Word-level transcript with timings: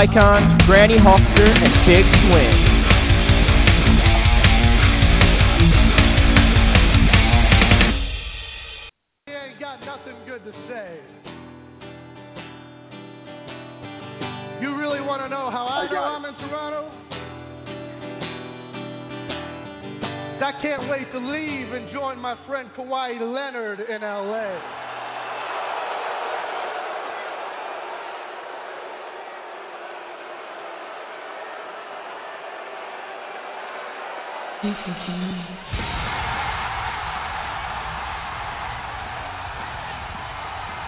Live 0.00 0.08
with 0.08 0.16
Icon, 0.16 0.58
Granny 0.66 0.96
Hawker, 0.98 1.44
and 1.44 1.86
Big 1.86 2.04
Swing. 2.04 2.58
He 9.26 9.32
ain't 9.32 9.60
got 9.60 9.80
nothing 9.84 10.16
good 10.26 10.44
to 10.44 10.52
say. 10.68 11.00
You 14.60 14.76
really 14.76 15.00
want 15.00 15.22
to 15.22 15.28
know 15.28 15.50
how 15.50 15.66
I 15.66 15.90
know 15.90 16.02
I'm 16.02 16.24
in 16.24 16.34
Toronto? 16.48 16.90
I 20.42 20.52
can't 20.62 20.88
wait 20.88 21.12
to 21.12 21.18
leave 21.18 21.72
and 21.74 21.92
join 21.92 22.18
my 22.18 22.34
friend 22.46 22.70
Kawhi 22.76 23.20
Leonard 23.20 23.80
in 23.80 24.00
LA. 24.00 24.29
This 34.60 34.76
is 34.76 35.00
your 35.08 35.16
night. 35.16 35.56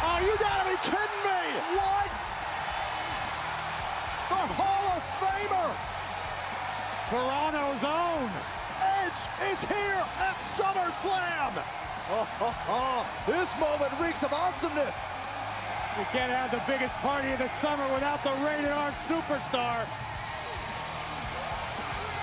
Oh, 0.04 0.18
you 0.20 0.36
gotta 0.36 0.64
be 0.68 0.76
kidding 0.92 1.22
me! 1.24 1.44
What? 1.80 2.12
The 4.28 4.44
Hall 4.60 4.86
of 4.92 5.00
Famer! 5.24 5.72
Toronto's 7.16 7.80
own 7.80 8.28
Edge 8.28 9.20
is 9.56 9.60
here 9.64 10.04
at 10.20 10.36
SummerSlam! 10.60 11.56
Oh, 12.12 12.28
oh, 12.44 12.52
oh. 12.68 13.08
This 13.24 13.48
moment 13.56 13.96
reeks 14.04 14.20
of 14.20 14.36
awesomeness! 14.36 14.92
You 15.96 16.04
can't 16.12 16.28
have 16.28 16.52
the 16.52 16.60
biggest 16.68 16.92
party 17.00 17.32
of 17.32 17.38
the 17.38 17.48
summer 17.64 17.88
without 17.94 18.20
the 18.20 18.36
rated 18.44 18.68
R 18.68 18.92
superstar. 19.08 19.88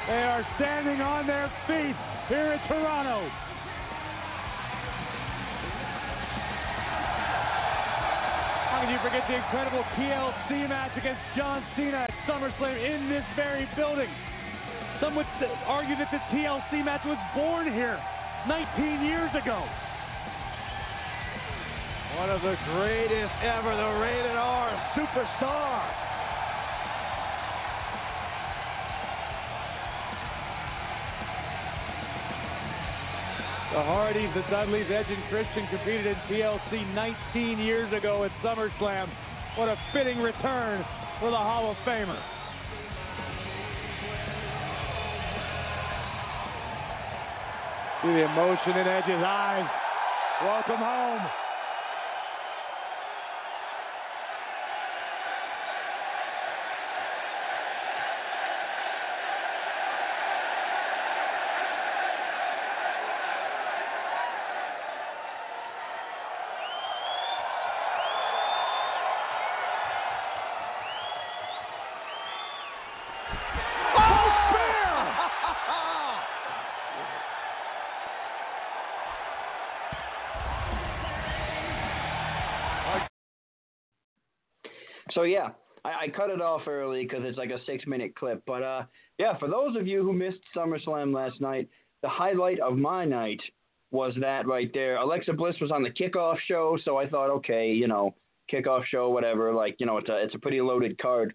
They 0.10 0.26
are 0.26 0.42
standing 0.58 1.06
on 1.06 1.28
their 1.28 1.54
feet 1.70 1.94
here 2.34 2.58
in 2.58 2.60
Toronto. 2.66 3.30
How 8.74 8.82
can 8.82 8.90
you 8.90 8.98
forget 9.06 9.22
the 9.30 9.38
incredible 9.38 9.86
TLC 9.94 10.66
match 10.66 10.98
against 10.98 11.22
John 11.38 11.62
Cena 11.78 12.10
at 12.10 12.14
SummerSlam 12.26 12.74
in 12.74 13.14
this 13.14 13.22
very 13.36 13.70
building? 13.78 14.10
Some 15.00 15.14
would 15.14 15.30
argue 15.70 15.96
that 16.02 16.10
the 16.10 16.18
TLC 16.34 16.84
match 16.84 17.06
was 17.06 17.22
born 17.38 17.72
here 17.72 18.02
19 18.50 19.06
years 19.06 19.30
ago. 19.38 19.62
One 22.18 22.32
of 22.34 22.42
the 22.42 22.58
greatest 22.74 23.36
ever, 23.46 23.78
the 23.78 23.92
rated 24.02 24.34
R 24.34 24.74
superstar. 24.98 26.09
The 33.70 33.84
Hardys, 33.84 34.34
the 34.34 34.42
Dudleys, 34.50 34.88
Edge 34.90 35.06
and 35.10 35.24
Christian 35.30 35.68
competed 35.70 36.08
in 36.08 36.16
TLC 36.26 36.92
19 36.96 37.60
years 37.60 37.94
ago 37.94 38.24
at 38.24 38.32
SummerSlam. 38.44 39.08
What 39.58 39.70
a 39.70 39.76
fitting 39.94 40.18
return 40.18 40.84
for 41.20 41.30
the 41.30 41.38
Hall 41.38 41.70
of 41.70 41.78
Famer. 41.86 42.20
See 48.02 48.08
the 48.08 48.26
emotion 48.26 48.74
in 48.74 48.88
Edge's 48.88 49.22
eyes. 49.24 49.70
Welcome 50.42 50.78
home. 50.78 51.49
So 85.20 85.24
yeah, 85.24 85.50
I, 85.84 86.06
I 86.06 86.08
cut 86.08 86.30
it 86.30 86.40
off 86.40 86.62
early 86.66 87.04
because 87.04 87.24
it's 87.26 87.38
like 87.38 87.50
a 87.50 87.60
six-minute 87.66 88.16
clip. 88.16 88.42
But 88.48 88.64
uh, 88.64 88.84
yeah, 89.18 89.38
for 89.38 89.50
those 89.50 89.76
of 89.76 89.86
you 89.86 90.02
who 90.02 90.14
missed 90.14 90.40
SummerSlam 90.56 91.14
last 91.14 91.42
night, 91.42 91.68
the 92.02 92.08
highlight 92.08 92.62
of 92.62 92.78
my 92.78 93.04
night 93.04 93.42
was 93.92 94.14
that 94.22 94.48
right 94.48 94.72
there. 94.74 94.96
Alexa 94.96 95.34
Bliss 95.34 95.58
was 95.60 95.72
on 95.72 95.84
the 95.84 95.90
kickoff 95.90 96.38
show, 96.48 96.78
so 96.86 96.96
I 96.96 97.10
thought, 97.10 97.30
okay, 97.32 97.70
you 97.70 97.86
know, 97.86 98.16
kickoff 98.50 98.86
show, 98.86 99.10
whatever. 99.10 99.54
Like, 99.54 99.76
you 99.80 99.86
know, 99.86 99.98
it's 99.98 100.08
a 100.08 100.24
it's 100.24 100.36
a 100.36 100.40
pretty 100.40 100.62
loaded 100.62 100.98
card. 101.02 101.34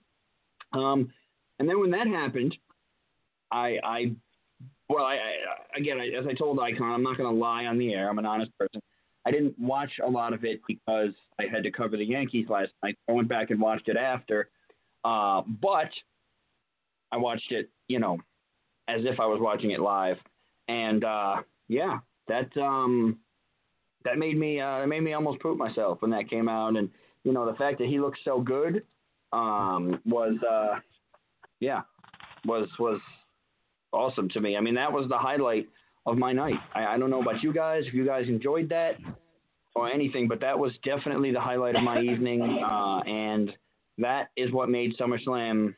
Um, 0.72 1.12
and 1.58 1.69
then 1.69 1.78
when 1.78 1.90
that 1.90 2.06
happened, 2.06 2.56
I 3.52 3.76
I 3.84 4.12
well, 4.88 5.04
I, 5.04 5.16
I 5.16 5.78
again, 5.78 6.00
I, 6.00 6.06
as 6.19 6.26
I 6.26 6.32
told 6.32 6.58
Icon, 6.58 6.90
I'm 6.90 7.02
not 7.02 7.19
going 7.19 7.30
to 7.30 7.38
lie 7.38 7.66
on 7.66 7.76
the 7.76 7.92
air. 7.92 8.08
I'm 8.08 8.19
an 8.19 8.25
honest 8.25 8.50
person. 8.58 8.80
I 9.26 9.31
didn't 9.31 9.59
watch 9.59 9.91
a 10.05 10.09
lot 10.09 10.32
of 10.32 10.44
it 10.44 10.61
because 10.67 11.12
I 11.38 11.44
had 11.50 11.62
to 11.62 11.71
cover 11.71 11.97
the 11.97 12.05
Yankees 12.05 12.49
last 12.49 12.73
night. 12.82 12.99
I 13.09 13.12
went 13.12 13.29
back 13.29 13.50
and 13.50 13.61
watched 13.61 13.88
it 13.88 13.97
after, 13.97 14.50
uh, 15.05 15.43
but 15.62 15.91
I 17.11 17.17
watched 17.17 17.50
it, 17.50 17.71
you 17.88 17.99
know, 17.99 18.19
as 18.88 19.00
if 19.05 19.21
I 19.21 19.26
was 19.26 19.41
watching 19.41 19.71
it 19.71 19.81
live, 19.81 20.17
and 20.69 21.05
uh, 21.05 21.37
yeah, 21.69 21.99
that 22.29 22.55
um, 22.56 23.19
that 24.05 24.19
made 24.19 24.37
me 24.37 24.61
uh, 24.61 24.87
made 24.87 25.03
me 25.03 25.15
almost 25.15 25.41
poop 25.41 25.56
myself 25.56 26.03
when 26.03 26.11
that 26.11 26.29
came 26.29 26.49
out, 26.49 26.76
and 26.76 26.91
you 27.23 27.32
know 27.32 27.50
the 27.50 27.56
fact 27.56 27.79
that 27.79 27.88
he 27.88 27.99
looked 27.99 28.19
so 28.25 28.41
good 28.41 28.82
um, 29.32 30.00
was 30.05 30.37
uh, 30.49 30.81
yeah, 31.61 31.82
was 32.44 32.69
was 32.79 33.00
awesome 33.93 34.29
to 34.31 34.41
me. 34.41 34.56
I 34.56 34.61
mean, 34.61 34.75
that 34.75 34.93
was 34.93 35.09
the 35.09 35.19
highlight 35.19 35.69
of 36.06 36.18
my 36.18 36.32
night. 36.32 36.58
I, 36.74 36.84
I 36.86 36.98
don't 36.98 37.10
know 37.10 37.22
about 37.22 37.42
you 37.42 37.52
guys, 37.52 37.84
if 37.86 37.94
you 37.94 38.04
guys 38.04 38.26
enjoyed 38.28 38.68
that 38.70 38.96
or 39.74 39.90
anything, 39.90 40.28
but 40.28 40.40
that 40.40 40.58
was 40.58 40.72
definitely 40.84 41.32
the 41.32 41.40
highlight 41.40 41.76
of 41.76 41.82
my 41.82 42.00
evening, 42.02 42.42
uh, 42.42 43.00
and 43.00 43.52
that 43.98 44.28
is 44.36 44.52
what 44.52 44.68
made 44.68 44.96
SummerSlam 44.98 45.74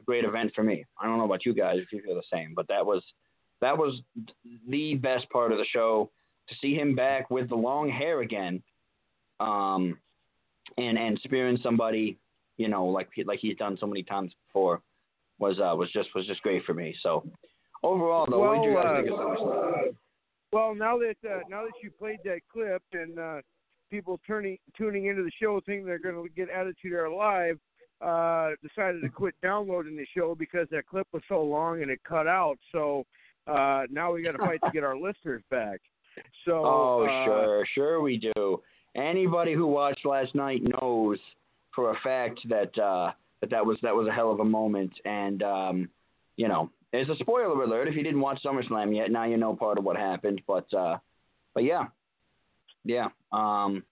a 0.00 0.02
great 0.04 0.24
event 0.24 0.52
for 0.54 0.62
me. 0.62 0.84
I 1.00 1.06
don't 1.06 1.18
know 1.18 1.24
about 1.24 1.44
you 1.44 1.54
guys 1.54 1.78
if 1.78 1.92
you 1.92 2.02
feel 2.02 2.14
the 2.14 2.22
same, 2.32 2.52
but 2.54 2.68
that 2.68 2.84
was 2.84 3.02
that 3.60 3.76
was 3.76 4.00
the 4.68 4.94
best 4.94 5.28
part 5.30 5.52
of 5.52 5.58
the 5.58 5.64
show 5.64 6.10
to 6.48 6.54
see 6.60 6.74
him 6.74 6.94
back 6.94 7.30
with 7.30 7.48
the 7.48 7.54
long 7.54 7.88
hair 7.90 8.20
again, 8.20 8.62
um, 9.40 9.98
and 10.78 10.98
and 10.98 11.18
spearing 11.24 11.58
somebody, 11.62 12.18
you 12.56 12.68
know, 12.68 12.86
like 12.86 13.08
like 13.24 13.40
he's 13.40 13.56
done 13.56 13.76
so 13.80 13.86
many 13.86 14.02
times 14.02 14.32
before, 14.46 14.82
was 15.38 15.58
uh, 15.58 15.74
was 15.76 15.90
just 15.92 16.08
was 16.14 16.26
just 16.26 16.42
great 16.42 16.64
for 16.64 16.74
me. 16.74 16.94
So 17.02 17.26
overall, 17.82 18.26
though, 18.28 18.38
what 18.38 18.56
did 18.56 18.68
you 18.68 18.74
Well, 18.74 18.84
guys 18.84 18.92
uh, 18.92 19.02
think 19.02 19.10
of 19.10 19.18
SummerSlam? 19.18 19.96
Well, 20.52 20.74
now 20.74 20.98
that 20.98 21.16
uh, 21.28 21.40
now 21.48 21.62
that 21.62 21.72
you 21.82 21.90
played 21.90 22.18
that 22.24 22.40
clip 22.52 22.82
and 22.92 23.18
uh, 23.18 23.40
people 23.90 24.20
turning 24.26 24.58
tuning 24.76 25.06
into 25.06 25.22
the 25.22 25.32
show 25.40 25.60
thinking 25.66 25.86
they're 25.86 25.98
going 25.98 26.22
to 26.22 26.28
get 26.34 26.48
Attitude 26.50 26.92
Era 26.92 27.14
live, 27.14 27.58
uh, 28.00 28.50
decided 28.62 29.02
to 29.02 29.08
quit 29.08 29.34
downloading 29.42 29.96
the 29.96 30.06
show 30.16 30.34
because 30.34 30.66
that 30.70 30.86
clip 30.86 31.06
was 31.12 31.22
so 31.28 31.42
long 31.42 31.82
and 31.82 31.90
it 31.90 32.00
cut 32.04 32.26
out. 32.26 32.58
So 32.72 33.04
uh, 33.46 33.82
now 33.90 34.12
we 34.12 34.22
got 34.22 34.32
to 34.32 34.38
fight 34.38 34.60
to 34.64 34.70
get 34.72 34.84
our 34.84 34.96
listeners 34.96 35.42
back. 35.50 35.80
So 36.44 36.52
Oh, 36.64 37.04
uh, 37.04 37.24
sure, 37.24 37.66
sure 37.74 38.00
we 38.00 38.18
do. 38.18 38.62
Anybody 38.94 39.52
who 39.52 39.66
watched 39.66 40.06
last 40.06 40.34
night 40.34 40.62
knows 40.62 41.18
for 41.74 41.90
a 41.90 41.98
fact 42.02 42.40
that 42.48 42.76
uh, 42.78 43.12
that 43.40 43.50
that 43.50 43.64
was 43.64 43.78
that 43.82 43.94
was 43.94 44.08
a 44.08 44.12
hell 44.12 44.32
of 44.32 44.40
a 44.40 44.44
moment, 44.44 44.92
and 45.04 45.42
um, 45.42 45.88
you 46.36 46.48
know, 46.48 46.70
there's 46.96 47.18
a 47.18 47.22
spoiler 47.22 47.62
alert 47.62 47.88
if 47.88 47.94
you 47.94 48.02
didn't 48.02 48.20
watch 48.20 48.40
SummerSlam 48.44 48.94
yet. 48.96 49.10
Now 49.10 49.24
you 49.24 49.36
know 49.36 49.54
part 49.54 49.78
of 49.78 49.84
what 49.84 49.96
happened, 49.96 50.40
but 50.46 50.72
uh, 50.74 50.98
but 51.54 51.64
yeah, 51.64 51.84
yeah. 52.84 53.08
Um, 53.32 53.82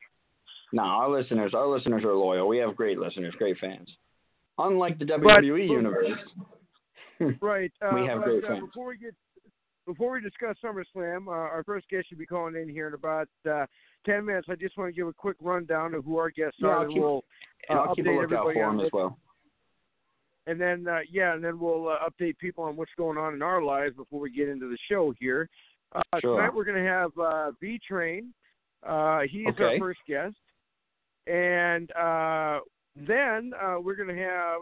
no, 0.73 0.83
our 0.83 1.11
listeners, 1.11 1.53
our 1.55 1.67
listeners 1.67 2.03
are 2.05 2.15
loyal. 2.15 2.49
We 2.49 2.59
have 2.59 2.75
great 2.77 2.99
listeners, 2.99 3.35
great 3.39 3.59
fans. 3.59 3.89
Unlike 4.59 4.99
the 5.01 5.05
WWE 5.05 5.69
universe, 5.69 6.11
Right. 7.41 7.73
Uh, 7.83 7.95
We 7.95 8.07
have 8.07 8.21
but, 8.21 8.25
great 8.27 8.45
uh, 8.45 8.49
fans. 8.49 8.61
Before 8.67 8.87
we 8.89 8.97
get 8.99 9.15
before 9.87 10.13
we 10.13 10.21
discuss 10.23 10.57
SummerSlam, 10.65 11.27
uh, 11.27 11.31
our 11.31 11.63
first 11.65 11.89
guest 11.91 12.09
should 12.09 12.19
be 12.19 12.25
calling 12.27 12.57
in 12.57 12.69
here 12.69 12.89
in 12.89 12.95
about 12.95 13.29
uh, 13.49 13.67
ten 14.07 14.25
minutes. 14.25 14.49
I 14.51 14.55
just 14.55 14.77
want 14.79 14.89
to 14.89 14.97
give 14.99 15.07
a 15.09 15.13
quick 15.13 15.37
rundown 15.41 15.95
of 15.95 16.05
who 16.05 16.17
our 16.19 16.31
guests 16.31 16.57
Yeah, 16.59 16.69
are, 16.69 16.75
I'll 16.77 16.83
and 16.85 16.93
keep- 16.93 17.03
we'll 17.03 17.25
uh, 17.71 17.73
I'll 17.75 17.95
keep 17.95 18.07
a 18.07 18.09
lookout 18.09 18.23
everybody 18.25 18.55
for 18.55 18.71
him 18.71 18.81
as 18.81 18.91
well. 18.93 19.19
And 20.47 20.61
then 20.61 20.87
uh, 20.89 20.99
yeah, 21.11 21.35
and 21.35 21.43
then 21.43 21.59
we'll 21.59 21.89
uh, 21.89 21.97
update 22.09 22.39
people 22.39 22.65
on 22.65 22.77
what's 22.77 22.91
going 22.97 23.19
on 23.19 23.35
in 23.35 23.43
our 23.43 23.63
lives 23.63 23.97
before 23.97 24.21
we 24.21 24.31
get 24.31 24.49
into 24.49 24.69
the 24.69 24.79
show 24.91 25.13
here. 25.19 25.49
Uh, 25.95 26.01
Sure. 26.21 26.37
Tonight 26.37 26.55
we're 26.55 26.65
going 26.65 26.83
to 26.83 26.91
have 26.91 27.11
uh, 27.19 27.51
V 27.61 27.79
Train. 27.89 28.33
Uh, 28.87 29.21
he's 29.31 29.47
Okay. 29.49 29.65
our 29.65 29.79
first 29.79 30.01
guest, 30.07 30.37
and 31.27 31.91
uh, 31.93 32.61
then 32.97 33.53
uh, 33.63 33.77
we're 33.81 33.97
going 33.97 34.15
to 34.15 34.23
have 34.23 34.61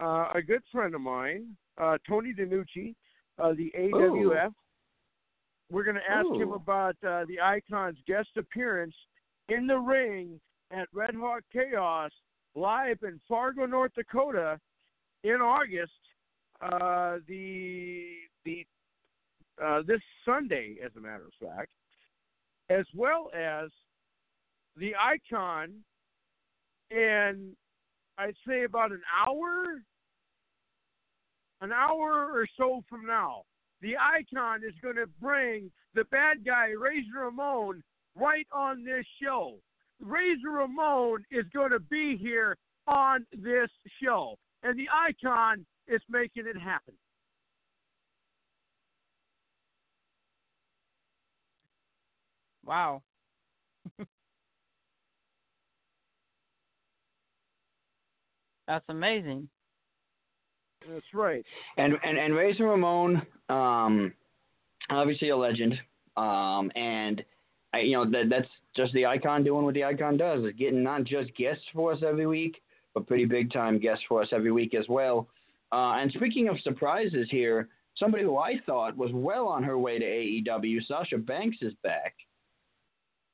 uh, 0.00 0.32
a 0.34 0.42
good 0.42 0.62
friend 0.72 0.94
of 0.94 1.00
mine, 1.00 1.56
uh, 1.78 1.96
Tony 2.08 2.32
DiNucci, 2.34 2.94
uh, 3.38 3.52
the 3.54 3.72
AWF. 3.78 4.52
We're 5.70 5.84
going 5.84 5.96
to 5.96 6.10
ask 6.10 6.26
him 6.40 6.52
about 6.52 6.96
uh, 7.06 7.24
the 7.26 7.40
Icon's 7.40 7.98
guest 8.06 8.28
appearance 8.36 8.94
in 9.48 9.66
the 9.66 9.78
ring 9.78 10.40
at 10.70 10.88
Red 10.92 11.14
Hawk 11.14 11.42
Chaos 11.52 12.10
live 12.54 12.98
in 13.02 13.20
Fargo, 13.28 13.66
North 13.66 13.92
Dakota, 13.94 14.60
in 15.24 15.40
August. 15.40 15.92
Uh, 16.62 17.16
the 17.26 18.04
the 18.44 18.64
uh, 19.62 19.82
this 19.86 20.00
Sunday, 20.24 20.76
as 20.84 20.92
a 20.96 21.00
matter 21.00 21.24
of 21.24 21.48
fact, 21.48 21.70
as 22.70 22.86
well 22.94 23.30
as 23.34 23.70
the 24.76 24.92
Icon 24.94 25.72
in 26.90 27.56
I'd 28.16 28.36
say 28.46 28.64
about 28.64 28.92
an 28.92 29.02
hour, 29.26 29.82
an 31.60 31.72
hour 31.72 32.30
or 32.32 32.46
so 32.56 32.82
from 32.88 33.06
now. 33.06 33.42
The 33.82 33.96
Icon 33.96 34.62
is 34.66 34.74
going 34.80 34.96
to 34.96 35.08
bring 35.20 35.70
the 35.94 36.04
bad 36.04 36.44
guy 36.44 36.68
Razor 36.68 37.24
Ramon 37.24 37.82
right 38.16 38.46
on 38.52 38.84
this 38.84 39.04
show. 39.22 39.56
Razor 40.00 40.50
Ramon 40.50 41.24
is 41.30 41.44
going 41.52 41.70
to 41.72 41.80
be 41.80 42.16
here 42.16 42.56
on 42.86 43.26
this 43.32 43.70
show, 44.02 44.36
and 44.64 44.78
the 44.78 44.88
Icon 44.92 45.64
is 45.86 46.00
making 46.08 46.46
it 46.46 46.58
happen. 46.58 46.94
Wow. 52.64 53.02
That's 58.66 58.84
amazing. 58.88 59.48
That's 60.88 61.04
right. 61.12 61.44
And 61.76 61.94
and 62.02 62.18
and 62.18 62.34
Razor 62.34 62.64
Ramon, 62.64 63.22
um, 63.48 64.14
obviously 64.90 65.28
a 65.30 65.36
legend. 65.36 65.74
Um, 66.16 66.70
and 66.74 67.22
I, 67.74 67.80
you 67.80 67.92
know 67.92 68.10
that 68.10 68.28
that's 68.30 68.48
just 68.76 68.92
the 68.94 69.06
icon 69.06 69.44
doing 69.44 69.64
what 69.64 69.74
the 69.74 69.84
icon 69.84 70.16
does 70.16 70.44
is 70.44 70.52
getting 70.58 70.82
not 70.82 71.04
just 71.04 71.36
guests 71.36 71.64
for 71.74 71.92
us 71.92 72.02
every 72.06 72.26
week, 72.26 72.62
but 72.94 73.06
pretty 73.06 73.24
big 73.24 73.52
time 73.52 73.78
guest 73.78 74.02
for 74.08 74.22
us 74.22 74.28
every 74.32 74.52
week 74.52 74.74
as 74.74 74.88
well. 74.88 75.28
Uh, 75.72 75.94
and 75.96 76.12
speaking 76.12 76.48
of 76.48 76.56
surprises 76.60 77.28
here, 77.30 77.68
somebody 77.96 78.22
who 78.22 78.38
I 78.38 78.54
thought 78.64 78.96
was 78.96 79.10
well 79.12 79.46
on 79.48 79.62
her 79.64 79.78
way 79.78 79.98
to 79.98 80.04
AEW, 80.04 80.86
Sasha 80.86 81.18
Banks 81.18 81.58
is 81.60 81.74
back. 81.82 82.14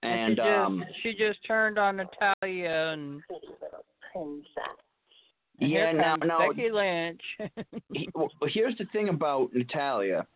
And 0.03 0.33
she 0.33 0.37
just, 0.37 0.49
um, 0.49 0.85
she 1.03 1.13
just 1.13 1.39
turned 1.47 1.79
on 1.79 1.97
Natalya 1.97 2.95
and 2.95 3.23
yeah, 5.59 5.93
now 5.93 6.17
now 6.17 6.49
Becky 6.49 6.71
Lynch. 6.71 7.21
well, 8.15 8.31
here's 8.49 8.77
the 8.79 8.87
thing 8.93 9.11
about 9.11 9.53
Natalya. 9.53 10.27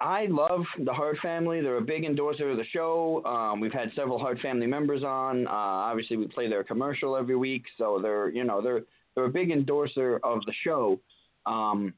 I 0.00 0.26
love 0.26 0.64
the 0.84 0.92
Hart 0.92 1.18
family. 1.22 1.60
They're 1.60 1.76
a 1.78 1.82
big 1.82 2.04
endorser 2.04 2.50
of 2.50 2.56
the 2.56 2.64
show. 2.72 3.24
Um, 3.24 3.60
we've 3.60 3.72
had 3.72 3.90
several 3.94 4.18
Hart 4.18 4.40
family 4.40 4.66
members 4.66 5.04
on. 5.04 5.46
Uh, 5.46 5.50
obviously, 5.50 6.16
we 6.16 6.26
play 6.26 6.48
their 6.48 6.64
commercial 6.64 7.16
every 7.16 7.36
week, 7.36 7.64
so 7.78 8.00
they're 8.02 8.28
you 8.30 8.44
know 8.44 8.60
they're 8.60 8.82
they're 9.14 9.24
a 9.24 9.30
big 9.30 9.50
endorser 9.50 10.20
of 10.22 10.44
the 10.46 10.52
show. 10.64 11.00
Um, 11.46 11.94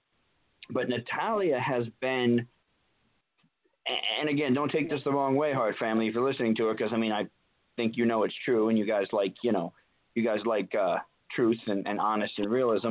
but 0.70 0.88
Natalya 0.88 1.58
has 1.58 1.84
been, 2.00 2.46
and 4.20 4.28
again, 4.28 4.52
don't 4.52 4.70
take 4.70 4.90
this 4.90 5.00
the 5.04 5.12
wrong 5.12 5.36
way, 5.36 5.52
Hart 5.52 5.76
family, 5.78 6.08
if 6.08 6.14
you're 6.14 6.28
listening 6.28 6.54
to 6.56 6.66
her, 6.66 6.74
because 6.74 6.92
I 6.92 6.96
mean 6.96 7.12
I 7.12 7.26
think 7.76 7.96
you 7.96 8.04
know 8.04 8.24
it's 8.24 8.34
true, 8.44 8.68
and 8.68 8.78
you 8.78 8.86
guys 8.86 9.06
like 9.12 9.34
you 9.42 9.52
know 9.52 9.72
you 10.14 10.22
guys 10.22 10.40
like 10.44 10.74
uh, 10.74 10.98
truth 11.34 11.58
and, 11.66 11.86
and 11.86 11.98
honesty 11.98 12.42
and 12.42 12.50
realism, 12.50 12.88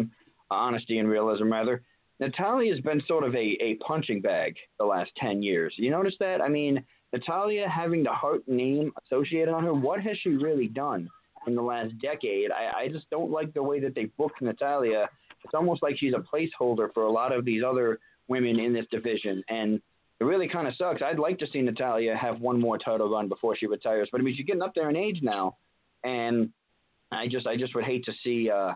uh, 0.50 0.56
honesty 0.56 0.98
and 0.98 1.08
realism 1.08 1.52
rather. 1.52 1.84
Natalya 2.20 2.74
has 2.74 2.82
been 2.82 3.02
sort 3.08 3.24
of 3.24 3.36
a, 3.36 3.58
a 3.62 3.76
punching 3.76 4.22
bag 4.22 4.56
the 4.80 4.86
last 4.86 5.12
10 5.18 5.44
years. 5.44 5.74
You 5.78 5.92
notice 5.92 6.16
that? 6.20 6.42
I 6.42 6.48
mean, 6.48 6.84
Natalya 7.12 7.68
having 7.68 8.04
the 8.04 8.12
Hart 8.12 8.48
name 8.48 8.92
associated 9.04 9.54
on 9.54 9.64
her, 9.64 9.74
what 9.74 10.02
has 10.02 10.18
she 10.22 10.30
really 10.30 10.68
done 10.68 11.10
in 11.48 11.56
the 11.56 11.62
last 11.62 11.98
decade? 12.00 12.52
I, 12.52 12.84
I 12.84 12.88
just 12.88 13.10
don't 13.10 13.32
like 13.32 13.54
the 13.54 13.64
way 13.64 13.80
that 13.82 13.96
they 13.96 14.06
booked 14.18 14.42
Natalya. 14.42 15.10
It's 15.44 15.54
almost 15.54 15.84
like 15.84 15.98
she's 15.98 16.14
a 16.14 16.24
placeholder 16.36 16.94
for 16.94 17.04
a 17.04 17.12
lot 17.12 17.34
of 17.34 17.46
these 17.46 17.64
other 17.66 18.00
women 18.28 18.60
in 18.60 18.74
this 18.74 18.86
division. 18.92 19.44
And 19.50 19.82
it 20.20 20.24
really 20.24 20.48
kind 20.48 20.68
of 20.68 20.76
sucks. 20.76 21.02
I'd 21.02 21.20
like 21.20 21.40
to 21.40 21.48
see 21.48 21.62
Natalya 21.62 22.16
have 22.16 22.40
one 22.40 22.60
more 22.60 22.78
title 22.78 23.10
run 23.10 23.28
before 23.28 23.56
she 23.58 23.68
retires. 23.68 24.08
But 24.12 24.22
I 24.22 24.24
mean, 24.24 24.36
she's 24.36 24.46
getting 24.46 24.62
up 24.62 24.74
there 24.74 24.90
in 24.90 24.96
age 24.96 25.20
now. 25.22 25.58
And 26.04 26.52
I 27.12 27.28
just 27.28 27.46
I 27.48 27.58
just 27.58 27.76
would 27.76 27.84
hate 27.84 28.06
to 28.06 28.14
see 28.24 28.50
uh, 28.50 28.74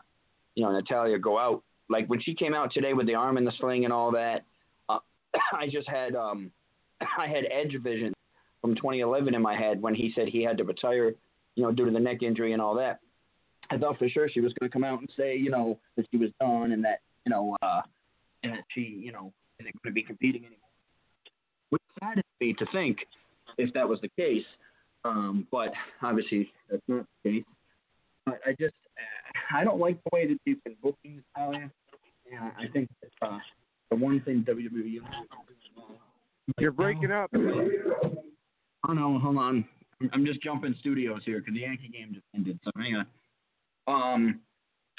you 0.55 0.63
know 0.63 0.71
Natalya 0.71 1.17
go 1.19 1.37
out 1.37 1.63
like 1.89 2.07
when 2.07 2.21
she 2.21 2.33
came 2.33 2.53
out 2.53 2.71
today 2.71 2.93
with 2.93 3.07
the 3.07 3.15
arm 3.15 3.37
in 3.37 3.45
the 3.45 3.51
sling 3.59 3.83
and 3.83 3.93
all 3.93 4.11
that. 4.11 4.45
Uh, 4.87 4.99
I 5.53 5.67
just 5.67 5.89
had 5.89 6.15
um, 6.15 6.51
I 7.01 7.27
had 7.27 7.45
Edge 7.51 7.75
vision 7.81 8.13
from 8.61 8.75
2011 8.75 9.33
in 9.35 9.41
my 9.41 9.55
head 9.55 9.81
when 9.81 9.95
he 9.95 10.11
said 10.15 10.27
he 10.27 10.43
had 10.43 10.57
to 10.57 10.63
retire, 10.63 11.13
you 11.55 11.63
know, 11.63 11.71
due 11.71 11.85
to 11.85 11.91
the 11.91 11.99
neck 11.99 12.21
injury 12.21 12.53
and 12.53 12.61
all 12.61 12.75
that. 12.75 12.99
I 13.71 13.77
thought 13.77 13.97
for 13.99 14.09
sure 14.09 14.27
she 14.29 14.41
was 14.41 14.53
going 14.59 14.69
to 14.69 14.73
come 14.73 14.83
out 14.83 14.99
and 14.99 15.09
say, 15.15 15.35
you 15.35 15.51
know, 15.51 15.79
that 15.95 16.05
she 16.11 16.17
was 16.17 16.31
done 16.39 16.71
and 16.71 16.83
that 16.83 16.99
you 17.25 17.31
know 17.31 17.55
uh, 17.61 17.81
and 18.43 18.53
that 18.53 18.63
she 18.69 18.81
you 18.81 19.11
know 19.11 19.31
isn't 19.59 19.83
going 19.83 19.91
to 19.91 19.93
be 19.93 20.03
competing 20.03 20.41
anymore. 20.41 20.57
Which 21.69 21.81
saddens 21.99 22.25
me 22.39 22.53
to 22.53 22.65
think 22.71 22.97
if 23.57 23.73
that 23.73 23.87
was 23.87 23.99
the 24.01 24.09
case. 24.17 24.45
Um, 25.05 25.47
but 25.51 25.71
obviously 26.01 26.51
that's 26.69 26.81
not 26.87 27.05
the 27.23 27.29
case. 27.29 27.43
But 28.25 28.41
I 28.45 28.51
just 28.59 28.73
I 29.53 29.63
don't 29.63 29.79
like 29.79 29.97
the 30.03 30.09
way 30.13 30.27
that 30.27 30.37
they've 30.45 30.63
been 30.63 30.75
booking 30.81 31.23
Natalya. 31.37 31.71
And 32.31 32.51
I 32.57 32.67
think 32.71 32.89
that, 33.01 33.27
uh, 33.27 33.39
the 33.89 33.95
one 33.95 34.21
thing 34.21 34.43
WWE. 34.47 34.99
You're 36.59 36.71
breaking 36.71 37.11
up. 37.11 37.29
Oh 38.87 38.93
no, 38.93 39.19
hold 39.19 39.37
on. 39.37 39.65
I'm- 40.13 40.25
just 40.25 40.41
jumping 40.41 40.73
studios 40.79 41.21
here 41.25 41.39
because 41.39 41.53
the 41.53 41.59
Yankee 41.61 41.89
game 41.89 42.13
just 42.13 42.25
ended. 42.33 42.59
So 42.63 42.71
hang 42.77 42.95
on. 42.95 43.07
Um, 43.87 44.39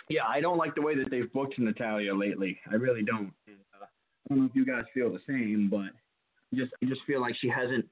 yeah, 0.08 0.26
I 0.26 0.40
don't 0.40 0.58
like 0.58 0.74
the 0.74 0.82
way 0.82 0.94
that 0.96 1.10
they've 1.10 1.32
booked 1.32 1.58
Natalya 1.58 2.14
lately. 2.14 2.60
I 2.70 2.74
really 2.74 3.02
don't. 3.02 3.32
And, 3.46 3.56
uh, 3.80 3.84
I 3.84 3.88
don't 4.28 4.38
know 4.40 4.44
if 4.46 4.54
you 4.54 4.66
guys 4.66 4.84
feel 4.92 5.10
the 5.12 5.20
same, 5.26 5.68
but 5.70 5.90
I 6.52 6.56
just 6.56 6.72
I 6.82 6.86
just 6.86 7.02
feel 7.06 7.20
like 7.20 7.34
she 7.36 7.48
hasn't 7.48 7.88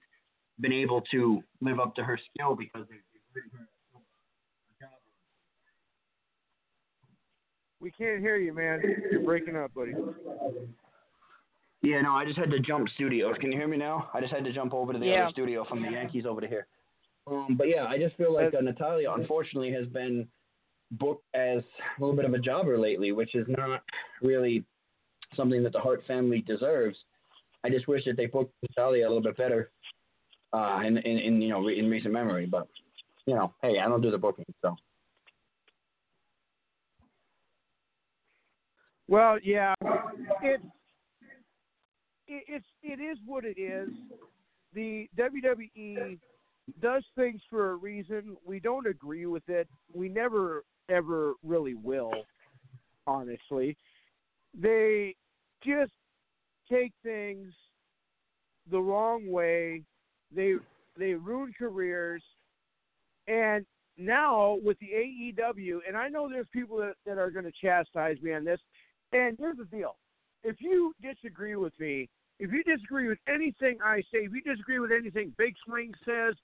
been 0.61 0.73
able 0.73 1.01
to 1.13 1.43
live 1.61 1.79
up 1.81 1.95
to 1.95 2.05
her 2.05 2.19
skill 2.35 2.55
because 2.57 2.87
they've 2.91 3.03
they've 3.13 3.23
written 3.35 3.51
her 3.59 3.65
a 3.65 4.85
job. 4.85 4.91
We 7.81 7.91
can't 7.91 8.21
hear 8.21 8.37
you, 8.37 8.53
man. 8.53 8.83
You're 9.11 9.23
breaking 9.23 9.57
up, 9.57 9.73
buddy. 9.75 9.93
Yeah, 11.83 12.01
no, 12.01 12.15
I 12.15 12.25
just 12.25 12.39
had 12.39 12.51
to 12.51 12.59
jump 12.59 12.89
studios. 12.91 13.37
Can 13.41 13.53
you 13.53 13.59
hear 13.59 13.69
me 13.69 13.77
now? 13.77 14.11
I 14.13 14.21
just 14.21 14.33
had 14.33 14.45
to 14.45 14.53
jump 14.53 14.75
over 14.75 14.93
to 14.93 14.99
the 14.99 15.07
Yeah. 15.07 15.25
other 15.25 15.33
studio 15.33 15.65
from 15.65 15.83
the 15.83 15.91
Yankees 15.91 16.27
over 16.27 16.41
to 16.41 16.49
here. 16.49 16.67
Um, 17.29 17.57
but 17.57 17.69
yeah, 17.69 17.85
I 17.85 17.99
just 17.99 18.17
feel 18.17 18.33
like 18.35 18.53
uh, 18.55 18.61
Natalya, 18.61 19.13
unfortunately, 19.13 19.71
has 19.73 19.87
been 19.87 20.27
booked 20.93 21.25
as 21.35 21.63
a 21.99 22.01
little 22.01 22.17
bit 22.17 22.25
of 22.25 22.35
a 22.35 22.39
jobber 22.39 22.79
lately, 22.79 23.13
which 23.13 23.35
is 23.35 23.47
not 23.49 23.83
really 24.23 24.65
something 25.37 25.63
that 25.63 25.73
the 25.73 25.79
Hart 25.81 26.03
family 26.07 26.41
deserves. 26.41 26.97
I 27.65 27.71
just 27.71 27.87
wish 27.87 28.05
that 28.07 28.17
they 28.17 28.27
booked 28.27 28.55
Natalya 28.63 29.07
a 29.07 29.09
little 29.09 29.23
bit 29.23 29.37
better 29.37 29.71
uh, 30.53 30.81
in, 30.85 30.97
in, 30.99 31.19
in 31.19 31.43
you 31.43 31.51
know 31.51 31.69
in 31.69 31.89
recent 31.91 32.13
memory. 32.13 32.47
But 32.47 32.67
you 33.27 33.35
know, 33.35 33.53
hey, 33.63 33.79
I 33.79 33.87
don't 33.89 34.01
do 34.01 34.11
the 34.11 34.19
booking, 34.19 34.47
so 34.63 34.75
Well, 39.09 39.39
yeah, 39.43 39.75
it's 40.43 40.63
it, 42.27 42.45
it's 42.47 42.67
it 42.83 43.01
is 43.01 43.17
what 43.25 43.45
it 43.45 43.59
is. 43.59 43.89
The 44.75 45.09
WWE 45.19 46.19
does 46.83 47.03
things 47.17 47.41
for 47.49 47.71
a 47.71 47.77
reason. 47.77 48.37
We 48.45 48.61
don't 48.61 48.87
agree 48.87 49.25
with 49.25 49.49
it. 49.49 49.67
We 49.95 50.11
never 50.11 50.63
ever 50.91 51.35
really 51.43 51.75
will. 51.75 52.13
Honestly, 53.07 53.77
they 54.55 55.15
just 55.65 55.93
take 56.71 56.93
things 57.03 57.53
the 58.71 58.79
wrong 58.79 59.31
way. 59.31 59.85
They 60.35 60.57
they 60.99 61.15
ruin 61.15 61.55
careers, 61.59 62.23
and 63.27 63.65
now 63.97 64.59
with 64.63 64.79
the 64.81 64.89
AEW, 64.89 65.79
and 65.87 65.97
I 65.97 66.09
know 66.09 66.29
there's 66.29 66.47
people 66.53 66.77
that, 66.79 66.95
that 67.07 67.19
are 67.19 67.31
going 67.31 67.45
to 67.45 67.53
chastise 67.61 68.17
me 68.23 68.33
on 68.35 68.45
this. 68.45 68.61
And 69.13 69.37
here's 69.39 69.57
the 69.57 69.65
deal: 69.65 69.97
if 70.45 70.57
you 70.61 70.95
disagree 71.03 71.57
with 71.57 71.73
me, 71.79 72.09
if 72.39 72.53
you 72.53 72.63
disagree 72.63 73.09
with 73.09 73.19
anything 73.29 73.79
I 73.85 74.01
say, 74.13 74.19
if 74.21 74.33
you 74.33 74.43
disagree 74.43 74.79
with 74.79 74.93
anything 74.93 75.33
Big 75.39 75.55
Swing 75.65 75.93
says, 76.05 76.35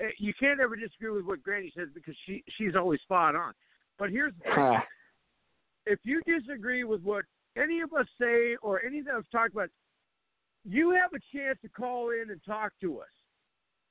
eh, 0.00 0.10
you 0.18 0.32
can't 0.38 0.60
ever 0.60 0.76
disagree 0.76 1.10
with 1.10 1.24
what 1.24 1.42
Granny 1.42 1.72
says 1.76 1.88
because 1.94 2.16
she 2.26 2.42
she's 2.56 2.74
always 2.76 3.00
spot 3.02 3.36
on. 3.36 3.52
But 3.98 4.10
here's 4.10 4.32
the 4.34 4.54
thing: 4.54 4.80
if 5.86 5.98
you 6.04 6.22
disagree 6.26 6.84
with 6.84 7.02
what 7.02 7.24
any 7.56 7.80
of 7.80 7.92
us 7.92 8.06
say 8.20 8.56
or 8.62 8.84
anything 8.84 9.12
I've 9.14 9.30
talked 9.30 9.52
about, 9.52 9.68
you 10.64 10.90
have 10.90 11.10
a 11.14 11.36
chance 11.36 11.58
to 11.62 11.68
call 11.68 12.10
in 12.10 12.30
and 12.30 12.40
talk 12.44 12.72
to 12.80 13.00
us. 13.00 13.08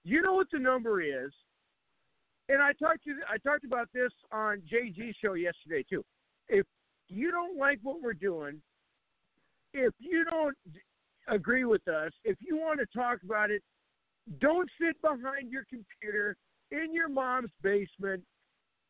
You 0.03 0.21
know 0.21 0.33
what 0.33 0.47
the 0.51 0.59
number 0.59 1.01
is, 1.01 1.31
and 2.49 2.61
I 2.61 2.73
talked 2.73 3.03
to 3.05 3.15
I 3.29 3.37
talked 3.37 3.63
about 3.63 3.89
this 3.93 4.11
on 4.31 4.61
JG's 4.71 5.15
show 5.23 5.33
yesterday 5.33 5.85
too. 5.89 6.03
If 6.49 6.65
you 7.13 7.31
don't 7.31 7.57
like 7.57 7.79
what 7.83 8.01
we're 8.01 8.13
doing, 8.13 8.61
if 9.73 9.93
you 9.99 10.25
don't 10.25 10.55
agree 11.27 11.65
with 11.65 11.87
us, 11.87 12.11
if 12.23 12.37
you 12.39 12.57
want 12.57 12.79
to 12.79 12.85
talk 12.97 13.19
about 13.23 13.51
it, 13.51 13.61
don't 14.39 14.69
sit 14.79 14.99
behind 15.01 15.51
your 15.51 15.65
computer 15.69 16.35
in 16.71 16.93
your 16.93 17.09
mom's 17.09 17.51
basement, 17.61 18.23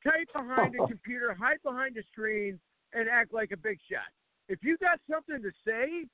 type 0.03 0.27
behind 0.33 0.75
a 0.75 0.87
computer, 0.87 1.33
hide 1.33 1.57
behind 1.63 1.97
a 1.97 2.03
screen, 2.11 2.59
and 2.93 3.09
act 3.09 3.33
like 3.33 3.51
a 3.51 3.57
big 3.57 3.77
shot. 3.91 4.11
If 4.49 4.59
you 4.61 4.77
got 4.77 4.99
something 5.09 5.41
to 5.41 5.51
say, 5.65 6.05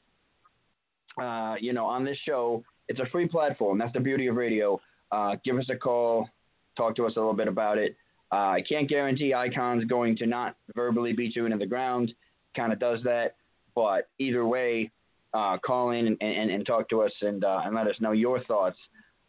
uh, 1.21 1.55
you 1.59 1.73
know, 1.73 1.85
on 1.85 2.05
this 2.05 2.17
show, 2.25 2.63
it's 2.87 2.99
a 2.99 3.05
free 3.11 3.27
platform. 3.27 3.77
That's 3.77 3.93
the 3.93 3.99
beauty 3.99 4.27
of 4.27 4.35
radio. 4.35 4.79
Uh, 5.11 5.35
give 5.43 5.57
us 5.57 5.65
a 5.69 5.75
call, 5.75 6.29
talk 6.77 6.95
to 6.95 7.05
us 7.05 7.13
a 7.15 7.19
little 7.19 7.33
bit 7.33 7.47
about 7.47 7.77
it. 7.77 7.95
Uh, 8.31 8.51
I 8.51 8.63
can't 8.67 8.87
guarantee 8.87 9.33
Icon's 9.33 9.85
going 9.85 10.15
to 10.17 10.25
not 10.25 10.55
verbally 10.75 11.13
beat 11.13 11.35
you 11.35 11.45
into 11.45 11.57
the 11.57 11.65
ground. 11.65 12.13
Kind 12.55 12.71
of 12.71 12.79
does 12.79 12.99
that, 13.03 13.35
but 13.75 14.07
either 14.19 14.45
way, 14.45 14.91
uh, 15.33 15.57
call 15.65 15.91
in 15.91 16.07
and, 16.07 16.17
and, 16.21 16.51
and 16.51 16.65
talk 16.65 16.89
to 16.89 17.01
us 17.01 17.11
and 17.21 17.43
uh, 17.43 17.61
and 17.63 17.75
let 17.75 17.87
us 17.87 17.95
know 17.99 18.11
your 18.11 18.43
thoughts 18.45 18.77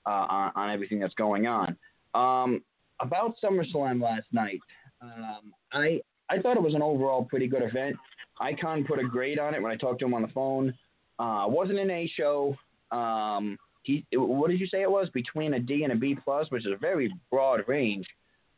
uh, 0.07 0.27
on, 0.29 0.53
on 0.55 0.71
everything 0.71 0.99
that's 0.99 1.15
going 1.15 1.47
on. 1.47 1.77
Um, 2.15 2.63
about 3.01 3.35
SummerSlam 3.43 4.03
last 4.03 4.27
night, 4.33 4.61
um, 5.03 5.53
I 5.73 6.01
I 6.31 6.41
thought 6.41 6.57
it 6.57 6.63
was 6.63 6.75
an 6.75 6.83
overall 6.83 7.25
pretty 7.25 7.47
good 7.47 7.63
event. 7.63 7.97
Icon 8.41 8.85
put 8.85 8.99
a 8.99 9.05
grade 9.05 9.39
on 9.39 9.55
it 9.55 9.63
when 9.63 9.71
I 9.71 9.77
talked 9.77 10.01
to 10.01 10.07
him 10.07 10.15
on 10.15 10.23
the 10.23 10.29
phone. 10.29 10.75
Uh, 11.19 11.45
wasn't 11.47 11.79
an 11.79 11.91
A 11.91 12.11
show. 12.17 12.57
Um, 12.91 13.59
he, 13.83 14.05
what 14.13 14.51
did 14.51 14.61
you 14.61 14.67
say 14.67 14.83
it 14.83 14.91
was? 14.91 15.09
Between 15.11 15.55
a 15.55 15.61
D 15.61 15.85
and 15.85 15.93
a 15.93 15.97
B 15.97 16.17
plus, 16.23 16.51
which 16.51 16.67
is 16.67 16.73
a 16.73 16.77
very 16.77 17.13
broad 17.31 17.63
range. 17.67 18.07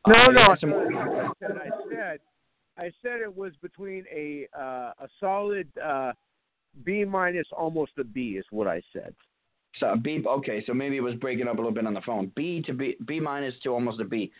No, 0.07 0.14
Uh, 0.14 0.26
no. 0.33 0.57
some- 0.61 0.73
I 0.75 1.31
said, 1.38 1.57
I 1.57 1.71
said, 1.91 2.21
I 2.76 2.93
said 3.02 3.21
it 3.21 3.35
was 3.37 3.52
between 3.62 4.05
a 4.11 4.49
uh, 4.59 4.93
a 4.99 5.09
solid 5.21 5.69
uh, 5.79 6.12
B 6.85 7.05
minus, 7.05 7.47
almost 7.52 7.93
a 7.99 8.05
B, 8.05 8.37
is 8.37 8.45
what 8.50 8.67
I 8.67 8.83
said. 8.93 9.14
So 9.79 9.95
B. 9.97 10.23
Okay, 10.26 10.64
so 10.67 10.75
maybe 10.75 10.97
it 10.97 11.02
was 11.02 11.14
breaking 11.17 11.49
up 11.49 11.55
a 11.55 11.57
little 11.59 11.73
bit 11.73 11.87
on 11.87 11.95
the 11.95 12.00
phone. 12.00 12.33
B 12.35 12.62
to 12.62 12.73
B, 12.73 12.97
B 13.07 13.21
minus 13.21 13.55
to 13.62 13.71
almost 13.71 14.00
a 14.00 14.05
B, 14.05 14.33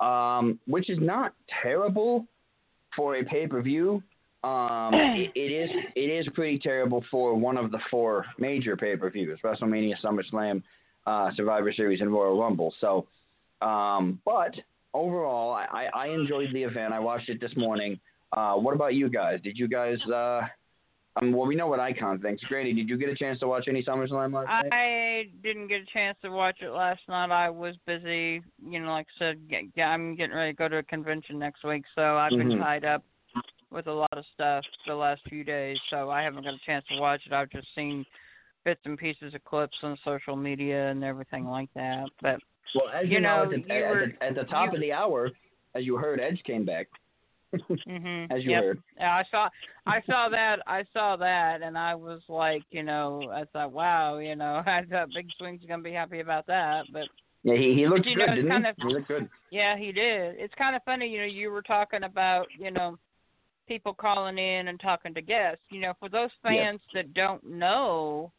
um, 0.00 0.58
which 0.66 0.90
is 0.90 0.98
not 1.00 1.34
terrible 1.62 2.26
for 2.96 3.16
a 3.16 3.24
pay 3.24 3.46
per 3.46 3.62
view. 3.62 4.02
Um, 4.44 4.94
it, 4.94 5.32
it 5.34 5.52
is 5.52 5.70
it 5.96 6.10
is 6.10 6.28
pretty 6.34 6.58
terrible 6.58 7.02
for 7.10 7.34
one 7.34 7.56
of 7.56 7.70
the 7.70 7.78
four 7.90 8.26
major 8.38 8.76
pay 8.76 8.94
per 8.96 9.10
views: 9.10 9.38
WrestleMania, 9.42 9.94
SummerSlam, 10.04 10.62
uh, 11.06 11.30
Survivor 11.34 11.72
Series, 11.72 12.00
and 12.00 12.12
Royal 12.12 12.38
Rumble. 12.38 12.74
So, 12.80 13.06
um, 13.66 14.20
but 14.24 14.54
overall, 14.92 15.52
I, 15.52 15.88
I 15.94 16.08
enjoyed 16.08 16.52
the 16.52 16.62
event. 16.62 16.92
I 16.92 17.00
watched 17.00 17.30
it 17.30 17.40
this 17.40 17.56
morning. 17.56 17.98
Uh, 18.32 18.54
what 18.54 18.74
about 18.74 18.94
you 18.94 19.08
guys? 19.08 19.40
Did 19.42 19.56
you 19.56 19.66
guys? 19.66 19.98
Uh, 20.12 20.42
um, 21.16 21.32
well, 21.32 21.46
we 21.46 21.54
know 21.54 21.68
what 21.68 21.78
Icon 21.78 22.18
thinks. 22.18 22.42
Grady, 22.44 22.74
did 22.74 22.88
you 22.88 22.98
get 22.98 23.08
a 23.08 23.14
chance 23.14 23.38
to 23.38 23.46
watch 23.46 23.66
any 23.68 23.84
SummerSlam 23.84 24.34
last 24.34 24.48
night? 24.48 24.72
I 24.72 25.28
didn't 25.44 25.68
get 25.68 25.82
a 25.82 25.86
chance 25.92 26.18
to 26.22 26.30
watch 26.30 26.56
it 26.60 26.70
last 26.70 27.00
night. 27.08 27.30
I 27.30 27.48
was 27.48 27.76
busy. 27.86 28.42
You 28.68 28.80
know, 28.80 28.88
like 28.88 29.06
I 29.16 29.18
said, 29.20 29.48
get, 29.48 29.72
get, 29.74 29.84
I'm 29.84 30.16
getting 30.16 30.34
ready 30.34 30.52
to 30.52 30.56
go 30.56 30.68
to 30.68 30.78
a 30.78 30.82
convention 30.82 31.38
next 31.38 31.62
week, 31.62 31.84
so 31.94 32.16
I've 32.16 32.30
been 32.30 32.50
Mhm. 32.50 32.58
tied 32.58 32.84
up 32.84 33.04
with 33.74 33.86
a 33.88 33.92
lot 33.92 34.12
of 34.16 34.24
stuff 34.32 34.64
the 34.86 34.94
last 34.94 35.20
few 35.28 35.44
days. 35.44 35.76
So 35.90 36.08
I 36.10 36.22
haven't 36.22 36.44
got 36.44 36.54
a 36.54 36.60
chance 36.64 36.84
to 36.92 37.00
watch 37.00 37.20
it. 37.26 37.32
I've 37.32 37.50
just 37.50 37.66
seen 37.74 38.04
bits 38.64 38.80
and 38.84 38.96
pieces 38.96 39.34
of 39.34 39.44
clips 39.44 39.76
on 39.82 39.98
social 40.04 40.36
media 40.36 40.88
and 40.90 41.04
everything 41.04 41.46
like 41.46 41.68
that. 41.74 42.06
But 42.22 42.38
Well, 42.74 42.88
as 42.94 43.08
you, 43.08 43.14
You 43.16 43.20
know, 43.20 43.36
know, 43.38 43.42
at, 43.44 43.50
the, 43.50 43.74
you 43.74 43.84
at, 43.84 43.94
the, 44.20 44.24
at 44.26 44.34
the 44.36 44.44
top 44.44 44.70
you- 44.70 44.76
of 44.76 44.80
the 44.80 44.92
hour, 44.92 45.30
as 45.74 45.84
you 45.84 45.96
heard, 45.96 46.20
Edge 46.20 46.40
came 46.46 46.64
back. 46.64 46.86
hmm 47.86 48.24
As 48.30 48.42
you 48.44 48.50
yep. 48.52 48.62
heard. 48.64 48.82
Yeah, 48.98 49.14
I 49.16 49.24
saw 49.30 49.48
I 49.86 50.00
saw 50.06 50.28
that 50.30 50.60
I 50.66 50.84
saw 50.92 51.16
that 51.16 51.62
and 51.62 51.76
I 51.76 51.94
was 51.94 52.20
like, 52.28 52.62
you 52.70 52.82
know, 52.82 53.30
I 53.32 53.44
thought, 53.52 53.70
wow, 53.72 54.18
you 54.18 54.34
know, 54.34 54.62
I 54.66 54.82
thought 54.90 55.08
Big 55.14 55.26
Swing's 55.38 55.62
gonna 55.68 55.82
be 55.82 55.92
happy 55.92 56.20
about 56.20 56.46
that, 56.46 56.86
but 56.92 57.06
Yeah, 57.42 57.54
he 57.56 57.74
he 57.74 57.86
looked 57.86 58.06
you 58.06 58.16
good, 58.16 58.26
know, 58.26 58.34
didn't 58.34 58.50
kind 58.50 58.64
he? 58.64 58.70
of- 58.70 58.76
he 58.88 58.94
looked 58.94 59.08
good. 59.08 59.28
Yeah, 59.50 59.76
he 59.76 59.92
did. 59.92 60.36
It's 60.38 60.54
kind 60.54 60.74
of 60.74 60.82
funny, 60.84 61.06
you 61.08 61.18
know, 61.20 61.26
you 61.26 61.50
were 61.50 61.62
talking 61.62 62.02
about, 62.02 62.48
you 62.58 62.72
know, 62.72 62.96
people 63.66 63.94
calling 63.94 64.38
in 64.38 64.68
and 64.68 64.78
talking 64.80 65.14
to 65.14 65.22
guests. 65.22 65.64
You 65.70 65.80
know, 65.80 65.94
for 65.98 66.08
those 66.08 66.30
Yeah. 66.44 66.50
fans 66.50 66.80
that 66.92 67.14
don't 67.14 67.44
know, 67.44 68.32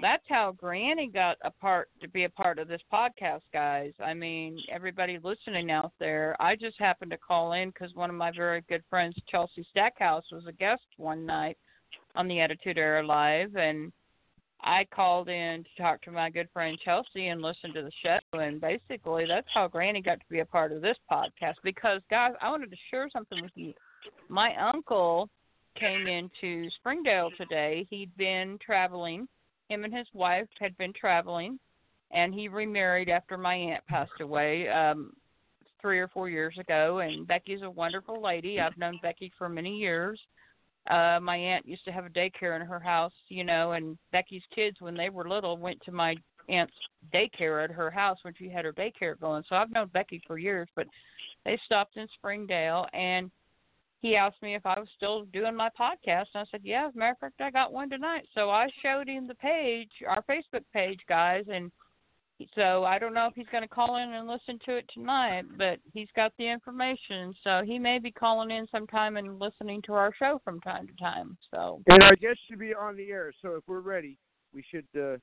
that's 0.00 0.26
how 0.28 0.52
Granny 0.52 1.08
got 1.08 1.36
a 1.42 1.50
part 1.50 1.90
to 2.00 2.08
be 2.08 2.24
a 2.24 2.30
part 2.30 2.58
of 2.58 2.68
this 2.68 2.82
podcast, 2.92 3.42
guys. 3.52 3.92
I 4.00 4.14
mean, 4.14 4.62
everybody 4.68 5.18
listening 5.18 5.70
out 5.70 5.92
there, 5.98 6.36
I 6.40 6.56
just 6.56 6.78
happened 6.78 7.10
to 7.10 7.18
call 7.18 7.52
in 7.52 7.70
because 7.70 7.94
one 7.94 8.08
of 8.10 8.16
my 8.16 8.30
very 8.30 8.62
good 8.62 8.84
friends, 8.88 9.16
Chelsea 9.28 9.66
Stackhouse, 9.70 10.30
was 10.30 10.46
a 10.46 10.52
guest 10.52 10.82
one 10.96 11.26
night 11.26 11.58
on 12.14 12.28
the 12.28 12.40
Attitude 12.40 12.78
Era 12.78 13.04
Live, 13.04 13.56
and 13.56 13.92
I 14.62 14.84
called 14.84 15.28
in 15.28 15.64
to 15.64 15.82
talk 15.82 16.02
to 16.02 16.10
my 16.10 16.30
good 16.30 16.48
friend 16.52 16.78
Chelsea 16.84 17.28
and 17.28 17.40
listen 17.42 17.72
to 17.72 17.82
the 17.82 17.92
show, 18.02 18.18
and 18.38 18.60
basically 18.60 19.26
that's 19.26 19.48
how 19.52 19.68
Granny 19.68 20.02
got 20.02 20.20
to 20.20 20.26
be 20.28 20.40
a 20.40 20.44
part 20.44 20.72
of 20.72 20.82
this 20.82 20.98
podcast. 21.10 21.54
Because 21.62 22.02
guys, 22.10 22.34
I 22.40 22.50
wanted 22.50 22.70
to 22.70 22.76
share 22.90 23.08
something 23.10 23.42
with 23.42 23.52
you. 23.54 23.72
My 24.28 24.54
uncle 24.56 25.28
came 25.78 26.06
into 26.06 26.70
Springdale 26.78 27.30
today. 27.36 27.86
He'd 27.90 28.14
been 28.16 28.58
traveling. 28.64 29.26
Him 29.68 29.84
and 29.84 29.94
his 29.94 30.06
wife 30.14 30.48
had 30.58 30.76
been 30.78 30.92
traveling, 30.92 31.58
and 32.10 32.34
he 32.34 32.48
remarried 32.48 33.08
after 33.08 33.38
my 33.38 33.54
aunt 33.54 33.86
passed 33.86 34.20
away 34.20 34.68
um 34.68 35.12
three 35.80 35.98
or 35.98 36.08
four 36.08 36.28
years 36.28 36.56
ago. 36.58 36.98
And 36.98 37.26
Becky's 37.26 37.62
a 37.62 37.70
wonderful 37.70 38.22
lady. 38.22 38.60
I've 38.60 38.76
known 38.76 38.98
Becky 39.02 39.32
for 39.38 39.48
many 39.48 39.78
years 39.78 40.20
uh 40.88 41.18
my 41.20 41.36
aunt 41.36 41.66
used 41.66 41.84
to 41.84 41.92
have 41.92 42.06
a 42.06 42.10
daycare 42.10 42.58
in 42.58 42.66
her 42.66 42.80
house 42.80 43.12
you 43.28 43.44
know 43.44 43.72
and 43.72 43.98
becky's 44.12 44.42
kids 44.54 44.76
when 44.80 44.96
they 44.96 45.10
were 45.10 45.28
little 45.28 45.56
went 45.56 45.80
to 45.82 45.92
my 45.92 46.16
aunt's 46.48 46.72
daycare 47.12 47.62
at 47.62 47.70
her 47.70 47.90
house 47.90 48.18
when 48.22 48.34
she 48.38 48.48
had 48.48 48.64
her 48.64 48.72
daycare 48.72 49.18
going 49.20 49.42
so 49.48 49.56
i've 49.56 49.70
known 49.72 49.88
becky 49.88 50.22
for 50.26 50.38
years 50.38 50.68
but 50.74 50.86
they 51.44 51.58
stopped 51.66 51.96
in 51.96 52.06
springdale 52.14 52.86
and 52.94 53.30
he 54.00 54.16
asked 54.16 54.42
me 54.42 54.54
if 54.54 54.64
i 54.66 54.78
was 54.78 54.88
still 54.96 55.24
doing 55.26 55.54
my 55.54 55.68
podcast 55.78 56.26
and 56.34 56.42
i 56.42 56.44
said 56.50 56.60
yeah 56.64 56.88
as 56.88 56.94
a 56.94 56.98
matter 56.98 57.12
of 57.12 57.18
fact 57.18 57.40
i 57.40 57.50
got 57.50 57.72
one 57.72 57.88
tonight 57.88 58.26
so 58.34 58.50
i 58.50 58.66
showed 58.82 59.08
him 59.08 59.26
the 59.26 59.34
page 59.34 59.90
our 60.08 60.22
facebook 60.22 60.64
page 60.72 61.00
guys 61.08 61.44
and 61.52 61.70
so 62.54 62.84
I 62.84 62.98
don't 62.98 63.14
know 63.14 63.26
if 63.26 63.34
he's 63.34 63.46
going 63.52 63.62
to 63.62 63.68
call 63.68 63.96
in 63.96 64.12
and 64.12 64.26
listen 64.26 64.58
to 64.64 64.76
it 64.76 64.88
tonight, 64.92 65.44
but 65.58 65.78
he's 65.92 66.08
got 66.16 66.32
the 66.38 66.48
information, 66.48 67.34
so 67.44 67.62
he 67.64 67.78
may 67.78 67.98
be 67.98 68.10
calling 68.10 68.50
in 68.50 68.66
sometime 68.70 69.16
and 69.16 69.38
listening 69.38 69.82
to 69.82 69.92
our 69.92 70.12
show 70.18 70.40
from 70.44 70.60
time 70.60 70.86
to 70.86 70.94
time. 70.94 71.36
So 71.50 71.82
And 71.88 72.02
our 72.02 72.16
guest 72.16 72.38
should 72.48 72.58
be 72.58 72.74
on 72.74 72.96
the 72.96 73.10
air, 73.10 73.32
so 73.42 73.56
if 73.56 73.64
we're 73.66 73.80
ready, 73.80 74.16
we 74.54 74.64
should 74.70 74.86
uh 74.98 75.16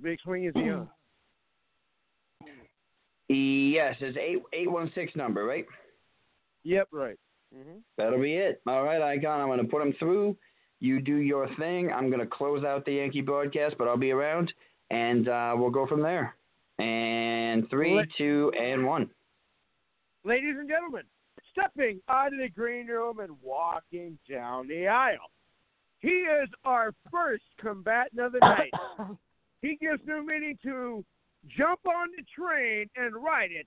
Big 0.00 0.18
Swing 0.24 0.44
is 0.46 0.52
he? 0.54 0.72
Yes, 3.32 3.96
it's 4.00 4.16
eight 4.16 4.42
eight 4.52 4.70
one 4.70 4.90
six 4.94 5.14
number, 5.16 5.44
right? 5.44 5.66
Yep, 6.64 6.88
right. 6.92 7.16
hmm 7.52 7.78
That'll 7.96 8.20
be 8.20 8.34
it. 8.34 8.60
All 8.66 8.84
right, 8.84 9.02
Icon. 9.02 9.40
I'm 9.40 9.48
going 9.48 9.58
to 9.58 9.68
put 9.68 9.82
him 9.82 9.94
through. 9.98 10.36
You 10.80 11.00
do 11.00 11.16
your 11.16 11.48
thing. 11.56 11.92
I'm 11.92 12.08
going 12.08 12.20
to 12.20 12.26
close 12.26 12.64
out 12.64 12.84
the 12.84 12.94
Yankee 12.94 13.20
broadcast, 13.20 13.76
but 13.78 13.88
I'll 13.88 13.96
be 13.96 14.10
around, 14.10 14.52
and 14.90 15.28
uh, 15.28 15.54
we'll 15.56 15.70
go 15.70 15.86
from 15.86 16.02
there. 16.02 16.34
And 16.78 17.68
three, 17.70 17.94
Let- 17.94 18.08
two, 18.18 18.52
and 18.60 18.84
one. 18.86 19.08
Ladies 20.24 20.54
and 20.58 20.68
gentlemen, 20.68 21.02
stepping 21.50 22.00
out 22.08 22.32
of 22.32 22.38
the 22.38 22.48
green 22.48 22.86
room 22.86 23.18
and 23.18 23.32
walking 23.42 24.18
down 24.30 24.68
the 24.68 24.86
aisle. 24.86 25.30
He 25.98 26.08
is 26.08 26.48
our 26.64 26.92
first 27.10 27.44
combatant 27.60 28.20
of 28.20 28.32
the 28.32 28.38
night. 28.40 28.72
he 29.62 29.76
gives 29.80 30.00
no 30.04 30.22
meaning 30.22 30.58
to 30.64 31.04
jump 31.48 31.80
on 31.86 32.08
the 32.16 32.24
train 32.36 32.88
and 32.96 33.14
ride 33.14 33.50
it. 33.52 33.66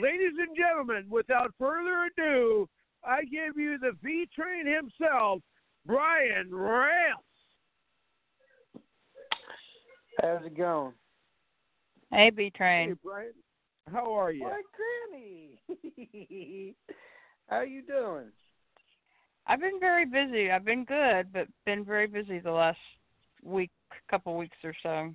Ladies 0.00 0.32
and 0.38 0.56
gentlemen, 0.56 1.06
without 1.08 1.52
further 1.58 2.04
ado, 2.06 2.68
I 3.04 3.22
give 3.22 3.56
you 3.56 3.78
the 3.78 3.92
V 4.02 4.28
train 4.34 4.66
himself, 4.66 5.40
Brian 5.86 6.50
Rales. 6.50 7.24
How's 10.20 10.44
it 10.44 10.56
going? 10.56 10.92
hey, 12.12 12.30
B 12.30 12.44
Hey, 12.44 12.50
Train. 12.50 12.98
Brian. 13.02 13.32
How 13.90 14.12
are 14.12 14.30
you? 14.32 14.42
My 14.42 14.60
granny. 15.10 15.60
How 17.48 17.62
you 17.62 17.82
doing? 17.82 18.26
I've 19.46 19.60
been 19.60 19.80
very 19.80 20.04
busy. 20.04 20.50
I've 20.50 20.64
been 20.64 20.84
good, 20.84 21.32
but 21.32 21.48
been 21.64 21.84
very 21.84 22.06
busy 22.06 22.38
the 22.38 22.52
last 22.52 22.78
week, 23.42 23.70
couple 24.08 24.36
weeks 24.36 24.56
or 24.62 24.74
so. 24.82 25.14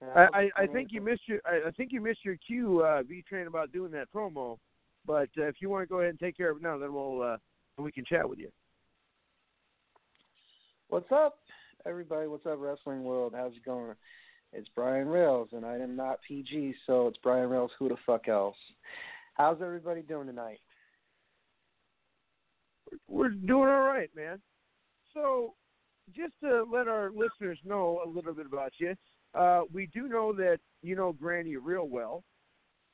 I, 0.00 0.26
I, 0.32 0.50
I 0.62 0.66
think 0.66 0.92
you 0.92 1.00
missed 1.00 1.22
your 1.26 1.40
I, 1.44 1.68
I 1.68 1.70
think 1.72 1.92
you 1.92 2.00
missed 2.00 2.24
your 2.24 2.36
cue, 2.46 2.84
uh, 2.84 3.02
V 3.02 3.24
Train, 3.28 3.46
about 3.46 3.72
doing 3.72 3.90
that 3.92 4.08
promo. 4.14 4.58
But 5.06 5.28
uh, 5.38 5.46
if 5.46 5.56
you 5.60 5.68
want 5.68 5.82
to 5.82 5.88
go 5.88 6.00
ahead 6.00 6.10
and 6.10 6.20
take 6.20 6.36
care 6.36 6.50
of 6.50 6.58
it 6.58 6.62
now, 6.62 6.78
then 6.78 6.92
we'll 6.92 7.22
uh, 7.22 7.36
we 7.78 7.90
can 7.90 8.04
chat 8.04 8.28
with 8.28 8.38
you. 8.38 8.50
What's 10.88 11.10
up, 11.12 11.38
everybody? 11.86 12.28
What's 12.28 12.46
up, 12.46 12.58
wrestling 12.58 13.04
world? 13.04 13.34
How's 13.36 13.52
it 13.52 13.64
going? 13.64 13.94
It's 14.52 14.68
Brian 14.74 15.08
Rails, 15.08 15.48
and 15.52 15.66
I 15.66 15.74
am 15.74 15.94
not 15.96 16.20
PG, 16.26 16.74
so 16.86 17.08
it's 17.08 17.18
Brian 17.22 17.50
Rails. 17.50 17.70
Who 17.78 17.88
the 17.88 17.96
fuck 18.06 18.28
else? 18.28 18.56
How's 19.34 19.60
everybody 19.62 20.02
doing 20.02 20.26
tonight? 20.26 20.60
We're 23.08 23.28
doing 23.28 23.68
all 23.68 23.82
right, 23.82 24.08
man. 24.16 24.40
So, 25.12 25.54
just 26.16 26.32
to 26.42 26.64
let 26.72 26.88
our 26.88 27.10
listeners 27.10 27.58
know 27.64 28.00
a 28.04 28.08
little 28.08 28.32
bit 28.32 28.46
about 28.46 28.72
you, 28.78 28.94
uh, 29.34 29.62
we 29.72 29.86
do 29.86 30.08
know 30.08 30.32
that 30.32 30.58
you 30.82 30.96
know 30.96 31.12
Granny 31.12 31.56
real 31.56 31.88
well, 31.88 32.22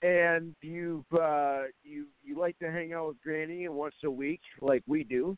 and 0.02 0.54
you've 0.62 1.04
uh, 1.12 1.62
you 1.82 2.06
you 2.22 2.38
like 2.38 2.58
to 2.58 2.70
hang 2.70 2.92
out 2.92 3.08
with 3.08 3.22
Granny 3.22 3.68
once 3.68 3.94
a 4.04 4.10
week, 4.10 4.40
like 4.60 4.82
we 4.86 5.04
do. 5.04 5.36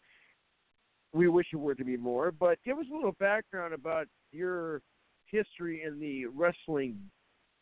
We 1.13 1.29
wish 1.29 1.47
it 1.53 1.57
were 1.57 1.75
to 1.75 1.85
be 1.85 1.97
more, 1.97 2.31
but 2.31 2.59
give 2.65 2.79
us 2.79 2.87
a 2.93 2.95
little 2.95 3.17
background 3.19 3.73
about 3.73 4.07
your 4.33 4.83
history 5.27 5.83
in 5.83 5.99
the 5.99 6.27
wrestling 6.27 6.99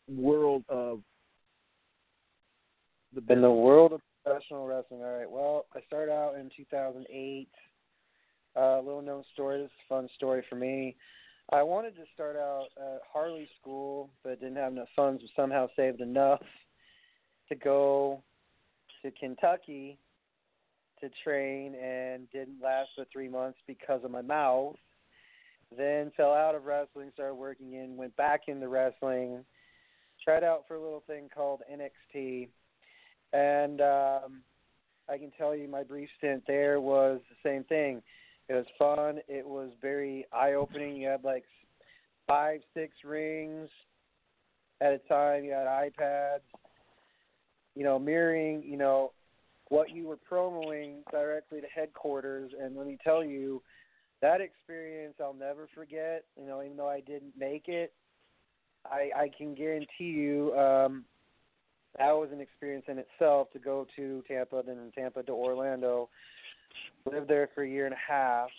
world 0.07 0.63
of 0.67 1.01
the 3.13 3.33
In 3.33 3.41
the 3.41 3.51
world 3.51 3.93
of 3.93 4.01
professional 4.23 4.65
wrestling, 4.65 5.01
all 5.01 5.17
right. 5.17 5.29
Well, 5.29 5.65
I 5.75 5.79
started 5.87 6.11
out 6.11 6.35
in 6.35 6.49
2008. 6.55 7.47
A 8.57 8.59
uh, 8.59 8.81
little 8.81 9.01
known 9.01 9.23
story. 9.33 9.61
This 9.61 9.65
is 9.65 9.71
a 9.85 9.93
fun 9.93 10.09
story 10.15 10.43
for 10.49 10.55
me. 10.55 10.95
I 11.51 11.63
wanted 11.63 11.95
to 11.95 12.03
start 12.13 12.35
out 12.35 12.67
at 12.77 13.01
Harley 13.11 13.47
School, 13.61 14.09
but 14.23 14.39
didn't 14.39 14.57
have 14.57 14.71
enough 14.71 14.87
funds. 14.95 15.21
But 15.21 15.41
somehow 15.41 15.67
saved 15.75 16.01
enough 16.01 16.41
to 17.49 17.55
go 17.55 18.23
to 19.03 19.11
Kentucky 19.11 19.99
to 21.01 21.09
train, 21.23 21.75
and 21.75 22.29
didn't 22.31 22.61
last 22.63 22.89
for 22.95 23.05
three 23.11 23.27
months 23.27 23.59
because 23.67 24.03
of 24.03 24.11
my 24.11 24.21
mouth. 24.21 24.75
Then 25.75 26.11
fell 26.15 26.33
out 26.33 26.55
of 26.55 26.65
wrestling, 26.65 27.11
started 27.13 27.35
working 27.35 27.73
in, 27.73 27.97
went 27.97 28.15
back 28.15 28.43
into 28.47 28.67
wrestling. 28.67 29.43
Tried 30.23 30.43
out 30.43 30.63
for 30.67 30.75
a 30.75 30.81
little 30.81 31.03
thing 31.05 31.29
called 31.35 31.61
NXT 31.71 32.47
and 33.35 33.81
um, 33.81 34.41
I 35.09 35.17
can 35.17 35.31
tell 35.37 35.55
you 35.55 35.67
my 35.67 35.83
brief 35.83 36.09
stint 36.17 36.43
there 36.47 36.79
was 36.79 37.19
the 37.29 37.49
same 37.49 37.63
thing. 37.65 38.01
It 38.47 38.53
was 38.53 38.65
fun. 38.77 39.19
It 39.27 39.45
was 39.45 39.69
very 39.81 40.25
eye 40.31 40.53
opening. 40.53 40.97
You 40.97 41.07
had 41.07 41.23
like 41.23 41.45
five, 42.27 42.61
six 42.73 42.93
rings 43.03 43.69
at 44.81 44.93
a 44.93 44.99
time. 45.09 45.43
You 45.43 45.51
had 45.51 45.67
iPads. 45.67 46.41
You 47.75 47.83
know, 47.83 47.99
mirroring. 47.99 48.63
You 48.63 48.77
know 48.77 49.11
what 49.69 49.89
you 49.89 50.07
were 50.07 50.17
promoting 50.17 50.97
directly 51.11 51.61
to 51.61 51.67
headquarters. 51.67 52.51
And 52.59 52.77
let 52.77 52.85
me 52.85 52.97
tell 53.03 53.23
you, 53.23 53.61
that 54.21 54.41
experience 54.41 55.15
I'll 55.21 55.33
never 55.33 55.67
forget. 55.73 56.23
You 56.39 56.47
know, 56.47 56.61
even 56.63 56.77
though 56.77 56.89
I 56.89 57.01
didn't 57.01 57.33
make 57.37 57.67
it, 57.67 57.93
I, 58.85 59.09
I 59.15 59.31
can 59.35 59.55
guarantee 59.55 60.05
you. 60.05 60.53
Um, 60.55 61.05
that 61.97 62.11
was 62.11 62.29
an 62.31 62.41
experience 62.41 62.85
in 62.87 62.97
itself 62.99 63.51
to 63.53 63.59
go 63.59 63.87
to 63.95 64.23
Tampa, 64.27 64.61
then 64.65 64.91
Tampa 64.93 65.23
to 65.23 65.31
Orlando. 65.31 66.09
Lived 67.05 67.27
there 67.27 67.49
for 67.53 67.63
a 67.63 67.69
year 67.69 67.85
and 67.85 67.93
a 67.93 68.11
half. 68.11 68.49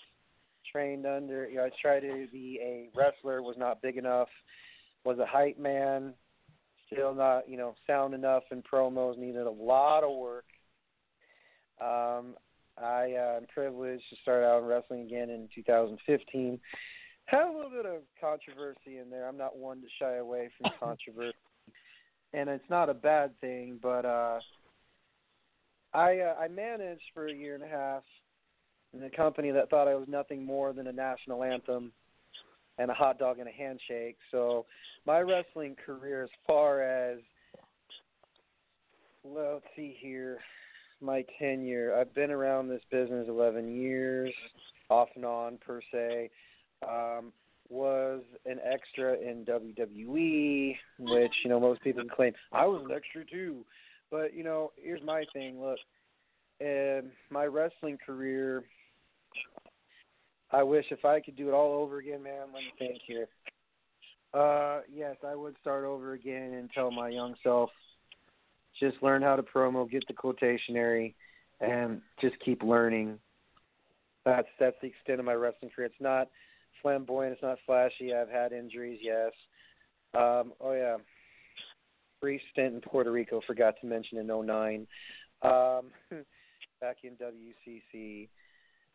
Trained 0.70 1.06
under. 1.06 1.48
You 1.48 1.56
know, 1.56 1.64
I 1.64 1.70
tried 1.80 2.00
to 2.00 2.26
be 2.32 2.58
a 2.62 2.88
wrestler. 2.96 3.42
Was 3.42 3.56
not 3.58 3.82
big 3.82 3.96
enough. 3.96 4.28
Was 5.04 5.18
a 5.18 5.26
hype 5.26 5.58
man. 5.58 6.14
Still 6.92 7.14
not, 7.14 7.48
you 7.48 7.56
know, 7.56 7.74
sound 7.86 8.14
enough 8.14 8.44
in 8.50 8.62
promos. 8.62 9.18
Needed 9.18 9.46
a 9.46 9.50
lot 9.50 10.04
of 10.04 10.16
work. 10.16 10.44
Um, 11.80 12.36
I 12.78 13.14
uh, 13.18 13.36
am 13.38 13.46
privileged 13.52 14.04
to 14.10 14.16
start 14.22 14.44
out 14.44 14.62
in 14.62 14.68
wrestling 14.68 15.02
again 15.02 15.30
in 15.30 15.48
2015. 15.54 16.60
Had 17.26 17.42
a 17.42 17.52
little 17.52 17.70
bit 17.70 17.86
of 17.86 18.02
controversy 18.20 18.98
in 18.98 19.10
there. 19.10 19.26
I'm 19.26 19.36
not 19.36 19.56
one 19.56 19.80
to 19.80 19.86
shy 19.98 20.16
away 20.16 20.50
from 20.58 20.70
controversy 20.80 21.34
and 22.36 22.50
it's 22.50 22.68
not 22.68 22.90
a 22.90 22.94
bad 22.94 23.38
thing. 23.40 23.78
But 23.82 24.04
uh, 24.04 24.38
I 25.92 26.18
uh, 26.18 26.34
I 26.40 26.48
managed 26.48 27.02
for 27.14 27.26
a 27.26 27.34
year 27.34 27.54
and 27.54 27.64
a 27.64 27.68
half 27.68 28.02
in 28.96 29.04
a 29.04 29.10
company 29.10 29.50
that 29.50 29.70
thought 29.70 29.88
I 29.88 29.94
was 29.94 30.08
nothing 30.08 30.44
more 30.44 30.72
than 30.72 30.86
a 30.86 30.92
national 30.92 31.42
anthem. 31.42 31.92
and 32.78 32.90
a 32.90 32.94
hot 32.94 33.18
dog 33.18 33.38
and 33.38 33.48
a 33.48 33.52
handshake. 33.52 34.18
So 34.30 34.66
my 35.06 35.20
wrestling 35.20 35.76
career, 35.86 36.24
as 36.24 36.30
far 36.46 36.82
as 36.82 37.20
let's 39.24 39.64
see 39.74 39.96
here, 39.98 40.38
my 41.00 41.24
tenure. 41.38 41.96
I've 41.98 42.14
been 42.14 42.30
around 42.30 42.68
this 42.68 42.82
business 42.90 43.26
11 43.28 43.74
years, 43.74 44.32
off 44.88 45.08
and 45.16 45.24
on 45.24 45.58
per 45.58 45.80
se. 45.92 46.30
Um, 46.86 47.32
was 47.68 48.22
an 48.44 48.58
extra 48.64 49.14
in 49.14 49.44
WWE, 49.44 50.76
which 50.98 51.32
you 51.42 51.50
know 51.50 51.58
most 51.58 51.80
people 51.82 52.04
claim 52.04 52.32
I 52.52 52.66
was 52.66 52.82
an 52.84 52.94
extra 52.94 53.24
too. 53.24 53.64
But 54.10 54.34
you 54.34 54.44
know, 54.44 54.72
here's 54.76 55.02
my 55.02 55.24
thing. 55.32 55.60
Look, 55.60 55.78
in 56.60 57.10
my 57.30 57.46
wrestling 57.46 57.98
career, 58.04 58.62
I 60.50 60.62
wish 60.62 60.86
if 60.90 61.04
I 61.04 61.20
could 61.20 61.36
do 61.36 61.48
it 61.48 61.52
all 61.52 61.82
over 61.82 61.98
again, 61.98 62.22
man. 62.22 62.46
Let 62.52 62.62
me 62.62 62.72
think 62.78 63.00
here. 63.06 63.28
Uh, 64.32 64.80
yes, 64.92 65.16
I 65.26 65.34
would 65.34 65.56
start 65.60 65.84
over 65.84 66.12
again 66.12 66.54
and 66.54 66.70
tell 66.70 66.90
my 66.90 67.08
young 67.08 67.34
self, 67.42 67.70
just 68.78 69.02
learn 69.02 69.22
how 69.22 69.36
to 69.36 69.42
promo, 69.42 69.90
get 69.90 70.04
the 70.06 70.14
quotationary, 70.14 71.14
and 71.60 72.00
just 72.20 72.36
keep 72.44 72.62
learning. 72.62 73.18
That's 74.24 74.48
that's 74.60 74.76
the 74.82 74.88
extent 74.88 75.20
of 75.20 75.26
my 75.26 75.34
wrestling 75.34 75.70
career. 75.74 75.86
It's 75.86 75.94
not 76.00 76.28
flamboyant. 76.82 77.32
It's 77.34 77.42
not 77.42 77.58
flashy. 77.64 78.14
I've 78.14 78.28
had 78.28 78.52
injuries, 78.52 79.00
yes. 79.02 79.32
Um, 80.14 80.52
oh 80.60 80.72
yeah, 80.72 80.96
brief 82.20 82.40
stint 82.52 82.74
in 82.74 82.80
Puerto 82.80 83.10
Rico. 83.10 83.40
Forgot 83.46 83.74
to 83.80 83.86
mention 83.86 84.18
in 84.18 84.26
'09. 84.26 84.86
Um, 85.42 85.90
back 86.80 86.98
in 87.04 87.12
WCC, 87.12 88.28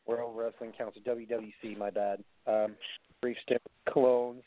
World 0.05 0.35
Wrestling 0.37 0.73
Council, 0.77 1.01
WWC. 1.05 1.77
My 1.77 1.89
bad. 1.89 2.23
Um, 2.47 2.75
brief 3.21 3.37
stint 3.43 3.61
Colognes. 3.87 4.43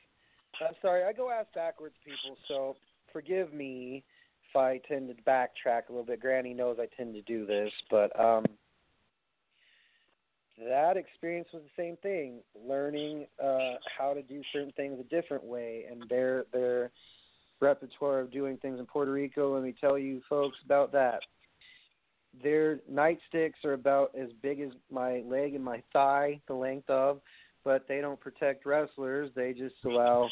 I'm 0.60 0.74
sorry. 0.82 1.04
I 1.04 1.12
go 1.12 1.30
ass 1.30 1.46
backwards, 1.54 1.94
people. 2.04 2.36
So 2.48 2.76
forgive 3.12 3.52
me 3.52 4.04
if 4.48 4.56
I 4.56 4.80
tend 4.88 5.08
to 5.08 5.22
backtrack 5.22 5.88
a 5.88 5.92
little 5.92 6.04
bit. 6.04 6.20
Granny 6.20 6.54
knows 6.54 6.78
I 6.80 6.86
tend 6.96 7.14
to 7.14 7.22
do 7.22 7.46
this, 7.46 7.70
but 7.90 8.18
um, 8.18 8.44
that 10.58 10.96
experience 10.96 11.48
was 11.52 11.62
the 11.62 11.82
same 11.82 11.96
thing. 12.02 12.40
Learning 12.66 13.26
uh, 13.42 13.74
how 13.98 14.14
to 14.14 14.22
do 14.22 14.42
certain 14.52 14.72
things 14.76 14.98
a 15.00 15.04
different 15.04 15.44
way, 15.44 15.84
and 15.90 16.04
their 16.08 16.44
their 16.52 16.90
repertoire 17.60 18.20
of 18.20 18.30
doing 18.30 18.58
things 18.58 18.78
in 18.78 18.86
Puerto 18.86 19.12
Rico. 19.12 19.54
Let 19.54 19.64
me 19.64 19.74
tell 19.80 19.98
you, 19.98 20.20
folks, 20.28 20.56
about 20.64 20.92
that. 20.92 21.20
Their 22.42 22.80
nightsticks 22.90 23.64
are 23.64 23.74
about 23.74 24.12
as 24.18 24.28
big 24.42 24.60
as 24.60 24.70
my 24.90 25.22
leg 25.26 25.54
and 25.54 25.64
my 25.64 25.82
thigh, 25.92 26.40
the 26.48 26.54
length 26.54 26.90
of, 26.90 27.20
but 27.64 27.86
they 27.88 28.00
don't 28.00 28.20
protect 28.20 28.66
wrestlers. 28.66 29.30
They 29.34 29.52
just 29.52 29.76
allow 29.84 30.28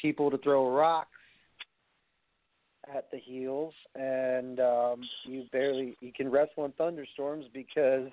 people 0.00 0.30
to 0.30 0.38
throw 0.38 0.70
rocks 0.74 1.08
at 2.94 3.10
the 3.10 3.18
heels, 3.18 3.74
and 3.94 4.60
um, 4.60 5.00
you 5.24 5.44
barely 5.52 5.96
you 6.00 6.12
can 6.12 6.30
wrestle 6.30 6.64
in 6.64 6.72
thunderstorms 6.72 7.46
because 7.52 8.08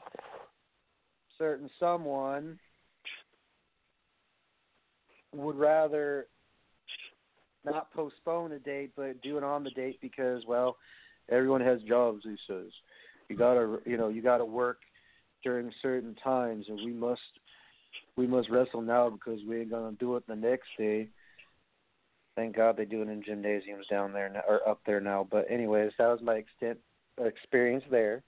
certain 1.37 1.69
someone 1.79 2.59
would 5.33 5.55
rather 5.55 6.27
not 7.65 7.91
postpone 7.93 8.51
a 8.51 8.59
date 8.59 8.91
but 8.95 9.21
do 9.21 9.37
it 9.37 9.43
on 9.43 9.63
the 9.63 9.71
date 9.71 9.97
because 10.01 10.43
well 10.47 10.77
everyone 11.29 11.61
has 11.61 11.81
jobs 11.83 12.21
he 12.23 12.35
says 12.47 12.69
you 13.33 13.39
gotta 13.39 13.79
you 13.83 13.97
know 13.97 14.09
you 14.09 14.21
gotta 14.21 14.45
work 14.45 14.77
during 15.43 15.71
certain 15.81 16.15
times 16.23 16.65
and 16.69 16.77
we 16.85 16.93
must 16.93 17.19
we 18.15 18.27
must 18.27 18.47
wrestle 18.51 18.81
now 18.81 19.09
because 19.09 19.39
we 19.49 19.61
ain't 19.61 19.71
gonna 19.71 19.95
do 19.99 20.15
it 20.15 20.23
the 20.27 20.35
next 20.35 20.67
day 20.77 21.09
thank 22.35 22.55
god 22.55 22.77
they 22.77 22.85
do 22.85 23.01
it 23.01 23.09
in 23.09 23.23
gymnasiums 23.23 23.87
down 23.89 24.13
there 24.13 24.29
now, 24.29 24.43
or 24.47 24.67
up 24.69 24.79
there 24.85 25.01
now 25.01 25.27
but 25.31 25.49
anyways 25.49 25.91
that 25.97 26.07
was 26.07 26.19
my 26.21 26.35
extent 26.35 26.77
experience 27.17 27.83
there 27.89 28.21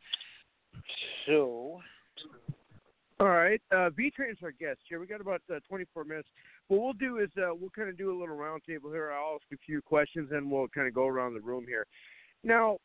so 1.27 1.79
all 3.17 3.29
right. 3.29 3.61
Uh, 3.71 3.89
V 3.91 4.11
Train's 4.11 4.39
our 4.43 4.51
guest 4.51 4.79
here. 4.89 4.99
We 4.99 5.07
got 5.07 5.21
about 5.21 5.41
uh, 5.49 5.59
24 5.69 6.03
minutes. 6.03 6.27
What 6.67 6.81
we'll 6.81 6.91
do 6.91 7.19
is 7.19 7.29
uh, 7.37 7.55
we'll 7.55 7.69
kind 7.69 7.87
of 7.87 7.97
do 7.97 8.11
a 8.11 8.19
little 8.19 8.35
roundtable 8.35 8.91
here. 8.91 9.13
I'll 9.13 9.35
ask 9.35 9.43
a 9.53 9.57
few 9.65 9.81
questions 9.81 10.31
and 10.33 10.51
we'll 10.51 10.67
kind 10.67 10.85
of 10.85 10.93
go 10.93 11.07
around 11.07 11.33
the 11.33 11.39
room 11.39 11.63
here. 11.65 11.85
Now, 12.43 12.79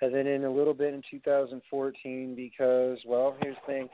and 0.00 0.14
then 0.14 0.26
in 0.26 0.44
a 0.44 0.50
little 0.50 0.74
bit 0.74 0.94
in 0.94 1.02
2014 1.10 2.34
because, 2.34 2.98
well, 3.06 3.36
here's 3.42 3.56
the 3.66 3.72
thing. 3.72 3.88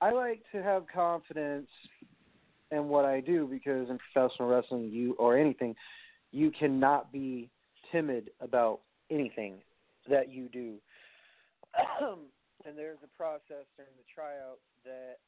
I 0.00 0.12
like 0.12 0.42
to 0.52 0.62
have 0.62 0.84
confidence 0.92 1.68
in 2.70 2.88
what 2.88 3.04
I 3.04 3.20
do 3.20 3.46
because 3.46 3.90
in 3.90 3.98
professional 4.12 4.48
wrestling, 4.48 4.90
you 4.90 5.14
or 5.14 5.36
anything, 5.36 5.74
you 6.32 6.50
cannot 6.50 7.12
be 7.12 7.50
timid 7.92 8.30
about 8.40 8.80
anything 9.10 9.54
that 10.08 10.30
you 10.30 10.48
do. 10.48 10.76
and 12.00 12.78
there's 12.78 12.98
a 13.04 13.16
process 13.16 13.66
during 13.76 13.92
the 13.96 14.04
tryouts 14.14 14.60
that 14.84 15.18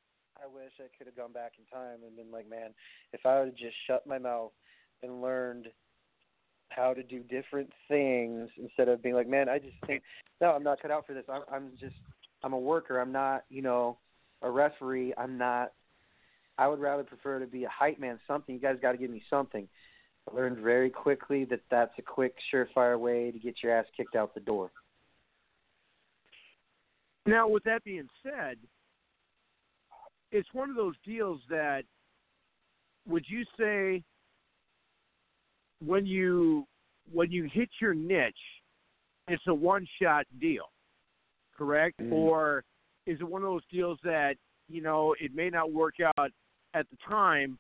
I 0.42 0.46
wish 0.46 0.72
I 0.78 0.88
could 0.96 1.06
have 1.06 1.16
gone 1.16 1.32
back 1.32 1.52
in 1.58 1.64
time 1.66 1.98
and 2.06 2.16
been 2.16 2.32
like, 2.32 2.48
man, 2.48 2.70
if 3.12 3.26
I 3.26 3.40
would 3.40 3.48
have 3.48 3.56
just 3.56 3.76
shut 3.86 4.06
my 4.06 4.18
mouth 4.18 4.52
and 5.02 5.20
learned 5.20 5.68
how 6.70 6.94
to 6.94 7.02
do 7.02 7.20
different 7.20 7.70
things 7.88 8.48
instead 8.56 8.88
of 8.88 9.02
being 9.02 9.14
like, 9.14 9.28
man, 9.28 9.48
I 9.48 9.58
just 9.58 9.74
think, 9.86 10.02
no, 10.40 10.50
I'm 10.50 10.62
not 10.62 10.80
cut 10.80 10.90
out 10.90 11.06
for 11.06 11.12
this. 11.12 11.24
I'm, 11.28 11.42
I'm 11.52 11.72
just, 11.78 11.94
I'm 12.42 12.54
a 12.54 12.58
worker. 12.58 12.98
I'm 12.98 13.12
not, 13.12 13.44
you 13.50 13.60
know, 13.60 13.98
a 14.42 14.50
referee. 14.50 15.14
I'm 15.16 15.38
not. 15.38 15.72
I 16.58 16.68
would 16.68 16.80
rather 16.80 17.02
prefer 17.02 17.38
to 17.38 17.46
be 17.46 17.64
a 17.64 17.68
hype 17.68 17.98
man. 17.98 18.20
Something 18.26 18.54
you 18.54 18.60
guys 18.60 18.76
got 18.80 18.92
to 18.92 18.98
give 18.98 19.10
me 19.10 19.22
something. 19.30 19.66
I 20.30 20.36
learned 20.36 20.58
very 20.58 20.90
quickly 20.90 21.44
that 21.46 21.60
that's 21.70 21.92
a 21.98 22.02
quick, 22.02 22.34
surefire 22.52 22.98
way 22.98 23.30
to 23.30 23.38
get 23.38 23.56
your 23.62 23.76
ass 23.76 23.86
kicked 23.96 24.14
out 24.14 24.34
the 24.34 24.40
door. 24.40 24.70
Now, 27.26 27.48
with 27.48 27.64
that 27.64 27.84
being 27.84 28.08
said, 28.22 28.58
it's 30.30 30.48
one 30.52 30.70
of 30.70 30.76
those 30.76 30.94
deals 31.04 31.40
that 31.50 31.84
would 33.06 33.24
you 33.28 33.44
say 33.58 34.02
when 35.84 36.06
you 36.06 36.66
when 37.12 37.30
you 37.30 37.48
hit 37.52 37.68
your 37.80 37.94
niche, 37.94 38.34
it's 39.28 39.42
a 39.48 39.54
one 39.54 39.86
shot 40.00 40.26
deal, 40.40 40.70
correct? 41.56 42.00
Mm. 42.00 42.12
Or 42.12 42.64
is 43.06 43.20
it 43.20 43.28
one 43.28 43.42
of 43.42 43.48
those 43.48 43.66
deals 43.70 43.98
that 44.04 44.34
you 44.68 44.82
know 44.82 45.14
it 45.20 45.34
may 45.34 45.50
not 45.50 45.72
work 45.72 45.94
out 46.18 46.30
at 46.74 46.86
the 46.90 46.96
time, 47.08 47.58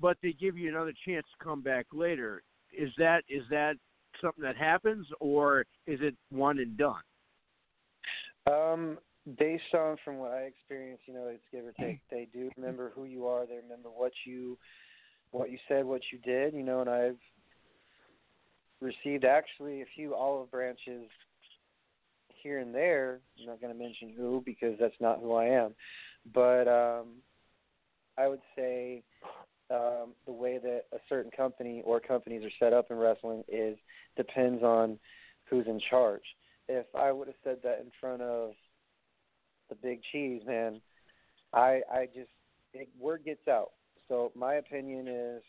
but 0.00 0.16
they 0.22 0.32
give 0.32 0.56
you 0.56 0.68
another 0.68 0.92
chance 1.06 1.24
to 1.38 1.44
come 1.44 1.62
back 1.62 1.86
later? 1.92 2.42
Is 2.76 2.90
that 2.98 3.22
is 3.28 3.42
that 3.50 3.74
something 4.20 4.42
that 4.42 4.56
happens, 4.56 5.06
or 5.20 5.64
is 5.86 6.00
it 6.02 6.14
one 6.30 6.58
and 6.58 6.76
done? 6.76 7.02
Um, 8.46 8.98
based 9.38 9.74
on 9.74 9.96
from 10.04 10.18
what 10.18 10.32
I 10.32 10.42
experience, 10.42 11.00
you 11.06 11.14
know, 11.14 11.26
it's 11.28 11.42
give 11.52 11.64
or 11.64 11.72
take. 11.72 12.00
They 12.10 12.28
do 12.32 12.50
remember 12.56 12.92
who 12.94 13.04
you 13.04 13.26
are. 13.26 13.46
They 13.46 13.56
remember 13.56 13.88
what 13.88 14.12
you, 14.24 14.58
what 15.30 15.50
you 15.50 15.58
said, 15.68 15.84
what 15.84 16.02
you 16.12 16.18
did. 16.18 16.54
You 16.54 16.62
know, 16.62 16.80
and 16.80 16.90
I've 16.90 17.18
received 18.80 19.24
actually 19.24 19.82
a 19.82 19.86
few 19.94 20.14
olive 20.14 20.50
branches 20.50 21.08
here 22.42 22.58
and 22.58 22.74
there. 22.74 23.20
I'm 23.38 23.46
not 23.46 23.60
going 23.60 23.72
to 23.72 23.78
mention 23.78 24.12
who 24.16 24.42
because 24.44 24.76
that's 24.80 24.94
not 25.00 25.20
who 25.20 25.34
I 25.34 25.46
am, 25.46 25.74
but 26.32 26.68
um, 26.68 27.06
I 28.18 28.28
would 28.28 28.40
say 28.56 29.02
um, 29.70 30.14
the 30.26 30.32
way 30.32 30.58
that 30.58 30.84
a 30.92 30.98
certain 31.08 31.30
company 31.30 31.82
or 31.84 32.00
companies 32.00 32.44
are 32.44 32.64
set 32.64 32.72
up 32.72 32.90
in 32.90 32.96
wrestling 32.96 33.44
is 33.48 33.76
depends 34.16 34.62
on 34.62 34.98
who's 35.48 35.66
in 35.66 35.80
charge 35.90 36.22
if 36.70 36.86
I 36.94 37.10
would 37.10 37.26
have 37.26 37.36
said 37.42 37.58
that 37.64 37.80
in 37.80 37.90
front 38.00 38.22
of 38.22 38.52
the 39.68 39.74
big 39.74 40.00
cheese, 40.12 40.42
man, 40.46 40.80
I 41.52 41.80
I 41.92 42.06
just 42.14 42.30
it, 42.72 42.88
word 42.98 43.22
gets 43.24 43.48
out. 43.48 43.72
So 44.08 44.30
my 44.36 44.54
opinion 44.54 45.08
is 45.08 45.42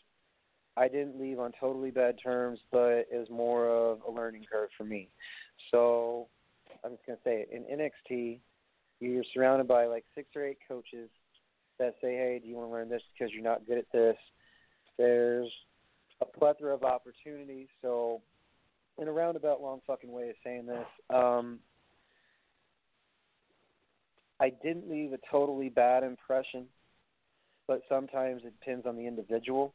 I 0.76 0.88
didn't 0.88 1.20
leave 1.20 1.40
on 1.40 1.52
totally 1.60 1.92
bad 1.92 2.16
terms, 2.22 2.60
but 2.72 3.06
it 3.12 3.18
was 3.18 3.30
more 3.30 3.68
of 3.70 4.00
a 4.08 4.12
learning 4.12 4.46
curve 4.52 4.70
for 4.78 4.84
me. 4.84 5.10
So 5.70 6.28
I'm 6.84 6.92
just 6.92 7.06
gonna 7.06 7.20
say 7.24 7.46
it. 7.48 7.50
In 7.52 7.64
NXT, 7.64 8.40
you're 9.00 9.24
surrounded 9.34 9.68
by 9.68 9.86
like 9.86 10.06
six 10.16 10.30
or 10.36 10.46
eight 10.46 10.60
coaches 10.68 11.10
that 11.80 11.96
say, 12.02 12.16
"Hey, 12.16 12.40
do 12.40 12.48
you 12.48 12.56
want 12.56 12.70
to 12.70 12.72
learn 12.72 12.90
this 12.90 13.02
because 13.14 13.34
you're 13.34 13.44
not 13.44 13.66
good 13.66 13.78
at 13.78 13.92
this?" 13.92 14.18
There's 14.98 15.52
a 16.22 16.26
plethora 16.26 16.74
of 16.74 16.84
opportunities. 16.84 17.68
So, 17.82 18.22
in 18.98 19.08
a 19.08 19.12
roundabout, 19.12 19.62
long 19.62 19.82
fucking 19.88 20.12
way 20.12 20.30
of 20.30 20.36
saying 20.44 20.68
this, 20.68 20.88
um, 21.10 21.60
I 24.40 24.50
didn't 24.50 24.90
leave 24.90 25.14
a 25.14 25.20
totally 25.30 25.70
bad 25.70 26.04
impression, 26.04 26.68
but 27.68 27.82
sometimes 27.88 28.44
it 28.44 28.54
depends 28.60 28.86
on 28.86 28.96
the 28.96 29.06
individual. 29.08 29.74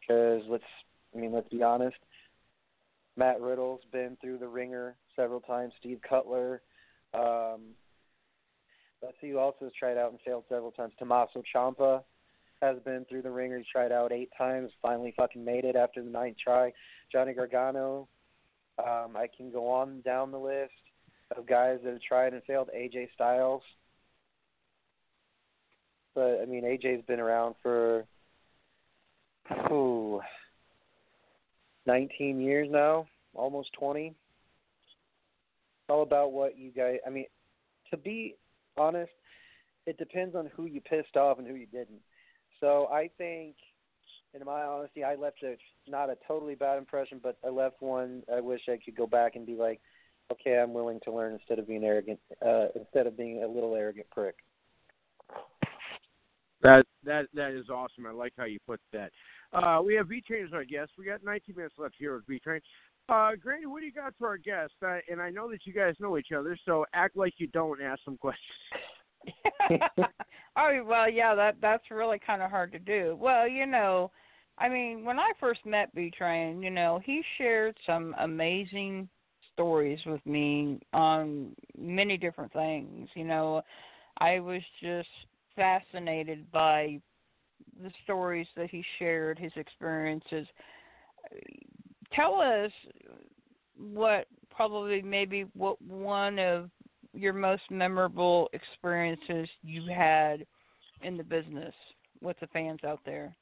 Because 0.00 0.42
let's, 0.48 0.64
I 1.14 1.18
mean, 1.18 1.32
let's 1.32 1.48
be 1.48 1.62
honest. 1.62 1.96
Matt 3.16 3.40
Riddle's 3.40 3.80
been 3.92 4.16
through 4.20 4.38
the 4.38 4.48
ringer 4.48 4.96
several 5.14 5.40
times. 5.40 5.72
Steve 5.80 6.00
Cutler. 6.08 6.62
Um, 7.14 7.60
let's 9.02 9.16
see 9.20 9.30
who 9.30 9.38
else 9.38 9.56
has 9.60 9.72
tried 9.78 9.96
out 9.96 10.10
and 10.10 10.20
failed 10.20 10.44
several 10.48 10.70
times. 10.70 10.92
Tommaso 10.98 11.42
Ciampa 11.54 12.02
has 12.62 12.78
been 12.84 13.06
through 13.08 13.22
the 13.22 13.30
ringer. 13.30 13.58
He's 13.58 13.66
tried 13.70 13.92
out 13.92 14.12
eight 14.12 14.30
times. 14.36 14.70
Finally, 14.82 15.14
fucking 15.16 15.44
made 15.44 15.64
it 15.64 15.76
after 15.76 16.02
the 16.02 16.10
ninth 16.10 16.36
try. 16.42 16.72
Johnny 17.10 17.32
Gargano. 17.32 18.08
Um, 18.78 19.16
I 19.16 19.28
can 19.34 19.50
go 19.50 19.68
on 19.70 20.02
down 20.02 20.30
the 20.30 20.38
list 20.38 20.72
of 21.36 21.46
guys 21.46 21.78
that 21.84 21.94
have 21.94 22.02
tried 22.02 22.34
and 22.34 22.42
failed. 22.44 22.68
AJ 22.76 23.08
Styles. 23.14 23.62
But 26.14 26.40
I 26.42 26.46
mean, 26.46 26.64
AJ's 26.64 27.04
been 27.06 27.20
around 27.20 27.54
for 27.62 28.04
ooh, 29.70 30.20
19 31.86 32.40
years 32.40 32.68
now, 32.70 33.06
almost 33.34 33.72
20. 33.74 34.08
It's 34.08 34.14
all 35.88 36.02
about 36.02 36.32
what 36.32 36.58
you 36.58 36.70
guys. 36.70 36.98
I 37.06 37.10
mean, 37.10 37.26
to 37.90 37.96
be 37.96 38.36
honest, 38.76 39.12
it 39.86 39.98
depends 39.98 40.34
on 40.34 40.50
who 40.54 40.66
you 40.66 40.80
pissed 40.80 41.16
off 41.16 41.38
and 41.38 41.46
who 41.46 41.54
you 41.54 41.66
didn't. 41.66 42.00
So 42.60 42.88
I 42.90 43.10
think, 43.18 43.54
in 44.34 44.44
my 44.44 44.62
honesty, 44.62 45.04
I 45.04 45.14
left 45.14 45.42
a 45.42 45.56
not 45.88 46.10
a 46.10 46.16
totally 46.26 46.54
bad 46.54 46.78
impression, 46.78 47.20
but 47.22 47.38
I 47.44 47.48
left 47.48 47.80
one. 47.80 48.22
I 48.34 48.40
wish 48.40 48.62
I 48.68 48.78
could 48.84 48.96
go 48.96 49.06
back 49.06 49.36
and 49.36 49.46
be 49.46 49.54
like, 49.54 49.80
okay, 50.32 50.58
I'm 50.58 50.72
willing 50.72 51.00
to 51.04 51.12
learn 51.12 51.34
instead 51.34 51.58
of 51.58 51.68
being 51.68 51.84
arrogant, 51.84 52.18
uh, 52.44 52.66
instead 52.74 53.06
of 53.06 53.16
being 53.16 53.42
a 53.44 53.46
little 53.46 53.74
arrogant 53.74 54.08
prick. 54.10 54.36
That 56.62 56.84
that 57.04 57.26
that 57.34 57.52
is 57.52 57.68
awesome. 57.70 58.06
I 58.06 58.10
like 58.10 58.32
how 58.36 58.44
you 58.44 58.58
put 58.66 58.80
that. 58.92 59.12
Uh, 59.52 59.80
we 59.84 59.94
have 59.94 60.08
V 60.08 60.20
Train 60.20 60.46
as 60.46 60.52
our 60.52 60.64
guest. 60.64 60.92
We 60.98 61.04
got 61.04 61.24
19 61.24 61.56
minutes 61.56 61.74
left 61.78 61.94
here 61.98 62.14
with 62.14 62.26
V 62.26 62.38
Train. 62.38 62.60
Uh, 63.08 63.32
Granny, 63.40 63.66
what 63.66 63.80
do 63.80 63.86
you 63.86 63.92
got 63.92 64.14
for 64.18 64.28
our 64.28 64.38
guest? 64.38 64.72
Uh, 64.82 64.98
and 65.10 65.20
I 65.20 65.30
know 65.30 65.50
that 65.50 65.60
you 65.64 65.72
guys 65.72 65.94
know 66.00 66.18
each 66.18 66.32
other, 66.36 66.58
so 66.64 66.84
act 66.92 67.16
like 67.16 67.34
you 67.38 67.46
don't 67.46 67.80
ask 67.80 68.00
some 68.04 68.16
questions. 68.16 68.42
oh 70.56 70.82
well, 70.84 71.10
yeah, 71.10 71.34
that 71.34 71.56
that's 71.60 71.90
really 71.90 72.20
kind 72.24 72.42
of 72.42 72.50
hard 72.50 72.70
to 72.72 72.78
do. 72.78 73.16
Well, 73.20 73.48
you 73.48 73.66
know, 73.66 74.10
I 74.58 74.68
mean, 74.68 75.04
when 75.04 75.18
I 75.18 75.32
first 75.40 75.64
met 75.66 75.90
V 75.94 76.12
Train, 76.16 76.62
you 76.62 76.70
know, 76.70 77.00
he 77.04 77.22
shared 77.38 77.76
some 77.86 78.14
amazing 78.20 79.08
stories 79.52 79.98
with 80.06 80.24
me 80.26 80.80
on 80.92 81.54
many 81.78 82.16
different 82.16 82.52
things. 82.52 83.08
You 83.14 83.24
know, 83.24 83.62
I 84.18 84.40
was 84.40 84.62
just 84.80 85.08
fascinated 85.54 86.50
by 86.52 87.00
the 87.82 87.90
stories 88.04 88.46
that 88.56 88.70
he 88.70 88.84
shared, 88.98 89.38
his 89.38 89.52
experiences. 89.56 90.46
Tell 92.12 92.40
us 92.40 92.70
what 93.76 94.26
probably 94.50 95.02
maybe 95.02 95.44
what 95.54 95.80
one 95.82 96.38
of 96.38 96.70
your 97.12 97.32
most 97.32 97.62
memorable 97.70 98.48
experiences 98.52 99.48
you 99.62 99.82
had 99.90 100.46
in 101.02 101.16
the 101.16 101.24
business 101.24 101.74
with 102.22 102.38
the 102.40 102.46
fans 102.48 102.80
out 102.84 103.00
there. 103.04 103.36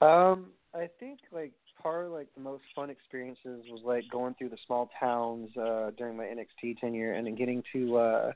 Um, 0.00 0.46
I 0.74 0.88
think 0.98 1.20
like 1.32 1.52
part 1.82 2.06
of 2.06 2.12
like 2.12 2.28
the 2.34 2.40
most 2.40 2.62
fun 2.74 2.90
experiences 2.90 3.64
was 3.70 3.80
like 3.84 4.04
going 4.10 4.34
through 4.34 4.50
the 4.50 4.58
small 4.66 4.90
towns 4.98 5.48
uh 5.56 5.90
during 5.96 6.16
my 6.16 6.24
NXT 6.24 6.78
tenure 6.78 7.14
and 7.14 7.26
then 7.26 7.34
getting 7.34 7.62
to 7.72 7.96
uh 7.96 8.32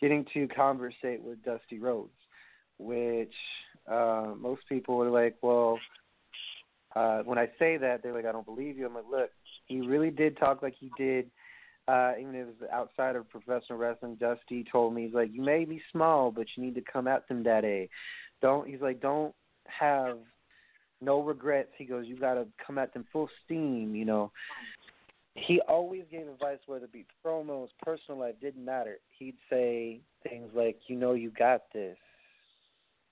getting 0.00 0.24
to 0.34 0.46
conversate 0.48 1.22
with 1.22 1.42
Dusty 1.44 1.78
Rhodes, 1.78 2.12
which 2.78 3.34
uh, 3.90 4.34
most 4.38 4.62
people 4.68 5.02
are 5.02 5.10
like, 5.10 5.36
well, 5.42 5.78
uh, 6.94 7.20
when 7.20 7.38
I 7.38 7.46
say 7.58 7.76
that, 7.76 8.02
they're 8.02 8.14
like, 8.14 8.26
I 8.26 8.32
don't 8.32 8.46
believe 8.46 8.78
you. 8.78 8.86
I'm 8.86 8.94
like, 8.94 9.04
look, 9.10 9.30
he 9.66 9.80
really 9.80 10.10
did 10.10 10.36
talk 10.38 10.62
like 10.62 10.74
he 10.78 10.90
did. 10.96 11.30
Uh, 11.86 12.12
even 12.20 12.34
if 12.34 12.48
it 12.48 12.56
was 12.60 12.68
outside 12.70 13.16
of 13.16 13.28
professional 13.30 13.78
wrestling, 13.78 14.16
Dusty 14.16 14.64
told 14.70 14.94
me 14.94 15.06
he's 15.06 15.14
like, 15.14 15.30
you 15.32 15.40
may 15.40 15.64
be 15.64 15.80
small, 15.90 16.30
but 16.30 16.46
you 16.54 16.62
need 16.62 16.74
to 16.74 16.82
come 16.82 17.08
at 17.08 17.26
them 17.28 17.42
that 17.44 17.62
day. 17.62 17.88
Don't 18.42 18.68
he's 18.68 18.80
like, 18.80 19.00
don't 19.00 19.34
have 19.64 20.18
no 21.00 21.22
regrets. 21.22 21.70
He 21.78 21.84
goes, 21.84 22.06
you 22.06 22.18
got 22.18 22.34
to 22.34 22.46
come 22.64 22.76
at 22.78 22.92
them 22.92 23.06
full 23.10 23.30
steam. 23.44 23.94
You 23.94 24.04
know, 24.04 24.32
he 25.34 25.60
always 25.68 26.02
gave 26.10 26.28
advice, 26.28 26.58
whether 26.66 26.84
it 26.84 26.92
be 26.92 27.06
promos, 27.24 27.68
personal 27.82 28.20
life, 28.20 28.34
didn't 28.40 28.64
matter. 28.64 28.98
He'd 29.18 29.36
say 29.48 30.00
things 30.28 30.50
like, 30.54 30.78
you 30.88 30.96
know, 30.96 31.12
you 31.12 31.30
got 31.30 31.62
this. 31.72 31.96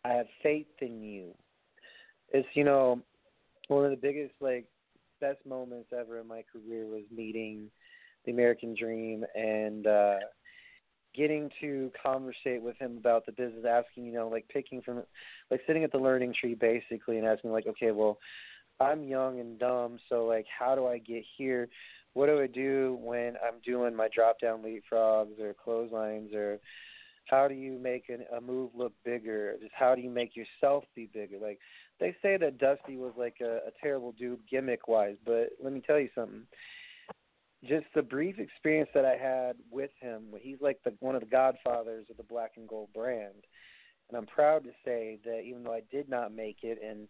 I 0.06 0.14
have 0.14 0.26
faith 0.42 0.66
in 0.80 1.02
you. 1.02 1.34
It's 2.32 2.48
you 2.54 2.64
know 2.64 3.00
one 3.68 3.84
of 3.84 3.90
the 3.90 3.96
biggest 3.96 4.34
like 4.40 4.66
best 5.20 5.44
moments 5.46 5.88
ever 5.98 6.20
in 6.20 6.28
my 6.28 6.44
career 6.52 6.86
was 6.86 7.02
meeting 7.14 7.70
the 8.24 8.32
American 8.32 8.74
Dream 8.78 9.24
and 9.34 9.86
uh 9.86 10.16
getting 11.14 11.50
to 11.60 11.90
conversate 12.00 12.60
with 12.62 12.76
him 12.76 12.98
about 12.98 13.24
the 13.24 13.32
business, 13.32 13.64
asking, 13.66 14.04
you 14.04 14.12
know, 14.12 14.28
like 14.28 14.46
picking 14.48 14.82
from 14.82 15.02
like 15.50 15.62
sitting 15.66 15.82
at 15.82 15.90
the 15.90 15.98
learning 15.98 16.34
tree 16.38 16.54
basically 16.54 17.16
and 17.16 17.26
asking 17.26 17.50
like, 17.50 17.66
okay, 17.66 17.90
well, 17.90 18.18
I'm 18.78 19.04
young 19.04 19.40
and 19.40 19.58
dumb, 19.58 19.98
so 20.08 20.26
like 20.26 20.44
how 20.58 20.74
do 20.74 20.86
I 20.86 20.98
get 20.98 21.24
here? 21.38 21.68
What 22.12 22.26
do 22.26 22.40
I 22.40 22.46
do 22.46 22.98
when 23.02 23.34
I'm 23.36 23.60
doing 23.64 23.94
my 23.96 24.08
drop 24.14 24.38
down 24.40 24.62
leapfrogs 24.62 25.40
or 25.40 25.54
clotheslines 25.54 26.32
or 26.34 26.60
how 27.26 27.48
do 27.48 27.54
you 27.54 27.78
make 27.78 28.08
an, 28.08 28.24
a 28.36 28.40
move 28.40 28.70
look 28.74 28.92
bigger? 29.04 29.54
Just 29.60 29.72
how 29.74 29.94
do 29.94 30.00
you 30.00 30.10
make 30.10 30.32
yourself 30.36 30.84
be 30.94 31.08
bigger? 31.12 31.36
Like 31.40 31.58
they 32.00 32.14
say 32.22 32.36
that 32.36 32.58
Dusty 32.58 32.96
was 32.96 33.12
like 33.16 33.36
a, 33.40 33.56
a 33.68 33.70
terrible 33.82 34.12
dude 34.12 34.40
gimmick 34.50 34.88
wise, 34.88 35.16
but 35.24 35.50
let 35.62 35.72
me 35.72 35.82
tell 35.86 35.98
you 35.98 36.08
something. 36.14 36.42
Just 37.64 37.86
the 37.94 38.02
brief 38.02 38.38
experience 38.38 38.90
that 38.94 39.04
I 39.04 39.16
had 39.16 39.56
with 39.70 39.90
him, 40.00 40.26
he's 40.40 40.60
like 40.60 40.78
the 40.84 40.92
one 41.00 41.14
of 41.14 41.22
the 41.22 41.26
godfathers 41.26 42.06
of 42.10 42.16
the 42.16 42.22
black 42.22 42.52
and 42.56 42.68
gold 42.68 42.90
brand. 42.94 43.44
And 44.08 44.16
I'm 44.16 44.26
proud 44.26 44.62
to 44.64 44.70
say 44.84 45.18
that 45.24 45.42
even 45.44 45.64
though 45.64 45.72
I 45.72 45.82
did 45.90 46.08
not 46.08 46.32
make 46.32 46.58
it 46.62 46.78
and 46.86 47.08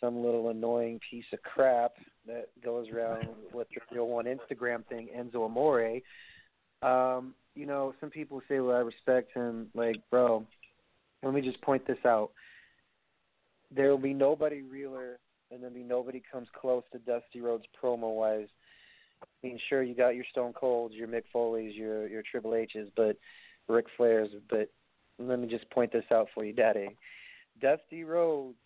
some 0.00 0.22
little 0.22 0.50
annoying 0.50 1.00
piece 1.08 1.24
of 1.32 1.40
crap 1.42 1.92
that 2.26 2.48
goes 2.62 2.88
around 2.90 3.28
with 3.52 3.68
the 3.74 3.80
real 3.94 4.08
one 4.08 4.26
Instagram 4.26 4.84
thing, 4.86 5.08
Enzo 5.16 5.46
Amore, 5.46 6.00
um, 6.82 7.34
you 7.54 7.66
know, 7.66 7.94
some 8.00 8.10
people 8.10 8.42
say, 8.48 8.60
well, 8.60 8.76
I 8.76 8.80
respect 8.80 9.32
him. 9.34 9.68
Like, 9.74 9.96
bro, 10.10 10.44
let 11.22 11.34
me 11.34 11.40
just 11.40 11.60
point 11.62 11.86
this 11.86 11.98
out. 12.04 12.30
There 13.74 13.90
will 13.90 13.98
be 13.98 14.14
nobody 14.14 14.62
realer, 14.62 15.18
and 15.50 15.62
there'll 15.62 15.74
be 15.74 15.82
nobody 15.82 16.22
comes 16.30 16.48
close 16.60 16.82
to 16.92 16.98
Dusty 16.98 17.40
Rhodes 17.40 17.64
promo 17.82 18.14
wise. 18.14 18.48
I 19.22 19.26
mean, 19.46 19.58
sure, 19.68 19.82
you 19.82 19.94
got 19.94 20.16
your 20.16 20.24
Stone 20.30 20.52
Colds, 20.52 20.94
your 20.94 21.08
Mick 21.08 21.24
Foley's, 21.32 21.74
your 21.74 22.06
your 22.08 22.22
Triple 22.28 22.54
H's, 22.54 22.88
but 22.96 23.16
Ric 23.68 23.86
Flair's. 23.96 24.30
But 24.50 24.68
let 25.18 25.38
me 25.38 25.48
just 25.48 25.68
point 25.70 25.92
this 25.92 26.04
out 26.12 26.28
for 26.34 26.44
you, 26.44 26.52
Daddy. 26.52 26.96
Dusty 27.60 28.04
Rhodes, 28.04 28.58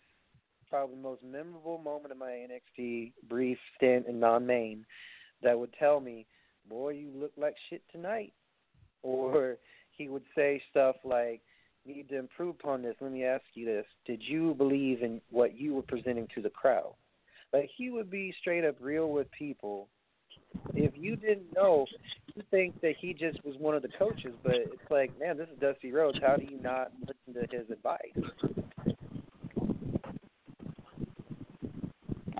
probably 0.69 0.95
the 0.95 1.01
most 1.01 1.23
memorable 1.23 1.77
moment 1.77 2.11
of 2.11 2.17
my 2.17 2.31
NXT 2.31 3.13
brief 3.29 3.57
stint 3.77 4.07
in 4.07 4.19
non-main, 4.19 4.85
that 5.43 5.57
would 5.57 5.73
tell 5.79 5.99
me, 5.99 6.25
"Boy, 6.67 6.89
you 6.89 7.11
look 7.15 7.31
like 7.37 7.55
shit 7.69 7.83
tonight." 7.91 8.33
or 9.03 9.57
he 9.91 10.07
would 10.07 10.23
say 10.35 10.61
stuff 10.69 10.95
like, 11.03 11.41
"Need 11.85 12.09
to 12.09 12.17
improve 12.17 12.55
upon 12.59 12.81
this. 12.81 12.95
Let 13.01 13.11
me 13.11 13.23
ask 13.23 13.43
you 13.53 13.65
this: 13.65 13.85
Did 14.05 14.21
you 14.23 14.53
believe 14.55 15.01
in 15.03 15.21
what 15.29 15.57
you 15.57 15.75
were 15.75 15.81
presenting 15.81 16.27
to 16.35 16.41
the 16.41 16.49
crowd?" 16.49 16.93
Like 17.53 17.69
he 17.75 17.89
would 17.89 18.11
be 18.11 18.33
straight 18.39 18.65
up 18.65 18.75
real 18.79 19.09
with 19.09 19.27
people. 19.31 19.87
If 20.73 20.93
you 20.95 21.15
didn't 21.15 21.53
know, 21.55 21.85
you 22.35 22.43
think 22.49 22.79
that 22.81 22.95
he 22.99 23.13
just 23.13 23.43
was 23.45 23.55
one 23.57 23.75
of 23.75 23.81
the 23.81 23.89
coaches, 23.99 24.33
but 24.43 24.53
it's 24.55 24.91
like, 24.91 25.17
man, 25.19 25.37
this 25.37 25.47
is 25.49 25.59
Dusty 25.59 25.91
Rhodes. 25.91 26.17
How 26.21 26.37
do 26.37 26.43
you 26.43 26.59
not 26.61 26.91
listen 27.01 27.41
to 27.41 27.55
his 27.55 27.69
advice? 27.69 27.99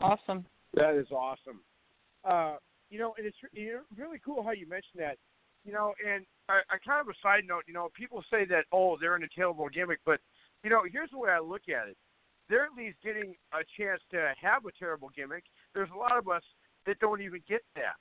Awesome. 0.02 0.46
That 0.74 0.96
is 0.96 1.08
awesome. 1.12 1.62
Uh, 2.24 2.56
you 2.90 3.00
know, 3.00 3.14
and 3.18 3.28
it's 3.28 3.38
you 3.52 3.74
know, 3.74 3.80
really 3.98 4.20
cool 4.24 4.44
how 4.44 4.52
you 4.52 4.68
mentioned 4.68 5.00
that. 5.00 5.18
You 5.66 5.74
know, 5.74 5.94
and 6.06 6.26
I, 6.48 6.62
I 6.70 6.78
kind 6.86 7.02
of 7.02 7.08
a 7.08 7.18
side 7.22 7.44
note. 7.48 7.64
You 7.68 7.74
know, 7.74 7.90
people 7.96 8.24
say 8.32 8.46
that 8.46 8.66
oh 8.72 8.98
they're 9.00 9.16
in 9.16 9.24
a 9.24 9.26
attainable 9.26 9.70
gimmick, 9.70 10.00
but 10.06 10.20
you 10.64 10.70
know, 10.70 10.82
here's 10.92 11.12
the 11.12 11.18
way 11.18 11.30
I 11.30 11.40
look 11.40 11.70
at 11.70 11.88
it. 11.90 11.98
They're 12.50 12.66
at 12.66 12.74
least 12.76 12.98
getting 13.04 13.36
a 13.54 13.62
chance 13.78 14.02
to 14.12 14.34
have 14.42 14.66
a 14.66 14.72
terrible 14.78 15.10
gimmick. 15.16 15.44
There's 15.74 15.90
a 15.94 15.98
lot 15.98 16.18
of 16.18 16.28
us 16.28 16.42
that 16.88 17.00
don't 17.00 17.22
even 17.22 17.42
get 17.48 17.62
that. 17.76 18.00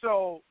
So, 0.00 0.42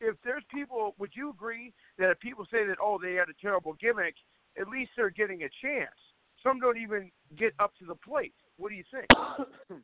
if 0.00 0.16
there's 0.24 0.44
people, 0.52 0.94
would 0.98 1.10
you 1.14 1.30
agree 1.30 1.72
that 1.98 2.10
if 2.10 2.20
people 2.20 2.46
say 2.50 2.64
that 2.66 2.76
oh 2.80 2.98
they 3.02 3.14
had 3.14 3.28
a 3.28 3.40
terrible 3.40 3.74
gimmick, 3.80 4.14
at 4.60 4.68
least 4.68 4.92
they're 4.96 5.10
getting 5.10 5.42
a 5.42 5.50
chance? 5.62 5.98
Some 6.42 6.60
don't 6.60 6.78
even 6.78 7.10
get 7.36 7.54
up 7.58 7.72
to 7.78 7.86
the 7.86 7.94
plate. 7.94 8.34
What 8.56 8.68
do 8.68 8.74
you 8.74 8.84
think? 8.90 9.06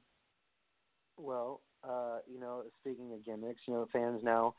well, 1.17 1.61
uh, 1.83 2.19
you 2.33 2.39
know, 2.39 2.63
speaking 2.81 3.13
of 3.13 3.25
gimmicks, 3.25 3.63
you 3.67 3.75
know, 3.75 3.87
fans 3.93 4.21
now, 4.23 4.55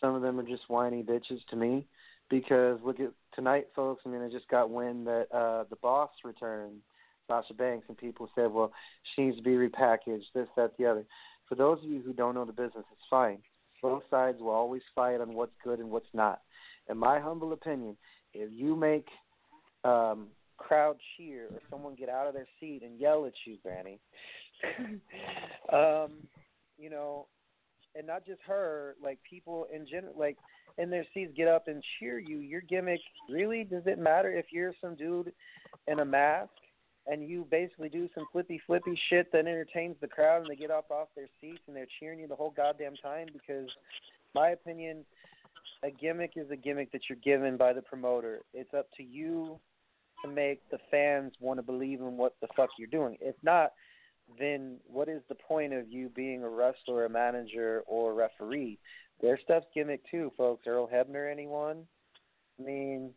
some 0.00 0.14
of 0.14 0.22
them 0.22 0.38
are 0.38 0.46
just 0.46 0.68
whiny 0.68 1.02
bitches 1.02 1.40
to 1.50 1.56
me 1.56 1.86
because 2.30 2.78
look 2.84 3.00
at 3.00 3.12
tonight, 3.34 3.68
folks. 3.74 4.02
I 4.04 4.08
mean, 4.08 4.22
I 4.22 4.28
just 4.28 4.48
got 4.48 4.70
wind 4.70 5.06
that 5.06 5.26
uh, 5.32 5.64
the 5.70 5.76
boss 5.76 6.10
returned, 6.24 6.80
Sasha 7.28 7.54
Banks, 7.54 7.86
and 7.88 7.96
people 7.96 8.28
said, 8.34 8.50
well, 8.50 8.72
she 9.14 9.22
needs 9.22 9.36
to 9.36 9.42
be 9.42 9.52
repackaged, 9.52 10.24
this, 10.34 10.48
that, 10.56 10.72
the 10.78 10.86
other. 10.86 11.04
For 11.48 11.54
those 11.54 11.78
of 11.78 11.90
you 11.90 12.02
who 12.02 12.12
don't 12.12 12.34
know 12.34 12.44
the 12.44 12.52
business, 12.52 12.84
it's 12.90 13.08
fine. 13.08 13.38
Both 13.82 14.02
sides 14.10 14.38
will 14.40 14.50
always 14.50 14.82
fight 14.94 15.20
on 15.20 15.34
what's 15.34 15.52
good 15.62 15.78
and 15.78 15.90
what's 15.90 16.06
not. 16.12 16.40
In 16.88 16.98
my 16.98 17.20
humble 17.20 17.52
opinion, 17.52 17.96
if 18.32 18.50
you 18.52 18.74
make 18.74 19.06
um, 19.84 20.28
crowd 20.56 20.96
cheer 21.16 21.44
or 21.52 21.60
someone 21.70 21.94
get 21.94 22.08
out 22.08 22.26
of 22.26 22.34
their 22.34 22.48
seat 22.58 22.82
and 22.82 22.98
yell 22.98 23.26
at 23.26 23.32
you, 23.44 23.58
Granny, 23.62 24.00
um, 25.72 26.12
you 26.78 26.90
know, 26.90 27.26
and 27.96 28.06
not 28.06 28.26
just 28.26 28.40
her, 28.46 28.96
like 29.02 29.18
people 29.28 29.66
in 29.74 29.86
general, 29.86 30.14
like 30.16 30.36
in 30.78 30.90
their 30.90 31.04
seats 31.14 31.32
get 31.36 31.48
up 31.48 31.68
and 31.68 31.82
cheer 31.98 32.18
you. 32.18 32.38
Your 32.38 32.60
gimmick 32.60 33.00
really 33.30 33.64
does 33.64 33.82
it 33.86 33.98
matter 33.98 34.30
if 34.30 34.46
you're 34.50 34.74
some 34.80 34.94
dude 34.94 35.32
in 35.86 36.00
a 36.00 36.04
mask 36.04 36.50
and 37.06 37.28
you 37.28 37.46
basically 37.50 37.88
do 37.88 38.08
some 38.14 38.26
flippy 38.32 38.60
flippy 38.66 38.98
shit 39.08 39.30
that 39.32 39.40
entertains 39.46 39.96
the 40.00 40.08
crowd 40.08 40.42
and 40.42 40.50
they 40.50 40.56
get 40.56 40.70
up 40.70 40.90
off 40.90 41.08
their 41.14 41.28
seats 41.40 41.62
and 41.66 41.76
they're 41.76 41.86
cheering 42.00 42.20
you 42.20 42.28
the 42.28 42.34
whole 42.34 42.52
goddamn 42.56 42.96
time 42.96 43.28
because 43.32 43.68
my 44.34 44.50
opinion 44.50 45.04
a 45.82 45.90
gimmick 45.90 46.32
is 46.36 46.50
a 46.50 46.56
gimmick 46.56 46.90
that 46.92 47.02
you're 47.08 47.18
given 47.18 47.56
by 47.56 47.72
the 47.72 47.82
promoter. 47.82 48.40
It's 48.54 48.72
up 48.74 48.88
to 48.96 49.02
you 49.02 49.58
to 50.24 50.30
make 50.30 50.68
the 50.70 50.78
fans 50.90 51.32
want 51.40 51.58
to 51.58 51.62
believe 51.62 52.00
in 52.00 52.16
what 52.16 52.34
the 52.40 52.48
fuck 52.56 52.70
you're 52.78 52.88
doing. 52.88 53.16
If 53.20 53.36
not, 53.42 53.72
then 54.38 54.76
what 54.86 55.08
is 55.08 55.22
the 55.28 55.34
point 55.34 55.72
of 55.72 55.90
you 55.90 56.08
being 56.08 56.42
a 56.42 56.48
wrestler, 56.48 57.04
a 57.04 57.10
manager, 57.10 57.82
or 57.86 58.12
a 58.12 58.14
referee? 58.14 58.78
Their 59.22 59.38
stuff's 59.42 59.66
gimmick 59.74 60.00
too, 60.10 60.32
folks. 60.36 60.66
Earl 60.66 60.88
Hebner, 60.88 61.30
anyone? 61.30 61.84
I 62.58 62.62
mean, 62.62 63.10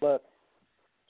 look, 0.00 0.22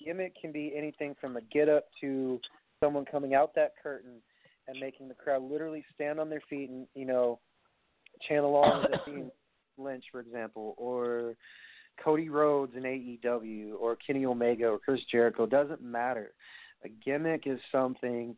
gimmick 0.03 0.35
can 0.41 0.53
be 0.53 0.73
anything 0.77 1.15
from 1.21 1.37
a 1.37 1.41
get 1.43 1.69
up 1.69 1.85
to 2.01 2.41
someone 2.81 3.05
coming 3.05 3.35
out 3.35 3.55
that 3.55 3.73
curtain 3.83 4.23
and 4.67 4.79
making 4.81 5.09
the 5.09 5.15
crowd 5.15 5.43
literally 5.43 5.85
stand 5.95 6.21
on 6.21 6.31
their 6.31 6.43
feet 6.49 6.71
and 6.71 6.87
you 6.95 7.07
know 7.07 7.39
chant 8.27 8.45
along 8.45 8.87
with 8.91 9.01
Being 9.07 9.31
Lynch, 9.79 10.05
for 10.11 10.21
example, 10.21 10.75
or 10.77 11.35
Cody 12.03 12.29
Rhodes 12.29 12.73
in 12.77 12.83
AEW, 12.83 13.73
or 13.79 13.97
Kenny 13.97 14.25
Omega, 14.25 14.67
or 14.67 14.79
Chris 14.79 15.01
Jericho. 15.11 15.47
Doesn't 15.47 15.83
matter. 15.83 16.33
A 16.85 16.89
gimmick 16.89 17.43
is 17.47 17.59
something 17.73 18.37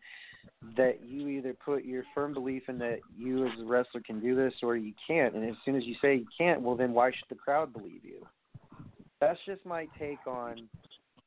that 0.77 1.01
you 1.05 1.29
either 1.29 1.55
put 1.55 1.85
your 1.85 2.05
firm 2.15 2.35
belief 2.35 2.63
in 2.69 2.79
that 2.79 2.99
you 3.17 3.47
as 3.47 3.53
a 3.61 3.65
wrestler 3.65 4.01
can 4.01 4.21
do 4.21 4.37
this 4.37 4.53
or 4.63 4.77
you 4.77 4.93
can't. 5.07 5.35
And 5.35 5.49
as 5.49 5.57
soon 5.65 5.77
as 5.77 5.85
you 5.85 5.95
say 6.03 6.17
you 6.17 6.27
can't, 6.37 6.61
well, 6.61 6.77
then 6.77 6.93
why 6.93 7.11
should 7.11 7.29
the 7.29 7.35
crowd 7.35 7.73
believe 7.73 8.05
you? 8.05 8.27
That's 9.21 9.39
just 9.47 9.65
my 9.67 9.87
take 9.99 10.27
on 10.27 10.69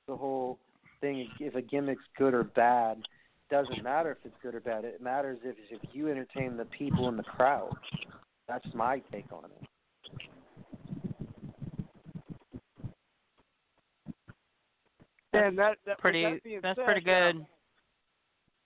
the 0.08 0.15
whole 0.15 0.60
thing. 1.02 1.28
If 1.39 1.56
a 1.56 1.62
gimmick's 1.62 2.04
good 2.17 2.34
or 2.34 2.43
bad, 2.43 3.02
doesn't 3.49 3.84
matter 3.84 4.12
if 4.12 4.17
it's 4.23 4.36
good 4.41 4.56
or 4.56 4.60
bad. 4.60 4.86
It 4.86 5.02
matters 5.02 5.38
if 5.43 5.56
if 5.69 5.82
you 5.93 6.10
entertain 6.10 6.58
the 6.58 6.65
people 6.65 7.10
in 7.10 7.17
the 7.17 7.23
crowd. 7.23 7.76
That's 8.47 8.65
my 8.73 9.02
take 9.12 9.32
on 9.32 9.45
it. 9.45 9.52
And 15.34 15.58
that, 15.58 15.78
that 15.86 15.97
pretty. 15.99 16.23
that 16.23 16.43
being 16.43 16.60
that's 16.62 16.78
said, 16.78 16.86
pretty 16.86 17.02
good. 17.02 17.38
Uh, 17.38 17.43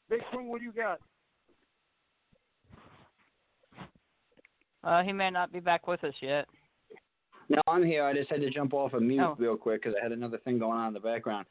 Big 0.10 0.22
Swing, 0.32 0.48
what 0.50 0.60
do 0.60 0.66
you 0.66 0.72
got? 0.72 1.00
Uh, 4.84 5.04
he 5.04 5.12
may 5.12 5.30
not 5.30 5.52
be 5.52 5.60
back 5.60 5.88
with 5.88 6.04
us 6.04 6.14
yet. 6.22 6.46
No, 7.50 7.62
I'm 7.68 7.84
here. 7.84 8.04
I 8.04 8.14
just 8.14 8.30
had 8.30 8.42
to 8.42 8.50
jump 8.50 8.74
off 8.74 8.94
of 8.94 9.02
mute 9.02 9.22
Oh. 9.22 9.36
real 9.38 9.58
quick 9.58 9.82
because 9.84 9.96
I 10.00 10.04
had 10.04 10.12
another 10.12 10.38
thing 10.40 10.60
going 10.60 10.78
on 10.78 10.90
in 10.90 10.94
the 10.94 11.00
background. 11.00 11.46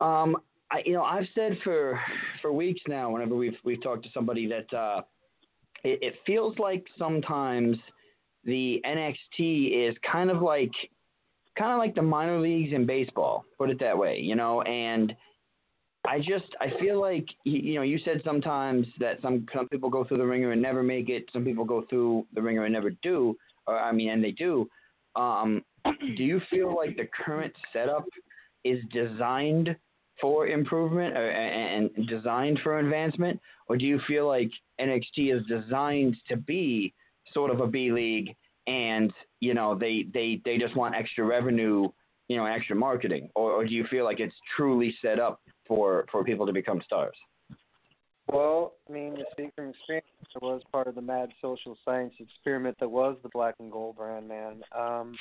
Um, 0.00 0.36
I, 0.70 0.82
you 0.84 0.92
know, 0.92 1.02
I've 1.04 1.26
said 1.34 1.58
for 1.62 2.00
for 2.42 2.52
weeks 2.52 2.80
now, 2.88 3.10
whenever 3.10 3.34
we've 3.34 3.56
we've 3.64 3.82
talked 3.82 4.04
to 4.04 4.10
somebody 4.12 4.46
that 4.48 4.72
uh, 4.76 5.02
it, 5.84 5.98
it 6.02 6.14
feels 6.26 6.58
like 6.58 6.84
sometimes 6.98 7.76
the 8.44 8.80
NXT 8.84 9.88
is 9.88 9.96
kind 10.10 10.30
of 10.30 10.42
like 10.42 10.72
kind 11.56 11.72
of 11.72 11.78
like 11.78 11.94
the 11.94 12.02
minor 12.02 12.40
leagues 12.40 12.72
in 12.72 12.86
baseball. 12.86 13.44
Put 13.58 13.70
it 13.70 13.78
that 13.80 13.96
way, 13.98 14.18
you 14.20 14.36
know, 14.36 14.62
and. 14.62 15.14
I 16.06 16.18
just 16.18 16.54
I 16.60 16.70
feel 16.80 17.00
like 17.00 17.26
you 17.44 17.74
know 17.74 17.82
you 17.82 17.98
said 18.04 18.20
sometimes 18.24 18.86
that 19.00 19.22
some 19.22 19.46
some 19.54 19.68
people 19.68 19.88
go 19.88 20.04
through 20.04 20.18
the 20.18 20.26
ringer 20.26 20.52
and 20.52 20.60
never 20.60 20.82
make 20.82 21.08
it. 21.08 21.24
Some 21.32 21.44
people 21.44 21.64
go 21.64 21.84
through 21.88 22.26
the 22.34 22.42
ringer 22.42 22.64
and 22.64 22.72
never 22.72 22.90
do. 23.02 23.36
Or 23.66 23.78
I 23.78 23.92
mean, 23.92 24.10
and 24.10 24.22
they 24.22 24.32
do. 24.32 24.68
Um, 25.16 25.62
do 25.84 26.22
you 26.22 26.40
feel 26.50 26.74
like 26.74 26.96
the 26.96 27.08
current 27.24 27.54
setup 27.72 28.04
is 28.64 28.82
designed 28.92 29.74
for 30.20 30.46
improvement 30.46 31.16
or, 31.16 31.30
and 31.30 31.90
designed 32.06 32.60
for 32.62 32.78
advancement, 32.78 33.40
or 33.68 33.76
do 33.76 33.84
you 33.84 34.00
feel 34.06 34.26
like 34.26 34.50
NXT 34.80 35.34
is 35.34 35.42
designed 35.46 36.16
to 36.28 36.36
be 36.36 36.92
sort 37.32 37.50
of 37.50 37.60
a 37.60 37.66
B 37.66 37.90
league 37.90 38.34
and 38.66 39.12
you 39.40 39.54
know 39.54 39.74
they 39.74 40.06
they 40.12 40.40
they 40.44 40.58
just 40.58 40.76
want 40.76 40.94
extra 40.94 41.24
revenue, 41.24 41.88
you 42.28 42.36
know, 42.36 42.46
extra 42.46 42.76
marketing, 42.76 43.30
or, 43.34 43.52
or 43.52 43.64
do 43.64 43.72
you 43.72 43.84
feel 43.90 44.04
like 44.04 44.20
it's 44.20 44.34
truly 44.56 44.94
set 45.02 45.18
up 45.18 45.40
for 45.66 46.06
for 46.10 46.24
people 46.24 46.46
to 46.46 46.52
become 46.52 46.80
stars? 46.84 47.16
Well, 48.26 48.74
I 48.88 48.92
mean, 48.92 49.16
to 49.16 49.24
speak 49.32 49.50
from 49.54 49.70
experience, 49.70 50.06
was 50.40 50.62
part 50.72 50.86
of 50.86 50.94
the 50.94 51.02
mad 51.02 51.30
social 51.42 51.76
science 51.84 52.14
experiment 52.18 52.76
that 52.80 52.88
was 52.88 53.16
the 53.22 53.28
black 53.28 53.56
and 53.58 53.70
gold 53.70 53.96
brand, 53.96 54.26
man. 54.26 54.62
Um, 54.76 55.14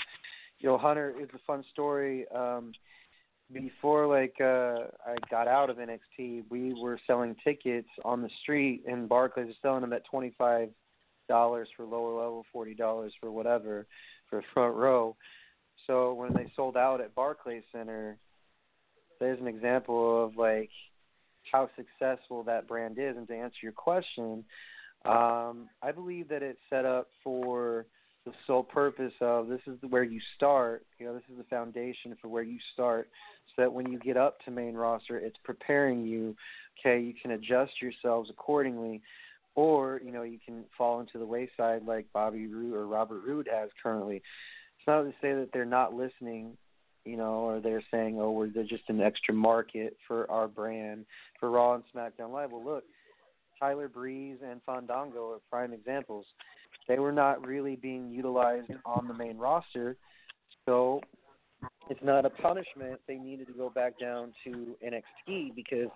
you 0.59 0.69
know, 0.69 0.77
Hunter 0.77 1.13
is 1.19 1.27
a 1.35 1.39
fun 1.45 1.63
story. 1.71 2.25
Um, 2.33 2.71
before 3.51 4.07
like 4.07 4.35
uh 4.39 4.87
I 5.05 5.15
got 5.29 5.47
out 5.47 5.69
of 5.69 5.77
NXT, 5.77 6.45
we 6.49 6.73
were 6.73 6.99
selling 7.05 7.35
tickets 7.43 7.89
on 8.05 8.21
the 8.21 8.29
street 8.41 8.83
in 8.87 9.07
Barclays, 9.07 9.47
was 9.47 9.55
selling 9.61 9.81
them 9.81 9.93
at 9.93 10.05
twenty 10.05 10.33
five 10.37 10.69
dollars 11.29 11.67
for 11.75 11.85
lower 11.85 12.17
level, 12.19 12.45
forty 12.51 12.73
dollars 12.73 13.13
for 13.19 13.31
whatever 13.31 13.85
for 14.29 14.43
front 14.53 14.75
row. 14.75 15.15
So 15.87 16.13
when 16.13 16.33
they 16.33 16.51
sold 16.55 16.77
out 16.77 17.01
at 17.01 17.13
Barclays 17.13 17.63
Center, 17.71 18.17
there's 19.23 19.39
an 19.39 19.47
example 19.47 20.25
of 20.25 20.37
like 20.37 20.69
how 21.51 21.69
successful 21.75 22.43
that 22.43 22.67
brand 22.67 22.97
is. 22.99 23.15
And 23.17 23.27
to 23.27 23.35
answer 23.35 23.57
your 23.61 23.71
question, 23.71 24.43
um, 25.05 25.69
I 25.81 25.91
believe 25.93 26.29
that 26.29 26.43
it's 26.43 26.59
set 26.69 26.85
up 26.85 27.07
for 27.23 27.85
the 28.25 28.31
sole 28.47 28.63
purpose 28.63 29.13
of 29.19 29.47
this 29.47 29.59
is 29.67 29.77
where 29.89 30.03
you 30.03 30.19
start. 30.35 30.85
You 30.97 31.07
know, 31.07 31.13
this 31.13 31.23
is 31.31 31.37
the 31.37 31.43
foundation 31.45 32.15
for 32.21 32.29
where 32.29 32.43
you 32.43 32.57
start, 32.73 33.09
so 33.47 33.61
that 33.61 33.73
when 33.73 33.91
you 33.91 33.99
get 33.99 34.15
up 34.15 34.37
to 34.45 34.51
main 34.51 34.75
roster, 34.75 35.17
it's 35.17 35.35
preparing 35.43 36.05
you. 36.05 36.35
Okay, 36.79 37.01
you 37.01 37.13
can 37.21 37.31
adjust 37.31 37.81
yourselves 37.81 38.29
accordingly, 38.29 39.01
or 39.55 40.01
you 40.05 40.11
know 40.11 40.23
you 40.23 40.39
can 40.43 40.63
fall 40.77 41.01
into 41.01 41.17
the 41.17 41.25
wayside 41.25 41.83
like 41.85 42.05
Bobby 42.13 42.47
Roode 42.47 42.73
or 42.73 42.87
Robert 42.87 43.23
Roode 43.25 43.49
has 43.51 43.69
currently. 43.81 44.17
It's 44.17 44.87
not 44.87 45.03
to 45.03 45.11
say 45.21 45.33
that 45.33 45.49
they're 45.53 45.65
not 45.65 45.93
listening 45.93 46.57
you 47.05 47.17
know, 47.17 47.33
or 47.33 47.59
they're 47.59 47.83
saying, 47.91 48.17
oh, 48.19 48.31
we're 48.31 48.49
they're 48.49 48.63
just 48.63 48.83
an 48.87 49.01
extra 49.01 49.33
market 49.33 49.97
for 50.07 50.29
our 50.31 50.47
brand 50.47 51.05
for 51.39 51.51
Raw 51.51 51.75
and 51.75 51.83
SmackDown 51.93 52.31
Live. 52.31 52.51
Well, 52.51 52.63
look, 52.63 52.83
Tyler 53.59 53.87
Breeze 53.87 54.37
and 54.47 54.61
Fandango 54.65 55.31
are 55.31 55.39
prime 55.49 55.73
examples. 55.73 56.25
They 56.87 56.99
were 56.99 57.11
not 57.11 57.45
really 57.45 57.75
being 57.75 58.09
utilized 58.11 58.71
on 58.85 59.07
the 59.07 59.13
main 59.13 59.37
roster, 59.37 59.95
so 60.65 61.01
it's 61.89 62.03
not 62.03 62.25
a 62.25 62.29
punishment. 62.29 62.99
They 63.07 63.15
needed 63.15 63.47
to 63.47 63.53
go 63.53 63.69
back 63.69 63.99
down 63.99 64.33
to 64.45 64.75
NXT 64.85 65.55
because 65.55 65.89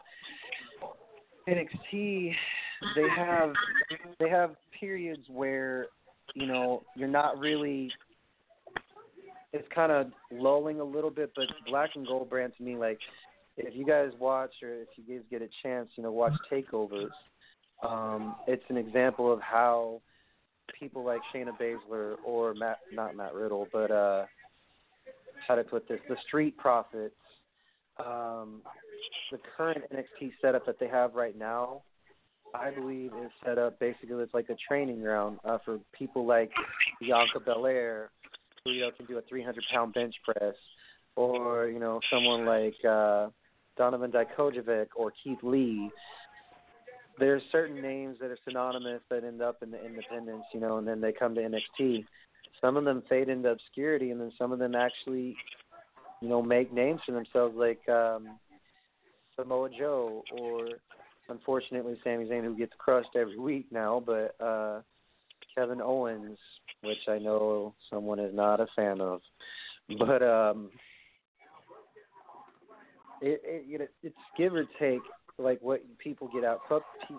NXT 1.47 2.33
they 2.95 3.09
have 3.15 3.53
they 4.19 4.29
have 4.29 4.55
periods 4.79 5.23
where 5.29 5.87
you 6.35 6.45
know 6.45 6.83
you're 6.95 7.07
not 7.07 7.39
really 7.39 7.89
it's 9.57 9.67
kind 9.73 9.91
of 9.91 10.07
lulling 10.31 10.79
a 10.79 10.83
little 10.83 11.09
bit, 11.09 11.31
but 11.35 11.45
Black 11.67 11.91
and 11.95 12.05
Gold 12.05 12.29
brand 12.29 12.53
to 12.57 12.63
me, 12.63 12.75
like 12.75 12.99
if 13.57 13.75
you 13.75 13.85
guys 13.85 14.11
watch 14.19 14.51
or 14.61 14.81
if 14.81 14.87
you 14.95 15.15
guys 15.15 15.25
get 15.29 15.41
a 15.41 15.49
chance, 15.63 15.89
you 15.95 16.03
know, 16.03 16.11
watch 16.11 16.33
takeovers. 16.51 17.09
Um, 17.87 18.35
it's 18.47 18.63
an 18.69 18.77
example 18.77 19.31
of 19.31 19.39
how 19.41 20.01
people 20.79 21.03
like 21.03 21.21
Shayna 21.33 21.51
Baszler 21.59 22.15
or 22.25 22.53
Matt, 22.53 22.79
not 22.91 23.15
Matt 23.15 23.33
Riddle, 23.33 23.67
but 23.71 23.91
uh, 23.91 24.25
how 25.47 25.55
to 25.55 25.63
put 25.63 25.87
this, 25.87 25.99
the 26.09 26.17
Street 26.27 26.57
Profits, 26.57 27.15
um, 27.99 28.61
the 29.31 29.39
current 29.55 29.83
NXT 29.93 30.33
setup 30.41 30.65
that 30.65 30.79
they 30.79 30.87
have 30.87 31.15
right 31.15 31.37
now, 31.37 31.81
I 32.53 32.71
believe 32.71 33.11
is 33.23 33.31
set 33.45 33.57
up 33.57 33.79
basically 33.79 34.15
it's 34.23 34.33
like 34.33 34.49
a 34.49 34.55
training 34.67 35.01
ground 35.01 35.39
uh, 35.43 35.57
for 35.63 35.79
people 35.97 36.25
like 36.25 36.51
Bianca 36.99 37.39
Belair, 37.43 38.09
who 38.73 38.91
can 38.97 39.05
do 39.05 39.17
a 39.17 39.21
300 39.21 39.63
pound 39.73 39.93
bench 39.93 40.15
press, 40.23 40.55
or 41.15 41.67
you 41.67 41.79
know 41.79 41.99
someone 42.11 42.45
like 42.45 42.75
uh, 42.87 43.29
Donovan 43.77 44.11
Dijakovic 44.11 44.87
or 44.95 45.11
Keith 45.23 45.39
Lee. 45.43 45.89
There's 47.19 47.41
certain 47.51 47.81
names 47.81 48.17
that 48.21 48.29
are 48.29 48.37
synonymous 48.45 49.01
that 49.09 49.23
end 49.23 49.41
up 49.41 49.63
in 49.63 49.71
the 49.71 49.83
independents, 49.83 50.45
you 50.53 50.59
know, 50.59 50.77
and 50.77 50.87
then 50.87 51.01
they 51.01 51.11
come 51.11 51.33
to 51.33 51.41
NXT. 51.41 52.05
Some 52.61 52.77
of 52.77 52.85
them 52.85 53.01
fade 53.09 53.29
into 53.29 53.49
obscurity, 53.49 54.11
and 54.11 54.21
then 54.21 54.31
some 54.37 54.51
of 54.51 54.59
them 54.59 54.75
actually, 54.75 55.35
you 56.21 56.29
know, 56.29 56.43
make 56.43 56.71
names 56.71 57.01
for 57.05 57.13
themselves, 57.13 57.55
like 57.55 57.87
um, 57.89 58.37
Samoa 59.35 59.69
Joe 59.77 60.23
or 60.39 60.67
unfortunately 61.29 61.97
Sami 62.03 62.25
Zayn, 62.25 62.43
who 62.43 62.55
gets 62.55 62.73
crushed 62.77 63.15
every 63.15 63.37
week 63.37 63.67
now, 63.71 64.01
but 64.05 64.35
uh, 64.43 64.81
Kevin 65.55 65.81
Owens, 65.81 66.37
which 66.81 67.07
I 67.07 67.17
know 67.17 67.73
someone 67.89 68.19
is 68.19 68.33
not 68.33 68.59
a 68.59 68.67
fan 68.75 69.01
of, 69.01 69.21
but 69.97 70.23
um, 70.23 70.69
it, 73.21 73.41
it 73.43 73.65
you 73.67 73.79
know 73.79 73.87
it's 74.03 74.15
give 74.37 74.53
or 74.53 74.65
take 74.79 75.01
like 75.37 75.59
what 75.61 75.81
people 75.99 76.29
get 76.33 76.43
out. 76.43 76.61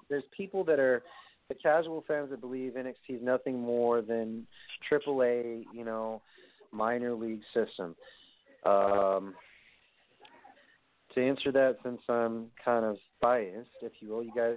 There's 0.08 0.24
people 0.36 0.64
that 0.64 0.78
are 0.78 1.02
the 1.48 1.54
casual 1.54 2.04
fans 2.06 2.30
that 2.30 2.40
believe 2.40 2.72
NXT 2.72 3.16
is 3.16 3.22
nothing 3.22 3.58
more 3.58 4.02
than 4.02 4.46
AAA, 4.90 5.64
you 5.72 5.84
know, 5.84 6.20
minor 6.72 7.14
league 7.14 7.42
system. 7.54 7.94
Um, 8.66 9.34
to 11.14 11.26
answer 11.26 11.50
that, 11.52 11.76
since 11.82 12.00
I'm 12.08 12.46
kind 12.62 12.84
of 12.84 12.96
biased, 13.20 13.70
if 13.82 13.92
you 14.00 14.10
will, 14.10 14.22
you 14.22 14.32
guys, 14.36 14.56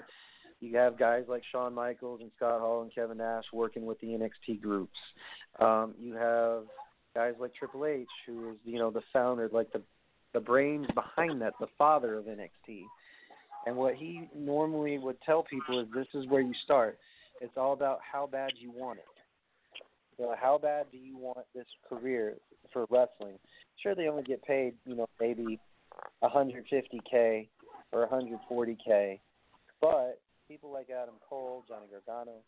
you 0.61 0.77
have 0.77 0.97
guys 0.97 1.23
like 1.27 1.41
Shawn 1.51 1.73
Michaels 1.73 2.21
and 2.21 2.31
Scott 2.37 2.61
Hall 2.61 2.83
and 2.83 2.93
Kevin 2.93 3.17
Nash 3.17 3.45
working 3.51 3.85
with 3.85 3.99
the 3.99 4.07
NXT 4.07 4.61
groups. 4.61 4.97
Um, 5.59 5.95
you 5.99 6.13
have 6.13 6.63
guys 7.15 7.33
like 7.39 7.53
Triple 7.55 7.85
H, 7.85 8.07
who 8.25 8.51
is 8.51 8.55
you 8.63 8.79
know 8.79 8.91
the 8.91 9.01
founder, 9.11 9.49
like 9.51 9.71
the 9.73 9.81
the 10.33 10.39
brains 10.39 10.87
behind 10.93 11.41
that, 11.41 11.53
the 11.59 11.67
father 11.77 12.15
of 12.17 12.25
NXT. 12.25 12.83
And 13.65 13.75
what 13.75 13.95
he 13.95 14.27
normally 14.35 14.97
would 14.97 15.17
tell 15.25 15.43
people 15.43 15.79
is 15.79 15.87
this 15.93 16.07
is 16.13 16.27
where 16.29 16.41
you 16.41 16.53
start. 16.63 16.97
It's 17.41 17.57
all 17.57 17.73
about 17.73 17.99
how 18.09 18.27
bad 18.27 18.51
you 18.57 18.71
want 18.71 18.99
it. 18.99 19.05
So 20.17 20.33
how 20.39 20.57
bad 20.57 20.85
do 20.91 20.97
you 20.97 21.17
want 21.17 21.45
this 21.53 21.65
career 21.89 22.35
for 22.71 22.85
wrestling? 22.89 23.37
Sure, 23.81 23.95
they 23.95 24.07
only 24.07 24.23
get 24.23 24.43
paid, 24.43 24.75
you 24.85 24.95
know, 24.95 25.07
maybe 25.19 25.59
150k 26.23 27.47
or 27.91 28.07
140k, 28.07 29.19
but 29.81 30.19
people 30.51 30.71
like 30.71 30.89
Adam 30.89 31.15
Cole, 31.27 31.63
Johnny 31.67 31.85
Gargano, 31.89 32.39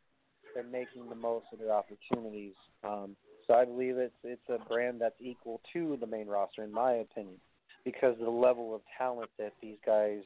they're 0.53 0.63
making 0.63 1.07
the 1.07 1.15
most 1.15 1.45
of 1.53 1.59
their 1.59 1.71
opportunities. 1.71 2.53
Um, 2.83 3.15
so 3.47 3.53
I 3.53 3.63
believe 3.63 3.97
it's 3.97 4.13
it's 4.23 4.41
a 4.49 4.57
brand 4.67 4.99
that's 4.99 5.15
equal 5.21 5.61
to 5.71 5.97
the 5.99 6.07
main 6.07 6.27
roster, 6.27 6.63
in 6.63 6.71
my 6.71 6.93
opinion, 6.95 7.37
because 7.85 8.13
of 8.19 8.25
the 8.25 8.31
level 8.31 8.75
of 8.75 8.81
talent 8.97 9.29
that 9.39 9.53
these 9.61 9.77
guys 9.85 10.19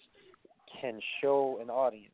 can 0.82 0.99
show 1.21 1.59
an 1.61 1.69
audience. 1.69 2.11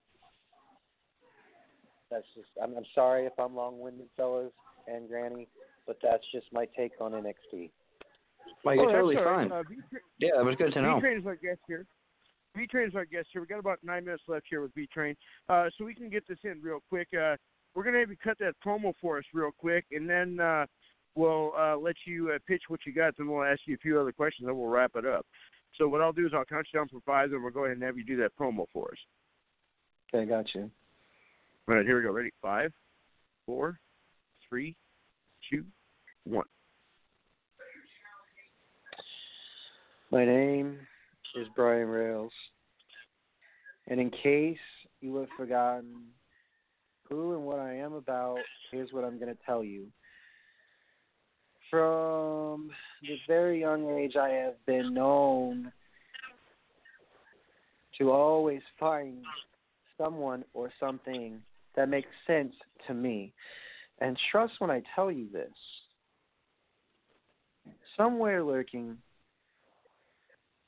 That's 2.11 2.25
just 2.35 2.49
I'm, 2.61 2.75
I'm 2.75 2.85
sorry 2.93 3.25
if 3.25 3.33
I'm 3.39 3.55
long-winded, 3.55 4.07
fellas 4.17 4.51
and 4.87 5.07
Granny, 5.07 5.47
but 5.87 5.97
that's 6.03 6.23
just 6.33 6.47
my 6.51 6.67
take 6.77 6.91
on 6.99 7.13
NXT. 7.13 7.71
Mike, 8.65 8.75
you're 8.75 8.89
oh, 8.89 8.91
totally 8.91 9.15
right. 9.15 9.49
fine. 9.49 9.51
Uh, 9.51 9.63
yeah, 10.19 10.31
that 10.35 10.43
was 10.43 10.55
good 10.57 10.73
to 10.73 10.81
know. 10.81 10.95
V-Train 10.95 11.17
is 11.19 11.23
guest 11.41 11.59
here. 11.67 11.85
V-Train 12.55 12.87
is 12.89 12.95
our 12.95 13.05
guest 13.05 13.27
here. 13.31 13.41
We 13.41 13.47
got 13.47 13.59
about 13.59 13.79
nine 13.83 14.05
minutes 14.05 14.23
left 14.27 14.45
here 14.49 14.61
with 14.61 14.73
B 14.75 14.87
Train, 14.93 15.15
uh, 15.49 15.69
so 15.77 15.85
we 15.85 15.95
can 15.95 16.09
get 16.09 16.27
this 16.27 16.37
in 16.43 16.61
real 16.61 16.79
quick. 16.89 17.07
Uh, 17.13 17.35
we're 17.73 17.83
gonna 17.83 17.99
have 17.99 18.09
you 18.09 18.17
cut 18.23 18.37
that 18.39 18.53
promo 18.65 18.93
for 19.01 19.17
us 19.17 19.23
real 19.33 19.51
quick, 19.57 19.85
and 19.91 20.07
then 20.09 20.39
uh, 20.39 20.65
we'll 21.15 21.53
uh, 21.57 21.75
let 21.75 21.95
you 22.05 22.31
uh, 22.31 22.37
pitch 22.47 22.63
what 22.67 22.81
you 22.85 22.93
got, 22.93 23.17
and 23.17 23.27
we'll 23.27 23.43
ask 23.43 23.61
you 23.65 23.75
a 23.75 23.79
few 23.79 23.99
other 23.99 24.11
questions, 24.11 24.47
and 24.47 24.57
we'll 24.57 24.69
wrap 24.69 24.91
it 24.95 25.05
up. 25.05 25.25
So 25.77 25.87
what 25.87 26.01
I'll 26.01 26.13
do 26.13 26.27
is 26.27 26.33
I'll 26.35 26.45
count 26.45 26.67
you 26.71 26.79
down 26.79 26.87
from 26.89 27.01
five, 27.01 27.31
and 27.31 27.41
we'll 27.41 27.51
go 27.51 27.65
ahead 27.65 27.77
and 27.77 27.83
have 27.83 27.97
you 27.97 28.05
do 28.05 28.17
that 28.17 28.37
promo 28.39 28.65
for 28.71 28.91
us. 28.91 28.97
Okay, 30.13 30.29
got 30.29 30.53
you. 30.53 30.69
All 31.67 31.75
right, 31.75 31.85
here 31.85 31.97
we 31.97 32.03
go. 32.03 32.11
Ready? 32.11 32.29
Five, 32.41 32.71
four, 33.47 33.79
three, 34.47 34.75
two, 35.49 35.65
one. 36.25 36.45
My 40.11 40.25
name 40.25 40.77
is 41.35 41.47
Brian 41.55 41.87
Rails. 41.87 42.31
And 43.87 43.99
in 43.99 44.09
case 44.09 44.57
you 45.01 45.15
have 45.17 45.29
forgotten 45.35 46.05
who 47.09 47.33
and 47.33 47.43
what 47.43 47.59
I 47.59 47.75
am 47.75 47.93
about, 47.93 48.39
here's 48.71 48.91
what 48.91 49.03
I'm 49.03 49.19
going 49.19 49.33
to 49.33 49.41
tell 49.45 49.63
you. 49.63 49.87
From 51.69 52.69
the 53.01 53.17
very 53.27 53.59
young 53.59 53.89
age, 53.89 54.15
I 54.15 54.29
have 54.29 54.63
been 54.65 54.93
known 54.93 55.71
to 57.97 58.11
always 58.11 58.61
find 58.79 59.17
someone 59.97 60.43
or 60.53 60.71
something 60.79 61.41
that 61.75 61.89
makes 61.89 62.09
sense 62.27 62.53
to 62.87 62.93
me. 62.93 63.33
And 63.99 64.17
trust 64.31 64.53
when 64.59 64.69
I 64.69 64.81
tell 64.95 65.11
you 65.11 65.27
this. 65.31 65.51
Somewhere 67.97 68.43
lurking 68.43 68.97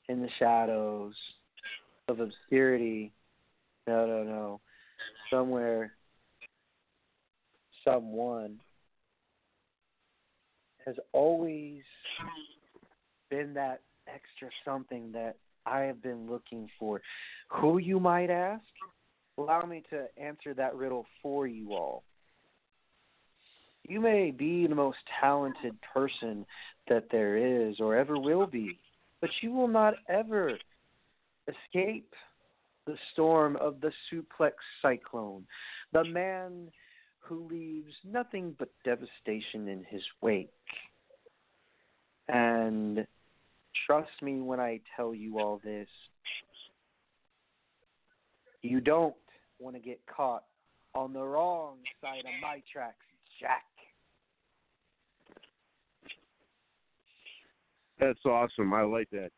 in 0.08 0.20
the 0.20 0.28
shadows 0.38 1.14
of 2.08 2.20
obscurity. 2.20 3.12
No, 3.86 4.06
no, 4.06 4.22
no. 4.22 4.60
Somewhere, 5.30 5.92
someone 7.84 8.60
has 10.84 10.96
always 11.12 11.82
been 13.30 13.54
that 13.54 13.80
extra 14.06 14.48
something 14.64 15.10
that 15.12 15.36
I 15.66 15.80
have 15.80 16.00
been 16.02 16.30
looking 16.30 16.68
for. 16.78 17.00
Who, 17.48 17.78
you 17.78 17.98
might 17.98 18.30
ask? 18.30 18.62
Allow 19.38 19.62
me 19.62 19.82
to 19.90 20.06
answer 20.16 20.54
that 20.54 20.76
riddle 20.76 21.06
for 21.22 21.46
you 21.46 21.72
all. 21.72 22.04
You 23.88 24.00
may 24.00 24.30
be 24.30 24.66
the 24.66 24.74
most 24.74 24.98
talented 25.20 25.76
person 25.92 26.46
that 26.88 27.06
there 27.10 27.36
is 27.36 27.76
or 27.80 27.96
ever 27.96 28.18
will 28.18 28.46
be 28.46 28.78
but 29.20 29.30
you 29.40 29.52
will 29.52 29.68
not 29.68 29.94
ever 30.08 30.58
escape 31.48 32.12
the 32.86 32.96
storm 33.12 33.56
of 33.56 33.80
the 33.80 33.92
suplex 34.10 34.52
cyclone, 34.80 35.44
the 35.92 36.04
man 36.04 36.70
who 37.20 37.46
leaves 37.48 37.92
nothing 38.04 38.54
but 38.58 38.68
devastation 38.84 39.68
in 39.68 39.84
his 39.88 40.02
wake. 40.20 40.50
And 42.28 43.06
trust 43.86 44.22
me 44.22 44.40
when 44.40 44.60
I 44.60 44.80
tell 44.96 45.14
you 45.14 45.38
all 45.40 45.60
this, 45.64 45.88
you 48.62 48.80
don't 48.80 49.14
want 49.58 49.76
to 49.76 49.80
get 49.80 50.00
caught 50.06 50.44
on 50.94 51.12
the 51.12 51.22
wrong 51.22 51.78
side 52.00 52.20
of 52.20 52.40
my 52.42 52.62
tracks, 52.72 52.96
Jack. 53.40 53.64
That's 57.98 58.24
awesome. 58.24 58.74
I 58.74 58.82
like 58.82 59.08
that. 59.10 59.30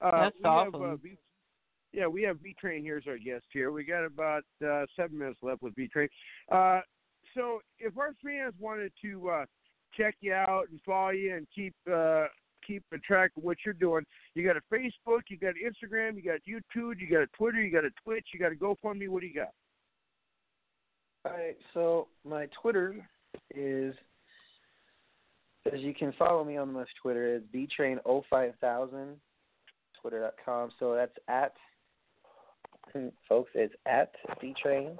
Uh, 0.00 0.24
That's 0.24 0.36
we 0.38 0.48
awesome. 0.48 0.82
Have, 0.82 0.92
uh, 0.92 0.96
v, 0.96 1.18
yeah, 1.92 2.06
we 2.06 2.22
have 2.22 2.38
V 2.40 2.54
Train 2.60 2.82
here 2.82 2.98
as 2.98 3.04
our 3.08 3.18
guest 3.18 3.44
here. 3.52 3.72
We 3.72 3.84
got 3.84 4.04
about 4.04 4.44
uh, 4.64 4.84
seven 4.94 5.18
minutes 5.18 5.40
left 5.42 5.62
with 5.62 5.74
V 5.74 5.88
Train. 5.88 6.08
Uh, 6.50 6.80
so, 7.34 7.60
if 7.78 7.96
our 7.98 8.14
fans 8.22 8.54
wanted 8.60 8.92
to 9.02 9.28
uh, 9.28 9.44
check 9.96 10.14
you 10.20 10.32
out 10.32 10.66
and 10.70 10.80
follow 10.84 11.10
you 11.10 11.34
and 11.34 11.46
keep 11.54 11.74
uh, 11.92 12.26
keep 12.66 12.82
a 12.92 12.98
track 12.98 13.30
of 13.36 13.44
what 13.44 13.58
you're 13.64 13.74
doing, 13.74 14.04
you 14.34 14.44
got 14.44 14.56
a 14.56 14.74
Facebook, 14.74 15.22
you 15.28 15.38
got 15.38 15.54
Instagram, 15.54 16.16
you 16.16 16.22
got 16.22 16.40
YouTube, 16.48 17.00
you 17.00 17.08
got 17.10 17.22
a 17.22 17.28
Twitter, 17.36 17.62
you 17.62 17.72
got 17.72 17.84
a 17.84 17.90
Twitch, 18.04 18.26
you 18.32 18.40
got 18.40 18.52
a 18.52 18.54
GoFundMe. 18.54 19.08
What 19.08 19.22
do 19.22 19.26
you 19.26 19.34
got? 19.34 19.52
All 21.24 21.32
right. 21.32 21.56
So 21.74 22.08
my 22.24 22.46
Twitter 22.60 22.96
is 23.54 23.94
as 25.72 25.80
you 25.80 25.94
can 25.94 26.12
follow 26.18 26.44
me 26.44 26.56
on 26.56 26.72
my 26.72 26.84
Twitter. 27.00 27.36
It's 27.36 27.46
btrain05000, 27.78 29.14
twitter.com. 30.00 30.70
So 30.78 30.94
that's 30.94 31.16
at, 31.28 31.54
folks, 33.28 33.50
it's 33.54 33.74
at 33.86 34.12
btrain05000, 34.42 34.96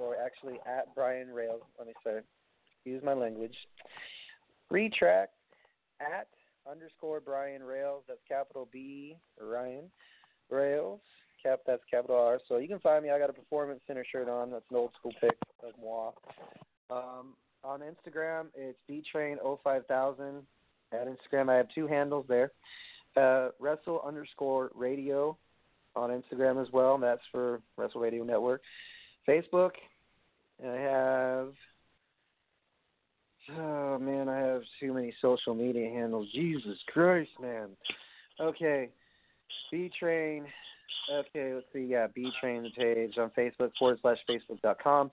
or 0.00 0.16
actually 0.24 0.58
at 0.66 0.94
Brian 0.94 1.28
Rails. 1.28 1.62
Let 1.78 1.88
me 1.88 1.94
say, 2.04 2.20
use 2.84 3.02
my 3.04 3.14
language. 3.14 3.54
Retrack 4.72 5.26
at 6.00 6.28
underscore 6.70 7.20
Brian 7.20 7.62
Rails. 7.62 8.04
That's 8.08 8.20
capital 8.28 8.68
B, 8.72 9.16
Ryan 9.40 9.90
Rails. 10.50 11.00
Cap. 11.42 11.60
That's 11.66 11.82
capital 11.90 12.16
R. 12.16 12.38
So 12.48 12.58
you 12.58 12.68
can 12.68 12.78
find 12.78 13.02
me. 13.02 13.10
I 13.10 13.18
got 13.18 13.28
a 13.28 13.32
Performance 13.32 13.80
Center 13.88 14.04
shirt 14.10 14.28
on. 14.28 14.52
That's 14.52 14.64
an 14.70 14.76
old 14.76 14.92
school 14.96 15.10
pic 15.20 15.36
of 15.64 15.72
moi. 15.82 16.12
Um, 16.88 17.34
on 17.64 17.80
Instagram, 17.80 18.46
it's 18.54 18.78
btrain05000. 18.90 20.42
At 20.92 21.08
Instagram, 21.08 21.48
I 21.48 21.56
have 21.56 21.68
two 21.74 21.86
handles 21.86 22.26
there. 22.28 22.52
Uh, 23.16 23.48
Wrestle 23.58 24.02
underscore 24.06 24.70
radio 24.74 25.36
on 25.96 26.10
Instagram 26.10 26.60
as 26.60 26.70
well. 26.72 26.94
And 26.94 27.02
that's 27.02 27.22
for 27.30 27.60
Wrestle 27.76 28.00
Radio 28.00 28.24
Network. 28.24 28.62
Facebook, 29.28 29.72
I 30.62 30.76
have. 30.76 31.52
Oh 33.58 33.98
man, 33.98 34.28
I 34.28 34.38
have 34.38 34.62
too 34.78 34.92
many 34.92 35.12
social 35.20 35.54
media 35.54 35.88
handles. 35.88 36.28
Jesus 36.32 36.78
Christ, 36.92 37.30
man. 37.40 37.68
Okay, 38.40 38.88
B 39.70 39.90
Train. 39.98 40.44
Okay, 41.12 41.54
let's 41.54 41.66
see. 41.72 41.86
Yeah, 41.86 42.06
B 42.14 42.30
Train 42.40 42.70
page 42.76 43.14
on 43.18 43.30
Facebook 43.36 43.70
forward 43.78 43.98
slash 44.02 44.18
Facebook 44.28 44.60
dot 44.62 44.78
com. 44.82 45.10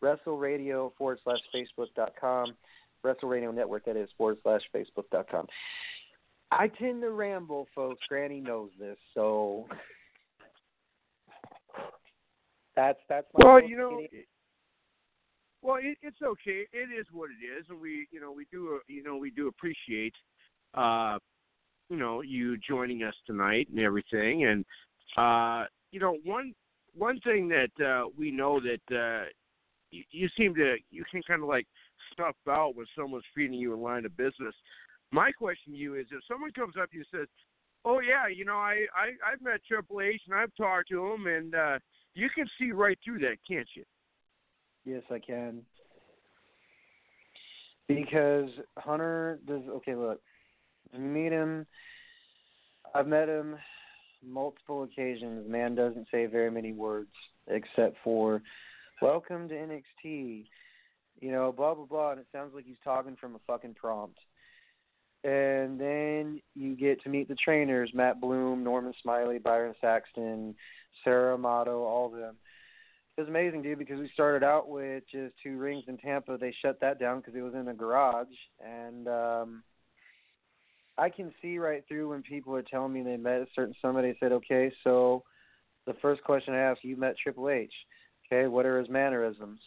Wrestle 0.00 0.38
Radio 0.38 0.92
forward 0.96 1.18
slash 1.24 1.38
Facebook 1.54 1.88
dot 1.96 2.12
com. 2.20 2.54
Wrestle 3.04 3.28
Radio 3.28 3.50
Network 3.50 3.84
that 3.84 3.96
is 3.96 4.08
forward 4.16 4.38
slash 4.42 4.62
Facebook 4.74 5.04
dot 5.10 5.30
com. 5.30 5.46
I 6.50 6.68
tend 6.68 7.02
to 7.02 7.10
ramble, 7.10 7.68
folks. 7.74 8.00
Granny 8.08 8.40
knows 8.40 8.70
this, 8.78 8.96
so 9.12 9.66
that's 12.74 12.98
that's 13.08 13.26
my 13.34 13.44
Well, 13.44 13.62
you 13.62 13.76
know, 13.76 14.00
well, 15.60 15.76
it, 15.76 15.98
it's 16.00 16.22
okay. 16.22 16.64
It 16.72 16.88
is 16.98 17.06
what 17.12 17.28
it 17.30 17.44
is, 17.44 17.66
and 17.68 17.80
we, 17.80 18.06
you 18.10 18.20
know, 18.20 18.32
we 18.32 18.46
do, 18.50 18.80
you 18.86 19.02
know, 19.02 19.16
we 19.16 19.30
do 19.30 19.48
appreciate, 19.48 20.14
uh, 20.74 21.18
you 21.90 21.96
know, 21.96 22.22
you 22.22 22.56
joining 22.56 23.02
us 23.02 23.14
tonight 23.26 23.68
and 23.68 23.80
everything. 23.80 24.46
And 24.46 24.64
uh, 25.16 25.66
you 25.90 26.00
know, 26.00 26.16
one 26.24 26.54
one 26.96 27.20
thing 27.20 27.48
that 27.48 27.84
uh, 27.84 28.08
we 28.16 28.30
know 28.30 28.60
that 28.60 28.96
uh, 28.96 29.26
you, 29.90 30.02
you 30.10 30.28
seem 30.36 30.54
to 30.54 30.76
you 30.90 31.04
can 31.10 31.22
kind 31.22 31.42
of 31.42 31.48
like 31.48 31.66
snuff 32.14 32.36
out 32.48 32.76
when 32.76 32.86
someone's 32.96 33.24
feeding 33.34 33.58
you 33.58 33.74
a 33.74 33.76
line 33.76 34.04
of 34.04 34.16
business. 34.16 34.54
My 35.10 35.32
question 35.32 35.72
to 35.72 35.78
you 35.78 35.94
is, 35.94 36.06
if 36.10 36.20
someone 36.28 36.52
comes 36.52 36.74
up 36.80 36.90
to 36.90 36.96
you 36.96 37.04
and 37.12 37.20
says, 37.20 37.28
"Oh 37.84 38.00
yeah, 38.00 38.28
you 38.28 38.44
know, 38.44 38.56
I 38.56 38.86
I 38.94 39.32
I've 39.32 39.42
met 39.42 39.60
Triple 39.66 40.00
H 40.00 40.20
and 40.28 40.38
I've 40.38 40.54
talked 40.56 40.88
to 40.90 41.12
him," 41.12 41.26
and 41.26 41.54
uh, 41.54 41.78
you 42.14 42.28
can 42.34 42.46
see 42.58 42.72
right 42.72 42.98
through 43.04 43.20
that, 43.20 43.36
can't 43.48 43.68
you? 43.74 43.84
Yes, 44.84 45.02
I 45.10 45.18
can. 45.18 45.62
Because 47.86 48.50
Hunter 48.76 49.38
does 49.46 49.62
okay. 49.68 49.94
Look, 49.94 50.20
you 50.92 51.00
meet 51.00 51.32
him, 51.32 51.66
I've 52.94 53.06
met 53.06 53.28
him 53.28 53.56
multiple 54.26 54.82
occasions. 54.82 55.48
Man 55.48 55.74
doesn't 55.74 56.08
say 56.10 56.26
very 56.26 56.50
many 56.50 56.72
words 56.72 57.10
except 57.46 57.96
for 58.02 58.42
"Welcome 59.02 59.48
to 59.48 59.54
NXT," 59.54 60.46
you 61.20 61.32
know, 61.32 61.52
blah 61.52 61.74
blah 61.74 61.86
blah, 61.86 62.10
and 62.12 62.20
it 62.20 62.26
sounds 62.32 62.54
like 62.54 62.64
he's 62.64 62.76
talking 62.84 63.16
from 63.16 63.34
a 63.34 63.40
fucking 63.46 63.74
prompt. 63.74 64.18
And 65.24 65.80
then 65.80 66.40
you 66.54 66.76
get 66.76 67.02
to 67.02 67.08
meet 67.08 67.28
the 67.28 67.36
trainers: 67.36 67.90
Matt 67.94 68.20
Bloom, 68.20 68.62
Norman 68.62 68.94
Smiley, 69.02 69.38
Byron 69.38 69.74
Saxton, 69.80 70.54
Sarah 71.04 71.34
Amato, 71.34 71.82
all 71.84 72.06
of 72.06 72.18
them 72.18 72.36
it 73.18 73.22
was 73.22 73.28
amazing, 73.28 73.62
dude, 73.62 73.80
because 73.80 73.98
we 73.98 74.08
started 74.14 74.46
out 74.46 74.68
with 74.68 75.02
just 75.10 75.34
two 75.42 75.58
rings 75.58 75.82
in 75.88 75.98
Tampa. 75.98 76.38
They 76.38 76.54
shut 76.62 76.78
that 76.80 77.00
down 77.00 77.18
because 77.18 77.34
it 77.34 77.40
was 77.40 77.52
in 77.52 77.66
a 77.66 77.74
garage, 77.74 78.28
and 78.64 79.08
um 79.08 79.64
I 80.96 81.10
can 81.10 81.32
see 81.42 81.58
right 81.58 81.82
through 81.88 82.10
when 82.10 82.22
people 82.22 82.54
are 82.54 82.62
telling 82.62 82.92
me 82.92 83.02
they 83.02 83.16
met 83.16 83.40
a 83.40 83.46
certain 83.56 83.74
somebody. 83.82 84.10
I 84.10 84.16
said, 84.20 84.32
okay, 84.32 84.72
so 84.84 85.24
the 85.86 85.94
first 86.00 86.22
question 86.22 86.54
I 86.54 86.58
ask, 86.58 86.82
you 86.82 86.96
met 86.96 87.16
Triple 87.20 87.50
H. 87.50 87.72
Okay, 88.30 88.46
what 88.46 88.66
are 88.66 88.78
his 88.78 88.88
mannerisms? 88.88 89.60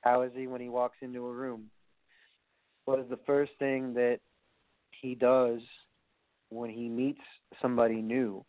How 0.00 0.22
is 0.22 0.32
he 0.34 0.46
when 0.46 0.60
he 0.60 0.68
walks 0.68 0.96
into 1.02 1.26
a 1.26 1.32
room? 1.32 1.70
What 2.84 3.00
is 3.00 3.08
the 3.10 3.18
first 3.26 3.52
thing 3.58 3.94
that 3.94 4.20
he 5.02 5.14
does 5.14 5.60
when 6.48 6.70
he 6.70 6.88
meets 6.88 7.20
somebody 7.60 8.00
new? 8.00 8.44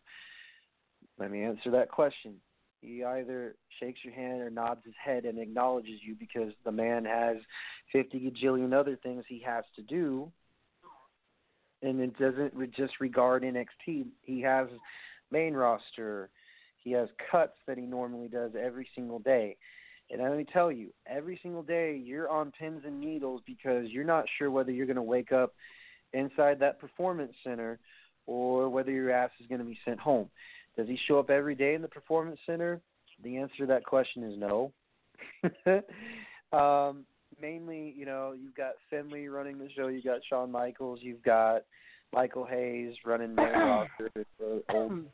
Let 1.20 1.32
me 1.32 1.44
answer 1.44 1.72
that 1.72 1.90
question 1.90 2.36
he 2.82 3.04
either 3.04 3.56
shakes 3.80 4.00
your 4.04 4.14
hand 4.14 4.42
or 4.42 4.50
nods 4.50 4.82
his 4.86 4.94
head 5.04 5.26
and 5.26 5.40
acknowledges 5.40 6.00
you 6.02 6.16
because 6.16 6.54
the 6.64 6.72
man 6.72 7.06
has 7.06 7.38
50 7.92 8.32
gajillion 8.32 8.74
other 8.74 8.98
things 9.02 9.24
he 9.28 9.42
has 9.46 9.64
to 9.76 9.82
do. 9.82 10.32
And 11.82 12.00
it 12.00 12.18
doesn't 12.18 12.54
just 12.76 13.00
regard 13.00 13.44
NXT. 13.44 14.08
He 14.24 14.42
has 14.42 14.68
main 15.32 15.54
roster. 15.54 16.30
He 16.88 16.94
has 16.94 17.10
cuts 17.30 17.58
that 17.68 17.78
he 17.78 17.84
normally 17.84 18.30
does 18.30 18.52
every 18.58 18.88
single 18.96 19.20
day. 19.20 19.58
And 20.10 20.22
let 20.22 20.38
me 20.38 20.46
tell 20.54 20.72
you, 20.72 20.94
every 21.06 21.38
single 21.44 21.62
day 21.62 21.98
you're 22.02 22.30
on 22.30 22.54
pins 22.58 22.84
and 22.86 23.02
needles 23.02 23.42
because 23.46 23.90
you're 23.90 24.06
not 24.06 24.24
sure 24.38 24.50
whether 24.50 24.72
you're 24.72 24.86
going 24.86 24.96
to 24.96 25.02
wake 25.02 25.34
up 25.34 25.54
inside 26.14 26.60
that 26.60 26.80
performance 26.80 27.34
center 27.44 27.78
or 28.26 28.70
whether 28.70 28.90
your 28.90 29.12
ass 29.12 29.32
is 29.42 29.48
going 29.48 29.60
to 29.60 29.66
be 29.66 29.78
sent 29.84 30.00
home. 30.00 30.30
Does 30.78 30.88
he 30.88 30.98
show 31.10 31.20
up 31.20 31.30
every 31.30 31.56
day 31.56 31.74
in 31.74 31.82
the 31.82 31.90
performance 31.90 32.40
center? 32.46 32.80
The 33.22 33.36
answer 33.36 33.58
to 33.58 33.66
that 33.66 33.84
question 33.84 34.24
is 34.24 34.40
no. 34.40 34.72
um, 36.58 37.04
mainly, 37.42 37.94
you 37.98 38.06
know, 38.06 38.32
you've 38.32 38.56
got 38.56 38.76
Finlay 38.90 39.28
running 39.28 39.58
the 39.58 39.68
show. 39.76 39.88
You've 39.88 40.06
got 40.06 40.22
Shawn 40.30 40.50
Michaels. 40.54 41.00
You've 41.02 41.24
got 41.24 41.64
Michael 42.14 42.46
Hayes 42.46 42.96
running 43.06 43.36
main 43.36 43.52
roster. 43.52 44.10
Old, 44.74 45.06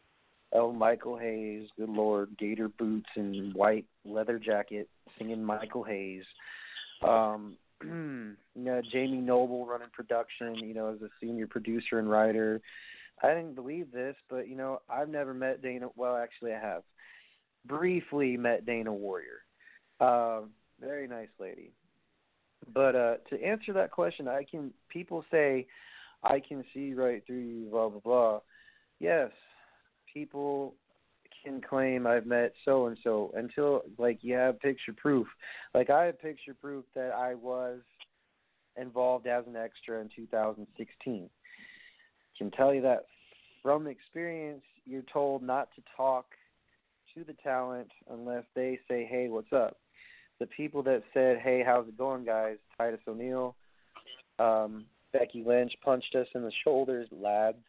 old 0.54 0.78
Michael 0.78 1.18
Hayes, 1.18 1.68
good 1.78 1.90
lord, 1.90 2.36
gator 2.38 2.70
boots 2.70 3.10
and 3.16 3.54
white 3.54 3.86
leather 4.06 4.40
jacket, 4.40 4.88
singing 5.18 5.44
Michael 5.44 5.84
Hayes. 5.84 6.24
Um, 7.06 7.58
you 7.84 8.36
know, 8.56 8.82
Jamie 8.92 9.18
Noble 9.18 9.66
running 9.66 9.90
production. 9.92 10.56
You 10.56 10.74
know, 10.74 10.94
as 10.94 11.02
a 11.02 11.10
senior 11.20 11.48
producer 11.48 12.00
and 12.00 12.10
writer. 12.10 12.62
I 13.22 13.30
didn't 13.30 13.56
believe 13.56 13.92
this, 13.92 14.16
but 14.30 14.48
you 14.48 14.56
know, 14.56 14.82
I've 14.90 15.10
never 15.10 15.34
met 15.34 15.62
Dana. 15.62 15.88
Well, 15.96 16.16
actually, 16.16 16.54
I 16.54 16.60
have 16.60 16.84
briefly 17.66 18.38
met 18.38 18.66
Dana 18.66 18.94
Warrior. 18.94 19.40
Um, 20.00 20.50
very 20.80 21.08
nice 21.08 21.30
lady. 21.40 21.72
But 22.74 22.96
uh, 22.96 23.16
to 23.30 23.44
answer 23.44 23.74
that 23.74 23.92
question, 23.92 24.28
I 24.28 24.46
can. 24.50 24.72
People 24.90 25.24
say 25.32 25.68
I 26.24 26.42
can 26.46 26.64
see 26.74 26.94
right 26.94 27.24
through 27.26 27.40
you. 27.40 27.70
Blah 27.70 27.90
blah 27.90 28.00
blah. 28.00 28.40
Yes, 29.00 29.32
people 30.14 30.76
can 31.44 31.62
claim 31.62 32.08
I've 32.08 32.26
met 32.26 32.54
so 32.64 32.88
and 32.88 32.98
so 33.04 33.32
until 33.36 33.82
like 33.98 34.20
you 34.22 34.36
have 34.36 34.60
picture 34.60 34.94
proof. 34.94 35.28
Like 35.74 35.90
I 35.90 36.06
have 36.06 36.22
picture 36.22 36.54
proof 36.54 36.86
that 36.96 37.12
I 37.12 37.36
was 37.36 37.80
involved 38.78 39.28
as 39.28 39.46
an 39.48 39.56
extra 39.56 40.00
in 40.02 40.10
2016 40.16 41.30
can 42.38 42.52
tell 42.52 42.74
you 42.74 42.82
that 42.82 43.06
from 43.62 43.88
experience, 43.88 44.64
you're 44.86 45.04
told 45.14 45.42
not 45.42 45.70
to 45.76 45.82
talk 45.96 46.26
to 47.16 47.24
the 47.24 47.34
talent 47.44 47.90
unless 48.10 48.44
they 48.56 48.80
say, 48.88 49.06
"Hey, 49.06 49.30
what's 49.30 49.54
up?" 49.54 49.78
The 50.40 50.48
people 50.48 50.84
that 50.84 51.04
said, 51.14 51.40
"Hey, 51.40 51.64
how's 51.64 51.88
it 51.88 51.98
going, 51.98 52.26
guys?" 52.26 52.58
Titus 52.78 53.00
O'Neil, 53.08 53.56
um, 54.40 54.86
Becky 55.14 55.44
Lynch 55.44 55.74
punched 55.82 56.16
us 56.16 56.28
in 56.34 56.42
the 56.42 56.52
shoulders, 56.64 57.08
lads, 57.12 57.64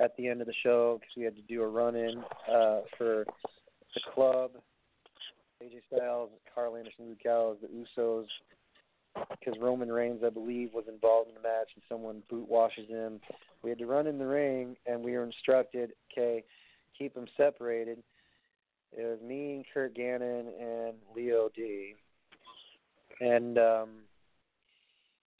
at 0.00 0.16
the 0.16 0.28
end 0.28 0.40
of 0.40 0.46
the 0.46 0.54
show 0.62 0.98
because 1.00 1.14
we 1.16 1.24
had 1.24 1.36
to 1.36 1.42
do 1.42 1.62
a 1.62 1.68
run-in 1.68 2.22
uh, 2.52 2.80
for 2.98 3.24
the 3.94 4.00
club. 4.14 4.52
AJ 5.62 5.80
Styles, 5.92 6.30
Karl 6.54 6.76
Anderson, 6.76 7.06
Luke 7.08 7.18
Gallows, 7.22 7.58
the 7.62 7.68
Usos, 7.68 8.26
because 9.30 9.54
Roman 9.60 9.90
Reigns, 9.90 10.22
I 10.24 10.30
believe, 10.30 10.70
was 10.74 10.84
involved 10.88 11.28
in 11.28 11.34
the 11.34 11.40
match 11.40 11.70
and 11.74 11.82
someone 11.88 12.22
boot 12.28 12.48
washes 12.48 12.88
him. 12.88 13.20
We 13.62 13.70
had 13.70 13.78
to 13.78 13.86
run 13.86 14.06
in 14.06 14.18
the 14.18 14.26
ring, 14.26 14.76
and 14.86 15.02
we 15.02 15.12
were 15.12 15.24
instructed, 15.24 15.92
okay, 16.12 16.44
keep 16.98 17.14
them 17.14 17.26
separated. 17.36 18.02
It 18.92 19.02
was 19.02 19.18
me 19.26 19.54
and 19.54 19.64
Kurt 19.72 19.94
Gannon 19.94 20.52
and 20.60 20.94
Leo 21.16 21.48
D. 21.54 21.94
And 23.20 23.58
um, 23.58 23.88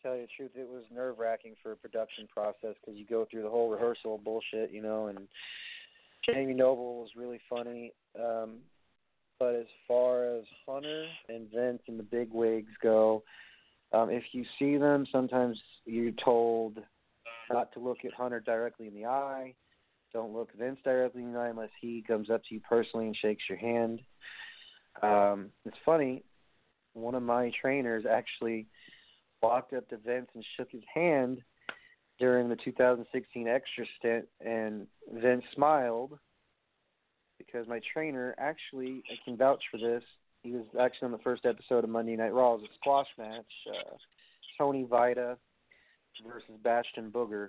tell 0.05 0.15
you 0.15 0.23
the 0.23 0.29
truth, 0.37 0.51
it 0.55 0.69
was 0.69 0.85
nerve 0.95 1.19
wracking 1.19 1.55
for 1.63 1.73
a 1.73 1.77
production 1.77 2.29
process 2.33 2.77
because 2.81 2.99
you 2.99 3.07
go 3.07 3.27
through 3.31 3.43
the 3.43 3.51
whole 3.51 3.71
rehearsal 3.71 4.21
bullshit, 4.23 4.71
you 4.71 4.83
know. 4.83 5.07
And 5.07 5.27
Jamie 6.27 6.55
Noble 6.55 7.01
was 7.01 7.11
really 7.17 7.41
funny. 7.49 7.93
Um, 8.19 8.59
but 9.39 9.55
as 9.55 9.67
far 9.89 10.37
as 10.37 10.45
Hunter 10.69 11.07
and 11.29 11.49
Vince 11.53 11.83
and 11.89 11.99
the 11.99 12.05
big 12.05 12.33
wigs 12.33 12.71
go, 12.83 13.25
um, 13.93 14.11
if 14.11 14.23
you 14.33 14.45
see 14.59 14.77
them, 14.77 15.07
sometimes 15.11 15.59
you're 15.87 16.13
told 16.25 16.79
not 17.51 17.73
to 17.73 17.81
look 17.81 17.99
at 18.05 18.13
Hunter 18.13 18.41
directly 18.41 18.89
in 18.89 18.95
the 18.95 19.07
eye. 19.07 19.55
Don't 20.13 20.33
look 20.33 20.51
Vince 20.57 20.79
directly 20.85 21.23
in 21.23 21.33
the 21.33 21.39
eye 21.39 21.49
unless 21.49 21.71
he 21.81 22.05
comes 22.07 22.31
up 22.31 22.43
to 22.49 22.55
you 22.55 22.61
personally 22.61 23.07
and 23.07 23.17
shakes 23.17 23.45
your 23.49 23.59
hand. 23.59 24.01
Um, 25.03 25.51
it's 25.65 25.77
funny. 25.85 26.23
One 26.93 27.17
of 27.17 27.23
my 27.23 27.51
trainers 27.61 28.05
actually 28.09 28.69
walked 29.45 29.73
up 29.73 29.89
to 29.91 29.97
Vince 29.99 30.29
and 30.35 30.45
shook 30.57 30.71
his 30.71 30.83
hand 30.93 31.43
during 32.19 32.49
the 32.49 32.57
2016 32.57 33.49
extra 33.49 33.85
stint, 33.99 34.27
and 34.45 34.87
Vince 35.13 35.45
smiled 35.55 36.19
because 37.39 37.67
my 37.69 37.81
trainer 37.93 38.35
actually 38.39 39.03
I 39.11 39.17
can 39.25 39.37
vouch 39.37 39.63
for 39.71 39.79
this. 39.79 40.03
He 40.43 40.53
was 40.53 40.65
actually 40.81 41.07
on 41.07 41.13
the 41.13 41.19
first 41.19 41.45
episode 41.45 41.85
of 41.85 41.91
Monday 41.91 42.17
Night 42.17 42.33
Raw. 42.33 42.53
Was 42.55 42.63
a 42.63 42.75
squash 42.77 43.09
match. 43.19 43.45
Uh, 43.69 43.97
Tony 44.59 44.87
Vita 44.89 45.37
versus 46.27 46.51
Bastion 46.63 47.11
Booger. 47.11 47.49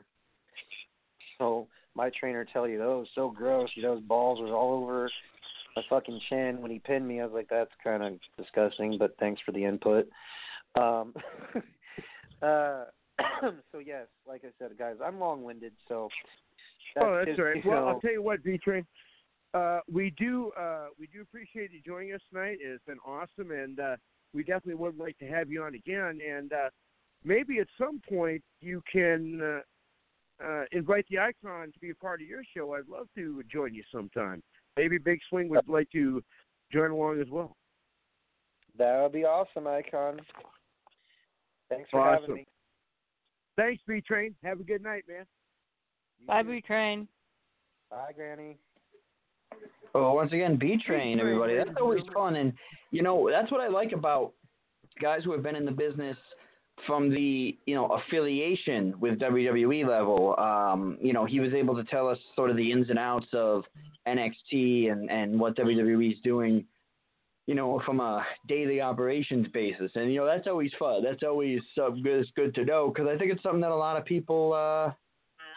So 1.38 1.68
my 1.94 2.10
trainer 2.18 2.46
tell 2.52 2.68
you 2.68 2.78
those 2.78 3.08
so 3.16 3.30
gross. 3.30 3.70
You 3.76 3.84
know, 3.84 3.96
his 3.96 4.04
balls 4.04 4.40
was 4.40 4.52
all 4.52 4.84
over 4.84 5.10
my 5.76 5.84
fucking 5.90 6.22
chin 6.30 6.62
when 6.62 6.72
he 6.72 6.80
pinned 6.80 7.08
me. 7.08 7.20
I 7.20 7.26
was 7.26 7.34
like, 7.34 7.50
that's 7.50 7.72
kind 7.84 8.02
of 8.02 8.14
disgusting, 8.38 8.98
but 8.98 9.16
thanks 9.20 9.42
for 9.46 9.52
the 9.52 9.66
input. 9.66 10.10
Um, 10.76 11.14
uh, 12.42 12.86
so 13.72 13.80
yes, 13.80 14.08
like 14.28 14.44
I 14.44 14.50
said, 14.60 14.78
guys, 14.78 14.96
I'm 15.04 15.20
long-winded, 15.20 15.74
so. 15.88 16.10
That's 16.96 17.06
oh, 17.08 17.16
that's 17.18 17.28
just, 17.28 17.40
all 17.40 17.46
right. 17.46 17.66
Well, 17.66 17.82
know, 17.82 17.88
I'll 17.90 18.00
tell 18.00 18.12
you 18.12 18.22
what, 18.22 18.44
B 18.44 18.58
Train. 18.58 18.86
Uh, 19.54 19.80
we 19.92 20.14
do 20.18 20.52
uh, 20.60 20.88
we 21.00 21.08
do 21.08 21.22
appreciate 21.22 21.72
you 21.72 21.80
joining 21.86 22.14
us 22.14 22.22
tonight. 22.30 22.58
It's 22.62 22.84
been 22.86 23.00
awesome, 23.06 23.52
and 23.52 23.80
uh, 23.80 23.96
we 24.34 24.44
definitely 24.44 24.76
would 24.76 24.98
like 24.98 25.18
to 25.20 25.28
have 25.28 25.50
you 25.50 25.64
on 25.64 25.76
again. 25.76 26.20
And 26.26 26.52
uh, 26.52 26.70
maybe 27.24 27.60
at 27.60 27.68
some 27.78 28.02
point 28.08 28.44
you 28.62 28.82
can 28.92 29.42
uh, 29.42 30.46
uh, 30.46 30.64
invite 30.72 31.06
the 31.10 31.20
Icon 31.20 31.72
to 31.72 31.80
be 31.80 31.90
a 31.92 31.96
part 31.96 32.22
of 32.22 32.28
your 32.28 32.44
show. 32.56 32.74
I'd 32.74 32.90
love 32.90 33.08
to 33.16 33.44
join 33.52 33.74
you 33.74 33.84
sometime. 33.94 34.44
Maybe 34.78 34.98
Big 34.98 35.20
Swing 35.30 35.48
would 35.50 35.70
like 35.70 35.90
to 35.92 36.22
join 36.72 36.92
along 36.92 37.22
as 37.22 37.30
well. 37.30 37.56
that 38.78 39.02
would 39.02 39.14
be 39.14 39.24
awesome, 39.24 39.68
Icon. 39.68 40.20
Thanks 41.70 41.90
for 41.90 42.00
Awesome. 42.02 42.22
having 42.24 42.36
me. 42.36 42.46
Thanks, 43.58 43.82
B 43.88 44.02
Train. 44.02 44.36
Have 44.44 44.60
a 44.60 44.64
good 44.64 44.84
night, 44.84 45.04
man. 45.08 45.26
You 46.20 46.28
Bye. 46.28 46.44
B 46.44 46.62
Train. 46.62 47.08
Bye, 47.90 48.12
Granny. 48.16 48.58
Well, 49.94 50.16
once 50.16 50.34
again, 50.34 50.58
B 50.58 50.78
Train, 50.86 51.20
everybody. 51.20 51.56
That's 51.56 51.70
and 51.70 51.78
always 51.78 52.02
gentlemen. 52.04 52.34
fun, 52.34 52.36
and 52.36 52.54
you 52.92 53.02
know 53.02 53.30
that's 53.32 53.52
what 53.52 53.62
I 53.62 53.68
like 53.68 53.94
about 53.94 54.34
guys 55.02 55.22
who 55.24 55.32
have 55.32 55.44
been 55.44 55.56
in 55.56 55.66
the 55.66 55.72
business 55.72 56.18
from 56.86 57.10
the 57.10 57.58
you 57.66 57.76
know 57.76 57.88
affiliation 57.88 58.94
with 59.00 59.20
WWE 59.20 59.88
level. 59.88 60.36
Um, 60.38 60.98
you 61.02 61.14
know, 61.14 61.26
he 61.26 61.40
was 61.40 61.54
able 61.54 61.76
to 61.76 61.84
tell 61.86 62.10
us 62.10 62.18
sort 62.36 62.50
of 62.50 62.58
the 62.58 62.72
ins 62.72 62.90
and 62.90 63.00
outs 63.00 63.28
of 63.34 63.64
NXT 64.08 64.92
and 64.92 65.10
and 65.10 65.40
what 65.40 65.56
WWE 65.56 66.12
is 66.12 66.20
doing. 66.24 66.66
You 67.48 67.54
know, 67.54 67.80
from 67.86 68.00
a 68.00 68.26
daily 68.48 68.82
operations 68.82 69.48
basis, 69.54 69.92
and 69.94 70.12
you 70.12 70.20
know 70.20 70.26
that's 70.26 70.48
always 70.48 70.72
fun. 70.80 71.04
That's 71.04 71.22
always 71.22 71.60
uh, 71.80 71.90
good. 71.90 72.26
Good 72.36 72.56
to 72.56 72.66
know 72.66 72.90
because 72.90 73.08
I 73.08 73.18
think 73.18 73.32
it's 73.32 73.44
something 73.44 73.62
that 73.62 73.70
a 73.70 73.76
lot 73.76 73.98
of 73.98 74.06
people, 74.06 74.54
uh, 74.54 74.92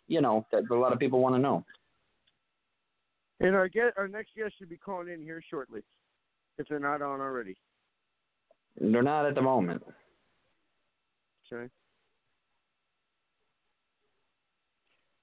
you 0.07 0.21
know, 0.21 0.47
that 0.53 0.65
a 0.71 0.75
lot 0.75 0.93
of 0.93 0.99
people 0.99 1.21
want 1.21 1.35
to 1.35 1.41
know. 1.41 1.65
And 3.41 3.55
our 3.55 3.69
get 3.69 3.95
our 3.97 4.09
next 4.09 4.31
guest 4.37 4.55
should 4.59 4.69
be 4.69 4.77
calling 4.77 5.09
in 5.09 5.23
here 5.23 5.43
shortly, 5.49 5.81
if 6.59 6.69
they're 6.69 6.79
not 6.79 7.01
on 7.01 7.21
already. 7.21 7.57
They're 8.81 9.03
not 9.03 9.27
at 9.27 9.35
the 9.35 9.43
moment. 9.43 9.83
Okay. 11.51 11.71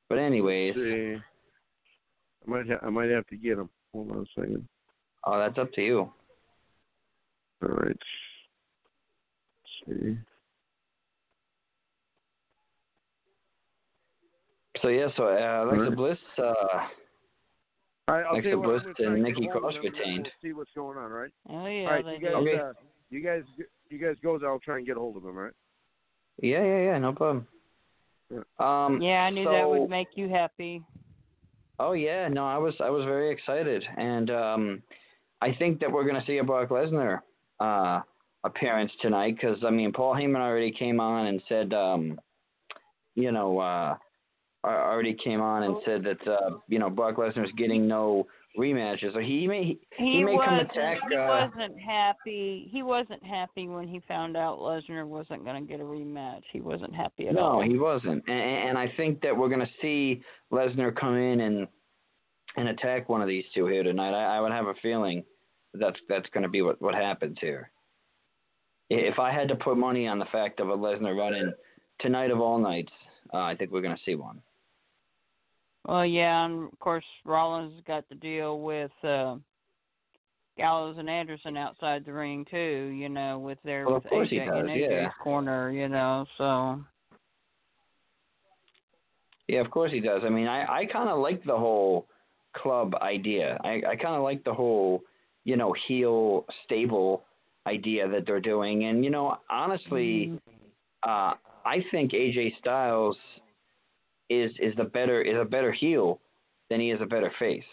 But 0.10 0.18
anyways, 0.18 0.76
I 0.78 1.22
might 2.50 2.68
ha- 2.68 2.86
I 2.86 2.90
might 2.90 3.10
have 3.10 3.28
to 3.28 3.36
get 3.36 3.58
them. 3.58 3.70
Hold 3.94 4.12
on 4.12 4.18
a 4.20 4.42
second. 4.42 4.68
oh, 5.26 5.40
that's 5.40 5.58
up 5.58 5.72
to 5.74 5.82
you. 5.82 6.12
All 7.66 7.76
right. 7.76 7.98
Let's 9.88 10.02
see. 10.02 10.18
So 14.82 14.90
yeah, 14.90 15.08
so 15.16 15.24
uh, 15.24 15.64
Alexa 15.64 15.90
Right. 15.90 15.96
Bliss, 15.96 16.18
uh, 16.38 16.44
All 18.08 18.16
right, 18.16 18.26
I'll 18.26 18.42
tell 18.42 18.44
you 18.44 18.60
what, 18.60 18.76
I'm 18.76 18.84
Bliss 18.84 18.96
gonna 18.98 19.10
and 19.10 19.16
and 19.16 19.24
Nikki 19.24 19.48
Cross 19.48 19.76
of 19.78 19.82
them, 19.82 19.86
and 19.86 19.96
then 19.96 20.00
retained. 20.00 20.30
See 20.42 20.54
what's 20.54 20.72
going 20.76 20.98
on, 20.98 21.06
all 21.06 21.10
right? 21.10 21.32
Oh 21.50 21.66
yeah, 21.66 21.86
all 21.86 21.92
right, 21.94 22.06
you 22.06 22.20
guys, 22.20 22.36
Okay. 22.36 22.58
uh, 22.58 22.74
you 23.10 23.24
guys, 23.24 23.44
you 23.90 23.98
guys 23.98 24.16
go. 24.22 24.38
There 24.38 24.50
I'll 24.50 24.60
try 24.60 24.78
and 24.78 24.86
get 24.86 24.98
a 24.98 25.00
hold 25.00 25.18
of 25.18 25.24
them, 25.24 25.36
right? 25.36 25.54
yeah, 26.38 26.64
yeah, 26.64 26.80
yeah, 26.82 26.98
no 27.00 27.14
problem. 27.14 27.48
Yeah. 28.30 28.40
Um, 28.60 29.02
Yeah, 29.02 29.22
I 29.24 29.30
knew 29.30 29.46
so, 29.46 29.52
that 29.52 29.70
would 29.70 29.90
make 29.90 30.10
you 30.16 30.28
happy. 30.28 30.84
Oh 31.80 31.94
yeah, 31.94 32.28
no, 32.28 32.46
I 32.46 32.58
was 32.58 32.76
I 32.80 32.90
was 32.90 33.06
very 33.06 33.32
excited, 33.32 33.84
and 33.98 34.30
um, 34.30 34.84
I 35.42 35.54
think 35.54 35.80
that 35.80 35.92
we're 35.92 36.06
gonna 36.06 36.24
see 36.28 36.38
a 36.38 36.44
Brock 36.44 36.70
Lesnar 36.70 37.20
uh, 37.60 38.02
appearance 38.44 38.92
tonight 39.02 39.36
because 39.40 39.58
I 39.66 39.70
mean 39.70 39.92
Paul 39.92 40.14
Heyman 40.16 40.38
already 40.42 40.72
came 40.72 41.00
on 41.00 41.28
and 41.28 41.42
said, 41.50 41.74
um, 41.74 42.20
you 43.16 43.32
know, 43.32 43.60
uh, 43.60 43.96
al- 44.66 44.92
already 44.92 45.14
came 45.16 45.42
on 45.42 45.64
and 45.64 45.78
said 45.86 46.04
that 46.04 46.28
uh, 46.32 46.58
you 46.68 46.80
know 46.80 46.90
Brock 46.90 47.16
Lesnar's 47.16 47.52
getting 47.58 47.88
no 47.88 48.28
rematches, 48.58 49.12
so 49.14 49.20
he 49.20 49.48
may 49.48 49.78
He, 49.98 50.24
may 50.24 50.38
come 50.38 50.56
attack. 50.60 51.00
he 51.10 51.16
uh, 51.16 51.28
wasn't 51.50 51.78
happy. 51.78 52.70
He 52.72 52.84
wasn't 52.84 53.22
happy 53.22 53.68
when 53.68 53.86
he 53.88 54.00
found 54.08 54.38
out 54.38 54.60
Lesnar 54.60 55.06
wasn't 55.06 55.44
going 55.44 55.62
to 55.62 55.70
get 55.70 55.82
a 55.82 55.84
rematch. 55.84 56.44
He 56.54 56.62
wasn't 56.62 56.96
happy 56.96 57.28
at 57.28 57.34
No, 57.36 57.42
all. 57.42 57.62
No, 57.62 57.68
he 57.70 57.78
wasn't, 57.78 58.24
and, 58.28 58.40
and 58.70 58.78
I 58.78 58.94
think 58.96 59.20
that 59.24 59.36
we're 59.36 59.50
going 59.50 59.60
to 59.60 59.72
see 59.82 60.22
Lesnar 60.54 60.96
come 60.96 61.16
in 61.18 61.42
and 61.42 61.68
and 62.58 62.70
attack 62.70 63.10
one 63.10 63.22
of 63.22 63.28
these 63.28 63.44
two 63.54 63.66
here 63.68 63.84
tonight. 63.84 64.14
I, 64.14 64.38
I 64.38 64.40
would 64.40 64.54
have 64.54 64.68
a 64.68 64.74
feeling 64.82 65.26
that's 65.80 66.00
that's 66.10 66.30
going 66.34 66.44
to 66.44 66.50
be 66.50 66.62
what 66.62 66.82
what 66.82 66.96
happens 66.96 67.38
here. 67.40 67.72
If 68.90 69.20
I 69.20 69.32
had 69.32 69.48
to 69.48 69.56
put 69.56 69.78
money 69.78 70.08
on 70.08 70.20
the 70.20 70.26
fact 70.26 70.60
of 70.60 70.70
a 70.70 70.78
Lesnar 70.78 71.18
run-in 71.18 71.52
tonight 72.00 72.30
of 72.30 72.40
all 72.40 72.60
nights, 72.60 72.92
uh, 73.34 73.40
I 73.40 73.56
think 73.56 73.72
we're 73.72 73.82
going 73.82 73.96
to 73.96 74.04
see 74.06 74.14
one. 74.14 74.42
Well, 75.88 76.06
yeah, 76.06 76.46
and 76.46 76.72
of 76.72 76.80
course 76.80 77.06
Rollins 77.26 77.74
has 77.74 77.84
got 77.86 78.08
to 78.10 78.16
deal 78.16 78.62
with 78.62 78.92
uh 79.04 79.38
Gallows 80.58 80.96
and 80.98 81.10
Anderson 81.10 81.58
outside 81.58 82.06
the 82.06 82.14
ring 82.14 82.46
too. 82.50 82.94
You 82.96 83.10
know, 83.10 83.40
with 83.40 83.58
their 83.64 83.86
Well, 83.86 83.96
with 83.96 84.06
AJ 84.06 84.32
in 84.32 84.48
does, 84.48 84.66
AJ's 84.66 84.88
yeah. 84.90 85.10
corner. 85.22 85.72
You 85.72 85.90
know, 85.90 86.26
so 86.38 86.80
Yeah, 89.48 89.62
of 89.62 89.70
course 89.70 89.92
he 89.92 90.00
does. 90.00 90.22
I 90.26 90.30
mean, 90.30 90.48
I 90.48 90.82
I 90.82 90.86
kind 90.86 91.10
of 91.10 91.20
like 91.20 91.44
the 91.44 91.58
whole 91.58 92.08
club 92.56 92.96
idea. 92.96 93.60
I 93.64 93.82
I 93.88 93.96
kind 93.96 94.16
of 94.16 94.24
like 94.24 94.44
the 94.44 94.54
whole 94.54 95.04
you 95.46 95.56
know 95.56 95.74
heel 95.88 96.46
stable 96.66 97.24
idea 97.68 98.08
that 98.08 98.26
they're 98.26 98.42
doing, 98.42 98.86
and 98.86 99.04
you 99.04 99.10
know 99.10 99.38
honestly. 99.50 100.32
mm, 100.34 100.40
uh, 101.04 101.36
I 101.66 101.84
think 101.92 102.12
AJ 102.12 102.58
Styles 102.60 103.18
is 104.30 104.52
is 104.60 104.76
the 104.76 104.84
better 104.84 105.22
is 105.22 105.38
a 105.40 105.46
better 105.46 105.72
heel 105.72 106.20
than 106.70 106.80
he 106.80 106.92
is 106.92 107.02
a 107.02 107.06
better 107.06 107.32
face. 107.40 107.64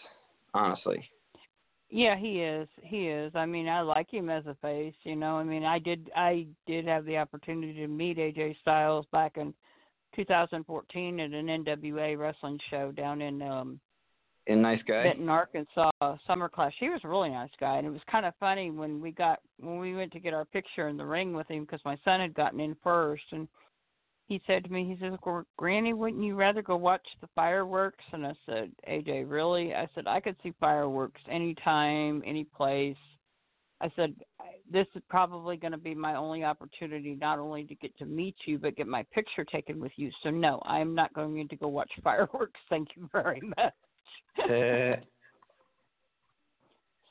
Honestly, 0.55 1.03
Yeah, 1.91 2.16
he 2.16 2.43
is. 2.43 2.68
He 2.83 3.09
is. 3.09 3.33
I 3.35 3.47
mean, 3.47 3.68
I 3.68 3.81
like 3.81 4.11
him 4.11 4.29
as 4.29 4.47
a 4.47 4.57
face. 4.61 4.95
You 5.05 5.16
know, 5.16 5.37
I 5.37 5.45
mean, 5.45 5.64
I 5.64 5.79
did. 5.79 6.11
I 6.14 6.47
did 6.66 6.87
have 6.87 7.05
the 7.05 7.18
opportunity 7.18 7.75
to 7.75 7.87
meet 7.87 8.18
AJ 8.18 8.59
Styles 8.61 9.07
back 9.12 9.37
in 9.37 9.55
2014 10.14 11.20
at 11.20 11.31
an 11.31 11.47
NWA 11.47 12.18
wrestling 12.18 12.59
show 12.70 12.93
down 12.93 13.23
in 13.23 13.41
um 13.43 13.81
a 14.47 14.57
nice 14.57 14.80
guy. 14.86 15.05
Benton, 15.05 15.28
Arkansas, 15.28 15.90
Summer 16.26 16.49
class. 16.49 16.72
He 16.78 16.88
was 16.88 17.01
a 17.05 17.09
really 17.09 17.30
nice 17.30 17.51
guy, 17.61 17.76
and 17.76 17.86
it 17.86 17.90
was 17.90 18.01
kind 18.11 18.26
of 18.26 18.34
funny 18.40 18.70
when 18.70 19.01
we 19.01 19.12
got 19.12 19.40
when 19.59 19.78
we 19.78 19.95
went 19.95 20.12
to 20.12 20.20
get 20.20 20.34
our 20.34 20.45
picture 20.45 20.88
in 20.88 20.97
the 20.97 21.05
ring 21.05 21.32
with 21.32 21.49
him 21.49 21.64
because 21.64 21.80
my 21.84 21.97
son 22.05 22.20
had 22.20 22.34
gotten 22.34 22.61
in 22.61 22.76
first, 22.82 23.22
and 23.30 23.47
he 24.26 24.40
said 24.47 24.64
to 24.64 24.72
me, 24.72 24.84
he 24.84 24.97
says, 25.01 25.16
"Gr- 25.20 25.43
"Granny, 25.57 25.93
wouldn't 25.93 26.22
you 26.24 26.34
rather 26.34 26.62
go 26.62 26.76
watch 26.76 27.07
the 27.20 27.28
fireworks?" 27.34 28.05
And 28.12 28.26
I 28.26 28.34
said, 28.47 28.72
"AJ, 28.88 29.30
really?" 29.30 29.74
I 29.74 29.88
said, 29.95 30.07
"I 30.07 30.20
could 30.20 30.36
see 30.43 30.53
fireworks 30.59 31.20
anytime, 31.28 32.22
any 32.26 32.45
place." 32.45 32.97
I 33.80 33.90
said, 33.95 34.14
"This 34.68 34.86
is 34.95 35.03
probably 35.09 35.57
going 35.57 35.72
to 35.72 35.78
be 35.78 35.95
my 35.95 36.16
only 36.16 36.45
opportunity, 36.45 37.14
not 37.14 37.38
only 37.38 37.64
to 37.64 37.74
get 37.76 37.97
to 37.99 38.07
meet 38.07 38.36
you, 38.47 38.59
but 38.59 38.76
get 38.76 38.86
my 38.86 39.05
picture 39.12 39.45
taken 39.45 39.80
with 39.80 39.93
you. 39.97 40.11
So 40.22 40.30
no, 40.30 40.61
I 40.64 40.80
am 40.80 40.95
not 40.95 41.12
going 41.14 41.47
to 41.49 41.57
go 41.57 41.68
watch 41.68 41.90
fireworks. 42.03 42.61
Thank 42.68 42.97
you 42.97 43.09
very 43.12 43.40
much." 43.57 43.74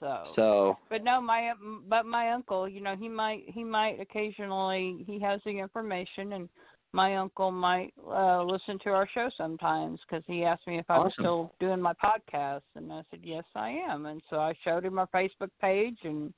So, 0.01 0.23
so 0.35 0.77
but 0.89 1.03
no, 1.03 1.21
my 1.21 1.53
but 1.87 2.05
my 2.07 2.31
uncle, 2.31 2.67
you 2.67 2.81
know, 2.81 2.95
he 2.95 3.07
might 3.07 3.43
he 3.45 3.63
might 3.63 3.99
occasionally 3.99 5.03
he 5.05 5.19
has 5.19 5.39
the 5.45 5.51
information, 5.51 6.33
and 6.33 6.49
my 6.91 7.17
uncle 7.17 7.51
might 7.51 7.93
uh 8.09 8.43
listen 8.43 8.79
to 8.83 8.89
our 8.89 9.07
show 9.13 9.29
sometimes 9.37 9.99
because 10.01 10.23
he 10.25 10.43
asked 10.43 10.65
me 10.65 10.79
if 10.79 10.89
I 10.89 10.97
was 10.97 11.13
still 11.19 11.51
doing 11.59 11.79
my 11.79 11.93
podcast, 12.03 12.63
and 12.75 12.91
I 12.91 13.03
said 13.11 13.19
yes, 13.23 13.43
I 13.55 13.69
am, 13.69 14.07
and 14.07 14.23
so 14.29 14.37
I 14.37 14.55
showed 14.63 14.83
him 14.83 14.97
our 14.97 15.07
Facebook 15.13 15.51
page, 15.61 15.97
and 16.03 16.33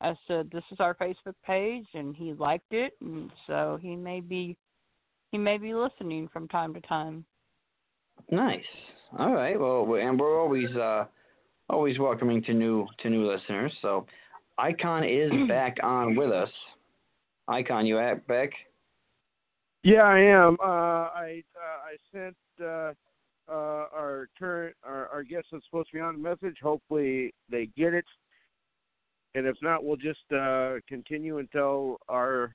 I 0.00 0.14
said 0.26 0.50
this 0.50 0.64
is 0.72 0.80
our 0.80 0.94
Facebook 0.94 1.34
page, 1.44 1.86
and 1.92 2.16
he 2.16 2.32
liked 2.32 2.72
it, 2.72 2.94
and 3.02 3.30
so 3.46 3.78
he 3.82 3.96
may 3.96 4.20
be 4.20 4.56
he 5.30 5.36
may 5.36 5.58
be 5.58 5.74
listening 5.74 6.28
from 6.32 6.48
time 6.48 6.72
to 6.72 6.80
time. 6.80 7.26
Nice. 8.30 8.64
All 9.18 9.32
right. 9.32 9.58
Well, 9.58 9.94
and 9.94 10.18
we're 10.18 10.40
always 10.40 10.74
uh 10.76 11.04
always 11.70 11.98
welcoming 11.98 12.42
to 12.44 12.52
new 12.52 12.86
to 13.00 13.10
new 13.10 13.30
listeners. 13.30 13.72
So, 13.82 14.06
Icon 14.58 15.04
is 15.04 15.30
back 15.48 15.76
on 15.82 16.16
with 16.16 16.30
us. 16.30 16.50
Icon, 17.48 17.86
you 17.86 17.98
at 17.98 18.26
back? 18.26 18.50
Yeah, 19.82 20.02
I 20.02 20.18
am. 20.18 20.56
Uh, 20.60 20.64
I 20.64 21.42
uh, 21.54 21.78
I 21.84 21.96
sent 22.10 22.36
uh, 22.60 22.92
uh, 23.48 23.86
our 23.94 24.28
current 24.38 24.74
our, 24.82 25.08
our 25.08 25.22
guest 25.22 25.46
that's 25.52 25.64
supposed 25.66 25.90
to 25.90 25.96
be 25.96 26.00
on 26.00 26.14
the 26.14 26.22
message. 26.22 26.56
Hopefully 26.62 27.34
they 27.50 27.68
get 27.76 27.92
it, 27.92 28.06
and 29.34 29.46
if 29.46 29.56
not, 29.60 29.84
we'll 29.84 29.96
just 29.96 30.32
uh, 30.34 30.76
continue 30.88 31.38
until 31.38 31.98
our 32.08 32.54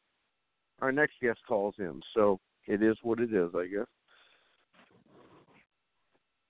our 0.82 0.92
next 0.92 1.14
guest 1.22 1.40
calls 1.48 1.76
in. 1.78 2.02
So 2.16 2.40
it 2.66 2.82
is 2.82 2.98
what 3.04 3.20
it 3.20 3.34
is, 3.34 3.52
I 3.56 3.68
guess. 3.68 3.86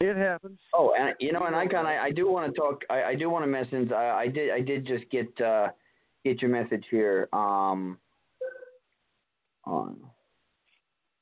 It 0.01 0.15
happens. 0.15 0.59
Oh, 0.73 0.93
and 0.97 1.13
you 1.19 1.33
know, 1.33 1.41
and 1.41 1.55
Icon, 1.55 1.85
I, 1.85 2.05
I 2.05 2.11
do 2.11 2.29
want 2.29 2.53
to 2.53 2.59
talk. 2.59 2.83
I, 2.89 3.03
I 3.03 3.15
do 3.15 3.29
want 3.29 3.43
to 3.43 3.47
mention. 3.47 3.91
I, 3.91 4.09
I 4.11 4.27
did. 4.27 4.51
I 4.51 4.61
did 4.61 4.87
just 4.87 5.09
get 5.09 5.41
uh, 5.41 5.69
get 6.23 6.41
your 6.41 6.51
message 6.51 6.85
here. 6.89 7.27
Um, 7.33 7.97
on. 9.65 9.97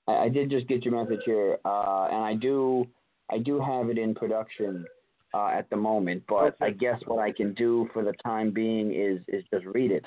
I, 0.07 0.25
I 0.25 0.30
did 0.30 0.51
just 0.51 0.67
get 0.67 0.86
your 0.86 1.03
message 1.03 1.21
here, 1.25 1.57
uh, 1.65 2.07
and 2.11 2.23
I 2.23 2.36
do. 2.36 2.86
I 3.32 3.39
do 3.39 3.59
have 3.59 3.89
it 3.89 3.97
in 3.97 4.13
production 4.13 4.86
uh, 5.34 5.47
at 5.47 5.69
the 5.71 5.75
moment, 5.75 6.23
but 6.30 6.55
Okay. 6.61 6.65
I 6.67 6.69
guess 6.69 7.01
what 7.07 7.19
I 7.19 7.32
can 7.32 7.55
do 7.55 7.89
for 7.93 8.03
the 8.03 8.13
time 8.23 8.51
being 8.51 8.93
is 8.93 9.19
is 9.28 9.43
just 9.51 9.65
read 9.65 9.91
it. 9.91 10.05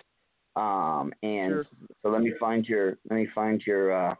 Um, 0.55 1.13
and 1.25 1.53
Sure. 1.53 1.65
so 2.03 2.09
let 2.11 2.23
me 2.23 2.33
find 2.39 2.65
your 2.67 2.99
let 3.09 3.17
me 3.17 3.27
find 3.35 3.61
your 3.67 4.11
uh, 4.11 4.15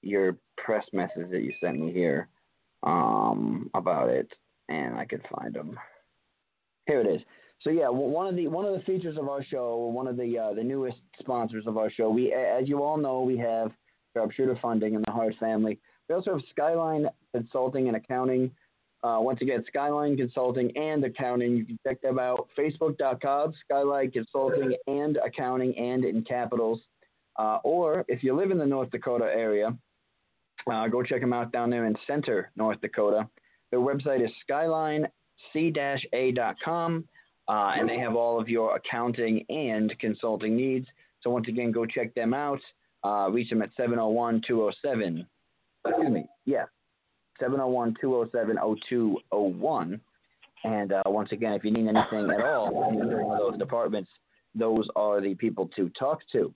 your 0.00 0.38
press 0.56 0.84
message 0.94 1.30
that 1.30 1.42
you 1.42 1.52
sent 1.60 1.78
me 1.78 1.92
here 1.92 2.28
um, 2.82 3.70
about 3.74 4.08
it, 4.08 4.30
and 4.68 4.96
I 4.96 5.04
could 5.04 5.22
find 5.34 5.54
them. 5.54 5.78
Here 6.86 7.00
it 7.00 7.06
is. 7.06 7.22
So 7.62 7.70
yeah, 7.70 7.88
one 7.88 8.26
of 8.26 8.36
the 8.36 8.48
one 8.48 8.64
of 8.64 8.74
the 8.74 8.84
features 8.84 9.16
of 9.18 9.28
our 9.28 9.42
show, 9.42 9.76
one 9.86 10.06
of 10.06 10.16
the 10.16 10.38
uh, 10.38 10.52
the 10.54 10.62
newest 10.62 10.98
sponsors 11.18 11.66
of 11.66 11.76
our 11.78 11.90
show, 11.90 12.10
we 12.10 12.32
as 12.32 12.68
you 12.68 12.82
all 12.82 12.96
know, 12.96 13.22
we 13.22 13.36
have 13.38 13.72
Sharpshooter 14.14 14.58
Funding 14.60 14.94
and 14.94 15.04
the 15.06 15.10
Hart 15.10 15.34
family. 15.40 15.78
We 16.08 16.14
also 16.14 16.34
have 16.34 16.42
Skyline 16.50 17.08
Consulting 17.34 17.88
and 17.88 17.96
Accounting. 17.96 18.50
Uh, 19.02 19.18
once 19.20 19.40
again, 19.42 19.62
Skyline 19.66 20.16
Consulting 20.16 20.74
and 20.76 21.04
Accounting. 21.04 21.56
You 21.56 21.64
can 21.64 21.78
check 21.86 22.00
them 22.00 22.18
out. 22.18 22.48
Facebook.com, 22.58 23.54
Skyline 23.64 24.10
Consulting 24.10 24.74
and 24.86 25.18
Accounting, 25.24 25.76
and 25.76 26.04
in 26.04 26.22
capitals. 26.22 26.80
Uh, 27.38 27.58
or 27.64 28.04
if 28.08 28.22
you 28.22 28.34
live 28.34 28.50
in 28.50 28.58
the 28.58 28.66
North 28.66 28.90
Dakota 28.90 29.24
area, 29.24 29.76
uh, 30.72 30.88
go 30.88 31.02
check 31.02 31.20
them 31.20 31.32
out 31.32 31.52
down 31.52 31.70
there 31.70 31.86
in 31.86 31.94
Center, 32.06 32.50
North 32.56 32.80
Dakota. 32.80 33.28
Their 33.70 33.80
website 33.80 34.24
is 34.24 34.30
skyline-a.com, 34.42 35.08
uh, 37.48 37.72
and 37.76 37.88
they 37.88 37.98
have 37.98 38.16
all 38.16 38.40
of 38.40 38.48
your 38.48 38.74
accounting 38.76 39.44
and 39.48 39.96
consulting 39.98 40.56
needs. 40.56 40.86
So 41.22 41.30
once 41.30 41.48
again, 41.48 41.72
go 41.72 41.86
check 41.86 42.14
them 42.14 42.34
out. 42.34 42.60
Uh, 43.04 43.30
reach 43.30 43.50
them 43.50 43.62
at 43.62 43.70
701-207. 43.76 45.26
Excuse 45.86 46.10
me, 46.10 46.26
yeah, 46.44 46.64
701-207-0201. 47.40 50.00
And 50.64 50.92
uh, 50.92 51.02
once 51.06 51.30
again, 51.32 51.52
if 51.52 51.62
you 51.64 51.70
need 51.70 51.86
anything 51.86 52.30
at 52.30 52.40
all 52.44 52.88
in 52.88 52.96
one 52.96 53.12
of 53.12 53.38
those 53.38 53.58
departments, 53.58 54.10
those 54.54 54.88
are 54.96 55.20
the 55.20 55.34
people 55.34 55.68
to 55.76 55.90
talk 55.90 56.22
to. 56.32 56.54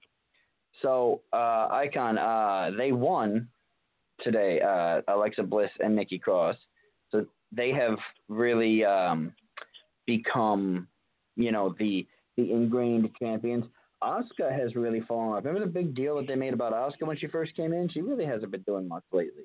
So, 0.83 1.21
uh, 1.33 1.69
Icon, 1.71 2.19
uh, 2.19 2.73
they 2.77 2.91
won 2.93 3.49
today, 4.23 4.61
uh, 4.61 5.03
Alexa 5.13 5.43
Bliss 5.43 5.71
and 5.81 5.95
Nikki 5.95 6.19
Cross. 6.19 6.57
So 7.11 7.27
they 7.53 7.73
have 7.73 7.99
really 8.29 8.85
um, 8.85 9.33
become, 10.07 10.87
you 11.37 11.53
know, 11.53 11.75
the 11.79 12.07
the 12.37 12.53
ingrained 12.53 13.09
champions. 13.19 13.65
Asuka 14.03 14.51
has 14.51 14.75
really 14.77 15.01
fallen 15.01 15.37
off. 15.37 15.45
Remember 15.45 15.61
the 15.67 15.71
big 15.71 15.95
deal 15.95 16.17
that 16.17 16.27
they 16.27 16.35
made 16.35 16.55
about 16.55 16.73
Asuka 16.73 17.07
when 17.07 17.19
she 17.19 17.27
first 17.27 17.55
came 17.55 17.73
in? 17.73 17.89
She 17.89 18.01
really 18.01 18.25
hasn't 18.25 18.51
been 18.51 18.63
doing 18.63 18.89
much 18.89 19.05
lately. 19.13 19.45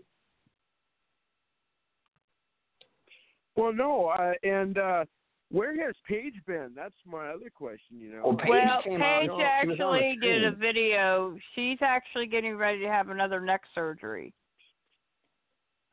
Well, 3.58 3.74
no, 3.74 4.08
uh, 4.08 4.34
and 4.44 4.78
uh, 4.78 5.06
where 5.52 5.86
has 5.86 5.96
Paige 6.08 6.36
been? 6.46 6.72
That's 6.76 6.96
my 7.06 7.30
other 7.30 7.50
question. 7.54 8.00
You 8.00 8.12
know. 8.14 8.22
Well, 8.26 8.38
Paige 8.38 8.50
well, 8.50 8.82
came 8.84 9.00
Paige 9.00 9.30
on- 9.30 9.40
she 9.40 9.44
on 9.44 9.70
actually 9.72 10.18
did 10.22 10.44
a 10.44 10.52
video. 10.52 11.38
She's 11.54 11.78
actually 11.82 12.28
getting 12.28 12.56
ready 12.56 12.80
to 12.80 12.88
have 12.88 13.10
another 13.10 13.40
neck 13.40 13.62
surgery. 13.74 14.34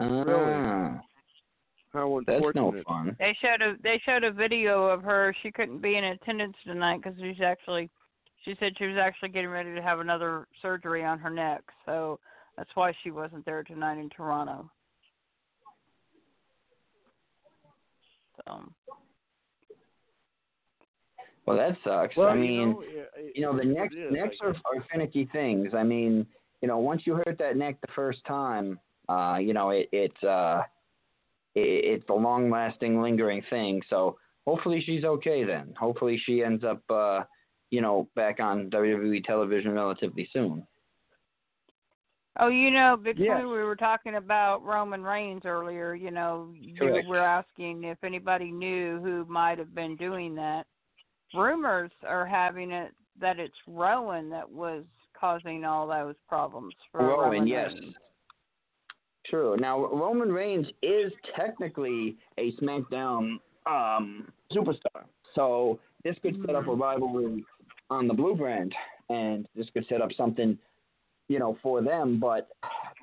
Ah, 0.03 1.01
How 1.93 2.21
that's 2.27 2.45
no 2.55 2.75
fun. 2.87 3.17
They 3.19 3.37
showed 3.41 3.63
a 3.63 3.75
they 3.83 4.01
showed 4.05 4.25
a 4.25 4.33
video 4.33 4.87
of 4.87 5.03
her. 5.03 5.35
She 5.43 5.51
couldn't 5.53 5.81
be 5.81 5.97
in 5.97 6.05
attendance 6.05 6.57
tonight 6.65 7.01
because 7.03 7.19
she's 7.21 7.41
actually 7.43 7.91
she 8.45 8.57
said 8.59 8.73
she 8.79 8.87
was 8.87 8.97
actually 8.97 9.29
getting 9.29 9.51
ready 9.51 9.75
to 9.75 9.83
have 9.83 10.01
another 10.01 10.47
surgery 10.61 11.05
on 11.05 11.19
her 11.19 11.31
neck. 11.31 11.63
So 11.87 12.19
that's 12.57 12.71
why 12.75 12.93
she 13.03 13.11
wasn't 13.11 13.45
there 13.45 13.63
tonight 13.63 13.99
in 13.99 14.09
Toronto. 14.11 14.71
So 18.47 18.63
Well, 21.47 21.57
that 21.57 21.77
sucks. 21.85 22.17
Well, 22.17 22.29
I 22.29 22.35
you 22.35 22.41
mean, 22.41 22.71
know, 22.71 22.81
it- 22.83 23.11
it- 23.17 23.37
you 23.37 23.43
know, 23.43 23.53
the 23.55 23.63
it 23.63 23.67
necks 23.67 23.95
is, 23.95 24.13
necks 24.13 24.37
are, 24.41 24.51
are 24.51 24.81
finicky 24.91 25.27
things. 25.27 25.75
I 25.75 25.83
mean, 25.83 26.27
you 26.61 26.69
know, 26.69 26.79
once 26.79 27.07
you 27.07 27.15
hurt 27.15 27.37
that 27.39 27.57
neck 27.57 27.81
the 27.81 27.93
first 27.95 28.25
time, 28.27 28.79
uh, 29.13 29.39
you 29.39 29.53
know, 29.53 29.71
it 29.71 29.89
it's 29.93 30.23
uh, 30.23 30.63
it, 31.55 32.01
it's 32.01 32.09
a 32.09 32.15
long 32.15 32.51
lasting, 32.51 33.01
lingering 33.01 33.43
thing. 33.51 33.83
So 33.91 34.17
hopefully 34.47 34.83
she's 34.85 35.05
okay 35.05 35.45
then. 35.45 35.75
Hopefully 35.79 36.21
she 36.25 36.43
ends 36.43 36.65
up, 36.65 36.83
uh, 36.91 37.21
you 37.71 37.81
know, 37.81 38.09
back 38.17 38.41
on 38.41 38.71
WWE 38.71 39.25
television 39.25 39.73
relatively 39.73 40.29
soon. 40.33 40.67
Oh, 42.41 42.49
you 42.49 42.71
know, 42.71 42.97
Big 42.97 43.19
Yes. 43.19 43.43
We 43.43 43.49
were 43.49 43.77
talking 43.77 44.15
about 44.15 44.65
Roman 44.65 45.03
Reigns 45.03 45.43
earlier. 45.45 45.95
You 45.95 46.11
know, 46.11 46.51
you 46.59 46.75
Correct. 46.77 47.07
were 47.07 47.19
asking 47.19 47.85
if 47.85 47.99
anybody 48.03 48.51
knew 48.51 49.01
who 49.03 49.27
might 49.29 49.59
have 49.59 49.75
been 49.75 49.97
doing 49.97 50.35
that. 50.37 50.65
Rumors 51.35 51.91
are 52.07 52.27
having 52.27 52.73
it 52.73 52.93
that 53.21 53.39
it's 53.39 53.55
Rowan 53.67 54.31
that 54.31 54.51
was 54.51 54.85
causing 55.19 55.65
all 55.65 55.87
those 55.87 56.15
problems 56.27 56.75
for 56.91 57.01
Rowan, 57.01 57.21
Roman 57.21 57.47
yes. 57.47 57.71
Reigns. 57.75 57.95
True. 59.27 59.57
Now 59.57 59.87
Roman 59.87 60.33
Reigns 60.33 60.67
is 60.83 61.13
technically 61.37 62.17
a 62.39 62.53
SmackDown 62.53 63.39
um, 63.67 64.29
superstar, 64.53 65.05
so 65.35 65.79
this 66.05 66.17
could 66.23 66.37
set 66.45 66.57
up 66.57 66.67
a 66.67 66.75
rivalry 66.75 67.45
on 67.91 68.09
the 68.09 68.15
Blue 68.15 68.35
brand, 68.35 68.75
and 69.11 69.47
this 69.55 69.67
could 69.73 69.87
set 69.89 70.01
up 70.01 70.11
something, 70.17 70.59
you 71.29 71.39
know, 71.39 71.57
for 71.63 71.83
them. 71.83 72.19
But 72.19 72.49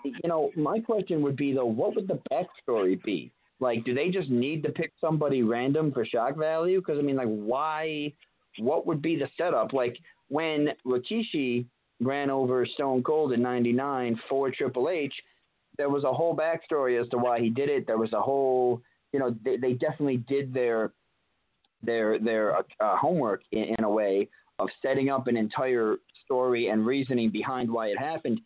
you 0.04 0.28
know, 0.28 0.52
my 0.56 0.80
question 0.80 1.22
would 1.22 1.36
be 1.36 1.54
though, 1.54 1.66
what 1.66 1.96
would 1.96 2.08
the 2.08 2.20
backstory 2.32 3.02
be? 3.04 3.32
Like, 3.62 3.84
do 3.84 3.94
they 3.94 4.10
just 4.10 4.30
need 4.30 4.64
to 4.64 4.70
pick 4.70 4.94
somebody 5.00 5.44
random 5.44 5.92
for 5.92 6.06
shock 6.06 6.38
value? 6.38 6.80
Because 6.80 7.00
I 7.00 7.02
mean, 7.02 7.18
like, 7.18 7.28
why? 7.28 8.14
What 8.58 8.86
would 8.88 9.02
be 9.02 9.16
the 9.16 9.30
setup? 9.38 9.74
Like 9.74 9.98
when 10.28 10.70
Rikishi 10.86 11.66
ran 12.02 12.30
over 12.30 12.66
Stone 12.66 13.04
Cold 13.04 13.32
in 13.32 13.42
'99 13.42 14.20
for 14.28 14.52
Triple 14.52 14.90
H, 14.90 15.14
there 15.80 15.90
was 15.90 16.04
a 16.04 16.14
whole 16.14 16.36
backstory 16.36 17.02
as 17.02 17.08
to 17.10 17.18
why 17.18 17.40
he 17.40 17.50
did 17.50 17.70
it. 17.70 17.88
There 17.88 17.98
was 17.98 18.12
a 18.12 18.22
whole, 18.22 18.82
you 19.14 19.20
know, 19.20 19.34
they, 19.44 19.56
they 19.56 19.74
definitely 19.74 20.18
did 20.18 20.54
their 20.54 20.92
their 21.82 22.20
their 22.20 22.58
uh, 22.58 22.98
homework 22.98 23.42
in, 23.54 23.76
in 23.80 23.86
a 23.86 23.90
way 23.90 24.28
of 24.60 24.68
setting 24.82 25.10
up 25.10 25.28
an 25.28 25.38
entire 25.38 25.96
story 26.26 26.68
and 26.68 26.86
reasoning 26.86 27.32
behind 27.32 27.72
why 27.72 27.88
it 27.88 27.98
happened. 27.98 28.42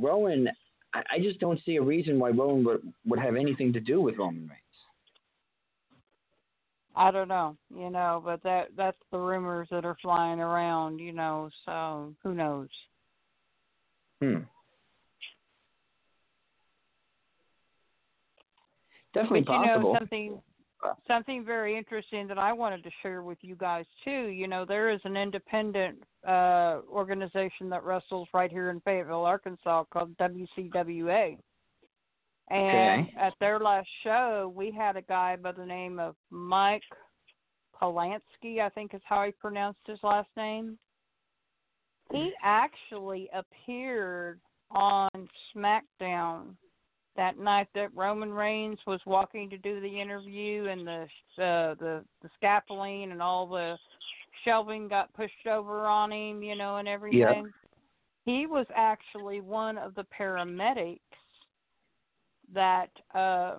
Rowan, 0.00 0.48
I, 0.94 1.02
I 1.14 1.18
just 1.18 1.40
don't 1.40 1.60
see 1.66 1.76
a 1.76 1.82
reason 1.82 2.20
why 2.20 2.30
Rowan 2.30 2.64
would, 2.64 2.80
would 3.06 3.18
have 3.18 3.34
anything 3.34 3.72
to 3.72 3.80
do 3.80 4.00
with 4.00 4.16
Roman 4.16 4.42
Reigns. 4.42 4.60
I 6.94 7.10
don't 7.10 7.28
know, 7.28 7.56
you 7.76 7.90
know, 7.90 8.22
but 8.24 8.40
that 8.44 8.68
that's 8.76 8.98
the 9.10 9.18
rumors 9.18 9.66
that 9.72 9.84
are 9.84 9.96
flying 10.00 10.38
around, 10.38 11.00
you 11.00 11.12
know. 11.12 11.50
So 11.64 12.14
who 12.22 12.34
knows? 12.34 12.68
Hmm. 14.20 14.42
Definitely 19.14 19.42
but 19.42 19.60
you 19.60 19.66
know 19.66 19.96
something 19.98 20.40
something 21.06 21.44
very 21.44 21.76
interesting 21.76 22.26
that 22.26 22.38
I 22.38 22.52
wanted 22.52 22.82
to 22.84 22.90
share 23.02 23.22
with 23.22 23.38
you 23.42 23.54
guys 23.54 23.84
too. 24.04 24.28
You 24.28 24.48
know, 24.48 24.64
there 24.64 24.90
is 24.90 25.00
an 25.04 25.16
independent 25.16 26.02
uh 26.26 26.80
organization 26.90 27.68
that 27.70 27.84
wrestles 27.84 28.28
right 28.32 28.50
here 28.50 28.70
in 28.70 28.80
Fayetteville, 28.80 29.24
Arkansas 29.24 29.84
called 29.92 30.16
WCWA. 30.18 31.38
And 32.50 33.08
Okay. 33.08 33.14
at 33.18 33.34
their 33.40 33.58
last 33.58 33.88
show, 34.02 34.52
we 34.54 34.70
had 34.70 34.96
a 34.96 35.02
guy 35.02 35.36
by 35.36 35.52
the 35.52 35.64
name 35.64 35.98
of 35.98 36.16
Mike 36.30 36.82
Polanski, 37.80 38.60
I 38.60 38.68
think 38.68 38.94
is 38.94 39.00
how 39.04 39.24
he 39.24 39.32
pronounced 39.32 39.80
his 39.86 39.98
last 40.02 40.28
name. 40.36 40.78
He 42.10 42.32
actually 42.42 43.30
appeared 43.32 44.40
on 44.70 45.08
SmackDown 45.54 46.56
that 47.16 47.38
night 47.38 47.68
that 47.74 47.94
Roman 47.94 48.32
Reigns 48.32 48.78
was 48.86 49.00
walking 49.06 49.50
to 49.50 49.58
do 49.58 49.80
the 49.80 50.00
interview 50.00 50.66
and 50.66 50.86
the 50.86 51.02
uh, 51.42 51.74
the 51.74 52.04
the 52.22 52.30
scaffolding 52.36 53.12
and 53.12 53.22
all 53.22 53.46
the 53.46 53.76
shelving 54.44 54.88
got 54.88 55.12
pushed 55.14 55.46
over 55.50 55.86
on 55.86 56.10
him, 56.10 56.42
you 56.42 56.56
know, 56.56 56.76
and 56.76 56.88
everything. 56.88 57.50
He 58.24 58.46
was 58.46 58.66
actually 58.74 59.40
one 59.40 59.78
of 59.78 59.94
the 59.94 60.06
paramedics 60.18 61.00
that 62.54 62.90
uh, 63.14 63.56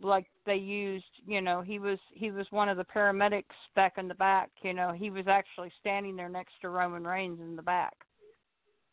like 0.00 0.26
they 0.46 0.56
used 0.56 1.04
you 1.26 1.40
know 1.40 1.60
he 1.60 1.78
was 1.78 1.98
he 2.12 2.30
was 2.30 2.46
one 2.50 2.68
of 2.68 2.76
the 2.76 2.84
paramedics 2.84 3.44
back 3.74 3.94
in 3.98 4.08
the 4.08 4.14
back 4.14 4.50
you 4.62 4.72
know 4.72 4.92
he 4.92 5.10
was 5.10 5.26
actually 5.28 5.70
standing 5.80 6.16
there 6.16 6.28
next 6.28 6.54
to 6.60 6.68
roman 6.68 7.04
reigns 7.04 7.40
in 7.40 7.56
the 7.56 7.62
back 7.62 7.94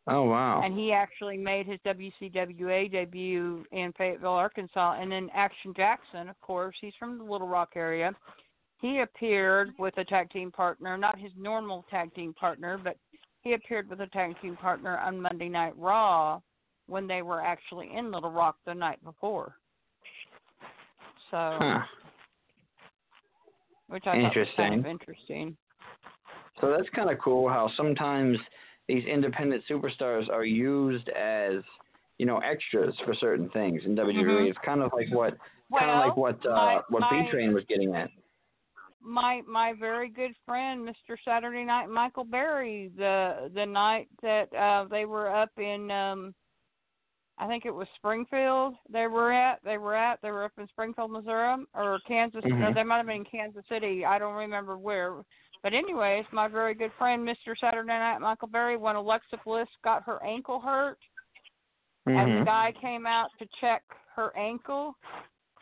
Oh 0.09 0.23
wow. 0.23 0.61
and 0.63 0.77
he 0.77 0.91
actually 0.91 1.37
made 1.37 1.65
his 1.67 1.79
WCWA 1.85 2.91
debut 2.91 3.63
in 3.71 3.93
Fayetteville, 3.97 4.31
Arkansas. 4.31 4.97
And 4.99 5.11
then 5.11 5.29
Action 5.33 5.73
Jackson, 5.75 6.29
of 6.29 6.39
course, 6.41 6.75
he's 6.81 6.93
from 6.97 7.17
the 7.17 7.23
Little 7.23 7.47
Rock 7.47 7.69
area. 7.75 8.13
He 8.81 8.99
appeared 8.99 9.71
with 9.77 9.97
a 9.97 10.05
tag 10.05 10.29
team 10.31 10.51
partner, 10.51 10.97
not 10.97 11.19
his 11.19 11.31
normal 11.37 11.85
tag 11.89 12.13
team 12.15 12.33
partner, 12.33 12.79
but 12.81 12.97
he 13.41 13.53
appeared 13.53 13.89
with 13.89 13.99
a 13.99 14.07
tag 14.07 14.35
team 14.41 14.55
partner 14.55 14.97
on 14.97 15.21
Monday 15.21 15.49
Night 15.49 15.73
Raw 15.77 16.39
when 16.87 17.07
they 17.07 17.21
were 17.21 17.41
actually 17.41 17.89
in 17.95 18.11
Little 18.11 18.31
Rock 18.31 18.55
the 18.65 18.73
night 18.73 19.03
before. 19.03 19.55
So, 21.29 21.37
Huh. 21.59 21.81
which 23.87 24.07
I 24.07 24.21
thought 24.21 24.35
was 24.35 24.47
kind 24.55 24.73
of 24.73 24.85
Interesting. 24.85 24.85
interesting. 24.85 25.57
So 26.59 26.71
that's 26.75 26.89
kind 26.89 27.09
of 27.09 27.19
cool 27.19 27.47
how 27.47 27.69
sometimes 27.77 28.37
these 28.89 29.05
independent 29.05 29.63
superstars 29.69 30.27
are 30.29 30.43
used 30.43 31.07
as, 31.09 31.61
you 32.17 32.25
know, 32.25 32.39
extras 32.39 32.93
for 33.05 33.13
certain 33.13 33.47
things 33.51 33.81
in 33.85 33.95
WWE. 33.95 34.23
Mhm. 34.25 34.49
It's 34.49 34.57
kind 34.65 34.81
of 34.81 34.91
like 34.93 35.07
what 35.11 35.37
kind 35.77 35.91
of 35.91 36.07
like 36.07 36.17
what 36.17 36.43
uh, 36.45 36.49
my- 36.55 36.81
what 36.89 37.03
B 37.11 37.29
Train 37.29 37.53
was 37.53 37.63
getting 37.65 37.93
at. 37.95 38.09
my 38.99 39.41
my 39.47 39.73
very 39.73 40.09
good 40.09 40.35
friend 40.45 40.85
Mr. 40.89 41.15
Saturday 41.23 41.63
Night 41.63 41.87
Michael 41.87 42.23
Berry 42.25 42.91
the 42.97 43.49
the 43.53 43.65
night 43.65 44.07
that 44.23 44.51
uh 44.53 44.85
they 44.89 45.05
were 45.05 45.29
up 45.33 45.51
in 45.57 45.89
um 45.91 46.33
I 47.37 47.47
think 47.47 47.65
it 47.65 47.73
was 47.73 47.87
Springfield 47.95 48.73
they 48.89 49.07
were 49.07 49.31
at 49.31 49.59
they 49.63 49.77
were 49.77 49.95
at 49.95 50.19
they 50.23 50.31
were 50.31 50.43
up 50.43 50.51
in 50.57 50.67
Springfield 50.67 51.11
Missouri 51.11 51.63
or 51.75 51.99
Kansas 52.07 52.43
no 52.43 52.55
Mhm. 52.55 52.73
they 52.75 52.83
might 52.83 52.97
have 52.97 53.05
been 53.05 53.17
in 53.17 53.25
Kansas 53.25 53.63
City 53.69 54.03
I 54.03 54.17
don't 54.19 54.35
remember 54.35 54.77
where 54.77 55.23
but 55.63 55.73
anyways 55.73 56.25
my 56.31 56.47
very 56.47 56.73
good 56.73 56.91
friend 56.97 57.27
Mr. 57.27 57.57
Saturday 57.59 57.87
Night 57.87 58.19
Michael 58.19 58.47
Berry 58.47 58.77
when 58.77 58.95
Alexa 58.95 59.37
Bliss 59.45 59.67
got 59.83 60.03
her 60.03 60.23
ankle 60.23 60.59
hurt 60.59 60.97
and 62.05 62.31
the 62.31 62.41
Mhm. 62.41 62.45
guy 62.45 62.71
came 62.79 63.05
out 63.05 63.29
to 63.39 63.47
check 63.61 63.83
her 64.15 64.35
ankle 64.35 64.95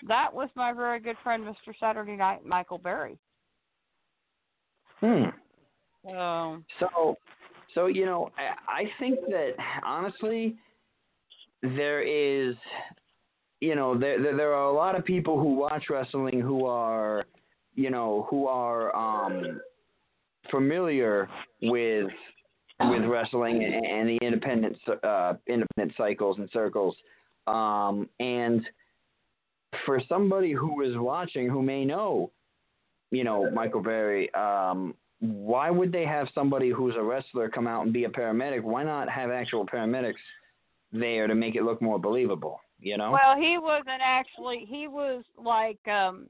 that 0.04 0.32
was 0.34 0.50
my 0.56 0.72
very 0.72 1.00
good 1.00 1.18
friend 1.24 1.44
Mr. 1.44 1.78
Saturday 1.80 2.16
Night 2.16 2.46
Michael 2.46 2.78
Berry 2.78 3.18
Hmm. 5.00 5.26
so 6.04 6.64
So, 6.80 7.18
so 7.74 7.86
you 7.88 8.06
know, 8.06 8.32
I, 8.38 8.82
I 8.82 8.92
think 9.00 9.20
that 9.30 9.56
honestly, 9.84 10.58
there 11.62 12.02
is, 12.02 12.56
you 13.62 13.76
know, 13.76 13.98
there, 13.98 14.22
there 14.22 14.36
there 14.36 14.54
are 14.54 14.66
a 14.66 14.72
lot 14.72 14.96
of 14.96 15.04
people 15.06 15.40
who 15.40 15.54
watch 15.54 15.86
wrestling 15.90 16.40
who 16.40 16.66
are, 16.66 17.26
you 17.76 17.90
know, 17.90 18.28
who 18.30 18.48
are 18.48 18.96
um, 18.96 19.60
familiar 20.52 21.30
with 21.62 22.10
with 22.80 23.04
wrestling 23.06 23.64
and, 23.64 23.86
and 23.86 24.10
the 24.10 24.18
independent 24.22 24.78
uh, 25.04 25.34
independent 25.48 25.98
cycles 25.98 26.38
and 26.38 26.50
circles, 26.52 26.96
um, 27.48 28.08
and 28.20 28.68
for 29.86 30.02
somebody 30.08 30.54
who 30.54 30.82
is 30.82 30.96
watching 30.98 31.50
who 31.50 31.62
may 31.62 31.84
know 31.86 32.32
you 33.12 33.24
know, 33.24 33.50
Michael 33.52 33.82
Berry, 33.82 34.34
um, 34.34 34.94
why 35.20 35.70
would 35.70 35.92
they 35.92 36.06
have 36.06 36.28
somebody 36.36 36.70
who's 36.70 36.96
a 36.96 37.02
wrestler 37.02 37.50
come 37.50 37.68
out 37.68 37.84
and 37.86 37.94
be 37.94 38.04
a 38.04 38.10
paramedic? 38.10 38.64
Why 38.64 38.84
not 38.84 39.10
have 39.10 39.32
actual 39.32 39.66
paramedics 39.66 40.16
there 40.92 41.28
to 41.28 41.36
make 41.36 41.56
it 41.56 41.64
look 41.64 41.82
more 41.82 42.00
believable? 42.00 42.60
You 42.80 42.98
know? 42.98 43.12
Well, 43.12 43.36
he 43.38 43.58
wasn't 43.58 44.02
actually. 44.04 44.66
He 44.68 44.88
was 44.88 45.24
like, 45.38 45.80
um 45.88 46.28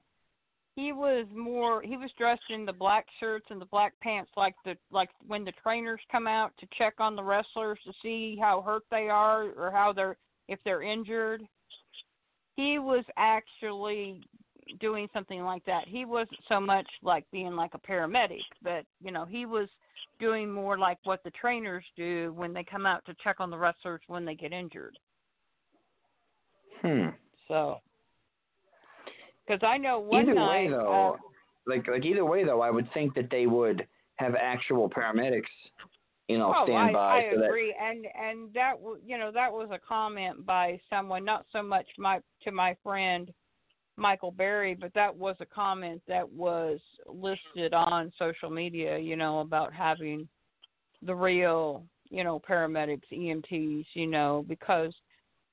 he 0.78 0.94
was 0.94 1.26
more. 1.36 1.82
He 1.82 1.98
was 1.98 2.12
dressed 2.20 2.52
in 2.52 2.64
the 2.64 2.72
black 2.72 3.08
shirts 3.20 3.48
and 3.50 3.60
the 3.60 3.66
black 3.66 3.94
pants, 4.00 4.30
like 4.38 4.54
the 4.64 4.76
like 4.92 5.10
when 5.26 5.44
the 5.44 5.52
trainers 5.64 6.00
come 6.12 6.28
out 6.28 6.54
to 6.60 6.68
check 6.78 6.94
on 7.00 7.16
the 7.16 7.24
wrestlers 7.24 7.80
to 7.84 7.92
see 8.04 8.38
how 8.40 8.62
hurt 8.62 8.84
they 8.92 9.10
are 9.10 9.50
or 9.58 9.72
how 9.72 9.92
they're 9.92 10.18
if 10.48 10.60
they're 10.64 10.84
injured. 10.84 11.42
He 12.58 12.78
was 12.78 13.04
actually 13.18 14.22
doing 14.80 15.08
something 15.14 15.42
like 15.42 15.66
that. 15.66 15.88
He 15.88 16.06
wasn't 16.06 16.40
so 16.48 16.62
much 16.62 16.88
like 17.02 17.26
being 17.32 17.56
like 17.56 17.72
a 17.74 17.80
paramedic, 17.80 18.46
but 18.62 18.86
you 19.04 19.12
know, 19.12 19.26
he 19.26 19.48
was 19.48 19.70
doing 20.20 20.52
more 20.52 20.78
like 20.78 21.00
what 21.06 21.24
the 21.24 21.32
trainers 21.32 21.86
do 21.96 22.34
when 22.36 22.54
they 22.54 22.64
come 22.64 22.86
out 22.86 23.04
to 23.06 23.16
check 23.24 23.38
on 23.40 23.50
the 23.50 23.58
wrestlers 23.58 24.02
when 24.06 24.26
they 24.26 24.36
get 24.36 24.54
injured. 24.54 24.96
hmm. 26.84 27.08
So, 27.48 27.78
because 29.48 29.62
I 29.64 29.78
know 29.78 30.00
one 30.00 30.24
Either 30.24 30.34
night, 30.36 30.66
way, 30.66 30.70
though, 30.72 31.14
uh, 31.14 31.18
like 31.66 31.88
like 31.88 32.06
either 32.06 32.26
way 32.26 32.43
though, 32.43 32.62
I 32.62 32.70
would 32.70 32.91
think 32.93 33.14
that 33.16 33.30
they 33.32 33.48
would 33.48 33.88
have 34.16 34.36
actual 34.36 34.89
paramedics, 34.89 35.43
you 36.28 36.38
know, 36.38 36.54
oh, 36.56 36.66
stand 36.66 36.89
I, 36.89 36.93
by 36.93 37.18
I 37.18 37.30
so 37.32 37.39
that 37.39 37.45
agree, 37.45 37.76
and 37.80 38.06
and 38.20 38.54
that 38.54 38.74
you 39.06 39.18
know 39.18 39.32
that 39.32 39.52
was 39.52 39.70
a 39.72 39.80
comment 39.80 40.45
by 40.45 40.80
someone, 40.89 41.24
not 41.24 41.45
so 41.52 41.64
much 41.64 41.88
my 41.98 42.20
to 42.43 42.52
my 42.52 42.76
friend 42.84 43.32
Michael 43.98 44.32
Berry, 44.32 44.76
but 44.76 44.93
that 44.93 45.16
was 45.16 45.36
a 45.39 45.45
comment 45.45 46.02
that 46.08 46.32
was 46.32 46.80
listed 47.08 47.74
on 47.74 48.14
social 48.18 48.50
media, 48.50 48.98
you 48.98 49.16
know, 49.16 49.39
about 49.39 49.74
having 49.74 50.28
the 51.02 51.16
real, 51.16 51.84
you 52.10 52.24
know, 52.24 52.39
paramedics, 52.48 53.02
EMTs, 53.12 53.86
you 53.93 54.08
know, 54.08 54.45
because 54.48 54.93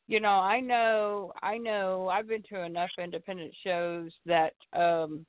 you 0.07 0.20
know, 0.20 0.28
I 0.28 0.61
know 0.61 1.32
I 1.42 1.59
know 1.59 2.09
I've 2.09 2.28
been 2.28 2.42
to 2.50 2.62
enough 2.62 2.90
independent 2.98 3.55
shows 3.64 4.11
that 4.26 4.55
um 4.72 5.24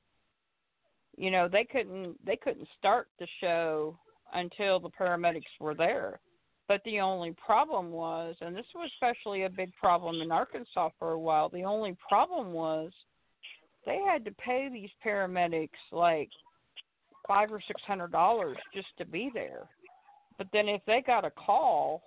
you 1.17 1.31
know, 1.31 1.47
they 1.47 1.63
couldn't 1.63 2.17
they 2.25 2.35
couldn't 2.35 2.67
start 2.77 3.07
the 3.19 3.27
show 3.39 3.97
until 4.33 4.79
the 4.79 4.89
paramedics 4.89 5.43
were 5.59 5.75
there. 5.75 6.19
But 6.67 6.81
the 6.83 6.99
only 6.99 7.35
problem 7.45 7.91
was, 7.91 8.35
and 8.41 8.55
this 8.55 8.65
was 8.73 8.89
especially 8.95 9.43
a 9.43 9.49
big 9.49 9.71
problem 9.75 10.21
in 10.21 10.31
Arkansas 10.31 10.89
for 10.97 11.11
a 11.11 11.19
while, 11.19 11.47
the 11.49 11.63
only 11.63 11.95
problem 12.09 12.53
was 12.53 12.91
they 13.85 13.99
had 14.05 14.25
to 14.25 14.31
pay 14.31 14.67
these 14.71 14.89
paramedics 15.05 15.69
like 15.91 16.29
five 17.27 17.51
or 17.51 17.61
six 17.67 17.81
hundred 17.85 18.11
dollars 18.11 18.57
just 18.73 18.87
to 18.97 19.05
be 19.05 19.29
there. 19.33 19.69
But 20.37 20.47
then 20.51 20.67
if 20.67 20.81
they 20.85 21.01
got 21.05 21.23
a 21.23 21.31
call, 21.31 22.01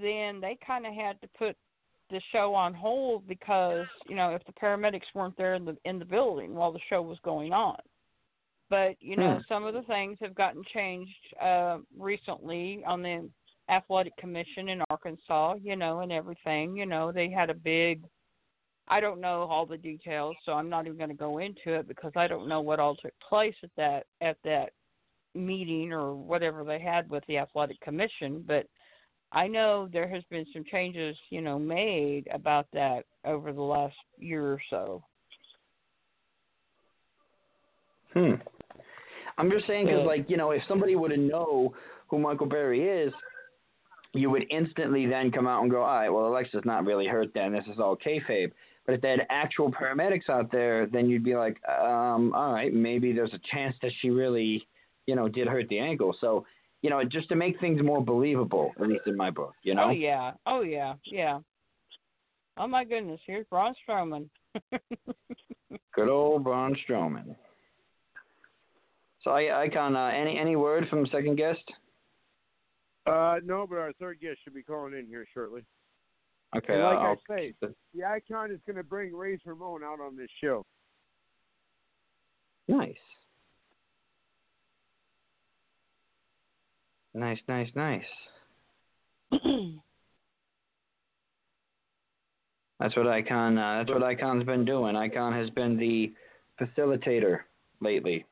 then 0.00 0.40
they 0.40 0.58
kind 0.66 0.86
of 0.86 0.94
had 0.94 1.20
to 1.20 1.28
put 1.38 1.56
the 2.10 2.20
show 2.32 2.54
on 2.54 2.72
hold 2.72 3.26
because 3.26 3.86
you 4.08 4.14
know 4.14 4.30
if 4.30 4.44
the 4.44 4.52
paramedics 4.52 5.12
weren't 5.14 5.36
there 5.36 5.54
in 5.54 5.64
the 5.64 5.76
in 5.84 5.98
the 5.98 6.04
building 6.04 6.54
while 6.54 6.72
the 6.72 6.80
show 6.88 7.02
was 7.02 7.18
going 7.24 7.52
on. 7.52 7.76
But 8.70 8.96
you 9.00 9.16
know 9.16 9.38
Hmm. 9.38 9.42
some 9.48 9.64
of 9.64 9.74
the 9.74 9.82
things 9.82 10.18
have 10.20 10.34
gotten 10.34 10.62
changed 10.72 11.12
uh, 11.42 11.78
recently 11.98 12.82
on 12.86 13.02
the 13.02 13.28
athletic 13.68 14.16
commission 14.16 14.68
in 14.68 14.82
Arkansas. 14.90 15.54
You 15.62 15.76
know 15.76 16.00
and 16.00 16.12
everything. 16.12 16.76
You 16.76 16.86
know 16.86 17.12
they 17.12 17.30
had 17.30 17.50
a 17.50 17.54
big. 17.54 18.02
I 18.88 19.00
don't 19.00 19.20
know 19.20 19.42
all 19.50 19.66
the 19.66 19.76
details, 19.76 20.36
so 20.44 20.52
I'm 20.52 20.68
not 20.68 20.86
even 20.86 20.96
going 20.96 21.10
to 21.10 21.16
go 21.16 21.38
into 21.38 21.74
it 21.74 21.88
because 21.88 22.12
I 22.14 22.28
don't 22.28 22.46
know 22.46 22.60
what 22.60 22.78
all 22.78 22.94
took 22.94 23.14
place 23.28 23.56
at 23.64 23.70
that 23.76 24.06
at 24.20 24.36
that 24.44 24.70
meeting 25.34 25.92
or 25.92 26.14
whatever 26.14 26.62
they 26.64 26.78
had 26.78 27.10
with 27.10 27.24
the 27.26 27.38
athletic 27.38 27.80
commission. 27.80 28.44
But 28.46 28.66
I 29.32 29.46
know 29.48 29.88
there 29.92 30.08
has 30.08 30.22
been 30.30 30.46
some 30.52 30.64
changes, 30.70 31.16
you 31.30 31.40
know, 31.40 31.58
made 31.58 32.28
about 32.32 32.66
that 32.72 33.04
over 33.24 33.52
the 33.52 33.62
last 33.62 33.96
year 34.18 34.52
or 34.52 34.60
so. 34.70 35.04
Hmm. 38.12 38.34
I'm 39.38 39.50
just 39.50 39.66
saying 39.66 39.86
because, 39.86 40.06
like, 40.06 40.30
you 40.30 40.36
know, 40.36 40.52
if 40.52 40.62
somebody 40.66 40.96
were 40.96 41.10
to 41.10 41.16
know 41.16 41.74
who 42.08 42.18
Michael 42.18 42.46
Berry 42.46 42.88
is, 42.88 43.12
you 44.14 44.30
would 44.30 44.46
instantly 44.50 45.06
then 45.06 45.30
come 45.30 45.46
out 45.46 45.62
and 45.62 45.70
go, 45.70 45.82
all 45.82 45.98
right, 45.98 46.08
well, 46.08 46.26
Alexa's 46.26 46.62
not 46.64 46.86
really 46.86 47.06
hurt 47.06 47.28
then. 47.34 47.52
This 47.52 47.64
is 47.70 47.78
all 47.78 47.96
kayfabe. 47.96 48.52
But 48.86 48.94
if 48.94 49.00
they 49.02 49.10
had 49.10 49.26
actual 49.28 49.70
paramedics 49.70 50.30
out 50.30 50.50
there, 50.50 50.86
then 50.86 51.10
you'd 51.10 51.24
be 51.24 51.34
like, 51.34 51.56
um, 51.68 52.32
all 52.34 52.52
right, 52.52 52.72
maybe 52.72 53.12
there's 53.12 53.34
a 53.34 53.40
chance 53.52 53.74
that 53.82 53.92
she 54.00 54.10
really, 54.10 54.66
you 55.06 55.16
know, 55.16 55.28
did 55.28 55.48
hurt 55.48 55.68
the 55.68 55.78
ankle. 55.78 56.16
So, 56.20 56.46
you 56.86 56.90
know, 56.90 57.02
just 57.02 57.28
to 57.28 57.34
make 57.34 57.58
things 57.58 57.82
more 57.82 58.00
believable, 58.00 58.70
at 58.80 58.86
least 58.86 59.08
in 59.08 59.16
my 59.16 59.28
book, 59.28 59.54
you 59.64 59.74
know? 59.74 59.86
Oh 59.86 59.90
yeah, 59.90 60.30
oh 60.46 60.60
yeah, 60.60 60.94
yeah. 61.04 61.40
Oh 62.56 62.68
my 62.68 62.84
goodness, 62.84 63.18
here's 63.26 63.44
Braun 63.46 63.74
Strowman. 63.82 64.28
Good 65.96 66.08
old 66.08 66.44
Braun 66.44 66.76
Strowman. 66.88 67.34
So, 69.24 69.32
I, 69.32 69.62
Icon, 69.64 69.96
uh, 69.96 70.12
any 70.14 70.38
any 70.38 70.54
word 70.54 70.86
from 70.88 71.08
second 71.08 71.34
guest? 71.34 71.64
Uh, 73.04 73.40
no, 73.44 73.66
but 73.68 73.78
our 73.78 73.92
third 73.98 74.20
guest 74.20 74.38
should 74.44 74.54
be 74.54 74.62
calling 74.62 74.94
in 74.96 75.08
here 75.08 75.26
shortly. 75.34 75.62
Okay, 76.56 76.74
And 76.74 76.84
like 76.84 76.98
I'll, 76.98 77.16
I 77.28 77.36
say, 77.36 77.54
the 77.94 78.04
icon 78.04 78.52
is 78.52 78.60
going 78.64 78.76
to 78.76 78.84
bring 78.84 79.12
Razor 79.12 79.54
Ramon 79.54 79.82
out 79.82 79.98
on 80.00 80.16
this 80.16 80.30
show. 80.40 80.64
Nice. 82.68 82.94
Nice, 87.16 87.38
nice, 87.48 87.68
nice. 87.74 88.04
That's 92.78 92.94
what 92.94 93.06
Icon. 93.06 93.56
Uh, 93.56 93.78
that's 93.78 93.88
what 93.90 94.02
Icon's 94.02 94.44
been 94.44 94.66
doing. 94.66 94.96
Icon 94.96 95.32
has 95.32 95.48
been 95.48 95.78
the 95.78 96.12
facilitator 96.60 97.38
lately. 97.80 98.26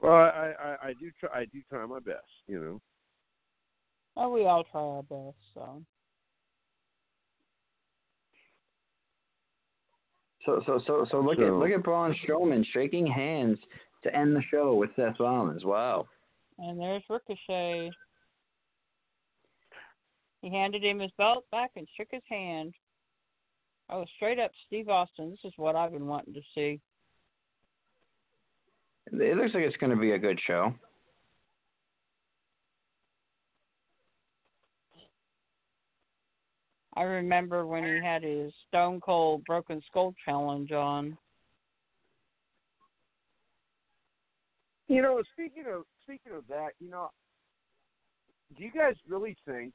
Well, 0.00 0.12
I, 0.12 0.52
I, 0.60 0.76
I 0.88 0.92
do 0.98 1.12
try. 1.20 1.28
I 1.42 1.44
do 1.44 1.60
try 1.70 1.86
my 1.86 2.00
best. 2.00 2.26
You 2.48 2.60
know. 2.60 2.80
Well, 4.16 4.32
we 4.32 4.44
all 4.44 4.64
try 4.64 4.80
our 4.80 5.04
best. 5.04 5.36
So. 5.54 5.84
So 10.44 10.60
so 10.66 10.80
so 10.84 11.06
so 11.12 11.20
look 11.20 11.38
So- 11.38 11.46
at 11.46 11.52
look 11.52 11.70
at 11.70 11.84
Braun 11.84 12.12
Strowman 12.26 12.64
shaking 12.72 13.06
hands 13.06 13.58
to 14.02 14.12
end 14.12 14.34
the 14.34 14.42
show 14.50 14.74
with 14.74 14.90
Seth 14.96 15.20
Rollins. 15.20 15.64
Wow. 15.64 16.06
And 16.58 16.80
there's 16.80 17.02
Ricochet. 17.08 17.90
He 20.42 20.50
handed 20.50 20.84
him 20.84 21.00
his 21.00 21.12
belt 21.18 21.44
back 21.50 21.72
and 21.76 21.86
shook 21.96 22.08
his 22.10 22.22
hand. 22.28 22.74
Oh, 23.90 24.04
straight 24.16 24.38
up 24.38 24.50
Steve 24.66 24.88
Austin. 24.88 25.30
This 25.30 25.40
is 25.44 25.52
what 25.56 25.76
I've 25.76 25.92
been 25.92 26.06
wanting 26.06 26.34
to 26.34 26.42
see. 26.54 26.80
It 29.10 29.36
looks 29.36 29.54
like 29.54 29.62
it's 29.62 29.76
going 29.78 29.90
to 29.90 29.96
be 29.96 30.12
a 30.12 30.18
good 30.18 30.38
show. 30.46 30.74
I 36.94 37.02
remember 37.02 37.64
when 37.64 37.84
he 37.84 38.04
had 38.04 38.24
his 38.24 38.52
Stone 38.66 39.00
Cold 39.00 39.44
Broken 39.44 39.80
Skull 39.88 40.14
challenge 40.24 40.72
on. 40.72 41.16
You 44.88 45.02
know, 45.02 45.22
speaking 45.32 45.64
of 45.72 45.84
speaking 46.08 46.32
of 46.36 46.44
that, 46.48 46.70
you 46.80 46.90
know, 46.90 47.10
do 48.56 48.64
you 48.64 48.70
guys 48.72 48.94
really 49.06 49.36
think, 49.46 49.74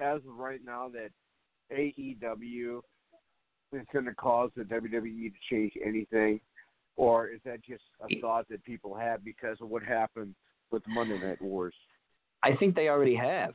as 0.00 0.18
of 0.18 0.36
right 0.36 0.60
now, 0.64 0.88
that 0.88 1.10
AEW 1.76 2.80
is 3.72 3.82
going 3.92 4.04
to 4.04 4.14
cause 4.14 4.50
the 4.56 4.62
WWE 4.62 5.32
to 5.32 5.38
change 5.50 5.72
anything, 5.84 6.40
or 6.96 7.28
is 7.28 7.40
that 7.44 7.64
just 7.64 7.82
a 8.08 8.20
thought 8.20 8.46
that 8.48 8.64
people 8.64 8.94
have 8.94 9.24
because 9.24 9.56
of 9.60 9.68
what 9.68 9.82
happened 9.82 10.34
with 10.70 10.82
Monday 10.86 11.18
Night 11.18 11.42
Wars? 11.42 11.74
I 12.44 12.54
think 12.54 12.76
they 12.76 12.88
already 12.88 13.16
have. 13.16 13.54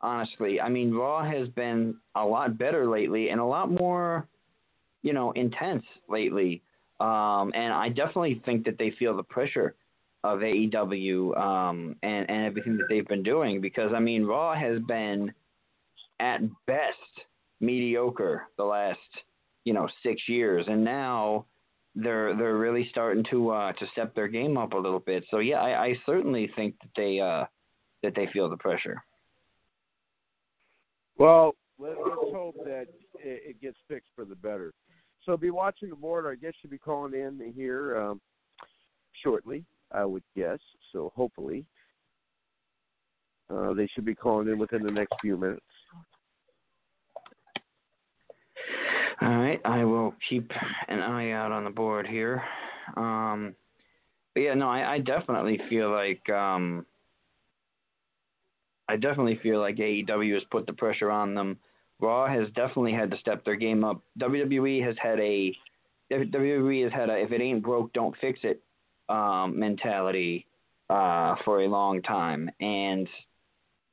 Honestly, 0.00 0.60
I 0.60 0.68
mean, 0.68 0.92
Raw 0.92 1.24
has 1.24 1.48
been 1.48 1.96
a 2.14 2.24
lot 2.24 2.56
better 2.58 2.88
lately 2.88 3.30
and 3.30 3.40
a 3.40 3.44
lot 3.44 3.70
more, 3.70 4.28
you 5.02 5.12
know, 5.12 5.32
intense 5.32 5.84
lately. 6.08 6.62
Um, 7.00 7.52
and 7.54 7.72
I 7.72 7.88
definitely 7.88 8.40
think 8.44 8.64
that 8.66 8.78
they 8.78 8.92
feel 8.98 9.16
the 9.16 9.22
pressure 9.22 9.74
of 10.24 10.40
AEW 10.40 11.36
um, 11.38 11.96
and 12.02 12.28
and 12.30 12.46
everything 12.46 12.78
that 12.78 12.86
they've 12.88 13.06
been 13.06 13.22
doing 13.22 13.60
because 13.60 13.92
I 13.94 14.00
mean, 14.00 14.24
Raw 14.24 14.54
has 14.54 14.80
been 14.88 15.32
at 16.18 16.40
best 16.66 16.96
mediocre 17.60 18.48
the 18.56 18.64
last 18.64 18.98
you 19.64 19.74
know 19.74 19.86
six 20.02 20.22
years, 20.26 20.64
and 20.66 20.82
now 20.82 21.44
they're 21.94 22.34
they're 22.36 22.56
really 22.56 22.88
starting 22.90 23.24
to 23.30 23.50
uh, 23.50 23.72
to 23.74 23.86
step 23.92 24.14
their 24.14 24.28
game 24.28 24.56
up 24.56 24.72
a 24.72 24.78
little 24.78 24.98
bit. 24.98 25.24
So 25.30 25.38
yeah, 25.38 25.60
I, 25.60 25.84
I 25.84 25.94
certainly 26.06 26.50
think 26.56 26.74
that 26.80 26.90
they 26.96 27.20
uh, 27.20 27.44
that 28.02 28.14
they 28.16 28.26
feel 28.32 28.48
the 28.48 28.56
pressure. 28.56 29.04
Well, 31.18 31.54
let, 31.78 31.96
let's 32.02 32.32
hope 32.32 32.56
that 32.64 32.86
it, 33.22 33.42
it 33.50 33.60
gets 33.60 33.76
fixed 33.88 34.10
for 34.16 34.24
the 34.24 34.34
better. 34.34 34.72
So 35.26 35.36
be 35.36 35.50
watching 35.50 35.90
the 35.90 35.96
board. 35.96 36.26
I 36.26 36.34
guess 36.34 36.54
you'll 36.62 36.70
be 36.70 36.78
calling 36.78 37.12
in 37.12 37.52
here 37.54 37.98
um, 37.98 38.20
shortly. 39.22 39.64
I 39.94 40.04
would 40.04 40.22
guess. 40.36 40.58
So 40.92 41.12
hopefully, 41.14 41.64
uh, 43.50 43.74
they 43.74 43.86
should 43.94 44.04
be 44.04 44.14
calling 44.14 44.48
in 44.48 44.58
within 44.58 44.82
the 44.82 44.90
next 44.90 45.14
few 45.20 45.36
minutes. 45.36 45.60
All 49.22 49.28
right, 49.28 49.60
I 49.64 49.84
will 49.84 50.14
keep 50.28 50.50
an 50.88 50.98
eye 50.98 51.30
out 51.30 51.52
on 51.52 51.64
the 51.64 51.70
board 51.70 52.06
here. 52.06 52.42
Um, 52.96 53.54
but 54.34 54.40
yeah, 54.40 54.54
no, 54.54 54.68
I, 54.68 54.94
I 54.94 54.98
definitely 54.98 55.60
feel 55.68 55.90
like 55.90 56.28
um, 56.28 56.84
I 58.88 58.96
definitely 58.96 59.38
feel 59.42 59.60
like 59.60 59.76
AEW 59.76 60.34
has 60.34 60.42
put 60.50 60.66
the 60.66 60.72
pressure 60.72 61.10
on 61.10 61.34
them. 61.34 61.58
Raw 62.00 62.26
has 62.26 62.48
definitely 62.54 62.92
had 62.92 63.10
to 63.12 63.18
step 63.18 63.44
their 63.44 63.56
game 63.56 63.84
up. 63.84 64.02
WWE 64.20 64.84
has 64.84 64.96
had 65.00 65.20
a 65.20 65.54
WWE 66.12 66.82
has 66.82 66.92
had 66.92 67.08
a 67.08 67.16
if 67.16 67.30
it 67.30 67.40
ain't 67.40 67.62
broke, 67.62 67.92
don't 67.92 68.16
fix 68.20 68.40
it 68.42 68.60
um, 69.08 69.58
mentality 69.58 70.46
uh, 70.90 71.34
for 71.44 71.62
a 71.62 71.68
long 71.68 72.02
time, 72.02 72.50
and 72.60 73.08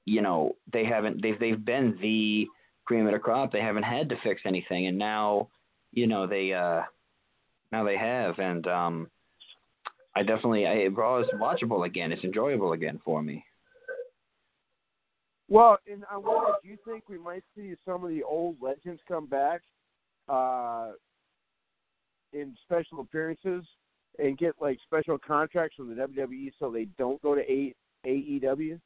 you 0.06 0.22
know 0.22 0.56
they 0.72 0.86
haven't 0.86 1.22
they've 1.22 1.40
they've 1.40 1.64
been 1.64 1.98
the 2.02 2.48
cream 2.86 3.06
of 3.06 3.14
the 3.14 3.20
crop. 3.20 3.52
They 3.52 3.62
haven't 3.62 3.84
had 3.84 4.10
to 4.10 4.16
fix 4.24 4.42
anything, 4.46 4.88
and 4.88 4.98
now 4.98 5.50
you 5.92 6.08
know 6.08 6.28
they 6.28 6.54
uh, 6.54 6.82
now 7.72 7.84
they 7.84 7.98
have, 7.98 8.40
and 8.40 8.68
um, 8.68 9.10
I 10.16 10.24
definitely 10.24 10.68
I, 10.68 10.88
Raw 10.88 11.20
is 11.22 11.28
watchable 11.36 11.86
again. 11.86 12.12
It's 12.12 12.24
enjoyable 12.24 12.74
again 12.74 13.00
for 13.04 13.22
me. 13.22 13.46
Well, 15.48 15.78
and 15.92 16.06
I 16.10 16.16
wonder, 16.16 16.54
do 16.64 16.70
you 16.70 16.78
think 16.86 17.10
we 17.10 17.18
might 17.18 17.44
see 17.58 17.74
some 17.84 18.06
of 18.06 18.10
the 18.10 18.24
old 18.24 18.56
legends 18.62 19.02
come 19.06 19.26
back 19.26 19.62
uh, 20.30 20.92
in 22.32 22.56
special 22.64 23.02
appearances 23.02 23.66
and 24.20 24.38
get 24.38 24.54
like 24.62 24.78
special 24.86 25.18
contracts 25.18 25.76
from 25.76 25.90
the 25.90 26.02
WWE 26.04 26.52
so 26.60 26.72
they 26.72 26.86
don't 26.98 27.22
go 27.22 27.36
to 27.36 27.42
A- 27.42 27.76
AEW? 28.06 28.80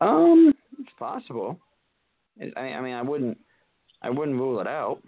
Um, 0.00 0.52
it's 0.78 0.92
possible. 0.98 1.58
I, 2.56 2.60
I 2.60 2.80
mean, 2.80 2.94
I 2.94 3.02
wouldn't, 3.02 3.38
I 4.02 4.10
wouldn't 4.10 4.38
rule 4.38 4.60
it 4.60 4.66
out. 4.66 5.02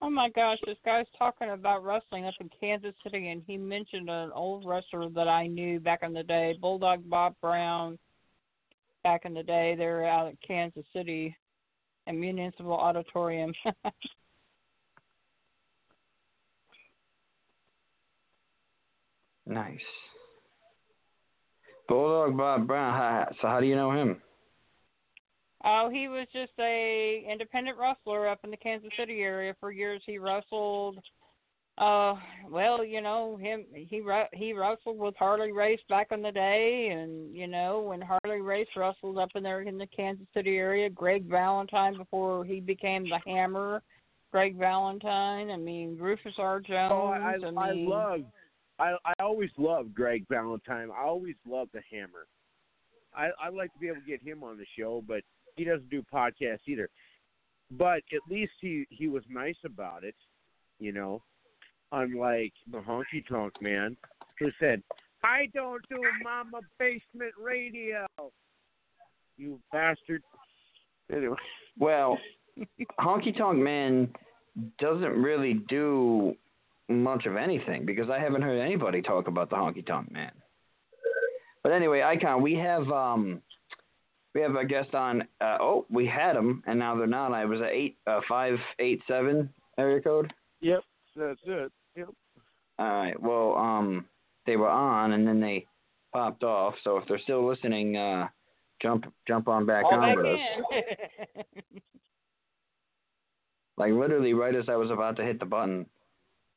Oh 0.00 0.10
my 0.10 0.28
gosh, 0.30 0.58
this 0.64 0.76
guy's 0.84 1.06
talking 1.18 1.50
about 1.50 1.84
wrestling 1.84 2.26
up 2.26 2.34
in 2.40 2.48
Kansas 2.60 2.94
City, 3.02 3.30
and 3.30 3.42
he 3.46 3.56
mentioned 3.56 4.08
an 4.08 4.30
old 4.32 4.64
wrestler 4.64 5.08
that 5.10 5.26
I 5.26 5.48
knew 5.48 5.80
back 5.80 6.00
in 6.02 6.12
the 6.12 6.22
day, 6.22 6.56
Bulldog 6.60 7.08
Bob 7.08 7.34
Brown. 7.42 7.98
Back 9.02 9.22
in 9.24 9.34
the 9.34 9.42
day, 9.42 9.74
they 9.76 9.86
were 9.86 10.06
out 10.06 10.28
at 10.28 10.40
Kansas 10.46 10.84
City, 10.92 11.36
Municipal 12.14 12.72
Auditorium. 12.72 13.52
Nice. 19.48 19.80
Bulldog 21.88 22.36
Bob 22.36 22.66
Brown. 22.66 22.92
How, 22.92 23.28
so 23.40 23.48
how 23.48 23.60
do 23.60 23.66
you 23.66 23.74
know 23.74 23.90
him? 23.90 24.20
Oh, 25.64 25.88
he 25.90 26.06
was 26.06 26.26
just 26.32 26.52
a 26.60 27.26
independent 27.28 27.78
wrestler 27.78 28.28
up 28.28 28.40
in 28.44 28.50
the 28.50 28.56
Kansas 28.56 28.90
City 28.96 29.20
area 29.20 29.54
for 29.58 29.72
years. 29.72 30.02
He 30.04 30.18
wrestled. 30.18 30.98
Uh, 31.78 32.14
well, 32.50 32.84
you 32.84 33.00
know 33.00 33.36
him. 33.36 33.64
He 33.72 34.02
he 34.32 34.52
wrestled 34.52 34.98
with 34.98 35.14
Harley 35.16 35.52
Race 35.52 35.80
back 35.88 36.08
in 36.10 36.22
the 36.22 36.32
day, 36.32 36.88
and 36.92 37.34
you 37.34 37.46
know 37.46 37.80
when 37.80 38.00
Harley 38.00 38.40
Race 38.40 38.68
wrestled 38.76 39.18
up 39.18 39.30
in 39.36 39.44
there 39.44 39.60
in 39.62 39.78
the 39.78 39.86
Kansas 39.86 40.26
City 40.34 40.56
area. 40.56 40.90
Greg 40.90 41.26
Valentine 41.26 41.96
before 41.96 42.44
he 42.44 42.58
became 42.58 43.04
the 43.08 43.20
Hammer. 43.24 43.82
Greg 44.32 44.58
Valentine. 44.58 45.50
I 45.50 45.56
mean 45.56 45.96
Rufus 45.98 46.34
R. 46.38 46.58
Jones. 46.58 46.92
Oh, 46.92 47.06
I, 47.08 47.36
I, 47.60 47.72
mean, 47.72 47.88
love. 47.88 48.20
I 48.80 48.96
I 49.04 49.12
always 49.20 49.50
loved 49.56 49.94
Greg 49.94 50.24
Valentine. 50.28 50.88
I 50.90 51.04
always 51.04 51.36
loved 51.46 51.70
the 51.74 51.82
Hammer. 51.92 52.26
I 53.14 53.28
I'd 53.40 53.54
like 53.54 53.72
to 53.74 53.78
be 53.78 53.86
able 53.86 54.00
to 54.00 54.06
get 54.06 54.20
him 54.20 54.42
on 54.42 54.58
the 54.58 54.66
show, 54.76 55.04
but 55.06 55.22
he 55.54 55.62
doesn't 55.62 55.90
do 55.90 56.02
podcasts 56.12 56.66
either. 56.66 56.88
But 57.70 58.02
at 58.12 58.28
least 58.28 58.52
he 58.60 58.84
he 58.90 59.06
was 59.06 59.22
nice 59.30 59.58
about 59.64 60.02
it, 60.02 60.16
you 60.80 60.90
know. 60.90 61.22
Unlike 61.92 62.52
the 62.70 62.78
honky 62.78 63.26
tonk 63.28 63.54
man 63.60 63.96
who 64.38 64.50
said, 64.60 64.82
"I 65.24 65.48
don't 65.54 65.82
do 65.88 66.02
Mama 66.22 66.60
Basement 66.78 67.32
Radio." 67.42 68.06
You 69.36 69.60
bastard. 69.72 70.22
Anyway. 71.12 71.36
Well, 71.78 72.18
Honky 73.00 73.36
Tonk 73.36 73.58
Man 73.58 74.12
doesn't 74.78 75.12
really 75.12 75.54
do 75.68 76.34
much 76.88 77.26
of 77.26 77.36
anything 77.36 77.86
because 77.86 78.10
I 78.10 78.18
haven't 78.18 78.42
heard 78.42 78.60
anybody 78.60 79.00
talk 79.00 79.28
about 79.28 79.50
the 79.50 79.56
Honky 79.56 79.86
Tonk 79.86 80.10
Man. 80.10 80.32
But 81.62 81.72
anyway, 81.72 82.02
Icon, 82.02 82.42
we 82.42 82.54
have 82.54 82.88
um, 82.90 83.42
we 84.34 84.40
have 84.40 84.54
a 84.54 84.64
guest 84.64 84.94
on. 84.94 85.22
Uh, 85.40 85.58
oh, 85.60 85.86
we 85.90 86.06
had 86.06 86.34
them, 86.34 86.62
and 86.66 86.78
now 86.78 86.96
they're 86.96 87.06
not. 87.06 87.32
I 87.32 87.44
was 87.44 87.60
at 87.60 87.70
eight 87.70 87.96
uh, 88.06 88.20
five 88.28 88.58
eight 88.78 89.00
seven 89.06 89.50
area 89.78 90.00
code. 90.00 90.32
Yep, 90.60 90.80
that's 91.16 91.40
it. 91.44 91.72
Yep. 91.98 92.08
All 92.78 92.86
right. 92.86 93.20
Well, 93.20 93.56
um, 93.56 94.06
they 94.46 94.56
were 94.56 94.68
on, 94.68 95.12
and 95.12 95.26
then 95.26 95.40
they 95.40 95.66
popped 96.12 96.44
off. 96.44 96.74
So 96.84 96.96
if 96.96 97.08
they're 97.08 97.18
still 97.18 97.44
listening, 97.44 97.96
uh, 97.96 98.28
jump 98.80 99.12
jump 99.26 99.48
on 99.48 99.66
back 99.66 99.84
All 99.84 99.94
on 99.94 100.14
back 100.14 100.16
with 100.16 100.26
us. 100.26 100.40
Like 103.76 103.92
literally, 103.92 104.34
right 104.34 104.56
as 104.56 104.68
I 104.68 104.74
was 104.74 104.90
about 104.90 105.16
to 105.16 105.24
hit 105.24 105.38
the 105.38 105.46
button, 105.46 105.86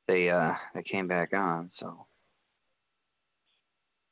they 0.08 0.30
uh 0.30 0.54
they 0.74 0.82
came 0.82 1.08
back 1.08 1.34
on. 1.34 1.70
So 1.80 2.06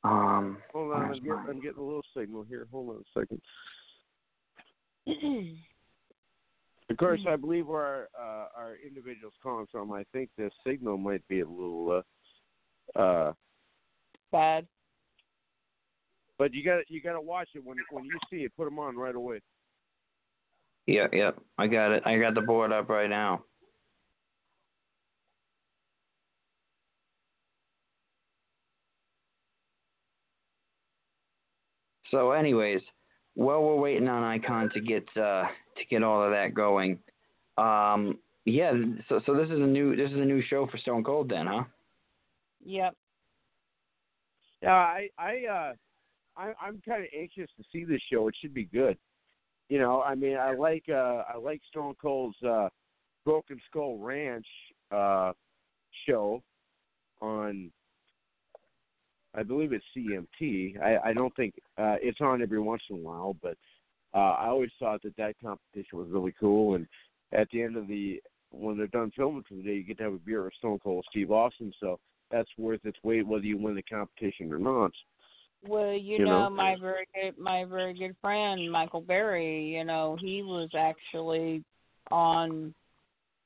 Um, 0.04 0.58
Hold 0.72 0.92
on, 0.92 1.02
I'm 1.02 1.14
getting. 1.14 1.44
I'm 1.48 1.60
getting 1.60 1.78
a 1.78 1.84
little 1.84 2.04
signal 2.16 2.44
here. 2.48 2.68
Hold 2.70 2.90
on 2.90 3.02
a 3.02 3.20
second. 3.20 3.42
Of 6.90 6.96
course, 6.96 7.20
I 7.28 7.36
believe 7.36 7.68
where 7.68 7.84
our, 7.84 8.08
uh, 8.20 8.46
our 8.56 8.76
individuals 8.84 9.34
calling 9.40 9.66
from, 9.70 9.92
I 9.92 10.04
think 10.12 10.28
the 10.36 10.50
signal 10.66 10.98
might 10.98 11.26
be 11.28 11.40
a 11.40 11.46
little, 11.46 12.02
uh, 12.96 12.98
uh, 12.98 13.32
Bad. 14.32 14.66
but 16.36 16.52
you 16.52 16.64
got 16.64 16.88
you 16.88 17.00
got 17.00 17.12
to 17.12 17.20
watch 17.20 17.48
it 17.54 17.64
when 17.64 17.76
when 17.90 18.04
you 18.04 18.18
see 18.28 18.44
it. 18.44 18.52
Put 18.56 18.64
them 18.64 18.78
on 18.80 18.96
right 18.96 19.14
away. 19.14 19.40
Yeah, 20.86 21.06
yeah, 21.12 21.30
I 21.58 21.68
got 21.68 21.92
it. 21.92 22.02
I 22.04 22.18
got 22.18 22.34
the 22.34 22.40
board 22.40 22.72
up 22.72 22.88
right 22.88 23.10
now. 23.10 23.44
So, 32.10 32.32
anyways, 32.32 32.80
while 33.34 33.62
we're 33.62 33.76
waiting 33.76 34.08
on 34.08 34.24
Icon 34.24 34.70
to 34.74 34.80
get 34.80 35.06
uh, 35.16 35.44
to 35.80 35.86
get 35.86 36.02
all 36.02 36.22
of 36.22 36.30
that 36.30 36.54
going, 36.54 36.98
um, 37.58 38.18
yeah. 38.44 38.72
So, 39.08 39.20
so 39.26 39.34
this 39.34 39.46
is 39.46 39.60
a 39.60 39.66
new 39.66 39.96
this 39.96 40.10
is 40.10 40.16
a 40.16 40.24
new 40.24 40.42
show 40.42 40.66
for 40.66 40.78
Stone 40.78 41.04
Cold, 41.04 41.28
then, 41.30 41.46
huh? 41.46 41.64
Yep. 42.64 42.94
Yeah, 44.62 44.72
I 44.72 45.08
I 45.18 45.44
uh, 45.50 45.72
I 46.36 46.52
I'm 46.60 46.80
kind 46.86 47.02
of 47.02 47.08
anxious 47.18 47.50
to 47.56 47.64
see 47.72 47.84
this 47.84 48.00
show. 48.12 48.28
It 48.28 48.34
should 48.40 48.54
be 48.54 48.64
good. 48.64 48.96
You 49.68 49.78
know, 49.78 50.02
I 50.02 50.14
mean, 50.14 50.36
I 50.36 50.54
like 50.54 50.84
uh, 50.88 51.22
I 51.32 51.36
like 51.40 51.60
Stone 51.70 51.94
Cold's 52.00 52.36
uh, 52.42 52.68
Broken 53.24 53.60
Skull 53.68 53.98
Ranch 53.98 54.46
uh, 54.90 55.32
show 56.06 56.42
on 57.20 57.70
I 59.34 59.42
believe 59.42 59.72
it's 59.72 59.84
CMT. 59.96 60.80
I, 60.82 61.10
I 61.10 61.12
don't 61.12 61.34
think 61.36 61.54
uh, 61.78 61.96
it's 62.02 62.20
on 62.20 62.42
every 62.42 62.60
once 62.60 62.82
in 62.90 62.96
a 62.96 62.98
while, 62.98 63.36
but 63.42 63.56
uh, 64.14 64.18
I 64.38 64.46
always 64.46 64.70
thought 64.78 65.02
that 65.02 65.16
that 65.16 65.34
competition 65.42 65.98
was 65.98 66.08
really 66.10 66.34
cool. 66.38 66.74
And 66.74 66.86
at 67.32 67.48
the 67.50 67.62
end 67.62 67.76
of 67.76 67.86
the 67.86 68.20
when 68.52 68.76
they're 68.76 68.88
done 68.88 69.12
filming 69.16 69.44
for 69.48 69.54
the 69.54 69.62
day, 69.62 69.74
you 69.74 69.84
get 69.84 69.98
to 69.98 70.04
have 70.04 70.14
a 70.14 70.18
beer 70.18 70.42
with 70.42 70.54
Stone 70.54 70.80
Cold 70.80 71.04
Steve 71.10 71.30
Austin. 71.30 71.72
So 71.80 72.00
that's 72.30 72.48
worth 72.58 72.84
its 72.84 72.98
weight, 73.02 73.26
whether 73.26 73.44
you 73.44 73.58
win 73.58 73.76
the 73.76 73.82
competition 73.82 74.52
or 74.52 74.58
not. 74.58 74.92
Well, 75.66 75.92
you, 75.92 76.18
You 76.18 76.24
know, 76.24 76.48
know? 76.48 76.50
my 76.50 76.76
very 76.80 77.06
good 77.14 77.38
my 77.38 77.64
very 77.64 77.94
good 77.94 78.16
friend 78.20 78.70
Michael 78.70 79.02
Berry, 79.02 79.64
you 79.76 79.84
know, 79.84 80.16
he 80.20 80.42
was 80.42 80.70
actually 80.76 81.62
on 82.10 82.74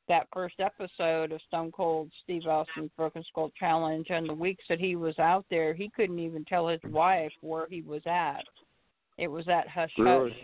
that 0.06 0.28
first 0.32 0.56
episode 0.60 1.32
of 1.32 1.40
Stone 1.48 1.72
Cold 1.72 2.10
Steve 2.22 2.46
Austin's 2.46 2.90
Broken 2.96 3.24
Skull 3.30 3.50
Challenge 3.58 4.06
and 4.10 4.28
the 4.28 4.34
weeks 4.34 4.64
that 4.68 4.78
he 4.78 4.96
was 4.96 5.18
out 5.18 5.46
there 5.50 5.74
he 5.74 5.90
couldn't 5.96 6.18
even 6.18 6.44
tell 6.44 6.68
his 6.68 6.80
wife 6.84 7.32
where 7.40 7.66
he 7.68 7.82
was 7.82 8.02
at. 8.06 8.44
It 9.18 9.28
was 9.28 9.48
at 9.48 9.68
Hush 9.68 9.92
Really? 9.98 10.30
Hush. 10.30 10.40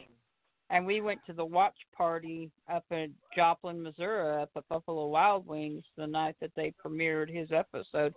And 0.70 0.86
we 0.86 1.00
went 1.00 1.20
to 1.26 1.32
the 1.32 1.44
watch 1.44 1.74
party 1.96 2.50
up 2.72 2.84
in 2.92 3.12
Joplin, 3.34 3.82
Missouri, 3.82 4.42
up 4.42 4.50
at 4.56 4.68
Buffalo 4.68 5.08
Wild 5.08 5.44
Wings 5.46 5.82
the 5.96 6.06
night 6.06 6.36
that 6.40 6.52
they 6.54 6.72
premiered 6.84 7.28
his 7.28 7.50
episode 7.50 8.14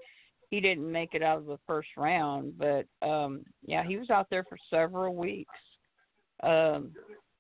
he 0.54 0.60
didn't 0.60 0.92
make 0.92 1.16
it 1.16 1.24
out 1.24 1.40
of 1.40 1.48
the 1.48 1.58
first 1.66 1.90
round, 1.98 2.54
but 2.60 2.86
um 3.02 3.44
yeah, 3.66 3.84
he 3.84 3.98
was 3.98 4.12
out 4.12 4.28
there 4.30 4.44
for 4.44 4.58
several 4.70 5.16
weeks. 5.16 5.50
Um 6.44 6.92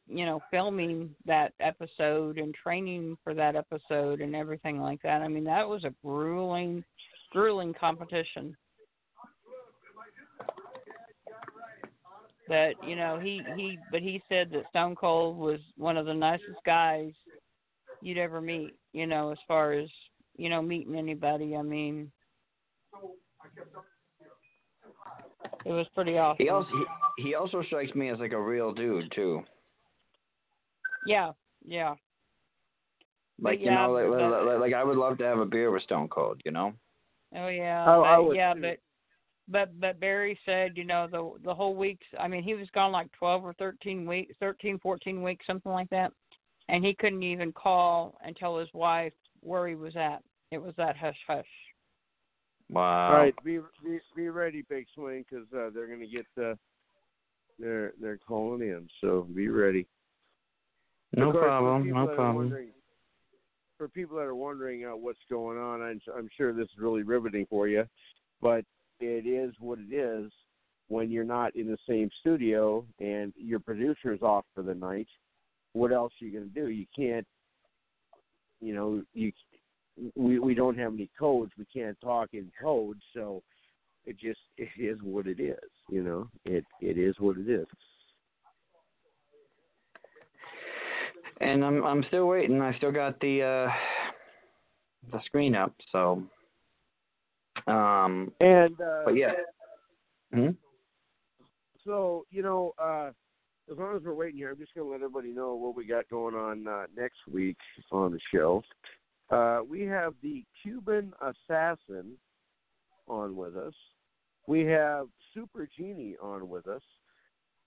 you 0.07 0.25
know, 0.25 0.41
filming 0.49 1.11
that 1.27 1.53
episode 1.59 2.39
and 2.39 2.55
training 2.55 3.15
for 3.23 3.35
that 3.35 3.55
episode 3.55 4.19
and 4.19 4.35
everything 4.35 4.79
like 4.81 4.99
that. 5.03 5.21
I 5.21 5.27
mean, 5.27 5.43
that 5.43 5.69
was 5.69 5.83
a 5.83 5.93
grueling 6.03 6.83
grueling 7.31 7.75
competition. 7.79 8.57
But, 12.47 12.73
you 12.87 12.95
know, 12.95 13.19
he 13.19 13.41
he 13.55 13.79
but 13.91 14.01
he 14.01 14.21
said 14.27 14.49
that 14.51 14.65
Stone 14.69 14.95
Cold 14.95 15.37
was 15.37 15.59
one 15.77 15.95
of 15.97 16.05
the 16.05 16.13
nicest 16.13 16.59
guys 16.65 17.11
you'd 18.01 18.17
ever 18.17 18.41
meet, 18.41 18.73
you 18.91 19.07
know, 19.07 19.31
as 19.31 19.37
far 19.47 19.71
as, 19.73 19.87
you 20.35 20.49
know, 20.49 20.61
meeting 20.61 20.95
anybody. 20.95 21.55
I 21.55 21.61
mean, 21.61 22.11
it 25.65 25.71
was 25.71 25.87
pretty 25.95 26.17
awesome. 26.17 26.43
He 26.45 26.49
also 26.49 26.69
he, 27.17 27.23
he 27.23 27.35
also 27.35 27.63
strikes 27.63 27.95
me 27.95 28.09
as 28.09 28.19
like 28.19 28.33
a 28.33 28.41
real 28.41 28.73
dude 28.73 29.11
too. 29.15 29.43
yeah, 31.05 31.31
yeah. 31.65 31.95
Like 33.41 33.59
you 33.59 33.65
yeah, 33.67 33.85
know, 33.87 33.91
like, 33.93 34.07
but- 34.09 34.45
like, 34.45 34.59
like 34.59 34.73
I 34.73 34.83
would 34.83 34.97
love 34.97 35.17
to 35.19 35.23
have 35.23 35.39
a 35.39 35.45
beer 35.45 35.71
with 35.71 35.83
Stone 35.83 36.09
Cold. 36.09 36.41
You 36.45 36.51
know. 36.51 36.73
Oh 37.35 37.47
yeah, 37.47 37.85
Oh, 37.87 38.01
I 38.03 38.17
would 38.19 38.35
yeah, 38.35 38.53
too. 38.53 38.61
but 38.61 38.77
but 39.47 39.79
but 39.79 39.99
Barry 39.99 40.39
said, 40.45 40.77
you 40.77 40.83
know, 40.83 41.07
the 41.11 41.31
the 41.43 41.53
whole 41.53 41.75
weeks. 41.75 42.05
I 42.19 42.27
mean, 42.27 42.43
he 42.43 42.53
was 42.53 42.67
gone 42.73 42.91
like 42.91 43.11
twelve 43.11 43.43
or 43.43 43.53
thirteen 43.53 44.05
weeks, 44.05 44.35
thirteen, 44.39 44.79
fourteen 44.79 45.21
weeks, 45.21 45.45
something 45.45 45.71
like 45.71 45.89
that, 45.89 46.11
and 46.69 46.83
he 46.83 46.93
couldn't 46.93 47.23
even 47.23 47.51
call 47.51 48.15
and 48.25 48.35
tell 48.35 48.57
his 48.57 48.69
wife 48.73 49.13
where 49.41 49.67
he 49.67 49.75
was 49.75 49.95
at. 49.95 50.23
It 50.51 50.61
was 50.61 50.73
that 50.77 50.95
hush 50.95 51.17
hush. 51.27 51.45
Wow. 52.69 53.11
All 53.11 53.17
right, 53.17 53.35
be 53.43 53.59
be, 53.83 53.99
be 54.15 54.29
ready, 54.29 54.63
Big 54.69 54.85
Swing, 54.95 55.25
because 55.29 55.45
uh, 55.53 55.69
they're 55.73 55.87
going 55.87 55.99
to 55.99 56.07
get 56.07 56.25
uh, 56.41 56.55
they're 57.59 57.93
they're 58.01 58.19
calling 58.25 58.61
in. 58.61 58.87
So 59.01 59.27
be 59.35 59.49
ready. 59.49 59.85
No 61.15 61.31
course, 61.31 61.43
problem. 61.43 61.89
No 61.89 62.07
problem. 62.07 62.71
For 63.77 63.87
people 63.87 64.17
that 64.17 64.23
are 64.23 64.35
wondering 64.35 64.85
uh, 64.85 64.95
what's 64.95 65.19
going 65.29 65.57
on, 65.57 65.81
I'm, 65.81 65.99
I'm 66.17 66.29
sure 66.37 66.53
this 66.53 66.65
is 66.65 66.79
really 66.79 67.03
riveting 67.03 67.45
for 67.49 67.67
you, 67.67 67.85
but 68.41 68.63
it 69.03 69.27
is 69.27 69.53
what 69.59 69.79
it 69.79 69.93
is 69.93 70.31
when 70.87 71.11
you're 71.11 71.23
not 71.23 71.55
in 71.55 71.67
the 71.67 71.77
same 71.87 72.09
studio 72.19 72.85
and 72.99 73.33
your 73.37 73.59
producer's 73.59 74.21
off 74.21 74.45
for 74.53 74.61
the 74.63 74.73
night. 74.73 75.07
What 75.73 75.91
else 75.91 76.13
are 76.21 76.25
you 76.25 76.31
going 76.31 76.49
to 76.51 76.61
do? 76.61 76.69
You 76.69 76.85
can't, 76.95 77.25
you 78.61 78.73
know, 78.73 79.01
you 79.13 79.31
we 80.15 80.39
we 80.39 80.55
don't 80.55 80.77
have 80.77 80.93
any 80.93 81.09
codes. 81.19 81.51
We 81.57 81.65
can't 81.65 81.99
talk 82.01 82.29
in 82.33 82.51
code, 82.61 82.97
so 83.15 83.43
it 84.05 84.19
just 84.19 84.39
it 84.57 84.69
is 84.79 84.97
what 85.03 85.27
it 85.27 85.39
is. 85.39 85.69
You 85.89 86.03
know, 86.03 86.29
it 86.45 86.65
it 86.81 86.97
is 86.97 87.15
what 87.19 87.37
it 87.37 87.49
is. 87.49 87.67
And 91.41 91.63
I'm 91.65 91.83
I'm 91.83 92.03
still 92.07 92.27
waiting. 92.27 92.61
I 92.61 92.75
still 92.77 92.91
got 92.91 93.19
the 93.19 93.41
uh 93.41 93.71
the 95.11 95.21
screen 95.25 95.55
up. 95.55 95.73
So. 95.91 96.23
Um. 97.67 98.31
And 98.39 98.79
uh, 98.79 99.01
But 99.05 99.15
yeah. 99.15 99.31
Hmm? 100.33 100.49
So, 101.85 102.25
you 102.31 102.41
know, 102.41 102.73
uh, 102.81 103.11
as 103.71 103.77
long 103.77 103.95
as 103.95 104.03
we're 104.03 104.13
waiting 104.13 104.37
here, 104.37 104.51
I'm 104.51 104.57
just 104.57 104.73
going 104.73 104.87
to 104.87 104.91
let 104.91 105.01
everybody 105.01 105.29
know 105.29 105.55
what 105.55 105.75
we 105.75 105.85
got 105.85 106.09
going 106.09 106.35
on 106.35 106.67
uh, 106.67 106.85
next 106.95 107.19
week 107.31 107.57
on 107.91 108.11
the 108.11 108.19
show. 108.33 108.63
Uh, 109.29 109.59
we 109.67 109.81
have 109.81 110.13
the 110.21 110.43
Cuban 110.61 111.13
Assassin 111.21 112.13
on 113.07 113.35
with 113.35 113.55
us. 113.55 113.73
We 114.47 114.61
have 114.65 115.07
Super 115.33 115.67
Genie 115.77 116.15
on 116.21 116.49
with 116.49 116.67
us. 116.67 116.81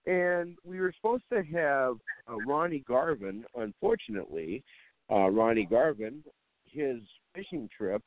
And 0.07 0.57
we 0.65 0.81
were 0.81 0.93
supposed 0.97 1.25
to 1.33 1.43
have 1.43 1.97
uh, 2.29 2.37
Ronnie 2.47 2.85
Garvin. 2.87 3.45
Unfortunately, 3.57 4.63
uh, 5.11 5.31
Ronnie 5.31 5.67
Garvin, 5.69 6.23
his 6.67 6.99
fishing 7.35 7.69
trip 7.77 8.03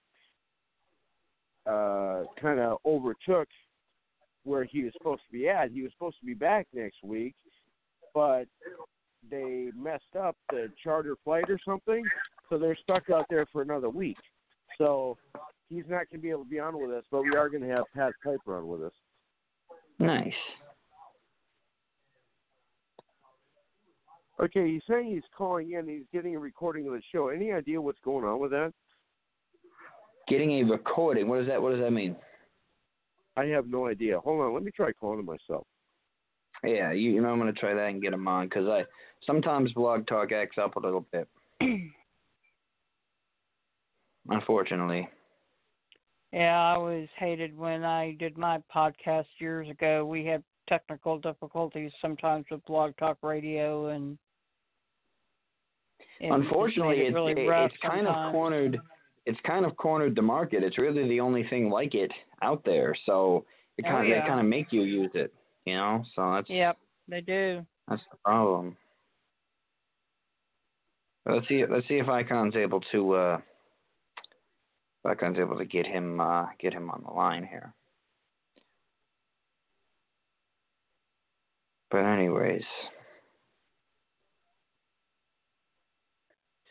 uh, 1.66 2.24
kind 2.42 2.60
of 2.60 2.78
overtook 2.86 3.48
where 4.44 4.64
he 4.64 4.84
was 4.84 4.94
supposed 4.98 5.22
to 5.28 5.32
be 5.32 5.50
at. 5.50 5.72
He 5.72 5.82
was 5.82 5.92
supposed 5.92 6.20
to 6.20 6.26
be 6.26 6.34
back 6.34 6.68
next 6.74 7.04
week, 7.04 7.36
but 8.14 8.46
they 9.30 9.70
messed 9.76 10.16
up 10.20 10.36
the 10.50 10.72
charter 10.82 11.16
flight 11.24 11.50
or 11.50 11.60
something, 11.66 12.04
so 12.50 12.58
they're 12.58 12.78
stuck 12.82 13.10
out 13.10 13.26
there 13.30 13.46
for 13.52 13.62
another 13.62 13.90
week. 13.90 14.18
So 14.78 15.18
he's 15.68 15.84
not 15.90 16.10
going 16.10 16.20
to 16.20 16.20
be 16.20 16.30
able 16.30 16.46
to 16.46 16.50
be 16.50 16.60
on 16.60 16.82
with 16.82 16.92
us, 16.92 17.04
but 17.12 17.24
we 17.24 17.36
are 17.36 17.50
going 17.50 17.64
to 17.64 17.70
have 17.70 17.84
Pat 17.94 18.14
Piper 18.24 18.58
on 18.58 18.68
with 18.68 18.84
us. 18.84 18.94
Nice. 20.00 20.34
Okay, 24.42 24.72
he's 24.72 24.82
saying 24.90 25.12
he's 25.12 25.24
calling 25.38 25.74
in. 25.74 25.88
He's 25.88 26.06
getting 26.14 26.34
a 26.36 26.40
recording 26.40 26.88
of 26.88 26.94
the 26.94 27.02
show. 27.12 27.28
Any 27.28 27.52
idea 27.52 27.82
what's 27.82 28.00
going 28.06 28.24
on 28.24 28.40
with 28.40 28.52
that? 28.52 28.72
Getting 30.30 30.52
a 30.52 30.64
recording. 30.64 31.28
What 31.28 31.40
does 31.40 31.48
that 31.48 31.62
What 31.62 31.72
does 31.72 31.80
that 31.82 31.92
mean? 31.92 32.16
I 33.36 33.46
have 33.46 33.68
no 33.68 33.88
idea. 33.88 34.20
Hold 34.20 34.42
on, 34.42 34.54
let 34.54 34.64
me 34.64 34.72
try 34.72 34.92
calling 34.92 35.20
him 35.20 35.26
myself. 35.26 35.66
Yeah, 36.64 36.92
you, 36.92 37.12
you 37.12 37.22
know 37.22 37.30
I'm 37.30 37.40
gonna 37.40 37.54
try 37.54 37.74
that 37.74 37.88
and 37.88 38.02
get 38.02 38.12
them 38.12 38.28
on 38.28 38.48
because 38.48 38.68
I 38.68 38.84
sometimes 39.26 39.72
Blog 39.74 40.06
Talk 40.08 40.32
acts 40.32 40.58
up 40.58 40.76
a 40.76 40.80
little 40.80 41.06
bit. 41.12 41.28
Unfortunately. 44.30 45.08
Yeah, 46.32 46.60
I 46.60 46.76
always 46.76 47.08
hated 47.18 47.58
when 47.58 47.84
I 47.84 48.16
did 48.20 48.38
my 48.38 48.62
podcast 48.74 49.26
years 49.40 49.68
ago. 49.70 50.06
We 50.06 50.26
had 50.26 50.44
technical 50.68 51.18
difficulties 51.18 51.92
sometimes 52.02 52.46
with 52.52 52.64
Blog 52.66 52.96
Talk 52.98 53.18
Radio, 53.24 53.88
and 53.88 54.16
it 56.20 56.28
just 56.30 56.34
Unfortunately, 56.44 57.00
it 57.00 57.08
it's 57.08 57.16
really 57.16 57.32
it- 57.32 57.48
rough 57.48 57.72
it's 57.72 57.82
kind 57.82 58.06
of 58.08 58.32
cornered. 58.32 58.80
It's 59.26 59.40
kind 59.46 59.66
of 59.66 59.76
cornered 59.78 60.16
the 60.16 60.22
market. 60.22 60.64
It's 60.64 60.78
really 60.78 61.08
the 61.08 61.20
only 61.20 61.44
thing 61.50 61.70
like 61.70 61.94
it 61.96 62.12
out 62.42 62.64
there. 62.66 62.96
So 63.06 63.46
they 63.78 63.84
Oh, 63.88 63.92
kind 63.92 64.04
of 64.04 64.10
yeah. 64.10 64.22
they 64.22 64.28
kind 64.28 64.40
of 64.40 64.46
make 64.46 64.72
you 64.72 64.82
use 64.82 65.12
it, 65.14 65.34
you 65.66 65.76
know. 65.76 66.04
So 66.16 66.32
that's 66.34 66.50
Yep, 66.50 66.78
they 67.08 67.22
do. 67.22 67.66
that's 67.88 68.02
the 68.12 68.18
problem. 68.26 68.76
But 71.26 71.36
let's 71.36 71.48
see. 71.48 71.64
Let's 71.66 71.88
see 71.88 71.98
if 72.00 72.08
Icon's 72.08 72.56
able 72.56 72.82
to. 72.92 73.14
uh 73.14 73.42
if 75.04 75.12
Icon's 75.12 75.40
able 75.40 75.58
to 75.58 75.66
get 75.66 75.86
him 75.86 76.20
uh 76.20 76.48
get 76.60 76.74
him 76.74 76.90
on 76.90 77.04
the 77.06 77.12
line 77.14 77.44
here. 77.46 77.74
But 81.92 82.00
anyways, 82.06 82.64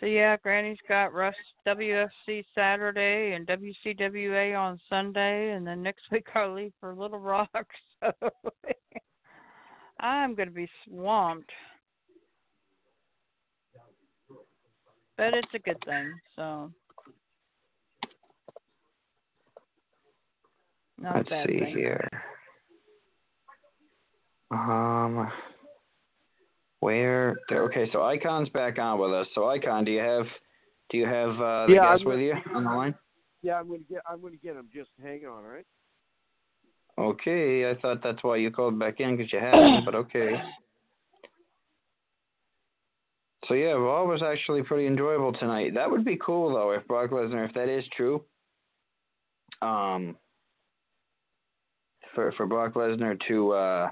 So 0.01 0.07
yeah, 0.07 0.37
Granny's 0.37 0.79
got 0.89 1.13
Russ 1.13 1.35
WFC 1.67 2.45
Saturday 2.55 3.33
and 3.33 3.47
WCWA 3.49 4.57
on 4.59 4.79
Sunday, 4.89 5.53
and 5.53 5.67
then 5.67 5.83
next 5.83 6.03
week 6.13 6.27
I 6.35 6.47
leave 6.47 6.73
for 6.81 6.95
Little 6.95 7.19
Rock. 7.19 7.49
So 8.01 8.13
I'm 9.99 10.37
gonna 10.37 10.53
be 10.53 10.69
swamped, 10.87 11.51
but 15.17 15.35
it's 15.35 15.53
a 15.53 15.59
good 15.59 15.83
thing. 15.85 16.13
So 16.37 16.71
not 20.97 21.17
let's 21.29 21.49
see 21.49 21.59
thing. 21.59 21.77
here. 21.77 22.09
Um, 24.53 25.29
where? 26.81 27.37
there- 27.49 27.63
Okay, 27.65 27.91
so 27.93 28.03
Icon's 28.03 28.49
back 28.51 28.79
on 28.79 28.99
with 28.99 29.13
us. 29.13 29.27
So 29.35 29.49
Icon, 29.49 29.85
do 29.85 29.91
you 29.93 30.01
have 30.01 30.27
do 30.91 30.97
you 30.99 31.07
have 31.07 31.31
uh, 31.41 31.67
the 31.67 31.75
Yeah, 31.75 31.93
guest 31.93 32.07
with 32.07 32.21
you 32.21 32.35
on 32.55 32.65
the 32.65 32.71
line? 32.71 32.95
Yeah, 33.43 33.61
I'm 33.61 33.69
gonna 33.69 33.81
get. 33.89 34.01
I'm 34.11 34.21
gonna 34.21 34.37
get 34.37 34.57
him. 34.57 34.69
Just 34.75 34.91
hang 35.03 35.25
on, 35.27 35.45
all 35.45 35.51
right? 35.51 35.67
Okay, 36.99 37.71
I 37.71 37.75
thought 37.77 38.03
that's 38.03 38.25
why 38.25 38.37
you 38.37 38.51
called 38.51 38.79
back 38.79 38.99
in 39.01 39.17
because 39.17 39.33
you 39.33 39.39
had 39.39 39.55
me, 39.55 39.83
but 39.85 39.95
okay. 39.95 40.41
So 43.47 43.55
yeah, 43.55 43.71
Raw 43.73 44.05
was 44.05 44.23
actually 44.23 44.63
pretty 44.63 44.87
enjoyable 44.87 45.33
tonight. 45.33 45.75
That 45.75 45.91
would 45.91 46.05
be 46.05 46.17
cool 46.17 46.53
though 46.53 46.73
if 46.73 46.87
Brock 46.89 47.11
Lesnar, 47.11 47.49
if 47.49 47.55
that 47.55 47.69
is 47.69 47.85
true. 47.97 48.25
Um, 49.63 50.17
for 52.15 52.33
for 52.33 52.47
Brock 52.47 52.75
Lesnar 52.75 53.19
to 53.29 53.53
uh 53.53 53.91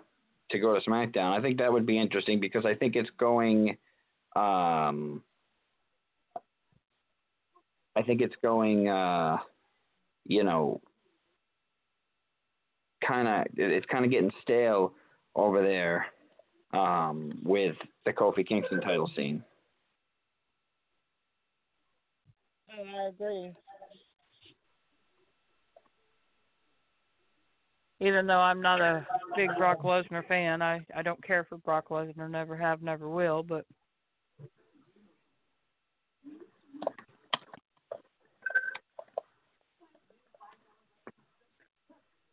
to 0.50 0.58
go 0.58 0.78
to 0.78 0.80
SmackDown, 0.88 1.36
I 1.36 1.40
think 1.40 1.58
that 1.58 1.72
would 1.72 1.86
be 1.86 1.98
interesting 1.98 2.40
because 2.40 2.64
I 2.64 2.74
think 2.74 2.96
it's 2.96 3.10
going. 3.18 3.76
Um, 4.34 5.22
I 7.96 8.02
think 8.04 8.20
it's 8.20 8.36
going. 8.42 8.88
Uh, 8.88 9.38
you 10.28 10.44
know, 10.44 10.80
kind 13.06 13.28
of 13.28 13.46
it's 13.56 13.86
kind 13.86 14.04
of 14.04 14.10
getting 14.10 14.30
stale 14.42 14.92
over 15.34 15.62
there 15.62 16.06
um, 16.72 17.32
with 17.44 17.76
the 18.04 18.12
Kofi 18.12 18.46
Kingston 18.46 18.80
title 18.80 19.10
scene. 19.14 19.42
I 22.70 23.08
agree. 23.08 23.52
Even 28.00 28.26
though 28.26 28.40
I'm 28.40 28.60
not 28.60 28.80
a 28.82 29.06
big 29.36 29.50
Brock 29.58 29.82
Lesnar 29.82 30.26
fan, 30.26 30.62
I 30.62 30.80
I 30.94 31.02
don't 31.02 31.22
care 31.24 31.44
for 31.44 31.58
Brock 31.58 31.88
Lesnar. 31.90 32.30
Never 32.30 32.56
have, 32.56 32.82
never 32.82 33.08
will. 33.08 33.42
But 33.42 33.64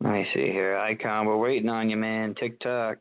Let 0.00 0.12
me 0.12 0.26
see 0.34 0.52
here, 0.52 0.76
Icon. 0.76 1.24
We're 1.24 1.38
waiting 1.38 1.70
on 1.70 1.88
you, 1.88 1.96
man. 1.96 2.34
TikTok. 2.34 2.98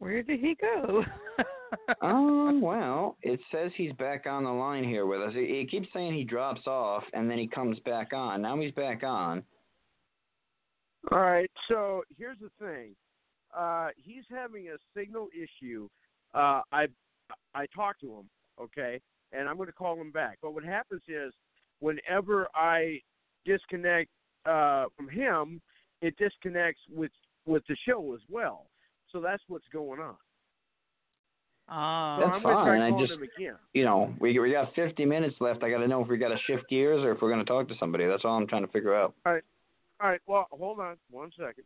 where 0.00 0.22
did 0.22 0.40
he 0.40 0.56
go? 0.60 1.04
um, 2.02 2.60
well, 2.60 3.16
it 3.22 3.38
says 3.52 3.70
he's 3.76 3.92
back 3.92 4.26
on 4.26 4.44
the 4.44 4.50
line 4.50 4.82
here 4.82 5.06
with 5.06 5.20
us. 5.20 5.32
He, 5.34 5.58
he 5.58 5.66
keeps 5.70 5.88
saying 5.94 6.14
he 6.14 6.24
drops 6.24 6.66
off 6.66 7.04
and 7.12 7.30
then 7.30 7.38
he 7.38 7.46
comes 7.46 7.78
back 7.80 8.12
on. 8.12 8.42
Now 8.42 8.58
he's 8.58 8.72
back 8.72 9.04
on. 9.04 9.44
All 11.10 11.20
right. 11.20 11.50
So 11.68 12.02
here's 12.16 12.38
the 12.38 12.50
thing. 12.64 12.94
Uh, 13.56 13.88
he's 13.96 14.24
having 14.30 14.68
a 14.68 14.76
signal 14.96 15.28
issue. 15.34 15.88
Uh, 16.34 16.60
I 16.72 16.86
I 17.54 17.66
talked 17.74 18.00
to 18.02 18.06
him, 18.18 18.28
okay, 18.60 19.00
and 19.32 19.48
I'm 19.48 19.56
going 19.56 19.66
to 19.68 19.72
call 19.72 20.00
him 20.00 20.12
back. 20.12 20.38
But 20.42 20.54
what 20.54 20.64
happens 20.64 21.02
is, 21.08 21.32
whenever 21.80 22.48
I 22.54 23.00
disconnect 23.44 24.08
uh, 24.46 24.84
from 24.96 25.08
him, 25.08 25.60
it 26.02 26.16
disconnects 26.16 26.80
with 26.92 27.10
with 27.46 27.62
the 27.68 27.76
show 27.88 28.14
as 28.14 28.20
well. 28.30 28.66
So 29.10 29.20
that's 29.20 29.42
what's 29.48 29.66
going 29.72 30.00
on. 30.00 30.16
Ah, 31.72 32.18
That's 32.18 32.32
I'm 32.34 32.42
going 32.42 32.56
to 32.56 32.62
try 32.64 32.78
fine. 32.78 32.82
I 32.82 33.00
just- 33.00 33.12
You 33.74 33.84
know, 33.84 34.12
we 34.20 34.38
we 34.38 34.50
got 34.52 34.74
50 34.74 35.04
minutes 35.04 35.36
left. 35.40 35.62
I 35.62 35.70
got 35.70 35.78
to 35.78 35.88
know 35.88 36.02
if 36.02 36.08
we 36.08 36.18
got 36.18 36.28
to 36.28 36.38
shift 36.46 36.68
gears 36.68 37.02
or 37.04 37.12
if 37.12 37.22
we're 37.22 37.30
going 37.30 37.44
to 37.44 37.48
talk 37.48 37.68
to 37.68 37.74
somebody. 37.78 38.06
That's 38.06 38.24
all 38.24 38.36
I'm 38.36 38.46
trying 38.48 38.66
to 38.66 38.72
figure 38.72 38.94
out. 38.94 39.14
All 39.24 39.32
right. 39.34 39.42
Well, 40.26 40.46
hold 40.50 40.80
on 40.80 40.96
one 41.10 41.30
second. 41.36 41.64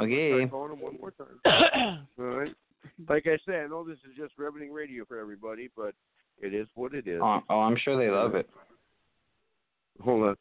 Okay. 0.00 0.30
Try 0.32 0.46
calling 0.46 0.72
him 0.72 0.80
one 0.80 0.98
more 1.00 1.12
time. 1.12 2.06
All 2.18 2.24
right. 2.24 2.54
Like 3.08 3.26
I 3.26 3.38
said, 3.44 3.64
I 3.64 3.66
know 3.66 3.84
this 3.84 3.98
is 4.08 4.16
just 4.16 4.32
riveting 4.38 4.72
radio 4.72 5.04
for 5.04 5.18
everybody, 5.18 5.68
but 5.76 5.94
it 6.40 6.54
is 6.54 6.68
what 6.74 6.94
it 6.94 7.06
is. 7.08 7.20
Oh, 7.22 7.40
oh, 7.50 7.60
I'm 7.60 7.76
sure 7.76 7.96
they 7.98 8.10
love 8.10 8.34
it. 8.34 8.48
Hold 10.00 10.22
on. 10.24 10.36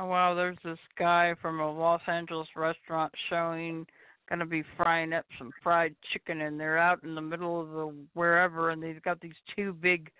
oh 0.00 0.06
wow, 0.06 0.34
there's 0.34 0.56
this 0.64 0.78
guy 0.98 1.34
from 1.40 1.60
a 1.60 1.70
Los 1.70 2.00
Angeles 2.06 2.48
restaurant 2.56 3.12
showing 3.28 3.86
gonna 4.30 4.46
be 4.46 4.62
frying 4.76 5.12
up 5.12 5.26
some 5.38 5.50
fried 5.62 5.94
chicken 6.12 6.42
and 6.42 6.58
they're 6.58 6.78
out 6.78 7.02
in 7.02 7.14
the 7.14 7.20
middle 7.20 7.60
of 7.60 7.70
the 7.70 7.94
wherever 8.14 8.70
and 8.70 8.82
they've 8.82 9.02
got 9.02 9.20
these 9.20 9.34
two 9.56 9.72
big 9.74 10.10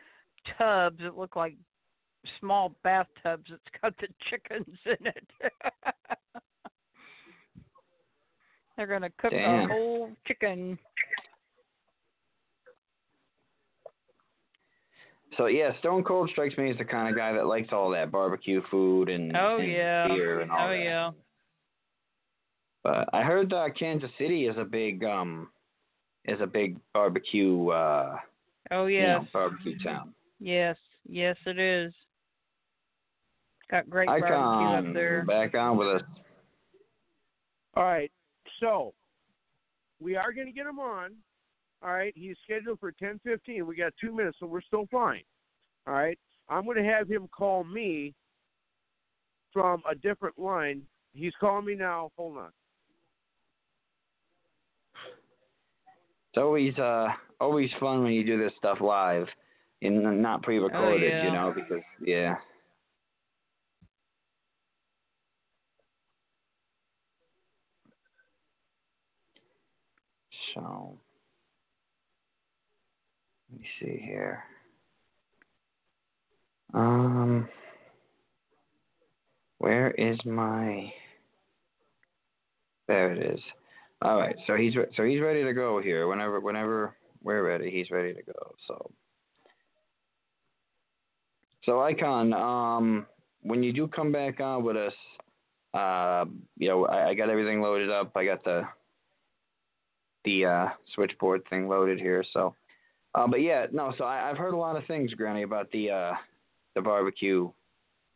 tubs 0.59 0.99
that 1.01 1.17
look 1.17 1.37
like 1.37 1.57
small 2.39 2.75
bathtubs 2.83 3.45
that's 3.49 3.63
got 3.81 3.95
the 3.99 4.09
chickens 4.29 4.77
in 4.87 5.07
it. 5.07 5.29
They're 8.77 8.87
gonna 8.87 9.11
cook 9.19 9.31
Damn. 9.31 9.71
a 9.71 9.75
whole 9.75 10.11
chicken. 10.27 10.79
So 15.37 15.47
yeah, 15.47 15.79
Stone 15.79 16.05
Cold 16.05 16.31
strikes 16.31 16.57
me 16.59 16.71
as 16.71 16.79
the 16.79 16.85
kind 16.85 17.09
of 17.09 17.17
guy 17.17 17.33
that 17.33 17.47
likes 17.47 17.69
all 17.73 17.91
that 17.91 18.11
barbecue 18.11 18.61
food 18.71 19.09
and, 19.09 19.37
Oh 19.37 19.59
and 19.59 19.71
yeah. 19.71 20.09
beer 20.09 20.41
and 20.41 20.51
all 20.51 20.67
oh 20.67 20.71
that. 20.71 20.83
yeah. 20.83 21.11
But 22.83 23.09
I 23.13 23.23
heard 23.23 23.53
uh, 23.53 23.69
Kansas 23.79 24.11
City 24.19 24.47
is 24.47 24.57
a 24.57 24.65
big 24.65 25.05
um 25.05 25.49
is 26.25 26.41
a 26.41 26.47
big 26.47 26.79
barbecue 26.95 27.69
uh 27.69 28.17
Oh 28.71 28.87
you 28.87 29.03
know, 29.03 29.27
barbecue 29.33 29.79
town. 29.83 30.15
Yes. 30.39 30.77
Yes 31.09 31.37
it 31.47 31.59
is. 31.59 31.93
Got 33.71 33.89
great 33.89 34.09
barbecue 34.09 34.89
up 34.89 34.95
there. 34.95 35.25
back 35.25 35.55
on 35.55 35.77
with 35.77 35.89
us. 35.89 36.03
All 37.75 37.85
right. 37.85 38.11
So 38.59 38.95
we 40.01 40.17
are 40.17 40.33
going 40.33 40.47
to 40.47 40.53
get 40.53 40.67
him 40.67 40.79
on. 40.79 41.13
All 41.83 41.93
right. 41.93 42.13
He's 42.17 42.37
scheduled 42.45 42.81
for 42.81 42.93
ten 42.93 43.21
fifteen. 43.25 43.67
We 43.67 43.77
got 43.77 43.93
two 44.01 44.15
minutes, 44.15 44.39
so 44.41 44.47
we're 44.47 44.61
still 44.61 44.87
fine. 44.91 45.23
All 45.87 45.95
right. 45.95 46.19
I'm 46.49 46.65
going 46.65 46.79
to 46.79 46.85
have 46.85 47.09
him 47.09 47.29
call 47.29 47.65
me 47.65 48.13
from 49.53 49.83
a 49.91 49.95
different 49.95 50.39
line. 50.39 50.83
He's 51.13 51.33
calling 51.41 51.65
me 51.65 51.75
now. 51.75 52.11
Hold 52.17 52.39
on. 52.39 52.51
It's 56.33 56.39
always 56.41 56.79
uh 56.79 57.09
always 57.41 57.71
fun 57.81 58.05
when 58.05 58.13
you 58.13 58.25
do 58.25 58.39
this 58.39 58.53
stuff 58.59 58.81
live 58.81 59.27
and 59.83 60.23
not 60.23 60.43
pre-recorded, 60.43 61.03
Oh, 61.03 61.07
yeah. 61.07 61.25
you 61.25 61.33
know, 61.33 61.53
because 61.55 61.83
yeah. 62.05 62.37
So 70.55 70.99
let 73.51 73.61
me 73.61 73.67
see 73.81 74.01
here. 74.05 74.45
Um, 76.75 77.49
where 79.59 79.91
is 79.91 80.19
my? 80.25 80.93
There 82.87 83.13
it 83.13 83.35
is. 83.35 83.41
All 84.03 84.19
right, 84.19 84.37
so 84.47 84.57
he's 84.57 84.77
re- 84.77 84.87
so 84.97 85.05
he's 85.05 85.21
ready 85.21 85.45
to 85.45 85.53
go 85.53 85.81
here. 85.81 86.07
Whenever 86.09 86.41
whenever 86.41 86.97
we're 87.23 87.43
ready, 87.47 87.71
he's 87.71 87.91
ready 87.91 88.15
to 88.15 88.23
go. 88.23 88.55
So, 88.67 88.91
so 91.65 91.83
Icon, 91.83 92.33
um, 92.33 93.07
when 93.43 93.63
you 93.63 93.73
do 93.73 93.87
come 93.87 94.11
back 94.11 94.41
on 94.41 94.65
with 94.65 94.77
us, 94.77 94.95
uh, 95.75 96.25
you 96.57 96.69
know, 96.69 96.87
I, 96.87 97.11
I 97.11 97.15
got 97.15 97.29
everything 97.29 97.61
loaded 97.61 97.91
up. 97.91 98.13
I 98.17 98.25
got 98.25 98.43
the 98.45 98.63
the 100.25 100.47
uh, 100.47 100.69
switchboard 100.95 101.43
thing 101.51 101.69
loaded 101.69 101.99
here. 101.99 102.25
So, 102.33 102.55
uh, 103.15 103.27
but 103.27 103.43
yeah, 103.43 103.67
no. 103.71 103.93
So 103.99 104.05
I, 104.05 104.31
I've 104.31 104.39
heard 104.39 104.55
a 104.55 104.59
lot 104.59 104.77
of 104.77 104.87
things, 104.87 105.13
Granny, 105.13 105.43
about 105.43 105.71
the 105.73 105.91
uh, 105.91 106.13
the 106.75 106.81
barbecue, 106.81 107.51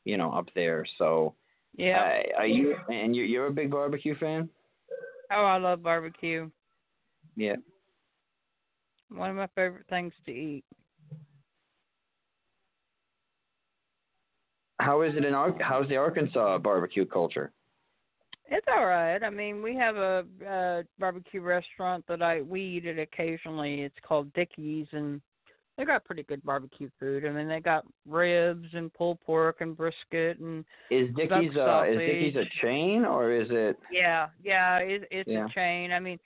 you 0.06 0.16
know, 0.16 0.32
up 0.32 0.48
there. 0.54 0.86
So 0.98 1.34
Yeah. 1.76 2.22
uh, 2.36 2.40
are 2.40 2.46
you 2.46 2.74
and 2.90 3.14
you, 3.14 3.24
you're 3.24 3.48
a 3.48 3.52
big 3.52 3.70
barbecue 3.70 4.16
fan? 4.18 4.48
Oh, 5.30 5.44
I 5.44 5.58
love 5.58 5.82
barbecue. 5.82 6.50
Yeah. 7.36 7.56
One 9.10 9.30
of 9.30 9.36
my 9.36 9.48
favorite 9.54 9.86
things 9.88 10.12
to 10.26 10.32
eat. 10.32 10.64
How 14.80 15.02
is 15.02 15.14
it 15.16 15.24
in 15.24 15.34
how's 15.60 15.88
the 15.88 15.96
Arkansas 15.96 16.58
barbecue 16.58 17.06
culture? 17.06 17.52
It's 18.46 18.66
all 18.68 18.86
right. 18.86 19.22
I 19.22 19.30
mean, 19.30 19.62
we 19.62 19.74
have 19.76 19.96
a, 19.96 20.24
uh 20.46 20.82
barbecue 20.98 21.40
restaurant 21.40 22.04
that 22.08 22.22
I 22.22 22.42
we 22.42 22.60
eat 22.60 22.86
it 22.86 22.98
occasionally. 22.98 23.82
It's 23.82 23.94
called 24.06 24.32
Dickie's, 24.34 24.86
and 24.92 25.20
they 25.76 25.84
got 25.84 26.04
pretty 26.04 26.22
good 26.22 26.42
barbecue 26.44 26.88
food. 27.00 27.24
I 27.26 27.30
mean, 27.30 27.48
they 27.48 27.60
got 27.60 27.84
ribs 28.08 28.68
and 28.72 28.92
pulled 28.94 29.20
pork 29.20 29.56
and 29.60 29.76
brisket, 29.76 30.38
and 30.38 30.64
Is 30.90 31.08
Dickie's 31.16 31.56
a 31.56 31.84
is 31.88 31.98
Dickie's 31.98 32.36
a 32.36 32.44
chain 32.62 33.04
or 33.04 33.32
is 33.32 33.48
it? 33.50 33.78
yeah, 33.90 34.28
yeah, 34.42 34.78
it, 34.78 35.08
it's 35.10 35.28
Yeah. 35.28 35.46
a 35.46 35.50
chain. 35.54 35.92
I 35.92 36.00
mean, 36.00 36.18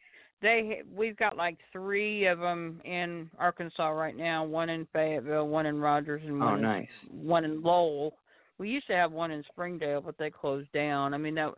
they 0.43 0.83
we've 0.95 1.17
got 1.17 1.37
like 1.37 1.59
three 1.73 2.27
of 2.27 2.39
them 2.39 2.81
in 2.85 3.31
Arkansas 3.39 3.89
right 3.89 4.17
now. 4.17 4.45
One 4.45 4.69
in 4.69 4.87
Fayetteville, 4.93 5.49
one 5.49 5.67
in 5.67 5.81
Rogers, 5.81 6.23
and 6.25 6.43
Oh, 6.43 6.47
one 6.47 6.59
in 6.59 6.63
nice. 6.63 6.89
one 7.11 7.45
in 7.45 7.63
Lowell. 7.63 8.15
We 8.59 8.69
used 8.69 8.87
to 8.89 8.95
have 8.95 9.13
one 9.13 9.31
in 9.31 9.45
Springdale, 9.51 10.01
but 10.01 10.17
they 10.19 10.31
closed 10.31 10.71
down. 10.73 11.15
I 11.15 11.19
mean, 11.19 11.35
that 11.37 11.55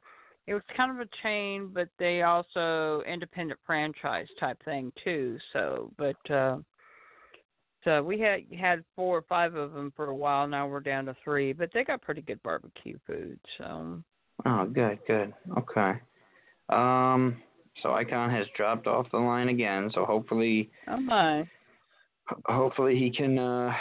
it 0.47 0.55
was 0.55 0.63
kind 0.77 0.91
of 0.91 1.01
a 1.01 1.09
chain, 1.23 1.71
but 1.73 1.89
they 1.99 2.23
also 2.23 3.03
independent 3.07 3.59
franchise 3.67 4.27
type 4.39 4.59
thing 4.65 4.93
too. 5.05 5.39
So, 5.53 5.91
but 5.97 6.31
uh 6.31 6.59
so 7.85 8.03
we 8.03 8.19
had 8.19 8.41
had 8.59 8.85
four 8.95 9.19
or 9.19 9.23
five 9.23 9.55
of 9.55 9.73
them 9.73 9.93
for 9.97 10.07
a 10.07 10.15
while. 10.15 10.47
Now 10.47 10.67
we're 10.69 10.81
down 10.81 11.07
to 11.07 11.17
three, 11.25 11.53
but 11.53 11.71
they 11.73 11.85
got 11.85 12.03
pretty 12.03 12.23
good 12.23 12.43
barbecue 12.43 12.99
food. 13.07 13.39
So, 13.59 14.03
Oh, 14.47 14.67
good, 14.67 14.99
good. 15.07 15.33
Okay. 15.59 15.93
Um, 16.69 17.37
so 17.83 17.93
Icon 17.93 18.31
has 18.31 18.47
dropped 18.57 18.87
off 18.87 19.11
the 19.11 19.19
line 19.19 19.49
again. 19.49 19.91
So 19.95 20.05
hopefully, 20.05 20.71
oh 20.89 21.01
my, 21.01 21.49
hopefully 22.47 22.97
he 22.99 23.11
can, 23.11 23.39
uh, 23.39 23.73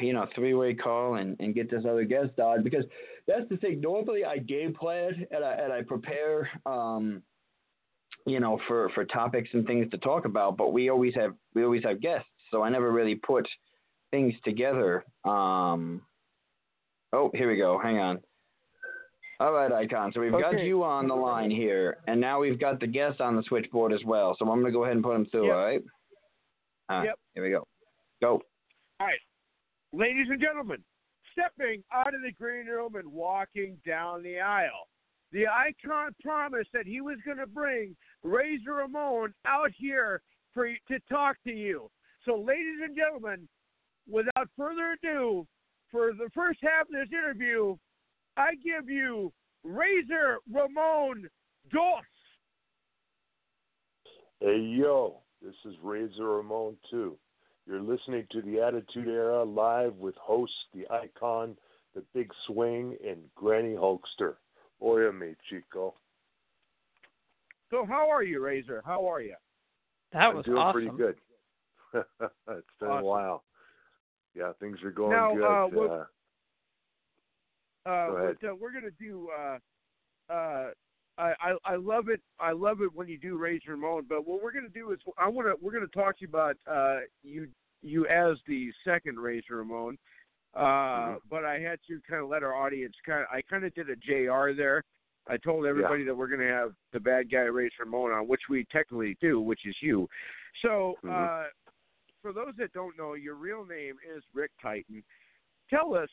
you 0.00 0.12
know, 0.12 0.26
three-way 0.34 0.74
call 0.74 1.16
and, 1.16 1.36
and 1.40 1.54
get 1.54 1.70
this 1.70 1.84
other 1.88 2.04
guest 2.04 2.38
on 2.38 2.62
because 2.62 2.84
that's 3.26 3.48
the 3.50 3.56
thing. 3.58 3.80
Normally 3.80 4.24
I 4.24 4.38
game 4.38 4.74
plan 4.74 5.26
and 5.30 5.44
I 5.44 5.52
and 5.54 5.72
I 5.72 5.82
prepare, 5.82 6.48
um, 6.66 7.22
you 8.26 8.40
know, 8.40 8.60
for 8.66 8.90
for 8.90 9.04
topics 9.04 9.50
and 9.52 9.66
things 9.66 9.90
to 9.90 9.98
talk 9.98 10.24
about. 10.24 10.56
But 10.56 10.72
we 10.72 10.88
always 10.88 11.14
have 11.14 11.34
we 11.54 11.64
always 11.64 11.84
have 11.84 12.00
guests, 12.00 12.28
so 12.50 12.62
I 12.62 12.68
never 12.68 12.90
really 12.90 13.14
put 13.14 13.46
things 14.10 14.34
together. 14.44 15.04
Um, 15.24 16.02
oh, 17.12 17.30
here 17.34 17.50
we 17.50 17.56
go. 17.56 17.78
Hang 17.82 17.98
on. 17.98 18.20
All 19.40 19.52
right, 19.52 19.70
Icon. 19.70 20.10
So 20.12 20.20
we've 20.20 20.32
got 20.32 20.58
you 20.58 20.82
on 20.82 21.06
the 21.06 21.14
line 21.14 21.50
here, 21.50 21.98
and 22.08 22.20
now 22.20 22.40
we've 22.40 22.58
got 22.58 22.80
the 22.80 22.88
guest 22.88 23.20
on 23.20 23.36
the 23.36 23.42
switchboard 23.44 23.92
as 23.92 24.00
well. 24.04 24.34
So 24.36 24.44
I'm 24.50 24.60
going 24.60 24.72
to 24.72 24.76
go 24.76 24.82
ahead 24.82 24.96
and 24.96 25.04
put 25.04 25.14
him 25.14 25.26
through, 25.26 25.46
Yep. 25.46 25.54
all 25.54 25.64
right? 25.64 25.82
All 26.88 26.98
right, 26.98 27.04
Yep. 27.04 27.18
Here 27.34 27.44
we 27.44 27.50
go. 27.50 27.64
Go. 28.20 28.42
All 28.98 29.06
right, 29.06 29.20
ladies 29.92 30.26
and 30.28 30.40
gentlemen, 30.40 30.82
stepping 31.30 31.84
out 31.94 32.12
of 32.14 32.22
the 32.22 32.32
green 32.32 32.66
room 32.66 32.96
and 32.96 33.06
walking 33.12 33.78
down 33.86 34.24
the 34.24 34.40
aisle. 34.40 34.88
The 35.30 35.46
icon 35.46 36.16
promised 36.20 36.70
that 36.72 36.86
he 36.86 37.00
was 37.00 37.18
going 37.24 37.36
to 37.36 37.46
bring 37.46 37.94
Razor 38.24 38.72
Ramon 38.72 39.32
out 39.46 39.70
here 39.76 40.20
for 40.52 40.66
to 40.66 40.98
talk 41.08 41.36
to 41.46 41.52
you. 41.52 41.88
So, 42.28 42.36
ladies 42.36 42.80
and 42.84 42.94
gentlemen, 42.94 43.48
without 44.06 44.50
further 44.54 44.96
ado, 45.02 45.46
for 45.90 46.12
the 46.12 46.28
first 46.34 46.58
half 46.62 46.82
of 46.82 46.92
this 46.92 47.08
interview, 47.10 47.74
I 48.36 48.50
give 48.62 48.90
you 48.90 49.32
Razor 49.64 50.36
Ramon 50.52 51.26
Dos. 51.72 52.02
Hey 54.40 54.58
yo, 54.60 55.20
this 55.42 55.54
is 55.64 55.74
Razor 55.82 56.28
Ramon 56.28 56.76
too. 56.90 57.16
You're 57.66 57.80
listening 57.80 58.26
to 58.32 58.42
the 58.42 58.60
Attitude 58.60 59.08
Era 59.08 59.42
live 59.42 59.94
with 59.94 60.14
hosts 60.16 60.54
the 60.74 60.86
icon, 60.90 61.56
the 61.94 62.02
big 62.14 62.30
swing, 62.46 62.94
and 63.06 63.20
Granny 63.36 63.74
Hulkster. 63.74 64.34
Oya 64.82 65.12
me, 65.12 65.34
Chico. 65.48 65.94
So, 67.70 67.86
how 67.86 68.10
are 68.10 68.22
you, 68.22 68.44
Razor? 68.44 68.82
How 68.84 69.10
are 69.10 69.22
you? 69.22 69.34
that 70.12 70.18
was 70.18 70.30
I'm 70.30 70.36
was 70.36 70.44
doing 70.44 70.58
awesome. 70.58 70.72
pretty 70.72 70.96
good. 70.96 71.16
it's 71.94 72.66
been 72.80 72.88
Awesome. 72.88 73.04
a 73.04 73.04
while. 73.04 73.44
Yeah, 74.34 74.52
things 74.60 74.78
are 74.84 74.90
going 74.90 75.10
Now, 75.10 75.34
good. 75.34 75.44
uh, 75.44 75.66
what- 75.68 75.90
uh, 75.90 76.04
Uh, 77.86 78.06
Go 78.10 78.16
ahead. 78.16 78.36
but, 78.40 78.48
uh, 78.50 78.54
we're 78.54 78.72
gonna 78.72 78.90
do. 78.98 79.30
Uh, 79.38 79.58
uh, 80.32 80.70
I, 81.16 81.32
I 81.40 81.54
I 81.64 81.76
love 81.76 82.08
it. 82.08 82.20
I 82.38 82.52
love 82.52 82.82
it 82.82 82.94
when 82.94 83.08
you 83.08 83.18
do 83.18 83.36
Razor 83.38 83.70
Ramon. 83.72 84.04
But 84.08 84.26
what 84.26 84.42
we're 84.42 84.52
gonna 84.52 84.68
do 84.68 84.92
is 84.92 84.98
I 85.16 85.26
want 85.28 85.48
to. 85.48 85.54
We're 85.64 85.72
gonna 85.72 85.86
talk 85.88 86.18
to 86.18 86.22
you 86.22 86.28
about 86.28 86.56
uh, 86.70 87.00
you 87.22 87.48
you 87.82 88.06
as 88.08 88.36
the 88.46 88.70
second 88.84 89.18
Razor 89.18 89.56
Ramon. 89.56 89.96
Uh, 90.54 90.60
Mm-hmm. 90.60 91.14
But 91.30 91.44
I 91.44 91.58
had 91.60 91.78
to 91.88 92.00
kind 92.08 92.22
of 92.22 92.28
let 92.28 92.42
our 92.42 92.54
audience 92.54 92.94
kind. 93.06 93.22
Of, 93.22 93.28
I 93.32 93.40
kind 93.42 93.64
of 93.64 93.72
did 93.74 93.88
a 93.90 93.96
JR 93.96 94.52
there. 94.56 94.84
I 95.26 95.36
told 95.38 95.64
everybody 95.66 96.04
that 96.04 96.14
we're 96.14 96.28
gonna 96.28 96.48
have 96.48 96.72
the 96.92 97.00
bad 97.00 97.30
guy 97.30 97.38
Razor 97.40 97.84
Ramon 97.84 98.12
on, 98.12 98.28
which 98.28 98.42
we 98.50 98.64
technically 98.70 99.16
do, 99.20 99.40
which 99.40 99.60
is 99.66 99.76
you. 99.80 100.08
So. 100.62 100.94
Mhm. 101.04 101.46
For 102.22 102.32
those 102.32 102.54
that 102.58 102.72
don't 102.72 102.96
know, 102.96 103.14
your 103.14 103.34
real 103.34 103.64
name 103.64 103.94
is 104.16 104.22
Rick 104.34 104.50
Titan. 104.60 105.02
Tell 105.70 105.94
us 105.94 106.08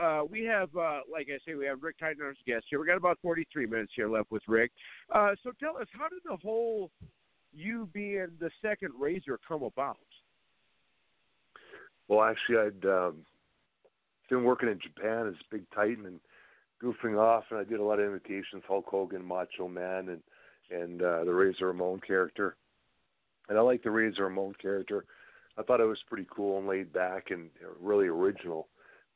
uh, 0.00 0.22
we 0.28 0.42
have, 0.44 0.74
uh, 0.76 1.00
like 1.10 1.28
I 1.28 1.38
say, 1.46 1.54
we 1.54 1.66
have 1.66 1.82
Rick 1.82 1.98
Titan 1.98 2.26
as 2.28 2.36
guest 2.46 2.64
here. 2.68 2.80
We 2.80 2.86
got 2.86 2.96
about 2.96 3.18
43 3.22 3.66
minutes 3.66 3.92
here 3.94 4.08
left 4.08 4.30
with 4.30 4.42
Rick. 4.48 4.72
Uh, 5.14 5.34
so 5.42 5.52
tell 5.60 5.76
us, 5.76 5.86
how 5.92 6.08
did 6.08 6.20
the 6.24 6.36
whole 6.42 6.90
you 7.52 7.88
being 7.92 8.28
the 8.40 8.50
second 8.60 8.90
Razor 8.98 9.38
come 9.46 9.62
about? 9.62 9.98
Well, 12.08 12.22
actually, 12.22 12.58
I'd 12.58 12.84
um, 12.88 13.18
been 14.28 14.44
working 14.44 14.68
in 14.68 14.80
Japan 14.80 15.28
as 15.28 15.34
Big 15.50 15.62
Titan 15.74 16.06
and 16.06 16.20
goofing 16.82 17.18
off, 17.18 17.44
and 17.50 17.58
I 17.58 17.64
did 17.64 17.80
a 17.80 17.84
lot 17.84 18.00
of 18.00 18.06
imitations, 18.06 18.64
Hulk 18.66 18.86
Hogan, 18.88 19.24
Macho 19.24 19.68
Man, 19.68 20.08
and 20.08 20.22
and 20.70 21.02
uh, 21.02 21.24
the 21.24 21.32
Razor 21.32 21.66
Ramon 21.66 22.00
character. 22.06 22.56
And 23.48 23.58
I 23.58 23.60
like 23.60 23.82
the 23.82 23.90
Razor 23.90 24.24
Ramon 24.24 24.54
character. 24.60 25.04
I 25.58 25.62
thought 25.62 25.80
it 25.80 25.84
was 25.84 26.02
pretty 26.08 26.26
cool 26.30 26.58
and 26.58 26.66
laid 26.66 26.92
back 26.92 27.30
and 27.30 27.50
really 27.80 28.06
original. 28.06 28.68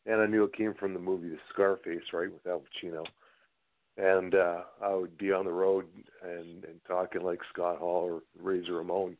And 0.07 0.21
I 0.21 0.27
knew 0.27 0.45
it 0.45 0.57
came 0.57 0.75
from 0.75 0.95
the 0.95 1.01
movie 1.01 1.29
The 1.29 1.39
Scarface, 1.53 2.13
right, 2.13 2.33
with 2.33 2.47
Al 2.47 2.63
Pacino. 2.63 3.05
And 3.97 4.35
uh, 4.35 4.63
I 4.83 4.95
would 4.95 5.19
be 5.19 5.33
on 5.33 5.45
the 5.45 5.53
road 5.53 5.87
and, 6.23 6.65
and 6.65 6.81
talking 6.87 7.23
like 7.23 7.41
Scott 7.53 7.79
Hall 7.79 8.05
or 8.05 8.23
Razor 8.41 8.75
Ramon. 8.75 9.17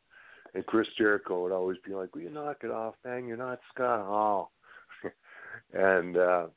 And 0.53 0.65
Chris 0.65 0.87
Jericho 0.97 1.43
would 1.43 1.51
always 1.51 1.77
be 1.85 1.93
like, 1.93 2.15
Will 2.15 2.23
you 2.23 2.29
knock 2.29 2.57
it 2.63 2.71
off, 2.71 2.95
man? 3.03 3.27
You're 3.27 3.37
not 3.37 3.59
Scott 3.73 4.05
Hall. 4.05 4.51
and 5.73 6.17
uh, 6.17 6.47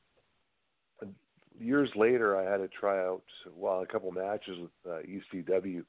years 1.60 1.90
later, 1.94 2.36
I 2.36 2.50
had 2.50 2.58
to 2.58 2.68
try 2.68 2.98
out, 2.98 3.22
well, 3.56 3.82
a 3.82 3.86
couple 3.86 4.10
matches 4.12 4.58
with 4.60 4.70
uh, 4.86 4.98
ECW. 5.06 5.84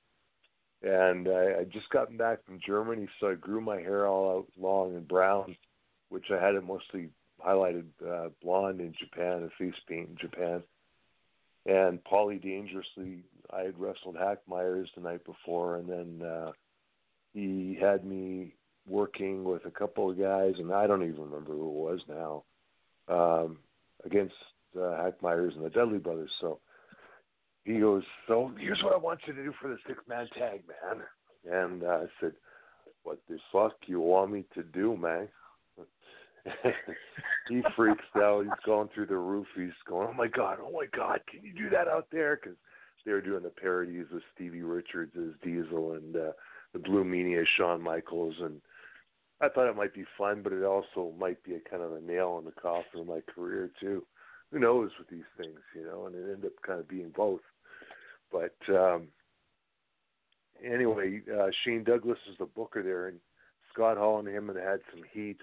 And 0.83 1.29
I, 1.29 1.61
I 1.61 1.63
just 1.63 1.89
gotten 1.89 2.17
back 2.17 2.45
from 2.45 2.59
Germany, 2.65 3.07
so 3.19 3.31
I 3.31 3.35
grew 3.35 3.61
my 3.61 3.77
hair 3.77 4.05
all 4.05 4.37
out 4.37 4.47
long 4.59 4.95
and 4.95 5.07
brown, 5.07 5.55
which 6.09 6.25
I 6.29 6.43
had 6.43 6.55
it 6.55 6.63
mostly 6.63 7.09
highlighted 7.45 7.85
uh, 8.05 8.29
blonde 8.41 8.81
in 8.81 8.93
Japan 8.99 9.43
and 9.43 9.51
face 9.57 9.79
paint 9.87 10.09
in 10.09 10.17
Japan. 10.19 10.63
And 11.65 12.03
Paulie 12.03 12.41
Dangerously, 12.41 13.23
I 13.51 13.61
had 13.61 13.79
wrestled 13.79 14.17
Hack 14.17 14.39
Meyers 14.47 14.89
the 14.95 15.01
night 15.01 15.23
before, 15.23 15.77
and 15.77 15.87
then 15.87 16.27
uh, 16.27 16.51
he 17.33 17.77
had 17.79 18.05
me 18.05 18.53
working 18.85 19.45
with 19.45 19.65
a 19.65 19.71
couple 19.71 20.09
of 20.09 20.19
guys, 20.19 20.55
and 20.57 20.73
I 20.73 20.87
don't 20.87 21.03
even 21.03 21.23
remember 21.23 21.53
who 21.53 21.69
it 21.69 21.73
was 21.73 21.99
now, 22.09 22.43
um, 23.07 23.59
against 24.03 24.35
uh, 24.77 25.01
Hack 25.01 25.21
Meyers 25.21 25.53
and 25.55 25.63
the 25.63 25.69
Dudley 25.69 25.99
Brothers. 25.99 26.31
So 26.41 26.59
he 27.63 27.79
goes, 27.79 28.03
"So 28.27 28.51
here's 28.57 28.81
what 28.83 28.93
I 28.93 28.97
want 28.97 29.21
you 29.25 29.33
to 29.33 29.43
do 29.43 29.53
for 29.61 29.69
the 29.69 29.77
six 29.87 29.99
man 30.07 30.27
tag, 30.37 30.61
man." 30.67 31.03
And 31.51 31.83
uh, 31.83 31.87
I 31.87 32.05
said, 32.19 32.33
"What 33.03 33.19
the 33.29 33.37
fuck 33.51 33.73
you 33.85 33.99
want 33.99 34.31
me 34.31 34.45
to 34.55 34.63
do, 34.63 34.97
man?" 34.97 35.27
he 37.49 37.61
freaks 37.75 38.03
out. 38.17 38.43
He's 38.43 38.65
going 38.65 38.89
through 38.93 39.05
the 39.05 39.17
roof. 39.17 39.47
He's 39.55 39.69
going, 39.87 40.09
"Oh 40.11 40.13
my 40.13 40.27
god! 40.27 40.59
Oh 40.61 40.71
my 40.71 40.87
god! 40.95 41.21
Can 41.29 41.43
you 41.43 41.53
do 41.53 41.69
that 41.69 41.87
out 41.87 42.07
there?" 42.11 42.39
Because 42.41 42.57
they 43.05 43.11
were 43.11 43.21
doing 43.21 43.43
the 43.43 43.49
parodies 43.49 44.07
with 44.11 44.23
Stevie 44.35 44.61
Richards 44.61 45.13
as 45.17 45.33
Diesel 45.41 45.93
and 45.93 46.15
uh, 46.15 46.31
the 46.73 46.79
Blue 46.79 47.03
Meanie 47.03 47.39
as 47.39 47.47
Shawn 47.57 47.81
Michaels, 47.81 48.35
and 48.41 48.61
I 49.43 49.49
thought 49.49 49.69
it 49.69 49.75
might 49.75 49.93
be 49.93 50.05
fun, 50.17 50.41
but 50.41 50.53
it 50.53 50.63
also 50.63 51.13
might 51.19 51.43
be 51.43 51.55
a 51.55 51.69
kind 51.69 51.83
of 51.83 51.91
a 51.91 51.99
nail 51.99 52.37
in 52.39 52.45
the 52.45 52.51
coffin 52.51 53.01
of 53.01 53.07
my 53.07 53.19
career 53.35 53.69
too. 53.79 54.05
Who 54.51 54.59
knows 54.59 54.91
with 54.97 55.09
these 55.09 55.27
things, 55.37 55.59
you 55.75 55.85
know? 55.85 56.05
And 56.05 56.15
it 56.15 56.31
ended 56.31 56.45
up 56.45 56.61
kind 56.65 56.79
of 56.79 56.87
being 56.87 57.11
both. 57.15 57.41
But 58.33 58.75
um, 58.75 59.07
anyway, 60.65 61.21
uh, 61.31 61.47
Shane 61.63 61.83
Douglas 61.83 62.17
is 62.29 62.37
the 62.39 62.45
booker 62.45 62.81
there, 62.81 63.07
and 63.07 63.19
Scott 63.71 63.97
Hall 63.97 64.19
and 64.19 64.27
him 64.27 64.47
had 64.47 64.57
had 64.57 64.79
some 64.91 65.03
heat. 65.13 65.37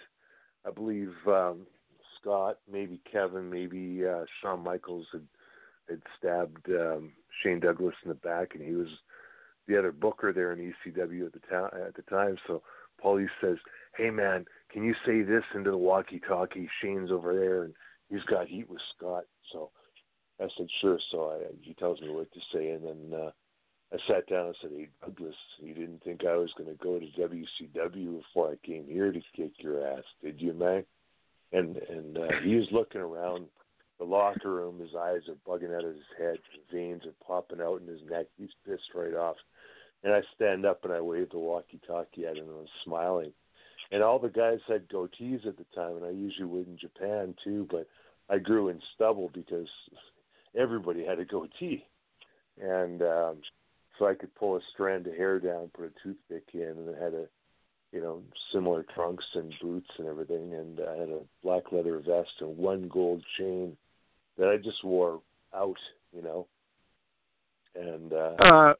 I 0.66 0.70
believe 0.70 1.12
um, 1.26 1.66
Scott, 2.20 2.58
maybe 2.70 3.00
Kevin, 3.10 3.48
maybe 3.48 4.06
uh, 4.06 4.24
Shawn 4.42 4.62
Michaels 4.64 5.06
had 5.12 5.26
had 5.88 6.02
stabbed 6.18 6.68
um, 6.68 7.12
Shane 7.42 7.60
Douglas 7.60 7.94
in 8.04 8.08
the 8.10 8.14
back, 8.14 8.54
and 8.54 8.62
he 8.62 8.74
was 8.74 8.88
the 9.66 9.78
other 9.78 9.92
booker 9.92 10.32
there 10.32 10.52
in 10.52 10.58
ECW 10.58 11.26
at 11.26 11.32
the 11.32 11.40
time. 11.50 11.70
At 11.86 11.94
the 11.94 12.02
time, 12.02 12.36
so 12.46 12.62
Paulie 13.02 13.28
says, 13.40 13.56
"Hey 13.96 14.10
man, 14.10 14.46
can 14.70 14.84
you 14.84 14.94
say 15.06 15.22
this 15.22 15.44
into 15.54 15.70
the 15.70 15.78
walkie-talkie? 15.78 16.68
Shane's 16.82 17.10
over 17.12 17.34
there, 17.34 17.62
and 17.64 17.74
he's 18.08 18.24
got 18.24 18.48
heat 18.48 18.68
with 18.68 18.80
Scott." 18.96 19.24
So 19.52 19.70
I 20.40 20.48
said, 20.56 20.68
"Sure." 20.80 20.98
So 21.10 21.30
I, 21.30 21.52
he 21.60 21.74
tells 21.74 22.00
me 22.00 22.10
what 22.10 22.32
to 22.32 22.40
say, 22.52 22.70
and 22.70 22.84
then 22.84 23.20
uh, 23.20 23.30
I 23.92 23.96
sat 24.08 24.26
down 24.28 24.46
and 24.46 24.56
said, 24.60 24.70
"Hey 24.74 24.88
Douglas, 25.04 25.34
you 25.60 25.74
didn't 25.74 26.02
think 26.02 26.24
I 26.24 26.36
was 26.36 26.52
going 26.56 26.70
to 26.70 26.82
go 26.82 26.98
to 26.98 27.06
WCW 27.06 28.22
before 28.22 28.50
I 28.50 28.66
came 28.66 28.86
here 28.86 29.12
to 29.12 29.20
kick 29.36 29.52
your 29.58 29.86
ass, 29.86 30.04
did 30.22 30.40
you, 30.40 30.52
man?" 30.52 30.84
And 31.52 31.76
and 31.76 32.16
uh, 32.16 32.28
he 32.44 32.56
was 32.56 32.68
looking 32.72 33.00
around 33.00 33.46
the 33.98 34.04
locker 34.04 34.50
room. 34.50 34.80
His 34.80 34.94
eyes 34.98 35.22
are 35.28 35.48
bugging 35.48 35.76
out 35.76 35.84
of 35.84 35.94
his 35.94 36.04
head. 36.18 36.38
His 36.52 36.62
veins 36.72 37.02
are 37.04 37.26
popping 37.26 37.60
out 37.60 37.82
in 37.82 37.86
his 37.86 38.00
neck. 38.08 38.26
He's 38.36 38.48
pissed 38.66 38.94
right 38.94 39.14
off. 39.14 39.36
And 40.02 40.14
I 40.14 40.22
stand 40.34 40.64
up 40.64 40.82
and 40.84 40.92
I 40.94 41.00
wave 41.02 41.28
the 41.30 41.38
walkie-talkie 41.38 42.24
at 42.24 42.36
him 42.36 42.48
and 42.48 42.60
I'm 42.60 42.66
smiling. 42.84 43.32
And 43.92 44.02
all 44.02 44.18
the 44.18 44.30
guys 44.30 44.60
had 44.66 44.88
goatees 44.88 45.46
at 45.46 45.58
the 45.58 45.66
time, 45.74 45.96
and 45.96 46.06
I 46.06 46.10
usually 46.10 46.46
would 46.46 46.68
in 46.68 46.78
Japan 46.78 47.34
too, 47.44 47.66
but 47.70 47.86
I 48.30 48.38
grew 48.38 48.68
in 48.68 48.80
stubble 48.94 49.30
because 49.34 49.68
everybody 50.56 51.04
had 51.04 51.18
a 51.18 51.24
goatee. 51.24 51.86
And 52.60 53.02
um, 53.02 53.36
so 53.98 54.06
I 54.06 54.14
could 54.14 54.34
pull 54.34 54.56
a 54.56 54.60
strand 54.72 55.06
of 55.06 55.14
hair 55.14 55.38
down, 55.38 55.70
put 55.74 55.86
a 55.86 56.02
toothpick 56.02 56.48
in, 56.54 56.60
and 56.62 56.88
it 56.88 56.98
had 57.00 57.14
a, 57.14 57.26
you 57.92 58.00
know, 58.00 58.22
similar 58.52 58.84
trunks 58.94 59.24
and 59.34 59.54
boots 59.60 59.90
and 59.98 60.06
everything. 60.06 60.54
And 60.54 60.80
I 60.80 60.96
had 60.96 61.08
a 61.08 61.20
black 61.42 61.72
leather 61.72 61.98
vest 61.98 62.30
and 62.40 62.56
one 62.56 62.88
gold 62.88 63.24
chain 63.38 63.76
that 64.38 64.48
I 64.48 64.56
just 64.56 64.84
wore 64.84 65.20
out, 65.54 65.78
you 66.14 66.22
know. 66.22 66.46
And 67.74 68.12
uh, 68.12 68.36
Uh, 68.42 68.74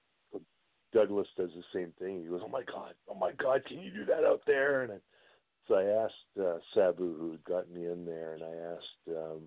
Douglas 0.92 1.28
does 1.36 1.50
the 1.54 1.62
same 1.72 1.92
thing. 1.98 2.22
He 2.22 2.28
goes, 2.28 2.40
"Oh 2.44 2.48
my 2.48 2.62
God, 2.62 2.94
oh 3.08 3.14
my 3.14 3.32
God, 3.32 3.64
can 3.64 3.78
you 3.78 3.90
do 3.90 4.04
that 4.06 4.24
out 4.24 4.42
there?" 4.46 4.82
And 4.82 4.92
I, 4.92 4.96
so 5.68 5.74
I 5.76 5.84
asked 6.04 6.38
uh, 6.40 6.58
Sabu, 6.74 7.16
who 7.16 7.30
had 7.32 7.44
gotten 7.44 7.74
me 7.74 7.86
in 7.86 8.04
there, 8.04 8.34
and 8.34 8.42
I 8.42 8.74
asked, 8.74 9.16
um, 9.16 9.42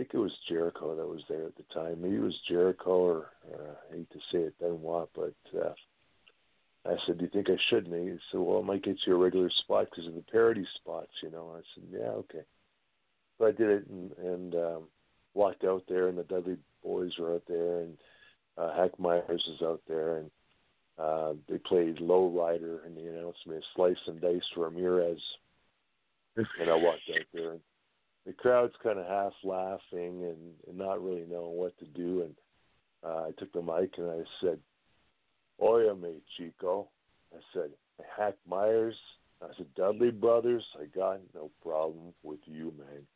think 0.00 0.14
it 0.14 0.18
was 0.18 0.32
Jericho 0.48 0.96
that 0.96 1.06
was 1.06 1.20
there 1.28 1.44
at 1.44 1.56
the 1.56 1.74
time. 1.74 2.00
Maybe 2.00 2.16
it 2.16 2.22
was 2.22 2.40
Jericho, 2.48 2.90
or 2.90 3.26
uh, 3.52 3.74
I 3.92 3.96
hate 3.96 4.10
to 4.12 4.18
say 4.32 4.38
it, 4.38 4.58
Benoit, 4.58 5.10
but 5.14 5.34
uh, 5.54 5.74
I 6.86 6.96
said, 7.04 7.18
"Do 7.18 7.24
you 7.24 7.30
think 7.30 7.50
I 7.50 7.58
should?" 7.68 7.86
And 7.86 8.08
he 8.08 8.16
said, 8.32 8.40
"Well, 8.40 8.60
it 8.60 8.64
might 8.64 8.82
get 8.82 8.96
you 9.06 9.14
a 9.14 9.18
regular 9.18 9.50
spot 9.50 9.88
because 9.90 10.06
of 10.06 10.14
the 10.14 10.24
parody 10.32 10.66
spots, 10.76 11.10
you 11.22 11.30
know." 11.30 11.54
I 11.54 11.60
said, 11.74 11.84
"Yeah, 11.92 12.12
okay." 12.12 12.44
So 13.36 13.46
I 13.46 13.52
did 13.52 13.68
it 13.68 13.86
and, 13.88 14.12
and 14.12 14.54
um, 14.54 14.82
walked 15.34 15.64
out 15.64 15.84
there, 15.86 16.08
and 16.08 16.16
the 16.16 16.22
Dudley 16.22 16.56
boys 16.82 17.12
were 17.18 17.34
out 17.34 17.42
there, 17.46 17.80
and 17.80 17.98
uh, 18.56 18.74
Hack 18.74 18.98
Meyers 18.98 19.46
is 19.54 19.60
out 19.60 19.82
there, 19.86 20.16
and 20.16 20.30
uh, 20.98 21.34
they 21.46 21.58
played 21.58 22.00
Low 22.00 22.30
Rider, 22.30 22.80
and 22.86 22.96
they 22.96 23.04
announced 23.04 23.46
me 23.46 23.56
a 23.56 23.60
slice 23.76 24.00
and 24.06 24.18
dice 24.18 24.40
for 24.54 24.64
Ramirez. 24.64 25.20
and 26.36 26.70
I 26.70 26.74
walked 26.74 27.10
out 27.10 27.26
there, 27.34 27.50
and 27.52 27.60
the 28.26 28.32
crowd's 28.32 28.74
kind 28.82 28.98
of 28.98 29.06
half 29.06 29.32
laughing 29.44 30.24
and, 30.24 30.52
and 30.68 30.76
not 30.78 31.02
really 31.02 31.24
knowing 31.30 31.56
what 31.56 31.78
to 31.78 31.86
do. 31.86 32.22
And 32.22 32.34
uh, 33.04 33.28
I 33.28 33.30
took 33.38 33.52
the 33.52 33.62
mic 33.62 33.94
and 33.96 34.10
I 34.10 34.22
said, 34.40 34.58
"Oya 35.62 35.94
me, 35.94 36.20
Chico." 36.36 36.88
I 37.34 37.38
said, 37.54 37.70
"Hack 38.16 38.34
Meyers." 38.48 38.96
I 39.42 39.48
said, 39.56 39.66
"Dudley 39.74 40.10
Brothers, 40.10 40.64
I 40.80 40.84
got 40.86 41.20
no 41.34 41.50
problem 41.62 42.12
with 42.22 42.40
you, 42.44 42.72
man." 42.78 43.06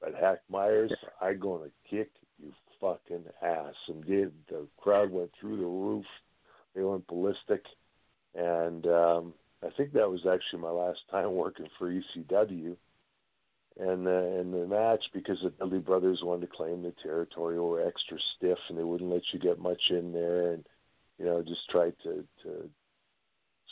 But 0.00 0.14
Hack 0.14 0.40
Meyers, 0.48 0.92
I 1.20 1.34
gonna 1.34 1.70
kick 1.90 2.10
you 2.38 2.52
fucking 2.80 3.24
ass. 3.42 3.74
And 3.88 4.04
did 4.04 4.32
the 4.48 4.66
crowd 4.78 5.10
went 5.10 5.30
through 5.40 5.58
the 5.58 5.66
roof. 5.66 6.06
They 6.74 6.82
went 6.82 7.06
ballistic. 7.06 7.64
And 8.34 8.86
um 8.86 9.34
I 9.62 9.70
think 9.76 9.92
that 9.92 10.10
was 10.10 10.26
actually 10.26 10.60
my 10.60 10.70
last 10.70 11.00
time 11.10 11.32
working 11.32 11.68
for 11.78 11.90
ECW. 11.90 12.76
And 13.78 14.06
uh, 14.06 14.40
in 14.40 14.52
the 14.52 14.66
match, 14.68 15.04
because 15.12 15.38
the 15.42 15.50
Dudley 15.50 15.80
brothers 15.80 16.20
wanted 16.22 16.42
to 16.42 16.56
claim 16.56 16.82
the 16.82 16.94
territory, 17.02 17.58
were 17.58 17.86
extra 17.86 18.18
stiff, 18.36 18.58
and 18.68 18.78
they 18.78 18.84
wouldn't 18.84 19.10
let 19.10 19.22
you 19.32 19.40
get 19.40 19.58
much 19.58 19.82
in 19.90 20.12
there, 20.12 20.52
and 20.52 20.64
you 21.18 21.24
know, 21.24 21.42
just 21.42 21.68
tried 21.70 21.94
to 22.04 22.24
to 22.44 22.70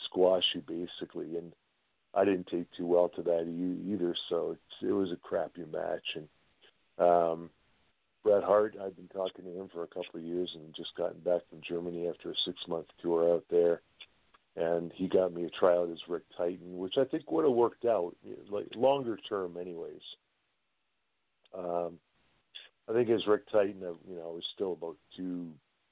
squash 0.05 0.43
you 0.53 0.61
basically. 0.61 1.37
And 1.37 1.53
I 2.13 2.25
didn't 2.25 2.47
take 2.47 2.69
too 2.71 2.85
well 2.85 3.09
to 3.09 3.21
that 3.23 3.47
either, 3.89 4.15
so 4.29 4.57
it 4.81 4.91
was 4.91 5.11
a 5.11 5.15
crappy 5.15 5.63
match. 5.71 6.15
And 6.15 6.27
um, 6.99 7.49
Bret 8.23 8.43
Hart, 8.43 8.75
I've 8.81 8.95
been 8.95 9.07
talking 9.07 9.45
to 9.45 9.61
him 9.61 9.69
for 9.73 9.83
a 9.83 9.87
couple 9.87 10.19
of 10.19 10.23
years, 10.23 10.51
and 10.53 10.75
just 10.75 10.95
gotten 10.95 11.19
back 11.21 11.41
from 11.49 11.61
Germany 11.67 12.09
after 12.09 12.29
a 12.31 12.35
six 12.45 12.57
month 12.67 12.87
tour 13.01 13.33
out 13.33 13.45
there. 13.49 13.81
And 14.55 14.91
he 14.93 15.07
got 15.07 15.33
me 15.33 15.45
a 15.45 15.49
tryout 15.49 15.89
as 15.89 15.97
Rick 16.07 16.23
Titan, 16.37 16.77
which 16.77 16.93
I 16.97 17.05
think 17.05 17.31
would 17.31 17.45
have 17.45 17.53
worked 17.53 17.85
out, 17.85 18.15
like 18.51 18.67
longer 18.75 19.17
term, 19.27 19.57
anyways. 19.59 20.01
Um, 21.57 21.97
I 22.87 22.93
think 22.93 23.09
as 23.09 23.25
Rick 23.25 23.49
Titan, 23.51 23.81
I, 23.83 23.93
you 24.09 24.15
know, 24.17 24.29
I 24.29 24.33
was 24.33 24.43
still 24.53 24.73
about 24.73 24.97
two 25.17 25.47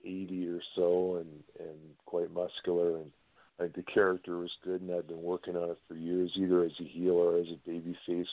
eighty 0.05 0.47
or 0.47 0.59
so, 0.75 1.17
and 1.17 1.43
and 1.59 1.77
quite 2.05 2.31
muscular, 2.31 2.97
and 2.97 3.11
I 3.59 3.63
think 3.63 3.75
the 3.75 3.91
character 3.91 4.37
was 4.37 4.51
good, 4.63 4.81
and 4.81 4.91
I've 4.91 5.07
been 5.07 5.21
working 5.21 5.55
on 5.55 5.71
it 5.71 5.77
for 5.87 5.95
years, 5.95 6.31
either 6.35 6.63
as 6.63 6.71
a 6.79 6.83
heel 6.83 7.13
or 7.13 7.37
as 7.37 7.47
a 7.47 7.67
baby 7.67 7.97
face. 8.05 8.27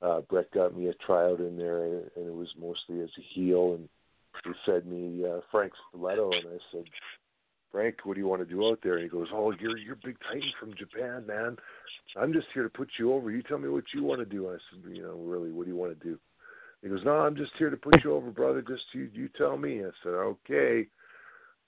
Uh, 0.00 0.20
Bret 0.20 0.50
got 0.52 0.76
me 0.76 0.88
a 0.88 0.94
tryout 0.94 1.40
in 1.40 1.56
there, 1.56 1.84
and 1.84 2.10
it 2.16 2.34
was 2.34 2.48
mostly 2.56 3.00
as 3.00 3.10
a 3.18 3.34
heel, 3.34 3.74
and 3.74 3.88
he 4.44 4.50
fed 4.64 4.86
me 4.86 5.24
uh, 5.24 5.40
Frank 5.50 5.72
Stiletto, 5.90 6.30
and 6.30 6.46
I 6.46 6.58
said, 6.70 6.84
Frank, 7.70 7.96
what 8.04 8.14
do 8.14 8.20
you 8.20 8.26
want 8.26 8.40
to 8.40 8.54
do 8.54 8.66
out 8.66 8.80
there? 8.82 8.94
And 8.94 9.02
he 9.02 9.08
goes, 9.08 9.28
Oh, 9.32 9.52
you're 9.58 9.76
you're 9.76 9.96
Big 9.96 10.16
Titan 10.20 10.52
from 10.58 10.74
Japan, 10.74 11.26
man. 11.26 11.56
I'm 12.16 12.32
just 12.32 12.46
here 12.54 12.62
to 12.62 12.70
put 12.70 12.88
you 12.98 13.12
over. 13.12 13.30
You 13.30 13.42
tell 13.42 13.58
me 13.58 13.68
what 13.68 13.84
you 13.94 14.02
want 14.02 14.20
to 14.20 14.24
do. 14.24 14.48
I 14.48 14.56
said, 14.70 14.94
You 14.96 15.02
know, 15.02 15.16
really, 15.16 15.50
what 15.50 15.64
do 15.64 15.70
you 15.70 15.76
want 15.76 15.98
to 15.98 16.06
do? 16.06 16.18
He 16.82 16.88
goes, 16.88 17.04
No, 17.04 17.18
I'm 17.18 17.36
just 17.36 17.52
here 17.58 17.70
to 17.70 17.76
put 17.76 18.02
you 18.04 18.14
over, 18.14 18.30
brother. 18.30 18.62
Just 18.62 18.84
you 18.92 19.10
you 19.12 19.28
tell 19.36 19.56
me. 19.56 19.84
I 19.84 19.90
said, 20.02 20.10
Okay. 20.10 20.86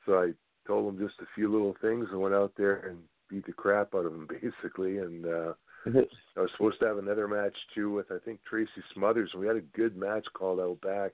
So 0.06 0.14
I 0.14 0.32
told 0.66 0.92
him 0.94 1.00
just 1.00 1.20
a 1.20 1.26
few 1.34 1.50
little 1.50 1.76
things 1.80 2.06
and 2.10 2.20
went 2.20 2.34
out 2.34 2.52
there 2.56 2.76
and 2.88 2.98
beat 3.28 3.46
the 3.46 3.52
crap 3.52 3.94
out 3.94 4.06
of 4.06 4.12
him 4.12 4.28
basically 4.42 4.98
and 4.98 5.26
uh 5.26 5.52
I 5.86 6.40
was 6.40 6.50
supposed 6.52 6.78
to 6.80 6.86
have 6.86 6.98
another 6.98 7.26
match 7.26 7.56
too 7.74 7.90
with 7.90 8.10
I 8.10 8.18
think 8.24 8.40
Tracy 8.48 8.70
Smothers 8.94 9.30
and 9.32 9.40
we 9.40 9.46
had 9.46 9.56
a 9.56 9.60
good 9.60 9.96
match 9.96 10.26
called 10.34 10.60
out 10.60 10.80
back 10.82 11.12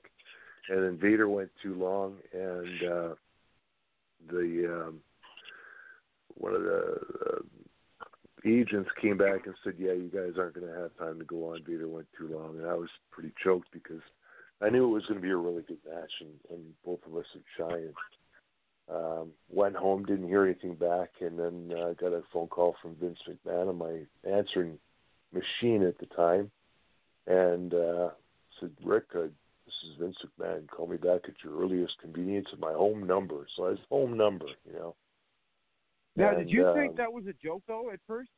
and 0.69 0.83
then 0.83 0.97
Vader 0.97 1.29
went 1.29 1.49
too 1.63 1.75
long 1.75 2.17
and 2.33 2.91
uh 2.91 3.15
the 4.29 4.83
um 4.87 5.01
one 6.35 6.53
of 6.53 6.63
the 6.63 6.99
uh, 7.31 7.39
agents 8.45 8.89
came 9.01 9.17
back 9.17 9.45
and 9.45 9.55
said, 9.63 9.73
"Yeah, 9.77 9.93
you 9.93 10.09
guys 10.13 10.37
aren't 10.37 10.55
going 10.55 10.67
to 10.67 10.79
have 10.79 10.97
time 10.97 11.19
to 11.19 11.25
go 11.25 11.51
on. 11.51 11.63
Vader 11.63 11.87
went 11.87 12.07
too 12.17 12.27
long," 12.27 12.57
and 12.57 12.67
I 12.67 12.73
was 12.73 12.89
pretty 13.11 13.33
choked 13.43 13.71
because 13.71 14.01
I 14.61 14.69
knew 14.69 14.85
it 14.85 14.93
was 14.93 15.05
going 15.05 15.19
to 15.19 15.25
be 15.25 15.31
a 15.31 15.37
really 15.37 15.63
good 15.63 15.79
match, 15.89 16.11
and, 16.21 16.31
and 16.49 16.73
both 16.85 16.99
of 17.05 17.15
us 17.15 17.25
would 17.33 17.43
shine. 17.57 17.93
Um, 18.89 19.31
went 19.49 19.75
home, 19.75 20.05
didn't 20.05 20.29
hear 20.29 20.45
anything 20.45 20.75
back, 20.75 21.09
and 21.19 21.37
then 21.37 21.77
uh, 21.77 21.93
got 21.93 22.13
a 22.13 22.21
phone 22.31 22.47
call 22.47 22.75
from 22.81 22.95
Vince 22.95 23.19
McMahon 23.27 23.67
on 23.69 23.77
my 23.77 24.29
answering 24.29 24.79
machine 25.33 25.83
at 25.83 25.97
the 25.99 26.05
time, 26.15 26.49
and 27.25 27.73
uh, 27.73 28.09
said, 28.59 28.71
"Rick, 28.83 29.05
uh, 29.15 29.27
this 29.67 29.91
is 29.91 29.97
Vince 29.99 30.17
McMahon. 30.39 30.67
Call 30.69 30.87
me 30.87 30.97
back 30.97 31.21
at 31.25 31.35
your 31.43 31.61
earliest 31.61 31.93
convenience 32.01 32.47
at 32.53 32.59
my 32.59 32.71
home 32.71 33.05
number." 33.05 33.45
So 33.55 33.65
I 33.65 33.69
was 33.71 33.79
home 33.89 34.17
number, 34.17 34.47
you 34.65 34.73
know. 34.73 34.95
now, 36.15 36.29
And, 36.29 36.39
did 36.39 36.49
you 36.49 36.65
um, 36.65 36.75
think 36.75 36.97
that 36.97 37.11
was 37.11 37.25
a 37.27 37.33
joke 37.33 37.63
though 37.67 37.91
at 37.91 37.99
first? 38.07 38.31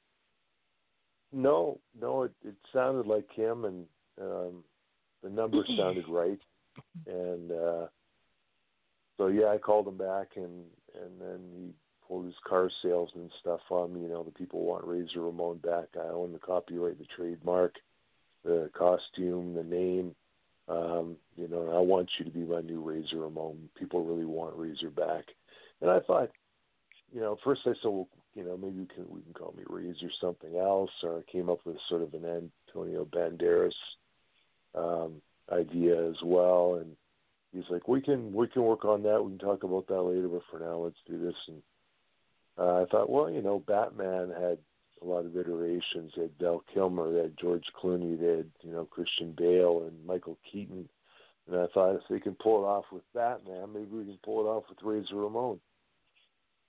No, 1.32 1.80
no, 2.00 2.24
it, 2.24 2.32
it 2.44 2.56
sounded 2.74 3.06
like 3.06 3.32
him, 3.32 3.66
and 3.66 3.86
um, 4.20 4.64
the 5.24 5.30
number 5.30 5.64
sounded 5.78 6.06
right, 6.10 6.40
and 7.06 7.52
uh, 7.52 7.88
so 9.18 9.28
yeah, 9.28 9.48
I 9.48 9.58
called 9.60 9.88
him 9.88 9.98
back, 9.98 10.30
and 10.36 10.66
and 10.96 11.22
then 11.22 11.40
he 11.56 11.74
pulled 12.08 12.26
his 12.26 12.36
car 12.48 12.70
salesman 12.82 13.30
stuff 13.40 13.60
on 13.70 13.94
me. 13.94 14.02
You 14.02 14.10
know, 14.10 14.24
the 14.24 14.32
people 14.32 14.64
want 14.64 14.86
Razor 14.86 15.22
Ramon 15.22 15.58
back. 15.58 15.90
I 15.96 16.08
own 16.08 16.34
the 16.34 16.40
copyright, 16.40 16.98
the 16.98 17.06
trademark, 17.16 17.76
the 18.44 18.72
costume, 18.78 19.54
the 19.54 19.64
name. 19.64 20.16
Um, 20.70 21.18
you 21.36 21.48
know, 21.48 21.76
I 21.76 21.80
want 21.80 22.10
you 22.20 22.26
to 22.26 22.32
be 22.32 22.42
my 22.42 22.62
new 22.62 22.82
Razor 22.82 23.18
Ramon. 23.18 23.70
People 23.78 24.06
really 24.06 24.26
want 24.26 24.56
Razor 24.56 24.92
back, 24.92 25.26
and 25.82 25.90
I 25.90 26.00
thought, 26.00 26.30
you 27.12 27.20
know, 27.20 27.38
first 27.44 27.62
I 27.66 27.72
said, 27.82 27.90
well, 27.90 28.08
you 28.36 28.44
know, 28.44 28.56
maybe 28.56 28.82
we 28.82 28.86
can 28.86 29.06
we 29.10 29.22
can 29.22 29.34
call 29.34 29.54
me 29.58 29.64
Razor 29.68 30.12
something 30.22 30.56
else, 30.58 30.92
or 31.02 31.18
I 31.18 31.32
came 31.32 31.50
up 31.50 31.60
with 31.66 31.78
sort 31.90 32.04
of 32.04 32.14
an 32.14 32.52
Antonio 32.70 33.06
Banderas 33.06 33.74
um, 34.76 35.22
idea 35.52 36.08
as 36.08 36.18
well, 36.24 36.76
and 36.76 36.96
he's 37.52 37.70
like, 37.72 37.88
we 37.88 38.02
can 38.02 38.32
we 38.32 38.48
can 38.48 38.62
work 38.62 38.86
on 38.86 39.02
that. 39.04 39.24
We 39.24 39.32
can 39.32 39.40
talk 39.40 39.64
about 39.64 39.88
that 39.88 40.02
later, 40.02 40.28
but 40.28 40.44
for 40.52 40.60
now, 40.60 40.78
let's 40.78 41.02
do 41.10 41.20
this. 41.20 41.36
And 41.48 41.62
uh, 42.60 42.84
I 42.84 42.86
thought, 42.92 43.10
well, 43.10 43.30
you 43.32 43.42
know, 43.42 43.64
Batman 43.68 44.30
had 44.40 44.60
a 45.02 45.06
lot 45.06 45.26
of 45.26 45.38
iterations. 45.38 46.14
They 46.16 46.24
had 46.24 46.32
Val 46.40 46.64
Kilmer, 46.74 47.12
they 47.12 47.22
had 47.22 47.38
George 47.38 47.66
Clooney, 47.82 48.20
they 48.20 48.38
had 48.38 48.52
you 48.62 48.72
know 48.72 48.86
Christian 48.86 49.34
Bale 49.38 49.84
and 49.88 50.06
Michael 50.06 50.38
Keaton. 50.52 50.90
And 51.48 51.60
I 51.60 51.68
thought 51.74 51.96
if 51.96 52.02
they 52.10 52.20
can 52.20 52.36
pull 52.36 52.64
it 52.64 52.68
off 52.68 52.86
with 52.92 53.04
Batman, 53.14 53.74
maybe 53.74 53.88
we 53.92 54.06
can 54.06 54.20
pull 54.24 54.42
it 54.42 54.50
off 54.50 54.64
with 54.70 54.78
Razor 54.84 55.16
Ramon. 55.16 55.60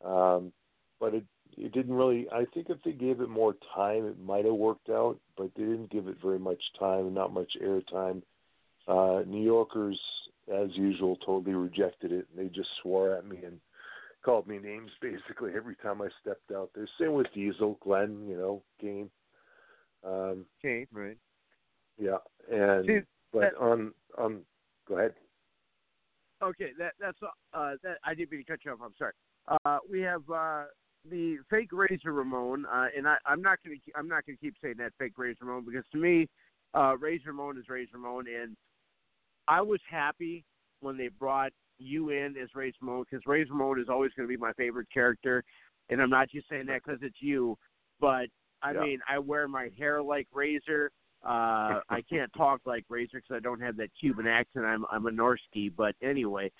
Um, 0.05 0.53
but 0.99 1.15
it 1.15 1.25
it 1.57 1.73
didn't 1.73 1.95
really. 1.95 2.29
I 2.33 2.45
think 2.55 2.71
if 2.71 2.83
they 2.85 2.93
gave 2.93 3.21
it 3.21 3.29
more 3.29 3.55
time, 3.75 4.07
it 4.07 4.19
might 4.21 4.45
have 4.45 4.55
worked 4.55 4.89
out. 4.89 5.19
But 5.37 5.51
they 5.57 5.65
didn't 5.65 5.91
give 5.91 6.09
it 6.09 6.17
very 6.23 6.39
much 6.39 6.63
time, 6.79 7.13
not 7.13 7.33
much 7.33 7.53
airtime. 7.63 8.23
Uh, 8.89 9.23
New 9.27 9.43
Yorkers, 9.43 10.01
as 10.53 10.69
usual, 10.75 11.17
totally 11.17 11.55
rejected 11.55 12.13
it. 12.13 12.27
And 12.31 12.39
they 12.39 12.49
just 12.49 12.71
swore 12.83 13.15
at 13.15 13.27
me 13.27 13.39
and 13.45 13.61
called 14.25 14.47
me 14.47 14.59
names 14.59 14.91
basically 15.03 15.53
every 15.57 15.77
time 15.77 16.03
I 16.03 16.09
stepped 16.21 16.53
out 16.53 16.71
there. 16.75 16.89
Same 17.01 17.13
with 17.13 17.27
Diesel, 17.35 17.79
Glenn, 17.83 18.27
you 18.29 18.37
know, 18.37 18.63
Game. 18.81 19.11
Um, 20.05 20.47
Game, 20.63 20.87
right? 20.93 21.19
Yeah, 21.99 22.19
and 22.51 22.87
See, 22.87 23.01
but 23.33 23.41
that- 23.41 23.57
on 23.57 23.93
on, 24.17 24.41
go 24.89 24.99
ahead. 24.99 25.15
Okay, 26.43 26.71
that 26.79 26.95
that's 26.99 27.19
uh 27.53 27.75
that 27.83 27.99
I 28.05 28.15
didn't 28.15 28.33
mean 28.33 28.45
to 28.45 28.51
cut 28.51 28.65
you 28.65 28.73
off. 28.73 28.79
I'm 28.83 28.95
sorry. 28.99 29.13
Uh, 29.47 29.79
we 29.91 30.01
have 30.01 30.23
uh 30.31 30.65
the 31.09 31.37
fake 31.51 31.71
Razor 31.73 32.13
Ramon, 32.13 32.65
uh, 32.67 32.87
and 32.97 33.07
I, 33.07 33.17
I'm 33.27 33.43
not 33.43 33.59
gonna 33.65 33.77
I'm 33.95 34.09
not 34.09 34.25
gonna 34.27 34.39
keep 34.39 34.55
saying 34.63 34.77
that 34.79 34.93
fake 34.99 35.19
Razor 35.19 35.45
Ramon 35.45 35.65
because 35.67 35.85
to 35.93 35.99
me, 35.99 36.29
uh, 36.75 36.97
Razor 36.99 37.29
Ramon 37.33 37.59
is 37.59 37.69
Razor 37.69 37.91
Ramon, 37.99 38.25
and 38.29 38.57
I 39.49 39.61
was 39.61 39.81
happy 39.91 40.45
when 40.81 40.97
they 40.97 41.09
brought 41.09 41.53
you 41.81 42.11
in 42.11 42.37
as 42.41 42.49
Razor 42.55 42.77
Ramon 42.83 43.05
because 43.11 43.27
Razor 43.27 43.53
Ramon 43.53 43.81
is 43.81 43.89
always 43.89 44.13
going 44.17 44.29
to 44.29 44.33
be 44.33 44.37
my 44.37 44.53
favorite 44.53 44.89
character, 44.93 45.43
and 45.89 46.01
I'm 46.01 46.11
not 46.11 46.31
just 46.31 46.49
saying 46.49 46.67
that 46.67 46.83
because 46.85 47.01
it's 47.03 47.21
you, 47.21 47.57
but 48.01 48.27
I 48.63 48.73
Yeah. 48.73 48.81
mean 48.81 49.01
I 49.09 49.19
wear 49.19 49.49
my 49.49 49.71
hair 49.77 50.03
like 50.03 50.29
Razor. 50.33 50.93
Uh, 51.23 51.81
I 51.91 52.03
can't 52.09 52.33
talk 52.35 52.61
like 52.65 52.85
Razor 52.89 53.19
because 53.19 53.35
I 53.37 53.41
don't 53.41 53.61
have 53.61 53.77
that 53.79 53.91
Cuban 53.99 54.27
accent. 54.27 54.65
I'm 54.65 54.85
I'm 54.91 55.07
a 55.07 55.11
Norsky, 55.11 55.75
but 55.75 55.95
anyway. 56.03 56.53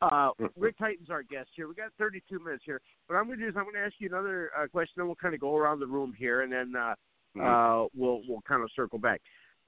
Uh, 0.00 0.30
Rick 0.56 0.78
Titan's 0.78 1.10
our 1.10 1.24
guest 1.24 1.50
here. 1.56 1.66
We 1.66 1.74
got 1.74 1.90
32 1.98 2.38
minutes 2.38 2.62
here. 2.64 2.80
What 3.08 3.16
I'm 3.16 3.26
going 3.26 3.40
to 3.40 3.44
do 3.44 3.48
is 3.48 3.56
I'm 3.56 3.64
going 3.64 3.74
to 3.74 3.80
ask 3.80 3.94
you 3.98 4.06
another 4.08 4.52
uh, 4.56 4.68
question, 4.68 4.92
then 4.96 5.06
we'll 5.06 5.16
kind 5.16 5.34
of 5.34 5.40
go 5.40 5.56
around 5.56 5.80
the 5.80 5.88
room 5.88 6.12
here, 6.16 6.42
and 6.42 6.52
then 6.52 6.76
uh, 6.76 6.94
Mhm. 7.36 7.84
uh, 7.84 7.88
we'll 7.94 8.22
we'll 8.28 8.40
kind 8.42 8.62
of 8.62 8.70
circle 8.76 8.98
back. 9.00 9.20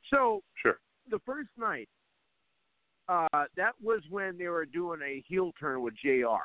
So 0.09 0.43
Sure. 0.55 0.79
the 1.09 1.19
first 1.21 1.51
night, 1.59 1.89
uh, 3.11 3.45
that 3.57 3.73
was 3.83 4.03
when 4.09 4.39
they 4.39 4.47
were 4.47 4.65
doing 4.65 5.01
a 5.05 5.23
heel 5.27 5.53
turn 5.59 5.83
with 5.83 5.95
JR 6.03 6.45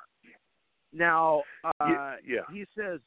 Now 0.91 1.43
uh, 1.63 1.71
Yeah, 1.87 2.15
yeah. 2.27 2.41
he 2.51 2.65
says, 2.77 2.99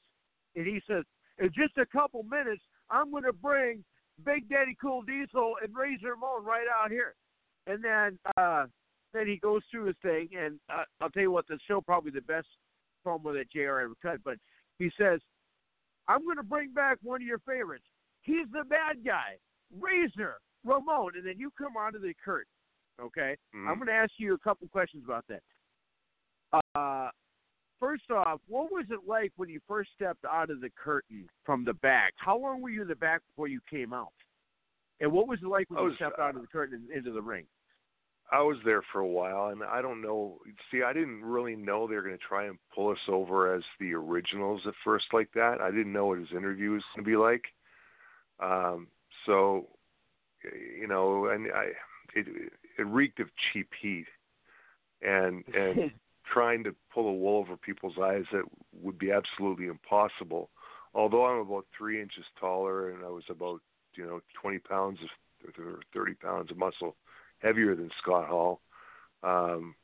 and 0.55 0.67
he 0.67 0.81
says, 0.89 1.05
in 1.39 1.49
just 1.49 1.77
a 1.77 1.87
couple 1.87 2.23
minutes, 2.23 2.63
I'm 2.91 3.11
going 3.11 3.25
to 3.25 3.33
bring 3.33 3.85
Big 4.25 4.49
Daddy 4.49 4.77
Cool 4.81 5.03
Diesel 5.03 5.55
and 5.63 5.75
Razor 5.77 6.13
Ramon 6.13 6.45
right 6.45 6.67
out 6.83 6.91
here, 6.91 7.15
and 7.67 7.83
then 7.85 8.19
uh, 8.37 8.67
then 9.13 9.27
he 9.27 9.37
goes 9.37 9.63
through 9.71 9.87
his 9.87 9.97
thing, 10.03 10.29
and 10.39 10.59
uh, 10.73 10.85
I'll 11.01 11.11
tell 11.11 11.23
you 11.23 11.33
what, 11.33 11.47
the 11.49 11.59
show 11.67 11.81
probably 11.81 12.11
the 12.11 12.23
best 12.23 12.49
promo 13.07 13.33
that 13.35 13.51
JR 13.51 13.81
ever 13.81 13.95
cut, 14.03 14.19
but 14.25 14.37
he 14.79 14.91
says, 14.99 15.21
I'm 16.09 16.25
going 16.25 16.37
to 16.37 16.43
bring 16.43 16.73
back 16.73 16.99
one 17.03 17.21
of 17.21 17.27
your 17.27 17.41
favorites. 17.41 17.85
He's 18.23 18.47
the 18.53 18.65
bad 18.65 19.05
guy, 19.05 19.37
Razor 19.81 20.37
Ramon, 20.65 21.13
and 21.17 21.27
then 21.27 21.39
you 21.39 21.51
come 21.57 21.77
onto 21.77 22.01
the 22.01 22.15
curtain. 22.25 22.51
Okay, 23.01 23.37
Mhm. 23.55 23.69
I'm 23.69 23.77
going 23.77 23.87
to 23.87 23.93
ask 23.93 24.13
you 24.19 24.35
a 24.35 24.39
couple 24.39 24.67
questions 24.69 25.05
about 25.05 25.25
that. 25.29 25.43
Uh, 26.75 27.11
first 27.79 28.11
off, 28.11 28.41
what 28.47 28.73
was 28.73 28.87
it 28.91 29.07
like 29.07 29.33
when 29.37 29.49
you 29.49 29.61
first 29.69 29.93
stepped 29.95 30.25
out 30.25 30.51
of 30.51 30.61
the 30.61 30.71
curtain 30.71 31.29
from 31.45 31.65
the 31.65 31.75
back? 31.75 32.15
How 32.17 32.37
long 32.37 32.61
were 32.61 32.71
you 32.71 32.83
in 32.83 32.89
the 32.89 32.97
back 32.97 33.23
before 33.29 33.49
you 33.49 33.61
came 33.71 33.93
out? 33.93 34.13
And 35.01 35.13
what 35.13 35.29
was 35.29 35.41
it 35.43 35.47
like 35.47 35.71
when 35.71 35.79
I 35.79 35.83
you 35.85 35.95
stepped 35.95 36.19
out 36.19 36.35
of 36.35 36.43
the 36.43 36.49
curtain 36.49 36.87
and 36.89 36.91
into 36.91 37.13
the 37.13 37.23
ring? 37.23 37.47
I 38.31 38.43
was 38.43 38.59
there 38.65 38.83
for 38.93 39.01
a 39.01 39.07
while, 39.07 39.49
and 39.49 39.63
I 39.63 39.81
don't 39.81 40.03
know. 40.03 40.39
See, 40.71 40.83
I 40.83 40.93
didn't 40.93 41.25
really 41.25 41.57
know 41.57 41.87
they 41.87 41.95
were 41.95 42.03
going 42.03 42.19
to 42.19 42.25
try 42.25 42.45
and 42.45 42.59
pull 42.75 42.91
us 42.91 42.99
over 43.09 43.55
as 43.55 43.63
the 43.81 43.95
originals 43.95 44.67
at 44.67 44.75
first, 44.85 45.07
like 45.15 45.33
that. 45.33 45.61
I 45.63 45.71
didn't 45.71 45.93
know 45.93 46.07
what 46.07 46.19
his 46.19 46.33
interview 46.33 46.73
was 46.73 46.85
going 46.95 47.05
to 47.05 47.11
be 47.11 47.17
like. 47.17 47.45
Um, 48.41 48.89
so, 49.25 49.69
you 50.45 50.87
know, 50.87 51.27
and 51.27 51.51
I, 51.53 51.73
it, 52.15 52.53
it 52.79 52.87
reeked 52.87 53.21
of 53.21 53.29
cheap 53.53 53.69
heat, 53.81 54.07
and 55.03 55.45
and 55.55 55.91
trying 56.33 56.65
to 56.65 56.75
pull 56.93 57.05
the 57.05 57.19
wool 57.19 57.39
over 57.39 57.57
people's 57.57 57.97
eyes 58.03 58.25
that 58.33 58.45
would 58.83 58.99
be 58.99 59.11
absolutely 59.11 59.67
impossible. 59.67 60.51
Although 60.95 61.27
I'm 61.27 61.41
about 61.41 61.67
three 61.77 62.01
inches 62.01 62.25
taller, 62.41 62.91
and 62.91 63.05
I 63.05 63.09
was 63.09 63.25
about 63.29 63.61
you 63.95 64.05
know 64.05 64.21
20 64.41 64.59
pounds 64.61 64.99
of 65.03 65.09
or 65.59 65.81
30 65.95 66.15
pounds 66.15 66.51
of 66.51 66.57
muscle 66.57 66.97
heavier 67.39 67.75
than 67.75 67.91
Scott 68.03 68.29
Hall. 68.29 68.61
Um, 69.23 69.75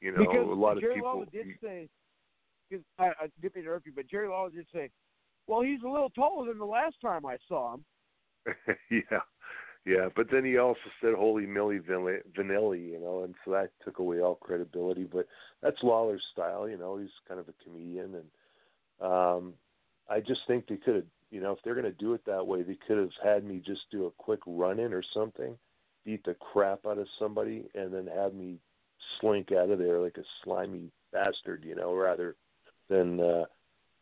you 0.00 0.12
know, 0.12 0.18
because 0.18 0.48
a 0.48 0.54
lot 0.54 0.76
of 0.76 0.82
people. 0.82 1.02
Lawler 1.02 1.26
did 1.32 1.46
say, 1.62 1.88
cause 2.70 2.80
I, 2.98 3.08
I 3.08 3.26
didn't 3.42 3.56
mean 3.56 3.64
to 3.64 3.68
interrupt 3.68 3.86
you, 3.86 3.92
but 3.94 4.08
Jerry 4.08 4.28
Lawler 4.28 4.50
did 4.50 4.66
say, 4.72 4.90
well, 5.46 5.62
he's 5.62 5.82
a 5.84 5.88
little 5.88 6.10
taller 6.10 6.48
than 6.48 6.58
the 6.58 6.64
last 6.64 6.96
time 7.02 7.26
I 7.26 7.36
saw 7.48 7.74
him. 7.74 7.84
yeah, 8.90 9.20
yeah. 9.84 10.08
But 10.14 10.30
then 10.30 10.44
he 10.44 10.58
also 10.58 10.80
said 11.00 11.14
"Holy 11.14 11.46
Milli 11.46 11.80
Vanilli," 11.80 12.20
Vanilli," 12.36 12.90
you 12.92 13.00
know, 13.00 13.22
and 13.24 13.34
so 13.44 13.52
that 13.52 13.70
took 13.84 13.98
away 13.98 14.20
all 14.20 14.36
credibility. 14.36 15.04
But 15.04 15.26
that's 15.62 15.82
Lawler's 15.82 16.24
style, 16.32 16.68
you 16.68 16.76
know. 16.76 16.96
He's 16.98 17.10
kind 17.26 17.40
of 17.40 17.48
a 17.48 17.64
comedian, 17.64 18.14
and 18.16 19.10
um, 19.10 19.54
I 20.08 20.20
just 20.20 20.40
think 20.46 20.66
they 20.66 20.76
could 20.76 20.96
have, 20.96 21.04
you 21.30 21.40
know, 21.40 21.52
if 21.52 21.58
they're 21.64 21.74
going 21.74 21.84
to 21.84 21.92
do 21.92 22.14
it 22.14 22.24
that 22.26 22.46
way, 22.46 22.62
they 22.62 22.78
could 22.86 22.98
have 22.98 23.10
had 23.22 23.44
me 23.44 23.62
just 23.64 23.82
do 23.90 24.06
a 24.06 24.10
quick 24.10 24.40
run 24.46 24.78
in 24.78 24.92
or 24.92 25.02
something, 25.14 25.56
beat 26.04 26.24
the 26.24 26.34
crap 26.34 26.86
out 26.86 26.98
of 26.98 27.06
somebody, 27.18 27.68
and 27.74 27.92
then 27.92 28.08
have 28.14 28.34
me 28.34 28.58
slink 29.20 29.52
out 29.52 29.70
of 29.70 29.78
there 29.78 30.00
like 30.00 30.18
a 30.18 30.24
slimy 30.44 30.90
bastard, 31.12 31.64
you 31.64 31.74
know, 31.74 31.94
rather 31.94 32.36
than 32.88 33.20
uh, 33.20 33.44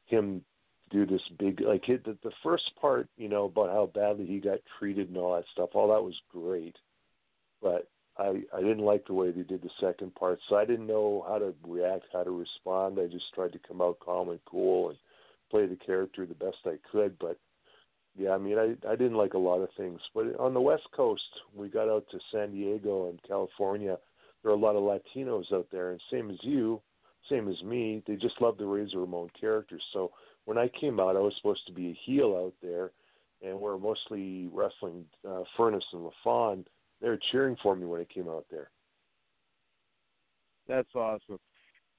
him 0.06 0.42
do 0.90 1.06
this 1.06 1.22
big 1.38 1.60
like 1.60 1.88
it, 1.88 2.04
the, 2.04 2.16
the 2.22 2.32
first 2.42 2.70
part, 2.80 3.08
you 3.16 3.28
know, 3.28 3.44
about 3.44 3.70
how 3.70 3.90
badly 3.94 4.26
he 4.26 4.38
got 4.38 4.58
treated 4.78 5.08
and 5.08 5.16
all 5.16 5.34
that 5.34 5.44
stuff. 5.52 5.70
All 5.74 5.88
that 5.88 6.02
was 6.02 6.14
great, 6.32 6.76
but 7.62 7.88
I 8.16 8.42
I 8.54 8.60
didn't 8.60 8.84
like 8.84 9.06
the 9.06 9.14
way 9.14 9.30
they 9.30 9.42
did 9.42 9.62
the 9.62 9.70
second 9.80 10.14
part, 10.14 10.38
so 10.48 10.56
I 10.56 10.64
didn't 10.64 10.86
know 10.86 11.24
how 11.28 11.38
to 11.38 11.54
react, 11.66 12.06
how 12.12 12.24
to 12.24 12.30
respond. 12.30 12.98
I 12.98 13.06
just 13.06 13.32
tried 13.34 13.52
to 13.52 13.60
come 13.66 13.80
out 13.80 14.00
calm 14.00 14.30
and 14.30 14.40
cool 14.44 14.90
and 14.90 14.98
play 15.50 15.66
the 15.66 15.76
character 15.76 16.26
the 16.26 16.34
best 16.34 16.58
I 16.66 16.78
could, 16.90 17.18
but 17.18 17.38
yeah, 18.16 18.30
I 18.30 18.38
mean, 18.38 18.58
I 18.58 18.74
I 18.88 18.96
didn't 18.96 19.16
like 19.16 19.34
a 19.34 19.38
lot 19.38 19.60
of 19.60 19.68
things, 19.76 20.00
but 20.14 20.38
on 20.38 20.54
the 20.54 20.60
West 20.60 20.88
Coast, 20.94 21.22
we 21.54 21.68
got 21.68 21.88
out 21.88 22.04
to 22.10 22.18
San 22.32 22.52
Diego 22.52 23.08
and 23.08 23.22
California. 23.26 23.98
There 24.42 24.52
are 24.52 24.54
a 24.54 24.58
lot 24.58 24.76
of 24.76 24.82
Latinos 24.82 25.52
out 25.52 25.66
there, 25.70 25.90
and 25.90 26.00
same 26.10 26.30
as 26.30 26.38
you, 26.42 26.80
same 27.28 27.48
as 27.48 27.62
me, 27.62 28.02
they 28.06 28.16
just 28.16 28.40
love 28.40 28.56
the 28.58 28.66
Razor 28.66 29.00
Ramon 29.00 29.30
character. 29.38 29.78
So 29.92 30.12
when 30.48 30.56
I 30.56 30.68
came 30.80 30.98
out, 30.98 31.14
I 31.14 31.20
was 31.20 31.34
supposed 31.36 31.66
to 31.66 31.74
be 31.74 31.90
a 31.90 31.98
heel 32.06 32.34
out 32.34 32.54
there, 32.62 32.90
and 33.42 33.60
we're 33.60 33.76
mostly 33.76 34.48
wrestling 34.50 35.04
uh, 35.28 35.42
Furnas 35.58 35.82
and 35.92 36.10
LaFon. 36.24 36.64
They 37.02 37.08
were 37.10 37.18
cheering 37.30 37.54
for 37.62 37.76
me 37.76 37.84
when 37.84 38.00
I 38.00 38.04
came 38.04 38.30
out 38.30 38.46
there. 38.50 38.70
That's 40.66 40.88
awesome. 40.94 41.38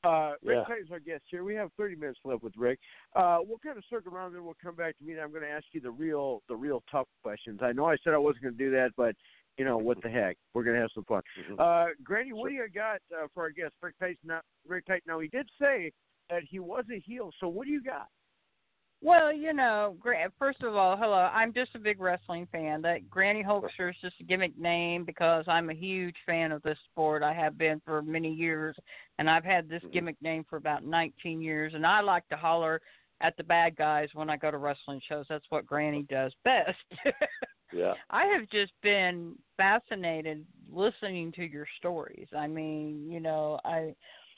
Uh, 0.03 0.33
Rick 0.43 0.57
Yeah. 0.57 0.63
Titan's 0.63 0.91
our 0.91 0.99
guest 0.99 1.25
here. 1.29 1.43
We 1.43 1.53
have 1.53 1.69
30 1.77 1.97
minutes 1.97 2.17
left 2.23 2.41
with 2.41 2.57
Rick. 2.57 2.79
Uh, 3.15 3.37
we'll 3.43 3.59
kind 3.59 3.77
of 3.77 3.83
circle 3.87 4.15
around, 4.15 4.33
then 4.33 4.43
we'll 4.43 4.57
come 4.63 4.73
back 4.73 4.97
to 4.97 5.03
me. 5.03 5.11
And 5.13 5.21
I'm 5.21 5.29
going 5.29 5.43
to 5.43 5.49
ask 5.49 5.65
you 5.73 5.81
the 5.81 5.91
real, 5.91 6.41
the 6.49 6.55
real 6.55 6.81
tough 6.91 7.07
questions. 7.21 7.59
I 7.61 7.71
know 7.71 7.85
I 7.85 7.97
said 8.03 8.15
I 8.15 8.17
wasn't 8.17 8.45
going 8.45 8.57
to 8.57 8.63
do 8.65 8.71
that, 8.71 8.93
but 8.97 9.15
you 9.57 9.65
know 9.65 9.77
what 9.77 10.01
the 10.01 10.09
heck, 10.09 10.37
we're 10.55 10.63
going 10.63 10.75
to 10.75 10.81
have 10.81 10.91
some 10.95 11.03
fun. 11.03 11.21
Mhm. 11.51 11.59
Uh, 11.59 11.93
Granny, 12.03 12.33
what 12.33 12.49
do 12.49 12.55
you 12.55 12.67
got 12.73 12.99
uh, 13.15 13.27
for 13.31 13.43
our 13.43 13.51
guest, 13.51 13.75
Rick 13.83 13.93
Titan? 13.99 14.17
Now, 14.23 14.41
Rick 14.67 14.87
Titan. 14.87 15.03
Now 15.05 15.19
he 15.19 15.27
did 15.27 15.47
say 15.61 15.91
that 16.31 16.41
he 16.49 16.57
was 16.57 16.85
a 16.91 16.99
heel. 16.99 17.29
So 17.39 17.47
what 17.47 17.65
do 17.67 17.71
you 17.71 17.83
got? 17.83 18.07
Well, 19.01 19.31
you 19.31 19.53
know, 19.53 19.95
first 20.37 20.61
of 20.61 20.75
all, 20.75 20.97
hello. 20.97 21.29
I'm 21.33 21.53
just 21.53 21.73
a 21.73 21.79
big 21.79 22.01
wrestling 22.01 22.47
fan. 22.51 22.81
That 22.81 23.09
Granny 23.09 23.41
Hulkster 23.43 23.91
is 23.91 23.95
just 24.01 24.15
a 24.19 24.25
gimmick 24.25 24.57
name 24.57 25.05
because 25.05 25.45
I'm 25.47 25.69
a 25.69 25.73
huge 25.73 26.15
fan 26.25 26.51
of 26.51 26.61
this 26.63 26.77
sport. 26.91 27.23
I 27.23 27.33
have 27.33 27.57
been 27.57 27.81
for 27.85 28.01
many 28.01 28.33
years, 28.33 28.75
and 29.17 29.29
I've 29.29 29.45
had 29.45 29.69
this 29.69 29.81
mm-hmm. 29.83 29.91
gimmick 29.91 30.21
name 30.21 30.45
for 30.49 30.57
about 30.57 30.83
19 30.83 31.41
years. 31.41 31.73
And 31.75 31.85
I 31.85 32.01
like 32.01 32.27
to 32.27 32.35
holler 32.35 32.81
at 33.21 33.37
the 33.37 33.43
bad 33.43 33.77
guys 33.77 34.09
when 34.13 34.29
I 34.29 34.35
go 34.35 34.51
to 34.51 34.57
wrestling 34.57 35.01
shows. 35.07 35.25
That's 35.29 35.45
what 35.49 35.65
Granny 35.65 36.05
does 36.09 36.33
best. 36.43 36.77
Yeah. 37.71 37.93
I 38.09 38.25
have 38.25 38.49
just 38.49 38.71
been 38.81 39.35
fascinated 39.57 40.45
listening 40.71 41.31
to 41.33 41.43
your 41.43 41.67
stories. 41.77 42.27
I 42.35 42.47
mean, 42.47 43.09
you 43.09 43.19
know, 43.19 43.59
I 43.63 43.95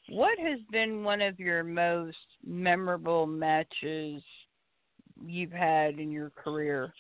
what 0.10 0.38
has 0.40 0.60
been 0.72 1.04
one 1.04 1.22
of 1.22 1.40
your 1.40 1.64
most 1.64 2.18
memorable 2.46 3.26
matches 3.28 4.22
you've 5.28 5.52
had 5.52 6.00
in 6.00 6.12
your 6.12 6.30
career? 6.32 6.94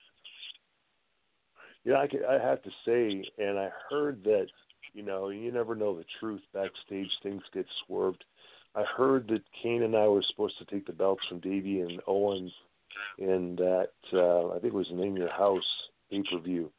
Yeah, 1.84 1.98
I, 1.98 2.08
could, 2.08 2.24
I 2.24 2.34
have 2.34 2.62
to 2.64 2.70
say, 2.86 3.24
and 3.38 3.58
I 3.58 3.70
heard 3.90 4.24
that 4.26 4.48
You 4.94 5.04
know, 5.04 5.30
you 5.30 5.52
never 5.52 5.74
know 5.76 5.96
the 5.96 6.06
truth 6.20 6.42
backstage. 6.54 7.10
Things 7.24 7.44
get 7.54 7.66
swerved. 7.86 8.24
I 8.76 8.84
heard 8.84 9.28
that 9.30 9.44
Kane 9.62 9.84
and 9.84 9.96
I 9.96 10.08
were 10.08 10.24
supposed 10.30 10.58
to 10.60 10.66
take 10.66 10.86
the 10.86 10.94
belts 10.94 11.26
from 11.28 11.40
Davey 11.40 11.80
and 11.82 12.02
Owens 12.08 12.52
in 13.18 13.56
that 13.56 13.92
uh, 14.14 14.50
I 14.50 14.60
think 14.60 14.74
it 14.74 14.74
was 14.74 14.92
Name 14.92 15.16
Your 15.16 15.32
House 15.32 15.64
pay 16.10 16.24
per 16.30 16.40
view. 16.40 16.72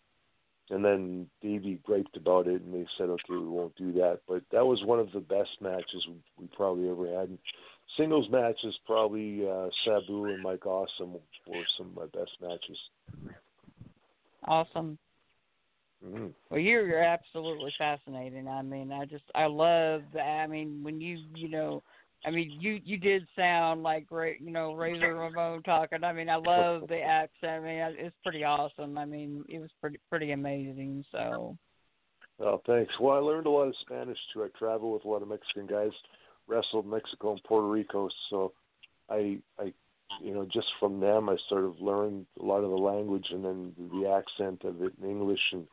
And 0.70 0.84
then 0.84 1.26
Davey 1.42 1.80
griped 1.82 2.16
about 2.16 2.46
it, 2.46 2.62
and 2.62 2.72
they 2.72 2.86
said, 2.96 3.08
"Okay, 3.10 3.24
we 3.30 3.40
won't 3.40 3.76
do 3.76 3.92
that." 3.92 4.20
But 4.28 4.42
that 4.52 4.64
was 4.64 4.84
one 4.84 5.00
of 5.00 5.12
the 5.12 5.20
best 5.20 5.60
matches 5.60 6.06
we, 6.06 6.14
we 6.38 6.46
probably 6.56 6.88
ever 6.88 7.06
had. 7.18 7.36
Singles 7.96 8.28
matches, 8.30 8.74
probably 8.86 9.48
uh, 9.48 9.68
Sabu 9.84 10.24
and 10.26 10.42
Mike 10.42 10.66
Awesome 10.66 11.12
were 11.46 11.64
some 11.76 11.88
of 11.88 11.94
my 11.94 12.06
best 12.18 12.32
matches. 12.40 12.78
Awesome. 14.44 14.98
Mm-hmm. 16.04 16.28
Well, 16.50 16.60
you're 16.60 16.86
you're 16.86 17.02
absolutely 17.02 17.72
fascinating. 17.78 18.48
I 18.48 18.62
mean, 18.62 18.92
I 18.92 19.04
just 19.04 19.24
I 19.34 19.46
love. 19.46 20.02
I 20.20 20.46
mean, 20.46 20.82
when 20.82 21.00
you 21.00 21.18
you 21.34 21.48
know, 21.48 21.82
I 22.24 22.30
mean, 22.30 22.56
you 22.60 22.80
you 22.84 22.96
did 22.96 23.26
sound 23.36 23.82
like 23.82 24.06
great, 24.06 24.40
you 24.40 24.50
know, 24.50 24.74
Razor 24.74 25.14
Ramon 25.14 25.62
talking. 25.62 26.02
I 26.02 26.12
mean, 26.12 26.28
I 26.28 26.36
love 26.36 26.88
the 26.88 27.00
accent. 27.00 27.52
I 27.52 27.60
mean, 27.60 27.96
it's 27.98 28.16
pretty 28.24 28.42
awesome. 28.42 28.98
I 28.98 29.04
mean, 29.04 29.44
it 29.48 29.60
was 29.60 29.70
pretty 29.80 29.98
pretty 30.08 30.32
amazing. 30.32 31.04
So. 31.12 31.56
Well, 32.38 32.62
thanks. 32.66 32.92
Well, 32.98 33.16
I 33.16 33.20
learned 33.20 33.46
a 33.46 33.50
lot 33.50 33.68
of 33.68 33.74
Spanish 33.82 34.18
too. 34.32 34.42
I 34.42 34.48
travel 34.58 34.92
with 34.92 35.04
a 35.04 35.08
lot 35.08 35.22
of 35.22 35.28
Mexican 35.28 35.66
guys, 35.66 35.92
wrestled 36.46 36.86
Mexico 36.86 37.32
and 37.32 37.44
Puerto 37.44 37.68
Rico, 37.68 38.08
so 38.30 38.52
I 39.08 39.38
I 39.58 39.72
you 40.20 40.34
know 40.34 40.46
just 40.52 40.68
from 40.78 41.00
them 41.00 41.28
I 41.28 41.36
sort 41.48 41.64
of 41.64 41.80
learned 41.80 42.26
a 42.40 42.44
lot 42.44 42.64
of 42.64 42.70
the 42.70 42.76
language 42.76 43.26
and 43.30 43.44
then 43.44 43.72
the 43.92 44.08
accent 44.08 44.64
of 44.64 44.82
it 44.82 44.92
in 45.02 45.08
English 45.08 45.40
and 45.52 45.66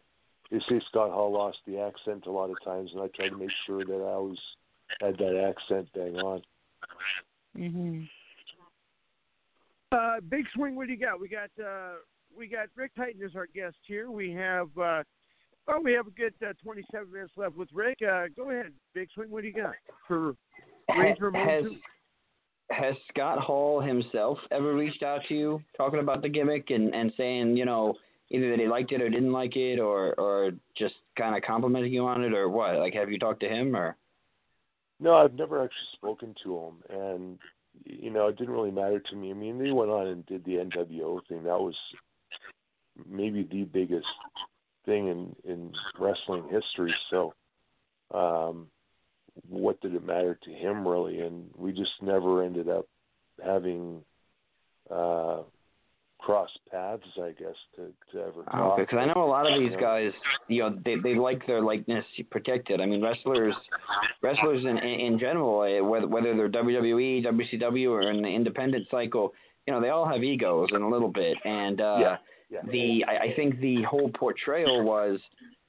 they 0.52 0.60
say 0.68 0.82
Scott 0.90 1.12
Hall 1.12 1.32
lost 1.32 1.60
the 1.68 1.80
accent 1.80 2.26
a 2.26 2.32
lot 2.32 2.50
of 2.50 2.58
times, 2.64 2.92
and 2.94 3.02
I 3.02 3.08
tried 3.08 3.30
to 3.30 3.38
make 3.38 3.52
sure 3.68 3.86
that 3.86 3.94
I 3.94 4.14
always 4.14 4.40
had 5.00 5.18
that 5.18 5.36
accent 5.38 5.90
bang 5.94 6.18
on. 6.18 6.42
Mhm. 7.56 8.10
Uh, 9.92 10.20
Big 10.22 10.48
Swing, 10.54 10.76
what 10.76 10.88
do 10.88 10.94
you 10.94 11.00
got? 11.00 11.20
We 11.20 11.28
got 11.30 11.52
uh, 11.60 11.96
we 12.36 12.48
got 12.48 12.70
Rick 12.76 12.96
Titan 12.96 13.22
as 13.24 13.36
our 13.36 13.48
guest 13.48 13.78
here. 13.84 14.10
We 14.10 14.32
have 14.32 14.76
uh, 14.78 15.04
oh, 15.68 15.82
we 15.84 15.94
have 15.94 16.08
a 16.08 16.12
good 16.12 16.34
uh, 16.46 16.54
27 16.64 17.12
minutes 17.12 17.34
left 17.38 17.56
with 17.56 17.70
Rick. 17.74 18.00
Uh, 18.02 18.26
go 18.36 18.50
ahead, 18.50 18.72
Big 18.94 19.10
Swing. 19.14 19.30
What 19.30 19.42
do 19.42 19.48
you 19.48 19.54
got 19.54 19.74
for 20.08 20.36
Razor 20.90 21.10
has, 21.10 21.18
Ramon? 21.20 21.80
has 22.72 22.96
Scott 23.10 23.40
Hall 23.40 23.82
himself 23.82 24.38
ever 24.52 24.76
reached 24.76 25.04
out 25.04 25.22
to 25.28 25.34
you 25.34 25.62
talking 25.78 26.00
about 26.00 26.22
the 26.22 26.30
gimmick 26.30 26.70
and, 26.70 26.94
and 26.94 27.12
saying, 27.18 27.58
you 27.58 27.66
know, 27.66 27.96
either 28.32 28.52
that 28.52 28.60
he 28.60 28.68
liked 28.68 28.92
it 28.92 29.02
or 29.02 29.10
didn't 29.10 29.32
like 29.32 29.56
it 29.56 29.80
or 29.80 30.14
or 30.20 30.52
just 30.78 30.96
kind 31.18 31.36
of 31.36 31.42
complimenting 31.42 31.94
you 31.94 32.06
on 32.06 32.24
it 32.24 32.34
or 32.34 32.50
what? 32.50 32.76
Like 32.78 32.94
have 32.94 33.12
you 33.12 33.20
talked 33.20 33.42
to 33.42 33.50
him 33.50 33.76
or 33.76 33.96
No, 35.00 35.16
I've 35.16 35.34
never 35.34 35.64
actually 35.64 35.78
spoken 35.94 36.36
to 36.44 36.58
him 36.58 36.74
and 36.90 37.40
you 37.86 38.10
know, 38.10 38.28
it 38.28 38.38
didn't 38.38 38.54
really 38.54 38.72
matter 38.72 39.00
to 39.00 39.16
me. 39.16 39.32
I 39.32 39.34
mean, 39.34 39.58
they 39.58 39.72
went 39.72 39.90
on 39.90 40.08
and 40.08 40.26
did 40.26 40.44
the 40.44 40.56
NWO 40.56 41.20
thing. 41.28 41.44
That 41.44 41.60
was 41.60 41.76
maybe 43.10 43.48
the 43.50 43.64
biggest 43.64 44.06
thing 44.90 45.08
in 45.08 45.36
in 45.44 45.72
wrestling 46.00 46.44
history. 46.50 46.94
So, 47.10 47.34
um, 48.14 48.68
what 49.48 49.80
did 49.82 49.96
it 49.96 50.06
matter 50.06 50.38
to 50.44 50.52
him 50.52 50.88
really? 50.88 51.20
And 51.22 51.50
we 51.56 51.72
just 51.72 51.92
never 52.02 52.44
ended 52.44 52.68
up 52.68 52.88
having 53.44 54.02
uh, 54.90 55.44
cross 56.20 56.50
paths, 56.70 57.04
I 57.22 57.32
guess, 57.32 57.56
to 57.76 57.92
to 58.12 58.22
ever 58.22 58.44
talk. 58.44 58.74
Okay, 58.74 58.84
because 58.84 59.00
I 59.00 59.06
know 59.06 59.24
a 59.24 59.30
lot 59.30 59.52
of 59.52 59.60
these 59.60 59.78
guys, 59.80 60.12
you 60.48 60.64
know, 60.64 60.78
they 60.84 60.96
they 60.96 61.16
like 61.16 61.46
their 61.48 61.62
likeness 61.62 62.06
protected. 62.30 62.82
I 62.82 62.86
mean, 62.86 63.02
wrestlers, 63.02 63.56
wrestlers 64.22 64.66
in 64.66 64.78
in 64.78 65.20
general, 65.20 65.64
eh, 65.64 65.80
whether 65.80 66.08
whether 66.08 66.36
they're 66.36 66.50
WWE, 66.50 67.26
WCW, 67.26 67.90
or 67.90 68.02
in 68.10 68.22
the 68.22 68.30
independent 68.30 68.88
cycle, 68.92 69.34
you 69.66 69.74
know, 69.74 69.82
they 69.82 69.90
all 69.90 70.08
have 70.08 70.24
egos 70.24 70.70
in 70.74 70.82
a 70.82 70.90
little 70.90 71.12
bit. 71.12 71.38
And 71.46 71.80
uh, 71.80 71.98
Yeah, 72.00 72.18
yeah. 72.50 72.60
the 72.72 73.06
I, 73.08 73.26
I 73.26 73.34
think 73.36 73.60
the 73.60 73.84
whole 73.84 74.10
portrayal 74.10 74.84
was. 74.84 75.20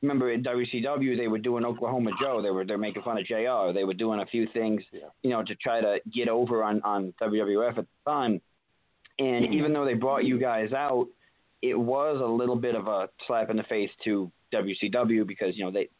Remember 0.02 0.32
in 0.32 0.42
WCW 0.42 1.14
they 1.14 1.28
were 1.28 1.38
doing 1.38 1.62
Oklahoma 1.62 2.12
Joe. 2.18 2.40
They 2.40 2.50
were 2.50 2.64
they're 2.64 2.78
making 2.78 3.02
fun 3.02 3.18
of 3.18 3.26
Jr. 3.26 3.74
They 3.74 3.84
were 3.84 3.92
doing 3.92 4.20
a 4.20 4.26
few 4.26 4.48
things, 4.54 4.82
Yeah. 4.92 5.08
you 5.22 5.28
know, 5.28 5.42
to 5.42 5.54
try 5.56 5.82
to 5.82 5.98
get 6.10 6.28
over 6.28 6.64
on 6.64 6.80
on 6.82 7.12
WWF 7.20 7.76
at 7.76 7.84
the 7.84 8.10
time. 8.10 8.40
And 9.18 9.44
mm-hmm. 9.44 9.52
even 9.52 9.72
though 9.74 9.84
they 9.84 9.92
brought 9.92 10.24
you 10.24 10.38
guys 10.38 10.72
out, 10.72 11.06
it 11.60 11.78
was 11.78 12.18
a 12.22 12.26
little 12.26 12.56
bit 12.56 12.74
of 12.74 12.86
a 12.86 13.10
slap 13.26 13.50
in 13.50 13.58
the 13.58 13.62
face 13.64 13.90
to 14.04 14.32
WCW 14.54 15.26
because 15.26 15.56
you 15.56 15.64
know 15.64 15.70
they 15.70 15.90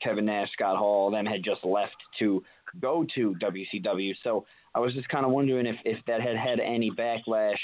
Kevin 0.00 0.26
Nash, 0.26 0.50
Scott 0.52 0.76
Hall, 0.76 1.10
them 1.10 1.26
had 1.26 1.42
just 1.42 1.64
left 1.64 1.96
to 2.20 2.42
go 2.80 3.04
to 3.14 3.34
WCW. 3.42 4.14
So 4.22 4.46
I 4.74 4.78
was 4.80 4.94
just 4.94 5.08
kind 5.08 5.26
of 5.26 5.32
wondering 5.32 5.66
if 5.66 5.76
if 5.84 5.98
that 6.06 6.20
had 6.20 6.36
had 6.36 6.60
any 6.60 6.90
backlash 6.90 7.58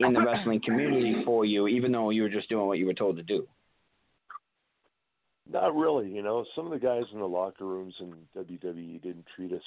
in 0.00 0.12
the 0.12 0.20
wrestling 0.20 0.60
community 0.64 1.22
for 1.24 1.44
you, 1.44 1.68
even 1.68 1.92
though 1.92 2.10
you 2.10 2.22
were 2.22 2.28
just 2.28 2.48
doing 2.48 2.66
what 2.66 2.78
you 2.78 2.86
were 2.86 2.94
told 2.94 3.16
to 3.16 3.22
do. 3.22 3.46
Not 5.50 5.76
really, 5.76 6.08
you 6.10 6.22
know. 6.22 6.44
Some 6.56 6.66
of 6.66 6.72
the 6.72 6.84
guys 6.84 7.04
in 7.12 7.18
the 7.18 7.28
locker 7.28 7.66
rooms 7.66 7.94
in 8.00 8.14
WWE 8.36 9.02
didn't 9.02 9.26
treat 9.36 9.52
us 9.52 9.62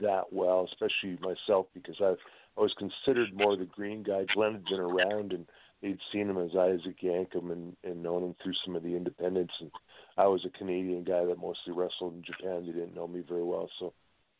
that 0.00 0.32
well, 0.32 0.68
especially 0.70 1.18
myself 1.20 1.66
because 1.74 1.96
I 2.00 2.14
I 2.56 2.60
was 2.60 2.74
considered 2.78 3.32
more 3.34 3.56
the 3.56 3.66
green 3.66 4.02
guy. 4.02 4.24
Glenn 4.34 4.54
had 4.54 4.64
been 4.64 4.80
around 4.80 5.32
and 5.32 5.46
they'd 5.80 5.98
seen 6.10 6.28
him 6.28 6.38
as 6.38 6.56
Isaac 6.56 7.00
Yankem 7.02 7.52
and, 7.52 7.76
and 7.84 8.02
known 8.02 8.24
him 8.24 8.34
through 8.42 8.54
some 8.64 8.74
of 8.74 8.82
the 8.82 8.96
independents 8.96 9.54
and 9.60 9.70
I 10.16 10.26
was 10.26 10.44
a 10.44 10.58
Canadian 10.58 11.04
guy 11.04 11.24
that 11.24 11.38
mostly 11.38 11.72
wrestled 11.72 12.14
in 12.14 12.24
Japan. 12.24 12.66
They 12.66 12.72
didn't 12.72 12.96
know 12.96 13.06
me 13.06 13.22
very 13.26 13.44
well, 13.44 13.70
so 13.78 13.92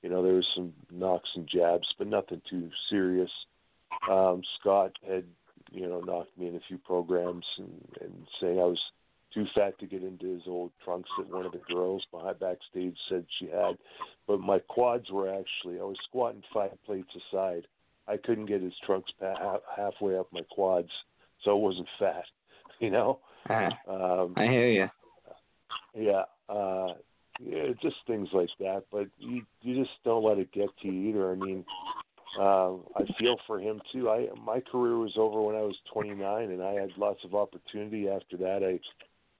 you 0.02 0.10
know, 0.10 0.22
there 0.22 0.34
was 0.34 0.46
some 0.54 0.72
knocks 0.90 1.28
and 1.34 1.48
jabs, 1.48 1.86
but 1.98 2.06
nothing 2.06 2.40
too 2.48 2.70
serious. 2.88 3.30
Um, 4.10 4.42
Scott 4.58 4.92
had, 5.06 5.24
you 5.70 5.88
know, 5.88 6.00
knocked 6.00 6.36
me 6.38 6.48
in 6.48 6.56
a 6.56 6.60
few 6.68 6.78
programs 6.78 7.44
and, 7.58 7.82
and 8.00 8.26
saying 8.40 8.58
I 8.58 8.64
was 8.64 8.80
too 9.34 9.46
fat 9.54 9.78
to 9.78 9.86
get 9.86 10.02
into 10.02 10.32
his 10.32 10.42
old 10.46 10.72
trunks 10.84 11.10
that 11.18 11.28
one 11.28 11.44
of 11.44 11.52
the 11.52 11.60
girls 11.72 12.04
behind 12.10 12.38
backstage 12.38 12.96
said 13.08 13.26
she 13.38 13.46
had. 13.46 13.76
But 14.26 14.40
my 14.40 14.58
quads 14.58 15.10
were 15.10 15.28
actually 15.28 15.78
I 15.80 15.84
was 15.84 15.98
squatting 16.04 16.42
five 16.52 16.72
plates 16.86 17.10
aside. 17.14 17.66
I 18.06 18.16
couldn't 18.16 18.46
get 18.46 18.62
his 18.62 18.72
trunks 18.86 19.10
pa- 19.20 19.36
half, 19.38 19.60
halfway 19.76 20.16
up 20.16 20.28
my 20.32 20.40
quads, 20.50 20.88
so 21.44 21.56
it 21.56 21.60
wasn't 21.60 21.88
fat, 21.98 22.24
you 22.80 22.90
know. 22.90 23.20
Ah, 23.50 23.78
Um, 23.86 24.34
I 24.36 24.46
hear 24.46 24.68
you. 24.68 24.88
yeah, 25.94 26.24
uh, 26.48 26.94
yeah, 27.38 27.68
just 27.82 27.96
things 28.06 28.28
like 28.32 28.50
that. 28.60 28.84
But 28.90 29.08
you 29.18 29.42
you 29.62 29.82
just 29.82 29.94
don't 30.04 30.24
let 30.24 30.38
it 30.38 30.52
get 30.52 30.68
to 30.82 30.88
you 30.88 31.10
either. 31.10 31.30
I 31.30 31.34
mean, 31.34 31.64
uh, 32.38 32.74
I 32.96 33.04
feel 33.18 33.36
for 33.46 33.58
him 33.58 33.80
too. 33.92 34.10
I 34.10 34.28
my 34.44 34.60
career 34.60 34.96
was 34.96 35.14
over 35.16 35.40
when 35.40 35.56
I 35.56 35.62
was 35.62 35.76
29, 35.92 36.50
and 36.50 36.62
I 36.62 36.72
had 36.72 36.90
lots 36.96 37.20
of 37.24 37.34
opportunity 37.34 38.08
after 38.08 38.36
that. 38.38 38.62
I 38.62 38.78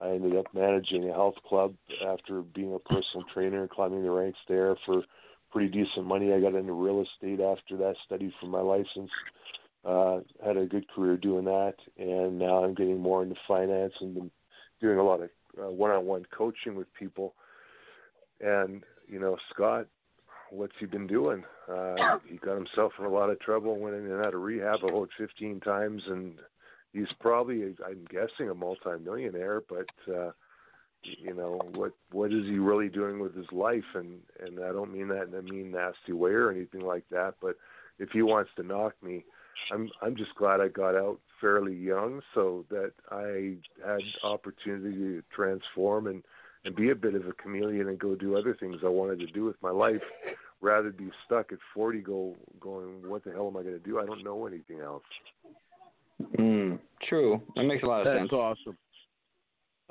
I 0.03 0.11
ended 0.11 0.37
up 0.37 0.45
managing 0.53 1.09
a 1.09 1.13
health 1.13 1.35
club 1.47 1.75
after 2.07 2.41
being 2.41 2.73
a 2.73 2.79
personal 2.79 3.25
trainer 3.33 3.67
climbing 3.67 4.03
the 4.03 4.11
ranks 4.11 4.39
there 4.47 4.75
for 4.85 5.03
pretty 5.51 5.69
decent 5.69 6.05
money. 6.05 6.33
I 6.33 6.39
got 6.39 6.55
into 6.55 6.73
real 6.73 7.01
estate 7.03 7.41
after 7.41 7.75
that, 7.77 7.95
studied 8.05 8.33
for 8.39 8.47
my 8.47 8.61
license. 8.61 9.11
Uh, 9.83 10.19
had 10.45 10.57
a 10.57 10.65
good 10.65 10.87
career 10.89 11.17
doing 11.17 11.45
that, 11.45 11.75
and 11.97 12.37
now 12.37 12.63
I'm 12.63 12.73
getting 12.73 12.99
more 12.99 13.23
into 13.23 13.35
finance 13.47 13.93
and 14.01 14.29
doing 14.81 14.97
a 14.97 15.03
lot 15.03 15.21
of 15.21 15.29
uh, 15.57 15.69
one-on-one 15.71 16.25
coaching 16.35 16.75
with 16.75 16.93
people. 16.93 17.33
And 18.41 18.83
you 19.07 19.19
know, 19.19 19.37
Scott, 19.53 19.87
what's 20.51 20.73
he 20.79 20.85
been 20.85 21.07
doing? 21.07 21.43
Uh, 21.67 22.17
he 22.27 22.37
got 22.37 22.55
himself 22.55 22.93
in 22.99 23.05
a 23.05 23.09
lot 23.09 23.29
of 23.29 23.39
trouble, 23.39 23.77
went 23.77 23.95
in 23.95 24.05
and 24.05 24.25
out 24.25 24.33
of 24.33 24.41
rehab 24.41 24.83
about 24.83 25.09
15 25.17 25.59
times, 25.61 26.03
and 26.07 26.35
he's 26.93 27.11
probably, 27.19 27.75
I'm 27.85 28.05
guessing, 28.09 28.49
a 28.49 28.55
multimillionaire. 28.55 29.61
But 29.67 30.13
uh, 30.13 30.31
you 31.01 31.33
know, 31.33 31.61
what 31.75 31.93
what 32.11 32.33
is 32.33 32.45
he 32.45 32.57
really 32.57 32.89
doing 32.89 33.19
with 33.19 33.35
his 33.35 33.51
life? 33.51 33.95
And 33.95 34.19
and 34.45 34.59
I 34.59 34.71
don't 34.71 34.93
mean 34.93 35.07
that 35.09 35.27
in 35.27 35.33
a 35.35 35.41
mean, 35.41 35.71
nasty 35.71 36.13
way 36.13 36.31
or 36.31 36.51
anything 36.51 36.81
like 36.81 37.05
that. 37.11 37.35
But 37.41 37.55
if 37.99 38.09
he 38.11 38.21
wants 38.21 38.51
to 38.55 38.63
knock 38.63 38.93
me, 39.01 39.23
I'm 39.71 39.89
I'm 40.01 40.15
just 40.15 40.35
glad 40.35 40.61
I 40.61 40.67
got 40.67 40.95
out 40.95 41.19
fairly 41.39 41.75
young 41.75 42.21
so 42.33 42.65
that 42.69 42.91
I 43.11 43.55
had 43.85 44.01
opportunity 44.23 44.97
to 44.97 45.23
transform 45.33 46.07
and 46.07 46.23
and 46.65 46.75
be 46.75 46.89
a 46.89 46.95
bit 46.95 47.15
of 47.15 47.25
a 47.25 47.33
chameleon 47.33 47.87
and 47.87 47.99
go 47.99 48.15
do 48.15 48.37
other 48.37 48.55
things 48.59 48.77
I 48.83 48.89
wanted 48.89 49.19
to 49.19 49.27
do 49.27 49.45
with 49.45 49.55
my 49.61 49.71
life 49.71 50.01
rather 50.61 50.91
be 50.91 51.09
stuck 51.25 51.51
at 51.51 51.59
40 51.73 51.99
go 51.99 52.35
going 52.59 53.07
what 53.09 53.23
the 53.23 53.31
hell 53.31 53.47
am 53.47 53.57
I 53.57 53.63
going 53.63 53.79
to 53.79 53.79
do 53.79 53.99
I 53.99 54.05
don't 54.05 54.23
know 54.23 54.45
anything 54.45 54.79
else 54.79 55.03
Mm, 56.37 56.79
true. 57.07 57.41
That 57.55 57.63
makes 57.63 57.83
a 57.83 57.85
lot 57.85 58.01
of 58.01 58.05
That's 58.05 58.19
sense. 58.19 58.29
That's 58.31 58.39
awesome. 58.39 58.77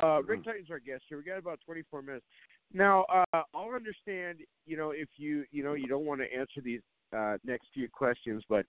Uh, 0.01 0.23
Rick 0.23 0.45
Titan's 0.45 0.71
our 0.71 0.79
guest 0.79 1.03
here. 1.09 1.19
We 1.19 1.25
got 1.25 1.39
about 1.39 1.59
24 1.67 2.03
minutes. 2.03 2.25
Now, 2.73 3.05
uh, 3.13 3.43
I'll 3.55 3.75
understand, 3.75 4.39
you 4.67 4.77
know, 4.77 4.91
if 4.91 5.09
you, 5.17 5.45
you 5.51 5.65
know, 5.65 5.75
you 5.75 5.89
don't 5.89 6.05
want 6.05 6.21
to 6.21 6.33
answer 6.33 6.61
these 6.63 6.81
uh, 7.17 7.39
next 7.45 7.69
few 7.75 7.89
questions, 7.89 8.45
but 8.49 8.65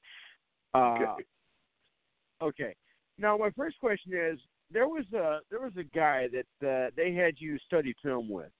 uh, 0.73 1.13
Okay. 1.13 1.23
okay. 2.41 2.76
Now, 3.17 3.38
my 3.38 3.51
first 3.51 3.77
question 3.80 4.13
is: 4.13 4.39
there 4.72 4.88
was 4.88 5.06
a 5.14 5.40
there 5.50 5.62
was 5.62 5.74
a 5.78 5.84
guy 5.84 6.28
that 6.28 6.68
uh, 6.68 6.90
they 6.96 7.14
had 7.14 7.36
you 7.38 7.58
study 7.66 7.94
film 8.04 8.30
with, 8.30 8.52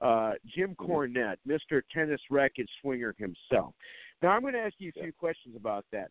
uh, 0.00 0.32
Jim 0.46 0.74
Cornette, 0.76 1.36
Mr. 1.46 1.82
Tennis 1.92 2.20
Racket 2.30 2.68
Swinger 2.80 3.14
himself. 3.18 3.74
Now 4.22 4.30
I'm 4.30 4.42
going 4.42 4.54
to 4.54 4.60
ask 4.60 4.74
you 4.78 4.90
a 4.96 5.02
few 5.02 5.12
questions 5.12 5.56
about 5.56 5.84
that. 5.92 6.10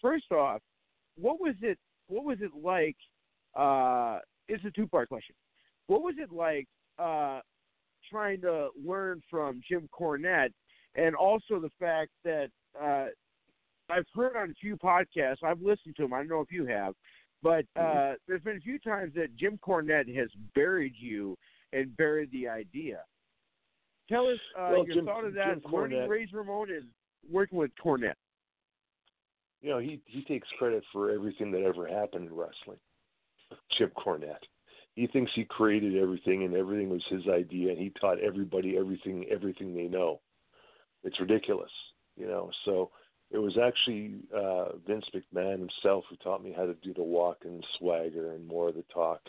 First 0.00 0.32
off, 0.32 0.60
what 1.16 1.40
was 1.40 1.54
it? 1.62 1.78
What 2.08 2.24
was 2.24 2.38
it 2.40 2.50
like? 2.62 2.96
Uh, 3.54 4.18
it's 4.48 4.64
a 4.64 4.70
two-part 4.70 5.08
question. 5.08 5.34
What 5.86 6.02
was 6.02 6.14
it 6.18 6.30
like 6.32 6.66
uh, 6.98 7.40
trying 8.10 8.40
to 8.42 8.68
learn 8.84 9.22
from 9.30 9.60
Jim 9.68 9.88
Cornette, 9.98 10.52
and 10.94 11.14
also 11.14 11.60
the 11.60 11.70
fact 11.78 12.10
that 12.24 12.48
uh, 12.80 13.06
I've 13.88 14.06
heard 14.14 14.36
on 14.36 14.50
a 14.50 14.54
few 14.54 14.76
podcasts, 14.76 15.42
I've 15.44 15.60
listened 15.60 15.96
to 15.96 16.02
them. 16.02 16.12
I 16.12 16.18
don't 16.18 16.28
know 16.28 16.40
if 16.40 16.52
you 16.52 16.66
have, 16.66 16.94
but 17.46 17.80
uh, 17.80 18.14
there's 18.26 18.42
been 18.42 18.56
a 18.56 18.60
few 18.60 18.76
times 18.80 19.12
that 19.14 19.36
Jim 19.36 19.56
Cornette 19.64 20.12
has 20.16 20.28
buried 20.56 20.94
you 20.98 21.38
and 21.72 21.96
buried 21.96 22.28
the 22.32 22.48
idea. 22.48 23.02
Tell 24.08 24.26
us 24.26 24.38
uh, 24.58 24.70
Well, 24.72 24.86
your 24.86 24.96
Jim- 24.96 25.04
thought 25.06 25.24
of 25.24 25.34
that. 25.34 25.62
Jim 25.62 25.70
Cornette- 25.72 26.08
Razor 26.08 26.38
Ramon 26.38 26.70
and 26.70 26.86
working 27.30 27.56
with 27.58 27.70
Cornette. 27.82 28.14
you 29.62 29.70
know, 29.70 29.78
he 29.78 30.00
he 30.06 30.22
takes 30.24 30.48
credit 30.58 30.82
for 30.92 31.10
everything 31.12 31.52
that 31.52 31.62
ever 31.62 31.86
happened 31.86 32.26
in 32.28 32.34
wrestling. 32.34 32.78
Jim 33.78 33.90
Cornette. 33.96 34.42
He 34.96 35.06
thinks 35.06 35.30
he 35.34 35.44
created 35.44 35.96
everything 35.96 36.42
and 36.44 36.54
everything 36.54 36.88
was 36.88 37.04
his 37.08 37.28
idea 37.28 37.70
and 37.70 37.78
he 37.78 37.90
taught 38.00 38.18
everybody 38.18 38.76
everything 38.76 39.24
everything 39.30 39.72
they 39.72 39.86
know. 39.86 40.20
It's 41.04 41.20
ridiculous, 41.20 41.70
you 42.16 42.26
know. 42.26 42.50
So 42.64 42.90
it 43.30 43.38
was 43.38 43.56
actually 43.58 44.20
uh 44.34 44.76
Vince 44.86 45.04
McMahon 45.14 45.58
himself 45.58 46.04
who 46.08 46.16
taught 46.16 46.42
me 46.42 46.52
how 46.56 46.66
to 46.66 46.74
do 46.74 46.94
the 46.94 47.02
walk 47.02 47.38
and 47.44 47.64
swagger 47.78 48.32
and 48.32 48.46
more 48.46 48.68
of 48.68 48.74
the 48.74 48.84
talk. 48.92 49.20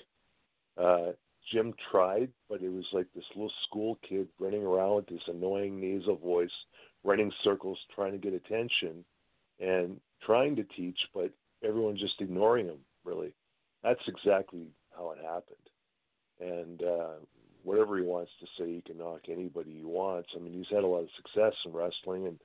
Uh 0.78 1.12
Jim 1.52 1.74
tried, 1.92 2.30
but 2.50 2.62
it 2.62 2.70
was 2.70 2.86
like 2.92 3.08
this 3.16 3.24
little 3.34 3.52
school 3.68 3.98
kid 4.08 4.28
running 4.38 4.64
around 4.64 4.96
with 4.96 5.08
this 5.08 5.22
annoying 5.28 5.80
nasal 5.80 6.18
voice, 6.18 6.52
running 7.04 7.32
circles 7.44 7.80
trying 7.96 8.12
to 8.12 8.18
get 8.18 8.34
attention 8.34 9.06
and 9.60 10.00
trying 10.26 10.56
to 10.58 10.64
teach, 10.64 11.00
but 11.14 11.32
everyone 11.64 11.98
just 11.98 12.20
ignoring 12.20 12.68
him. 12.68 12.80
Really, 13.06 13.34
that's 13.84 14.02
exactly 14.08 14.68
how 14.96 15.12
it 15.12 15.20
happened. 15.24 15.56
And 16.40 16.84
uh, 16.84 17.14
whatever 17.64 17.98
he 17.98 18.04
wants 18.04 18.32
to 18.40 18.48
say, 18.58 18.76
he 18.76 18.82
can 18.82 18.98
knock 18.98 19.22
anybody 19.30 19.78
he 19.78 19.86
wants. 19.86 20.30
I 20.36 20.40
mean, 20.40 20.54
he's 20.54 20.70
had 20.70 20.84
a 20.84 20.88
lot 20.88 21.04
of 21.04 21.10
success 21.16 21.54
in 21.66 21.72
wrestling, 21.72 22.28
and 22.28 22.40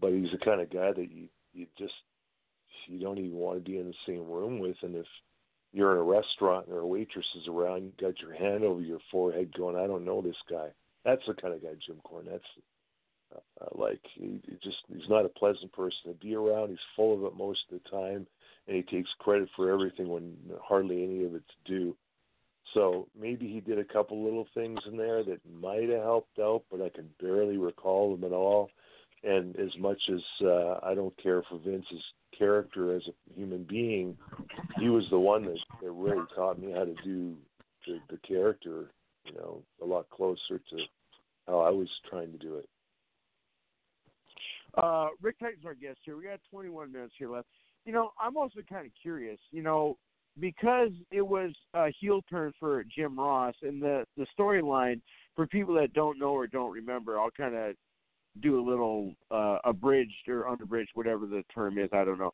but 0.00 0.12
he's 0.12 0.30
the 0.32 0.38
kind 0.38 0.60
of 0.60 0.70
guy 0.70 0.92
that 0.92 1.10
you 1.10 1.28
you 1.52 1.66
just 1.78 1.94
you 2.86 3.00
don't 3.00 3.18
even 3.18 3.36
want 3.36 3.58
to 3.58 3.70
be 3.70 3.78
in 3.78 3.86
the 3.86 3.94
same 4.06 4.28
room 4.30 4.58
with. 4.58 4.76
And 4.82 4.94
if 4.94 5.06
you're 5.72 5.92
in 5.92 5.98
a 5.98 6.02
restaurant 6.02 6.66
and 6.66 6.74
there 6.74 6.80
are 6.80 6.86
waitresses 6.86 7.46
around, 7.48 7.84
you 7.84 7.92
got 8.00 8.20
your 8.20 8.34
hand 8.34 8.64
over 8.64 8.80
your 8.80 9.00
forehead, 9.10 9.54
going, 9.56 9.76
"I 9.76 9.86
don't 9.86 10.04
know 10.04 10.22
this 10.22 10.40
guy." 10.48 10.68
That's 11.04 11.22
the 11.26 11.34
kind 11.34 11.54
of 11.54 11.62
guy 11.62 11.74
Jim 11.86 12.00
Cornette's 12.04 12.44
uh, 13.34 13.66
like 13.72 14.00
he, 14.14 14.40
he 14.46 14.58
just 14.62 14.78
he's 14.88 15.08
not 15.08 15.24
a 15.24 15.30
pleasant 15.30 15.72
person 15.72 15.98
to 16.06 16.14
be 16.14 16.34
around. 16.34 16.70
He's 16.70 16.78
full 16.96 17.14
of 17.14 17.24
it 17.24 17.36
most 17.36 17.60
of 17.70 17.80
the 17.82 17.90
time, 17.90 18.26
and 18.66 18.76
he 18.76 18.82
takes 18.82 19.10
credit 19.18 19.48
for 19.56 19.70
everything 19.70 20.08
when 20.08 20.36
hardly 20.62 21.02
any 21.02 21.24
of 21.24 21.34
it's 21.34 21.44
due. 21.64 21.96
So 22.74 23.08
maybe 23.18 23.48
he 23.48 23.60
did 23.60 23.78
a 23.78 23.84
couple 23.84 24.22
little 24.22 24.46
things 24.54 24.78
in 24.86 24.96
there 24.96 25.24
that 25.24 25.40
might 25.60 25.88
have 25.88 26.02
helped 26.02 26.38
out, 26.38 26.64
but 26.70 26.82
I 26.82 26.90
can 26.90 27.08
barely 27.20 27.56
recall 27.56 28.14
them 28.14 28.24
at 28.24 28.34
all. 28.34 28.70
And 29.24 29.56
as 29.56 29.70
much 29.78 30.00
as 30.12 30.20
uh, 30.42 30.78
I 30.82 30.94
don't 30.94 31.16
care 31.20 31.42
for 31.48 31.58
Vince's 31.58 32.02
character 32.36 32.94
as 32.94 33.02
a 33.08 33.34
human 33.34 33.64
being, 33.64 34.16
he 34.78 34.88
was 34.88 35.04
the 35.10 35.18
one 35.18 35.44
that, 35.44 35.58
that 35.82 35.90
really 35.90 36.24
taught 36.34 36.60
me 36.60 36.72
how 36.72 36.84
to 36.84 36.94
do 37.04 37.34
the, 37.86 37.98
the 38.10 38.18
character, 38.18 38.90
you 39.24 39.32
know, 39.34 39.62
a 39.82 39.84
lot 39.84 40.08
closer 40.10 40.58
to 40.70 40.76
how 41.46 41.60
I 41.60 41.70
was 41.70 41.88
trying 42.08 42.30
to 42.32 42.38
do 42.38 42.56
it. 42.56 42.68
Uh, 44.76 45.08
Rick 45.20 45.40
Titan's 45.40 45.64
our 45.64 45.74
guest 45.74 45.98
here. 46.04 46.16
We 46.16 46.24
got 46.24 46.40
21 46.50 46.92
minutes 46.92 47.14
here 47.18 47.30
left. 47.30 47.48
You 47.84 47.92
know, 47.92 48.10
I'm 48.20 48.36
also 48.36 48.60
kind 48.68 48.86
of 48.86 48.92
curious. 49.00 49.38
You 49.50 49.62
know, 49.62 49.96
because 50.38 50.90
it 51.10 51.26
was 51.26 51.52
a 51.74 51.88
heel 52.00 52.20
turn 52.30 52.52
for 52.60 52.84
Jim 52.84 53.18
Ross, 53.18 53.54
and 53.62 53.82
the 53.82 54.04
the 54.16 54.26
storyline 54.38 55.00
for 55.34 55.46
people 55.46 55.74
that 55.74 55.94
don't 55.94 56.18
know 56.18 56.32
or 56.32 56.46
don't 56.46 56.72
remember, 56.72 57.18
I'll 57.18 57.30
kind 57.30 57.54
of 57.54 57.74
do 58.40 58.60
a 58.60 58.64
little 58.66 59.14
uh, 59.30 59.58
abridged 59.64 60.28
or 60.28 60.48
unabridged, 60.48 60.90
whatever 60.94 61.26
the 61.26 61.44
term 61.54 61.78
is. 61.78 61.88
I 61.92 62.04
don't 62.04 62.18
know. 62.18 62.32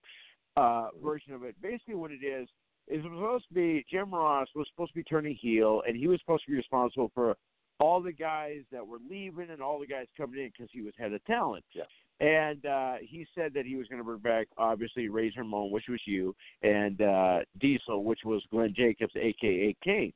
Uh, 0.57 0.89
version 1.03 1.33
of 1.33 1.43
it. 1.43 1.61
Basically, 1.61 1.95
what 1.95 2.11
it 2.11 2.25
is 2.25 2.49
is 2.87 3.05
it 3.05 3.11
was 3.11 3.19
supposed 3.19 3.49
to 3.49 3.55
be 3.55 3.85
Jim 3.91 4.15
Ross 4.15 4.49
was 4.55 4.67
supposed 4.71 4.93
to 4.93 4.97
be 4.97 5.05
turning 5.05 5.35
heel, 5.35 5.83
and 5.87 5.97
he 5.97 6.07
was 6.07 6.21
supposed 6.21 6.45
to 6.45 6.51
be 6.51 6.57
responsible 6.57 7.11
for 7.15 7.37
all 7.81 8.01
the 8.01 8.13
guys 8.13 8.61
that 8.71 8.87
were 8.87 8.99
leaving 9.11 9.51
and 9.51 9.61
all 9.61 9.81
the 9.81 9.87
guys 9.87 10.07
coming 10.17 10.41
in 10.41 10.51
because 10.57 10.69
he 10.73 10.83
was 10.83 10.93
head 10.97 11.13
of 11.13 11.25
talent. 11.25 11.65
Yeah. 11.73 11.85
And 12.21 12.65
uh, 12.65 12.95
he 13.01 13.27
said 13.35 13.53
that 13.55 13.67
he 13.67 13.75
was 13.75 13.89
going 13.89 13.99
to 13.99 14.05
bring 14.05 14.19
back, 14.19 14.47
obviously, 14.57 15.09
Razor 15.09 15.41
Ramon, 15.41 15.73
which 15.73 15.87
was 15.89 16.01
you, 16.07 16.35
and 16.63 17.01
uh, 17.01 17.39
Diesel, 17.59 18.05
which 18.05 18.21
was 18.25 18.43
Glenn 18.51 18.73
Jacobs, 18.77 19.13
a.k.a. 19.17 19.77
Kane. 19.83 20.13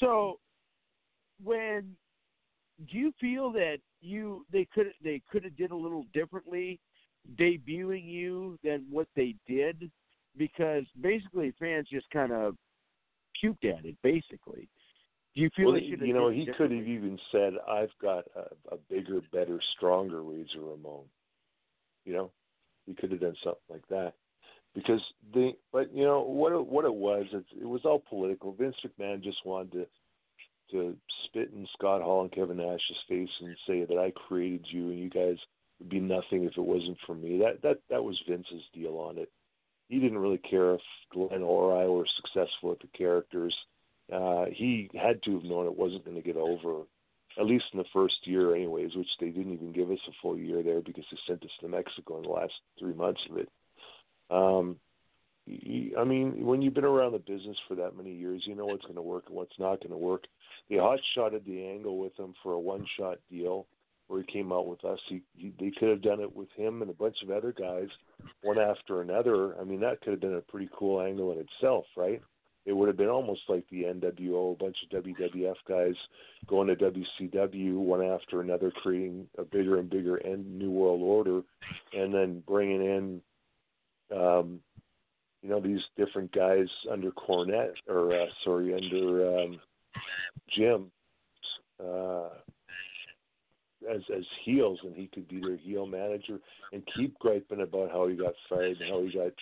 So, 0.00 0.38
when 1.44 1.94
do 2.88 2.98
you 2.98 3.12
feel 3.20 3.52
that 3.52 3.78
you 4.00 4.46
they 4.52 4.66
could 4.72 4.86
they 5.02 5.20
could 5.30 5.44
have 5.44 5.56
did 5.56 5.70
a 5.70 5.76
little 5.76 6.04
differently, 6.14 6.80
debuting 7.36 8.04
you 8.04 8.58
than 8.64 8.86
what 8.90 9.08
they 9.16 9.34
did? 9.46 9.90
Because 10.36 10.84
basically, 11.00 11.52
fans 11.58 11.88
just 11.90 12.08
kind 12.10 12.32
of 12.32 12.56
puked 13.42 13.64
at 13.64 13.84
it. 13.84 13.96
Basically, 14.02 14.68
do 15.34 15.42
you 15.42 15.50
feel 15.56 15.72
well, 15.72 15.80
they 15.80 16.06
you 16.06 16.14
know, 16.14 16.30
he 16.30 16.46
could 16.56 16.70
have 16.70 16.86
even 16.86 17.18
said, 17.30 17.54
"I've 17.68 17.92
got 18.00 18.24
a, 18.36 18.74
a 18.74 18.78
bigger, 18.88 19.20
better, 19.32 19.60
stronger 19.76 20.22
Razor 20.22 20.60
Ramon." 20.60 21.04
You 22.04 22.14
know, 22.14 22.30
he 22.86 22.94
could 22.94 23.10
have 23.10 23.20
done 23.20 23.36
something 23.42 23.60
like 23.68 23.86
that 23.88 24.14
because 24.74 25.00
the 25.34 25.52
But 25.72 25.94
you 25.94 26.04
know 26.04 26.22
what? 26.22 26.52
It, 26.52 26.66
what 26.66 26.84
it 26.84 26.94
was, 26.94 27.26
it, 27.32 27.44
it 27.60 27.66
was 27.66 27.82
all 27.84 28.02
political. 28.08 28.52
Vince 28.52 28.76
McMahon 28.84 29.22
just 29.22 29.44
wanted 29.44 29.72
to 29.72 29.86
to 30.72 30.96
spit 31.24 31.50
in 31.54 31.66
Scott 31.74 32.02
Hall 32.02 32.22
and 32.22 32.32
Kevin 32.32 32.58
Nash's 32.58 32.96
face 33.08 33.30
and 33.40 33.56
say 33.66 33.84
that 33.84 33.98
I 33.98 34.12
created 34.12 34.66
you 34.70 34.88
and 34.88 34.98
you 34.98 35.10
guys 35.10 35.36
would 35.78 35.88
be 35.88 36.00
nothing 36.00 36.44
if 36.44 36.56
it 36.56 36.60
wasn't 36.62 36.98
for 37.06 37.14
me. 37.14 37.38
That 37.38 37.62
that 37.62 37.78
that 37.90 38.04
was 38.04 38.20
Vince's 38.28 38.62
deal 38.72 38.96
on 38.96 39.18
it. 39.18 39.30
He 39.88 39.98
didn't 39.98 40.18
really 40.18 40.38
care 40.38 40.74
if 40.74 40.80
Glenn 41.12 41.42
or 41.42 41.76
I 41.76 41.86
were 41.86 42.06
successful 42.16 42.72
at 42.72 42.80
the 42.80 42.86
characters. 42.96 43.54
Uh, 44.12 44.46
he 44.52 44.88
had 44.94 45.22
to 45.24 45.34
have 45.34 45.44
known 45.44 45.66
it 45.66 45.76
wasn't 45.76 46.04
going 46.04 46.16
to 46.16 46.22
get 46.22 46.36
over, 46.36 46.82
at 47.38 47.46
least 47.46 47.64
in 47.72 47.78
the 47.78 47.84
first 47.92 48.14
year, 48.24 48.54
anyways. 48.54 48.94
Which 48.94 49.08
they 49.18 49.30
didn't 49.30 49.52
even 49.52 49.72
give 49.72 49.90
us 49.90 49.98
a 50.08 50.12
full 50.22 50.36
year 50.38 50.62
there 50.62 50.80
because 50.80 51.04
they 51.10 51.18
sent 51.26 51.42
us 51.42 51.50
to 51.60 51.68
Mexico 51.68 52.18
in 52.18 52.22
the 52.22 52.28
last 52.28 52.52
three 52.78 52.94
months 52.94 53.20
of 53.30 53.38
it. 53.38 53.48
Um, 54.30 54.76
I 55.98 56.04
mean, 56.04 56.44
when 56.44 56.62
you've 56.62 56.74
been 56.74 56.84
around 56.84 57.12
the 57.12 57.18
business 57.18 57.56
for 57.66 57.74
that 57.76 57.96
many 57.96 58.14
years, 58.14 58.42
you 58.46 58.54
know 58.54 58.66
what's 58.66 58.84
going 58.84 58.96
to 58.96 59.02
work 59.02 59.24
and 59.26 59.36
what's 59.36 59.58
not 59.58 59.80
going 59.80 59.90
to 59.90 59.96
work. 59.96 60.24
They 60.70 60.76
hot 60.76 61.00
shotted 61.14 61.44
the 61.44 61.66
angle 61.66 61.98
with 61.98 62.16
him 62.16 62.32
for 62.42 62.52
a 62.52 62.60
one 62.60 62.86
shot 62.96 63.18
deal 63.28 63.66
where 64.06 64.22
he 64.22 64.32
came 64.32 64.52
out 64.52 64.68
with 64.68 64.84
us. 64.84 65.00
He, 65.08 65.20
he 65.36 65.52
they 65.58 65.72
could 65.76 65.88
have 65.88 66.02
done 66.02 66.20
it 66.20 66.34
with 66.34 66.48
him 66.56 66.80
and 66.80 66.90
a 66.90 66.94
bunch 66.94 67.16
of 67.22 67.30
other 67.30 67.52
guys, 67.52 67.88
one 68.42 68.58
after 68.58 69.02
another. 69.02 69.60
I 69.60 69.64
mean, 69.64 69.80
that 69.80 70.00
could 70.00 70.12
have 70.12 70.20
been 70.20 70.36
a 70.36 70.40
pretty 70.40 70.70
cool 70.76 71.02
angle 71.02 71.32
in 71.32 71.38
itself, 71.38 71.86
right? 71.96 72.22
It 72.66 72.72
would 72.72 72.88
have 72.88 72.96
been 72.96 73.08
almost 73.08 73.40
like 73.48 73.64
the 73.70 73.84
NWO, 73.84 74.52
a 74.52 74.56
bunch 74.56 74.76
of 74.84 75.02
WWF 75.02 75.54
guys 75.66 75.94
going 76.46 76.68
to 76.68 76.76
WCW 76.76 77.74
one 77.74 78.04
after 78.04 78.40
another, 78.40 78.70
creating 78.70 79.26
a 79.38 79.44
bigger 79.44 79.78
and 79.78 79.90
bigger 79.90 80.24
end 80.24 80.58
New 80.58 80.70
World 80.70 81.02
Order, 81.02 81.40
and 81.94 82.14
then 82.14 82.42
bringing 82.46 82.82
in, 82.82 83.22
um, 84.16 84.60
you 85.42 85.48
know, 85.48 85.60
these 85.60 85.80
different 85.96 86.32
guys 86.32 86.68
under 86.90 87.10
Cornette 87.12 87.74
or 87.88 88.12
uh, 88.12 88.26
sorry 88.44 88.74
under 88.74 89.38
um, 89.38 89.60
Jim. 90.56 90.90
Uh, 91.82 92.28
as 93.90 94.02
as 94.14 94.24
heels, 94.44 94.78
and 94.84 94.94
he 94.94 95.06
could 95.06 95.26
be 95.28 95.40
their 95.40 95.56
heel 95.56 95.86
manager 95.86 96.38
and 96.72 96.82
keep 96.94 97.18
griping 97.18 97.62
about 97.62 97.90
how 97.90 98.06
he 98.06 98.14
got 98.14 98.34
fired 98.48 98.76
and 98.78 98.90
how 98.90 99.02
he 99.02 99.10
got 99.10 99.32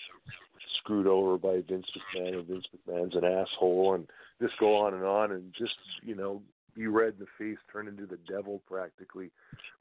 screwed 0.79 1.07
over 1.07 1.37
by 1.37 1.61
Vince 1.69 1.87
McMahon 2.17 2.39
and 2.39 2.47
Vince 2.47 2.67
McMahon's 2.89 3.17
an 3.17 3.25
asshole 3.25 3.95
and 3.95 4.07
just 4.41 4.59
go 4.59 4.77
on 4.77 4.95
and 4.95 5.05
on 5.05 5.33
and 5.33 5.53
just 5.59 5.75
you 6.03 6.15
know 6.15 6.41
be 6.75 6.87
red 6.87 7.15
in 7.15 7.21
the 7.21 7.27
face, 7.37 7.59
turn 7.73 7.89
into 7.89 8.07
the 8.07 8.19
devil 8.29 8.63
practically. 8.69 9.31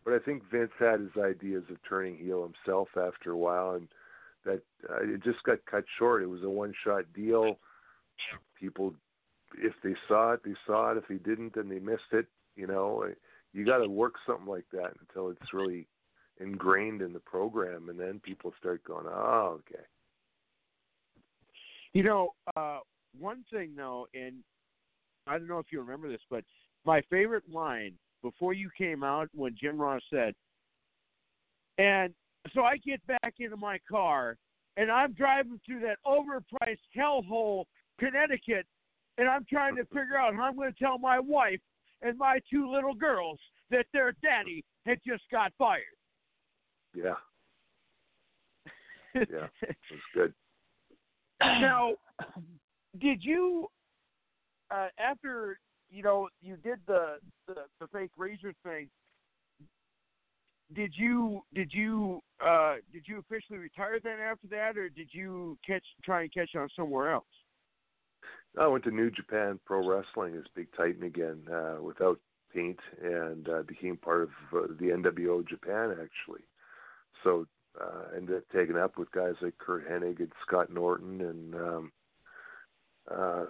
But 0.04 0.14
I 0.14 0.20
think 0.20 0.44
Vince 0.52 0.72
had 0.80 1.00
his 1.00 1.12
ideas 1.22 1.64
of 1.70 1.78
turning 1.88 2.18
heel 2.18 2.44
himself 2.44 2.90
after 2.98 3.32
a 3.32 3.38
while, 3.38 3.76
and 3.76 3.88
that 4.46 4.64
uh, 4.90 5.04
it 5.04 5.24
just 5.24 5.44
got 5.44 5.60
cut 5.70 5.86
short. 6.00 6.24
It 6.24 6.30
was 6.30 6.44
a 6.44 6.50
one 6.50 6.74
shot 6.84 7.04
deal. 7.14 7.60
People, 8.60 8.96
if 9.58 9.74
they 9.84 9.96
saw 10.08 10.34
it, 10.34 10.42
they 10.44 10.56
saw 10.66 10.92
it. 10.92 10.98
If 10.98 11.08
they 11.08 11.16
didn't, 11.16 11.56
then 11.56 11.70
they 11.70 11.80
missed 11.80 12.12
it. 12.12 12.28
You 12.56 12.68
know, 12.68 13.06
you 13.54 13.66
got 13.66 13.80
to 13.80 13.90
work 13.90 14.16
something 14.26 14.48
like 14.48 14.66
that 14.72 14.94
until 15.00 15.30
it's 15.30 15.54
really 15.54 15.88
ingrained 16.40 17.02
in 17.02 17.14
the 17.14 17.20
program, 17.20 17.90
and 17.90 18.00
then 18.00 18.20
people 18.24 18.54
start 18.60 18.84
going, 18.84 19.06
"Oh, 19.08 19.60
okay." 19.60 19.84
You 21.94 22.04
know, 22.04 22.36
uh, 22.56 22.80
one 23.18 23.44
thing 23.52 23.74
though, 23.76 24.08
and 24.14 24.44
I 25.26 25.38
don't 25.38 25.48
know 25.48 25.60
if 25.60 25.72
you 25.72 25.80
remember 25.80 26.10
this, 26.10 26.22
but 26.30 26.44
my 26.86 27.02
favorite 27.10 27.50
line 27.52 27.94
before 28.22 28.54
you 28.54 28.70
came 28.78 29.04
out 29.04 29.30
when 29.34 29.56
Jim 29.60 29.80
Ross 29.80 30.02
said. 30.10 30.34
And 31.78 32.14
so 32.54 32.64
I 32.64 32.78
get 32.78 33.06
back 33.08 33.36
into 33.40 33.58
my 33.58 33.80
car 33.90 34.38
and 34.78 34.92
I'm 34.92 35.14
driving 35.14 35.60
through 35.66 35.82
that 35.82 35.98
overpriced 36.06 36.78
hellhole, 36.96 37.66
Connecticut, 38.00 38.66
and 39.18 39.28
I'm 39.28 39.46
trying 39.50 39.76
to 39.78 39.86
figure 39.86 40.18
out 40.18 40.36
how 40.36 40.44
I'm 40.44 40.56
going 40.56 40.72
to 40.72 40.80
tell 40.80 40.98
my 40.98 41.20
wife 41.20 41.60
and 42.02 42.18
my 42.18 42.40
two 42.50 42.72
little 42.72 42.94
girls 42.94 43.40
that 43.72 43.86
their 43.94 44.14
daddy 44.22 44.64
had 44.86 45.00
just 45.06 45.24
got 45.32 45.52
fired. 45.58 45.84
Yeah. 46.94 47.14
Yeah, 49.16 49.48
it 49.64 49.76
was 49.90 50.00
good. 50.14 50.34
Now, 51.42 51.94
did 53.00 53.24
you, 53.24 53.66
uh, 54.70 54.90
after 55.00 55.58
you 55.90 56.04
know 56.04 56.30
you 56.40 56.56
did 56.58 56.78
the, 56.86 57.16
the 57.48 57.56
the 57.80 57.88
fake 57.88 58.12
razor 58.16 58.54
thing? 58.64 58.90
Did 60.76 60.94
you 60.96 61.42
did 61.56 61.72
you 61.74 62.22
uh, 62.46 62.76
did 62.94 63.06
you 63.08 63.18
officially 63.18 63.58
retire 63.58 64.00
then 64.04 64.20
after 64.20 64.48
that, 64.50 64.78
or 64.78 64.90
did 64.90 65.08
you 65.12 65.58
catch 65.66 65.86
try 66.04 66.22
and 66.22 66.32
catch 66.32 66.54
on 66.56 66.70
somewhere 66.76 67.12
else? 67.12 67.26
I 68.60 68.68
went 68.68 68.84
to 68.86 68.92
New 68.92 69.12
Japan 69.12 69.60
Pro 69.66 69.88
Wrestling 69.88 70.36
as 70.36 70.46
Big 70.56 70.68
Titan 70.76 71.04
again 71.04 71.44
uh, 71.52 71.82
without 71.82 72.20
paint 72.54 72.80
and 73.02 73.48
uh, 73.48 73.64
became 73.64 73.98
part 73.98 74.24
of 74.24 74.30
uh, 74.54 74.68
the 74.80 74.88
NWO 74.88 75.48
Japan 75.48 75.92
actually. 75.92 76.42
So 77.24 77.46
uh, 77.80 78.16
ended 78.16 78.38
up 78.38 78.44
taking 78.54 78.78
up 78.78 78.98
with 78.98 79.12
guys 79.12 79.36
like 79.42 79.58
Curt 79.60 79.88
Hennig 79.90 80.20
and 80.20 80.32
Scott 80.46 80.74
Norton 80.74 81.22
and 81.22 81.56
um, 81.56 81.92
uh, 83.12 83.46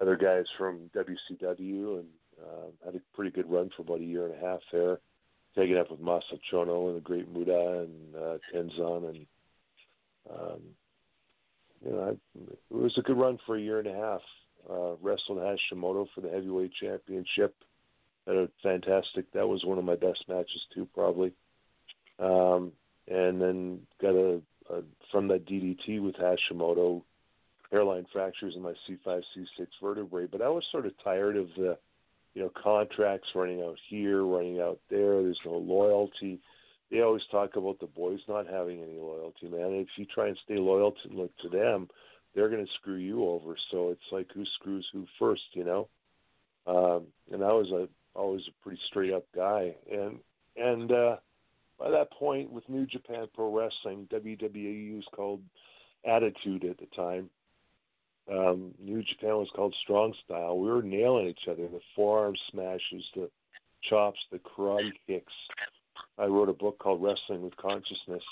other 0.00 0.16
guys 0.16 0.46
from 0.56 0.90
WCW 0.96 2.00
and 2.00 2.08
uh, 2.42 2.68
had 2.84 2.94
a 2.94 3.00
pretty 3.14 3.30
good 3.30 3.50
run 3.50 3.70
for 3.76 3.82
about 3.82 4.00
a 4.00 4.04
year 4.04 4.26
and 4.26 4.34
a 4.34 4.46
half 4.46 4.60
there. 4.72 4.98
Taking 5.56 5.76
up 5.76 5.90
with 5.90 6.00
Masa 6.00 6.40
Chono 6.50 6.88
and 6.88 6.96
the 6.96 7.00
Great 7.00 7.30
Muta 7.30 7.86
and 7.86 8.16
uh, 8.16 8.38
Tenzan 8.52 9.08
and 9.10 9.26
um, 10.30 10.60
you 11.84 11.92
know, 11.92 12.02
I, 12.02 12.10
it 12.10 12.58
was 12.70 12.96
a 12.98 13.02
good 13.02 13.18
run 13.18 13.38
for 13.46 13.56
a 13.56 13.60
year 13.60 13.78
and 13.78 13.88
a 13.88 13.94
half. 13.94 14.20
Uh, 14.68 14.94
wrestled 15.02 15.38
Hashimoto 15.38 16.06
for 16.14 16.22
the 16.22 16.30
heavyweight 16.30 16.72
championship. 16.80 17.54
Had 18.26 18.36
a 18.36 18.48
fantastic. 18.62 19.30
That 19.32 19.46
was 19.46 19.64
one 19.64 19.76
of 19.76 19.84
my 19.84 19.96
best 19.96 20.24
matches 20.26 20.62
too, 20.74 20.88
probably. 20.94 21.32
Um, 22.18 22.72
and 23.06 23.40
then 23.40 23.80
got 24.00 24.14
a, 24.14 24.40
a 24.70 24.82
from 25.12 25.28
that 25.28 25.46
DDT 25.46 26.02
with 26.02 26.14
Hashimoto, 26.14 27.02
hairline 27.70 28.06
fractures 28.10 28.54
in 28.56 28.62
my 28.62 28.72
C5, 28.88 29.22
C6 29.36 29.66
vertebrae. 29.82 30.26
But 30.30 30.40
I 30.40 30.48
was 30.48 30.64
sort 30.72 30.86
of 30.86 30.92
tired 31.02 31.36
of 31.36 31.48
the, 31.58 31.76
you 32.32 32.42
know, 32.42 32.50
contracts 32.62 33.28
running 33.34 33.60
out 33.60 33.76
here, 33.90 34.24
running 34.24 34.60
out 34.60 34.80
there. 34.88 35.22
There's 35.22 35.40
no 35.44 35.56
loyalty 35.56 36.40
they 36.94 37.00
always 37.00 37.22
talk 37.32 37.56
about 37.56 37.80
the 37.80 37.88
boys 37.88 38.20
not 38.28 38.46
having 38.46 38.80
any 38.80 38.98
loyalty, 39.00 39.48
man. 39.48 39.72
If 39.72 39.88
you 39.96 40.06
try 40.06 40.28
and 40.28 40.38
stay 40.44 40.58
loyal 40.58 40.92
to 40.92 41.08
look 41.12 41.36
to 41.38 41.48
them, 41.48 41.88
they're 42.34 42.48
going 42.48 42.64
to 42.64 42.72
screw 42.80 42.94
you 42.94 43.24
over. 43.24 43.56
So 43.72 43.90
it's 43.90 44.12
like 44.12 44.28
who 44.32 44.44
screws 44.54 44.86
who 44.92 45.04
first, 45.18 45.42
you 45.54 45.64
know. 45.64 45.88
Um, 46.68 47.06
and 47.32 47.42
I 47.42 47.52
was 47.52 47.68
a 47.72 47.88
always 48.16 48.42
a 48.48 48.62
pretty 48.62 48.80
straight 48.88 49.12
up 49.12 49.24
guy, 49.34 49.74
and 49.90 50.20
and 50.56 50.92
uh, 50.92 51.16
by 51.80 51.90
that 51.90 52.12
point 52.12 52.52
with 52.52 52.68
New 52.68 52.86
Japan 52.86 53.26
Pro 53.34 53.52
Wrestling, 53.52 54.08
WWE 54.12 54.94
was 54.94 55.04
called 55.14 55.42
Attitude 56.06 56.64
at 56.64 56.78
the 56.78 56.86
time. 56.94 57.28
Um, 58.30 58.72
New 58.80 59.02
Japan 59.02 59.36
was 59.36 59.50
called 59.54 59.74
Strong 59.82 60.14
Style. 60.24 60.58
We 60.58 60.70
were 60.70 60.82
nailing 60.82 61.26
each 61.26 61.48
other. 61.50 61.66
The 61.66 61.80
forearm 61.96 62.36
smashes, 62.52 63.04
the 63.16 63.28
chops, 63.90 64.18
the 64.30 64.38
karate 64.38 64.92
kicks, 65.06 65.32
I 66.18 66.26
wrote 66.26 66.48
a 66.48 66.54
book 66.54 66.78
called 66.78 67.02
Wrestling 67.02 67.42
with 67.42 67.56
Consciousness, 67.56 68.22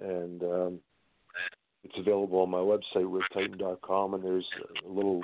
and 0.00 0.42
um, 0.42 0.80
it's 1.82 1.94
available 1.98 2.40
on 2.40 2.50
my 2.50 2.58
website, 2.58 3.20
ricktitan.com, 3.34 4.14
and 4.14 4.24
there's 4.24 4.48
a 4.84 4.88
little 4.88 5.22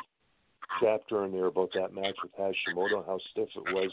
chapter 0.81 1.25
in 1.25 1.33
there 1.33 1.47
about 1.47 1.71
that 1.75 1.95
match 1.95 2.17
with 2.23 2.33
Hashimoto, 2.39 3.05
how 3.07 3.19
stiff 3.31 3.49
it 3.57 3.75
was. 3.75 3.91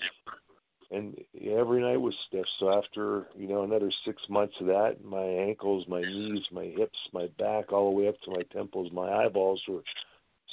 And 0.90 1.18
every 1.44 1.82
night 1.82 1.98
was 1.98 2.14
stiff. 2.28 2.46
So 2.60 2.72
after, 2.72 3.28
you 3.36 3.48
know, 3.50 3.64
another 3.64 3.92
six 4.06 4.22
months 4.30 4.54
of 4.62 4.68
that, 4.68 5.04
my 5.04 5.24
ankles, 5.24 5.86
my 5.90 6.00
knees, 6.00 6.44
my 6.52 6.64
hips, 6.64 6.98
my 7.12 7.28
back, 7.38 7.74
all 7.74 7.92
the 7.92 7.98
way 7.98 8.08
up 8.08 8.16
to 8.22 8.32
my 8.32 8.44
temples, 8.54 8.90
my 8.94 9.26
eyeballs 9.26 9.62
were 9.68 9.82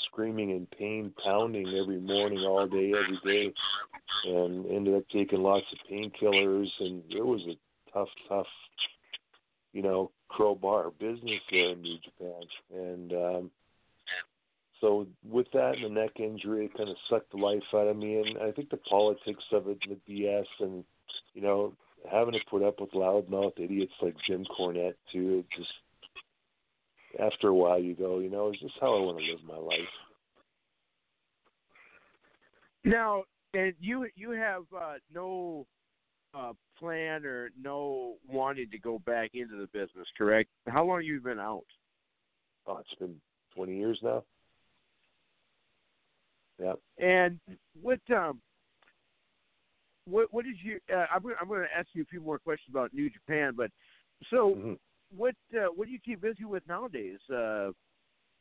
screaming 0.06 0.50
in 0.50 0.66
pain, 0.78 1.12
pounding 1.22 1.68
every 1.80 2.00
morning, 2.00 2.40
all 2.40 2.66
day, 2.66 2.92
every 2.92 3.20
day, 3.24 3.54
and 4.24 4.66
ended 4.66 4.94
up 4.94 5.04
taking 5.12 5.42
lots 5.42 5.66
of 5.72 5.78
painkillers. 5.90 6.68
And 6.80 7.02
it 7.10 7.24
was 7.24 7.40
a 7.48 7.92
tough, 7.92 8.08
tough, 8.28 8.46
you 9.72 9.82
know, 9.82 10.10
crowbar 10.28 10.90
business 10.98 11.40
there 11.50 11.70
in 11.70 11.82
New 11.82 11.98
Japan. 11.98 12.42
And 12.72 13.12
um, 13.12 13.50
so 14.80 15.06
with 15.28 15.46
that 15.52 15.76
and 15.76 15.84
the 15.84 16.00
neck 16.00 16.18
injury, 16.18 16.66
it 16.66 16.76
kind 16.76 16.90
of 16.90 16.96
sucked 17.08 17.30
the 17.32 17.38
life 17.38 17.62
out 17.72 17.88
of 17.88 17.96
me. 17.96 18.16
And 18.20 18.38
I 18.38 18.50
think 18.52 18.70
the 18.70 18.76
politics 18.76 19.44
of 19.52 19.68
it, 19.68 19.78
and 19.88 19.96
the 20.06 20.12
BS, 20.12 20.46
and 20.60 20.84
you 21.34 21.42
know, 21.42 21.72
having 22.10 22.34
to 22.34 22.40
put 22.50 22.62
up 22.62 22.80
with 22.80 22.90
loudmouth 22.92 23.58
idiots 23.58 23.94
like 24.02 24.14
Jim 24.26 24.44
Cornette 24.44 24.94
too, 25.12 25.44
it 25.44 25.56
just 25.56 25.72
after 27.20 27.49
a 27.49 27.55
while 27.55 27.78
you 27.78 27.95
go, 27.95 28.19
you 28.19 28.31
know, 28.31 28.51
is 28.51 28.57
this 28.62 28.73
how 28.81 28.97
I 28.97 29.01
want 29.01 29.19
to 29.19 29.24
live 29.24 29.41
my 29.47 29.57
life? 29.57 29.78
Now, 32.85 33.24
and 33.55 33.74
you 33.81 34.07
you 34.15 34.32
have 34.32 34.62
uh, 34.77 34.95
no 35.12 35.66
uh, 36.35 36.53
plan 36.78 37.24
or 37.24 37.51
no 37.61 38.15
wanting 38.28 38.70
to 38.70 38.78
go 38.78 38.99
back 39.01 39.31
into 39.35 39.57
the 39.57 39.66
business, 39.69 40.07
correct? 40.19 40.51
How 40.66 40.85
long 40.85 40.99
have 40.99 41.05
you 41.05 41.20
been 41.20 41.39
out? 41.39 41.65
Oh, 42.66 42.78
it's 42.78 42.99
been 42.99 43.16
twenty 43.55 43.77
years 43.78 43.99
now. 44.03 44.24
Yeah. 46.61 46.74
And 46.99 47.41
what 47.81 48.01
um 48.15 48.41
what 50.07 50.32
what 50.32 50.47
is 50.47 50.57
you? 50.62 50.78
Uh, 50.93 51.07
I'm 51.15 51.23
I'm 51.41 51.49
going 51.49 51.62
to 51.62 51.78
ask 51.78 51.89
you 51.95 52.03
a 52.03 52.07
few 52.07 52.20
more 52.20 52.39
questions 52.39 52.74
about 52.74 52.93
New 52.93 53.09
Japan, 53.09 53.55
but 53.57 53.70
so 54.31 54.55
mm-hmm 54.57 54.73
what 55.16 55.35
uh, 55.55 55.66
what 55.74 55.86
do 55.86 55.93
you 55.93 55.98
keep 56.05 56.20
busy 56.20 56.44
with 56.44 56.62
nowadays? 56.68 57.18
Uh, 57.31 57.70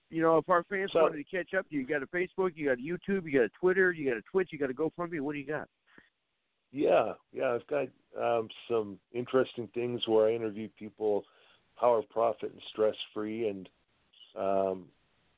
you 0.09 0.21
know, 0.21 0.37
if 0.37 0.47
our 0.47 0.63
fans 0.69 0.91
so, 0.93 1.01
wanted 1.01 1.17
to 1.17 1.23
catch 1.23 1.53
up, 1.57 1.65
you 1.69 1.85
got 1.87 2.03
a 2.03 2.07
Facebook, 2.07 2.51
you 2.55 2.67
got 2.67 2.77
a 2.77 2.81
YouTube, 2.81 3.25
you 3.25 3.31
got 3.31 3.45
a 3.45 3.51
Twitter, 3.59 3.91
you 3.91 4.07
got 4.09 4.17
a 4.17 4.21
Twitch, 4.31 4.49
you 4.51 4.59
got 4.59 4.69
a 4.69 4.73
GoFundMe. 4.73 5.19
What 5.21 5.33
do 5.33 5.39
you 5.39 5.47
got? 5.47 5.67
Yeah, 6.71 7.13
yeah, 7.31 7.55
I've 7.55 7.67
got 7.67 7.87
um, 8.19 8.47
some 8.67 8.99
interesting 9.11 9.69
things 9.73 10.01
where 10.07 10.27
I 10.27 10.33
interview 10.33 10.69
people, 10.77 11.23
power, 11.79 12.01
profit, 12.09 12.51
and 12.51 12.61
stress 12.71 12.95
free, 13.13 13.47
and 13.47 13.69
um, 14.35 14.85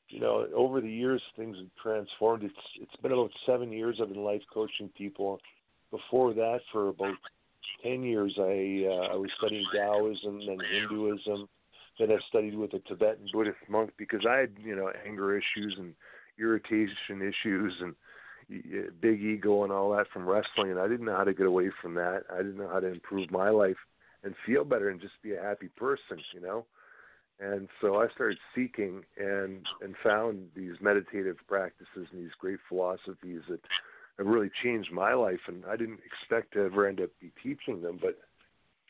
you 0.08 0.20
know, 0.20 0.46
over 0.54 0.80
the 0.80 0.90
years 0.90 1.22
things 1.36 1.56
have 1.56 1.66
transformed. 1.82 2.44
It's 2.44 2.54
it's 2.80 2.96
been 3.02 3.12
about 3.12 3.30
seven 3.44 3.72
years 3.72 3.98
I've 4.00 4.08
been 4.08 4.24
life 4.24 4.42
coaching 4.52 4.90
people. 4.96 5.40
Before 5.90 6.34
that, 6.34 6.60
for 6.72 6.88
about 6.88 7.14
ten 7.82 8.02
years, 8.02 8.34
I 8.38 8.86
uh, 8.88 9.14
I 9.14 9.16
was 9.16 9.30
studying 9.38 9.64
Taoism 9.74 10.40
and 10.48 10.62
Hinduism. 10.62 11.48
Then 11.98 12.10
I 12.10 12.16
studied 12.28 12.56
with 12.56 12.74
a 12.74 12.80
Tibetan 12.80 13.28
Buddhist 13.32 13.58
monk 13.68 13.92
because 13.96 14.26
I 14.28 14.36
had 14.36 14.52
you 14.62 14.76
know 14.76 14.90
anger 15.06 15.36
issues 15.36 15.76
and 15.78 15.94
irritation 16.38 17.22
issues 17.22 17.74
and 17.80 17.94
big 19.00 19.22
ego 19.22 19.64
and 19.64 19.72
all 19.72 19.96
that 19.96 20.06
from 20.12 20.26
wrestling, 20.26 20.70
and 20.70 20.78
I 20.78 20.88
didn't 20.88 21.06
know 21.06 21.16
how 21.16 21.24
to 21.24 21.34
get 21.34 21.46
away 21.46 21.70
from 21.82 21.94
that. 21.94 22.22
I 22.32 22.38
didn't 22.38 22.58
know 22.58 22.68
how 22.68 22.80
to 22.80 22.86
improve 22.86 23.30
my 23.30 23.50
life 23.50 23.76
and 24.22 24.34
feel 24.44 24.64
better 24.64 24.88
and 24.88 25.00
just 25.00 25.14
be 25.22 25.34
a 25.34 25.42
happy 25.42 25.68
person, 25.68 26.18
you 26.32 26.40
know. 26.40 26.66
And 27.38 27.68
so 27.80 27.96
I 28.00 28.08
started 28.14 28.38
seeking 28.54 29.04
and 29.18 29.66
and 29.82 29.94
found 30.02 30.48
these 30.54 30.74
meditative 30.80 31.36
practices 31.46 32.08
and 32.12 32.24
these 32.24 32.34
great 32.38 32.58
philosophies 32.68 33.42
that 33.48 33.60
have 34.18 34.26
really 34.26 34.50
changed 34.62 34.92
my 34.92 35.14
life, 35.14 35.40
and 35.46 35.64
I 35.66 35.76
didn't 35.76 36.00
expect 36.04 36.54
to 36.54 36.64
ever 36.64 36.86
end 36.86 37.00
up 37.00 37.10
be 37.20 37.32
teaching 37.42 37.82
them. 37.82 38.00
But 38.00 38.18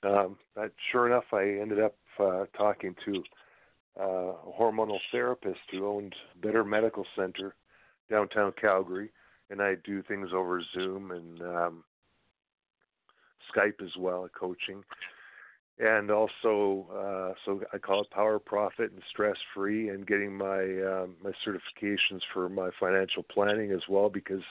um, 0.09 0.37
but 0.55 0.73
sure 0.93 1.07
enough, 1.07 1.25
I 1.33 1.59
ended 1.61 1.81
up 1.81 1.97
uh, 2.19 2.45
talking 2.57 2.95
to 3.05 3.23
uh, 3.99 4.05
a 4.05 4.53
hormonal 4.59 4.99
therapist 5.11 5.61
who 5.71 5.87
owned 5.87 6.15
Better 6.43 6.65
Medical 6.65 7.07
Center 7.17 7.55
downtown 8.11 8.53
Calgary, 8.61 9.11
and 9.51 9.61
I 9.61 9.75
do 9.85 10.03
things 10.03 10.31
over 10.35 10.63
Zoom 10.75 11.11
and 11.11 11.43
um, 11.43 11.85
Skype 13.55 13.83
as 13.83 13.97
well, 13.99 14.29
coaching. 14.39 14.85
And 15.79 16.11
also, 16.11 16.87
uh, 16.91 17.35
so 17.45 17.61
I 17.73 17.79
call 17.79 18.03
it 18.03 18.11
Power 18.11 18.39
Profit 18.39 18.93
and 18.93 19.03
Stress 19.11 19.37
Free, 19.55 19.91
and 19.91 20.07
getting 20.07 20.35
my 20.37 20.61
um, 20.61 21.17
my 21.23 21.33
certifications 21.47 22.21
for 22.33 22.49
my 22.49 22.71
financial 22.81 23.23
planning 23.23 23.73
as 23.73 23.83
well 23.89 24.09
because 24.09 24.43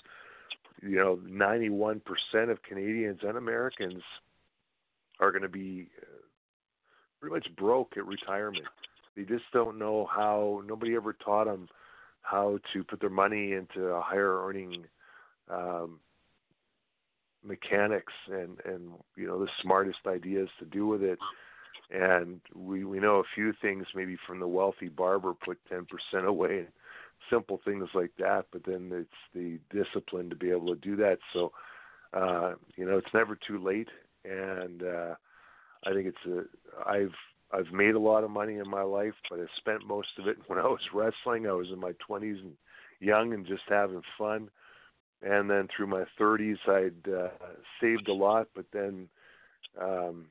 you 0.86 0.98
know, 0.98 1.18
91% 1.18 2.02
of 2.50 2.62
Canadians 2.64 3.20
and 3.24 3.38
Americans 3.38 4.04
are 5.20 5.32
going 5.32 5.42
to 5.42 5.50
be 5.50 5.90
uh, 6.02 6.06
pretty 7.20 7.34
much 7.36 7.48
broke 7.56 7.94
at 7.98 8.06
retirement. 8.06 8.66
They 9.16 9.24
just 9.24 9.46
don't 9.54 9.80
know 9.80 10.08
how. 10.14 10.62
Nobody 10.66 10.96
ever 10.96 11.14
taught 11.14 11.46
them 11.46 11.70
how 12.22 12.60
to 12.74 12.84
put 12.84 13.00
their 13.00 13.10
money 13.10 13.54
into 13.54 13.86
a 13.86 14.02
higher 14.02 14.46
earning 14.46 14.86
um, 15.50 16.00
mechanics 17.44 18.14
and 18.32 18.58
and 18.66 18.92
you 19.16 19.28
know 19.28 19.40
the 19.40 19.50
smartest 19.62 20.00
ideas 20.08 20.50
to 20.58 20.66
do 20.66 20.88
with 20.88 21.04
it 21.04 21.20
and 21.92 22.42
we 22.56 22.84
we 22.84 23.00
know 23.00 23.18
a 23.18 23.36
few 23.36 23.54
things 23.62 23.86
maybe 23.94 24.18
from 24.26 24.40
the 24.40 24.48
wealthy 24.48 24.90
barber 24.90 25.34
put 25.34 25.60
10% 25.72 25.86
away 26.26 26.60
and 26.60 26.68
simple 27.30 27.60
things 27.64 27.88
like 27.94 28.12
that 28.20 28.46
but 28.52 28.64
then 28.66 28.92
it's 28.94 29.10
the 29.34 29.60
discipline 29.72 30.30
to 30.30 30.36
be 30.36 30.50
able 30.52 30.68
to 30.68 30.82
do 30.82 30.96
that. 30.96 31.18
So 31.34 31.52
uh 32.14 32.54
you 32.76 32.86
know 32.86 32.98
it's 32.98 33.14
never 33.14 33.36
too 33.36 33.58
late. 33.64 33.90
And 34.24 34.84
uh 34.84 35.16
I 35.86 35.94
think 35.94 36.08
it's 36.08 36.26
a 36.28 36.44
I've 36.90 37.16
I've 37.52 37.72
made 37.72 37.96
a 37.96 38.00
lot 38.00 38.24
of 38.24 38.32
money 38.32 38.58
in 38.58 38.70
my 38.70 38.84
life 38.84 39.14
but 39.30 39.40
I 39.40 39.46
spent 39.58 39.88
most 39.88 40.10
of 40.20 40.28
it 40.28 40.38
when 40.48 40.60
I 40.60 40.68
was 40.68 40.82
wrestling. 40.94 41.48
I 41.48 41.54
was 41.54 41.68
in 41.72 41.80
my 41.80 41.94
20s 42.10 42.40
and 42.42 42.54
young 43.00 43.34
and 43.34 43.46
just 43.46 43.64
having 43.68 44.02
fun. 44.18 44.50
And 45.22 45.50
then 45.50 45.68
through 45.76 45.88
my 45.88 46.06
30s 46.20 46.58
I'd 46.68 47.12
uh, 47.12 47.30
saved 47.82 48.08
a 48.08 48.14
lot 48.14 48.48
but 48.56 48.66
then 48.72 49.10
um 49.82 50.28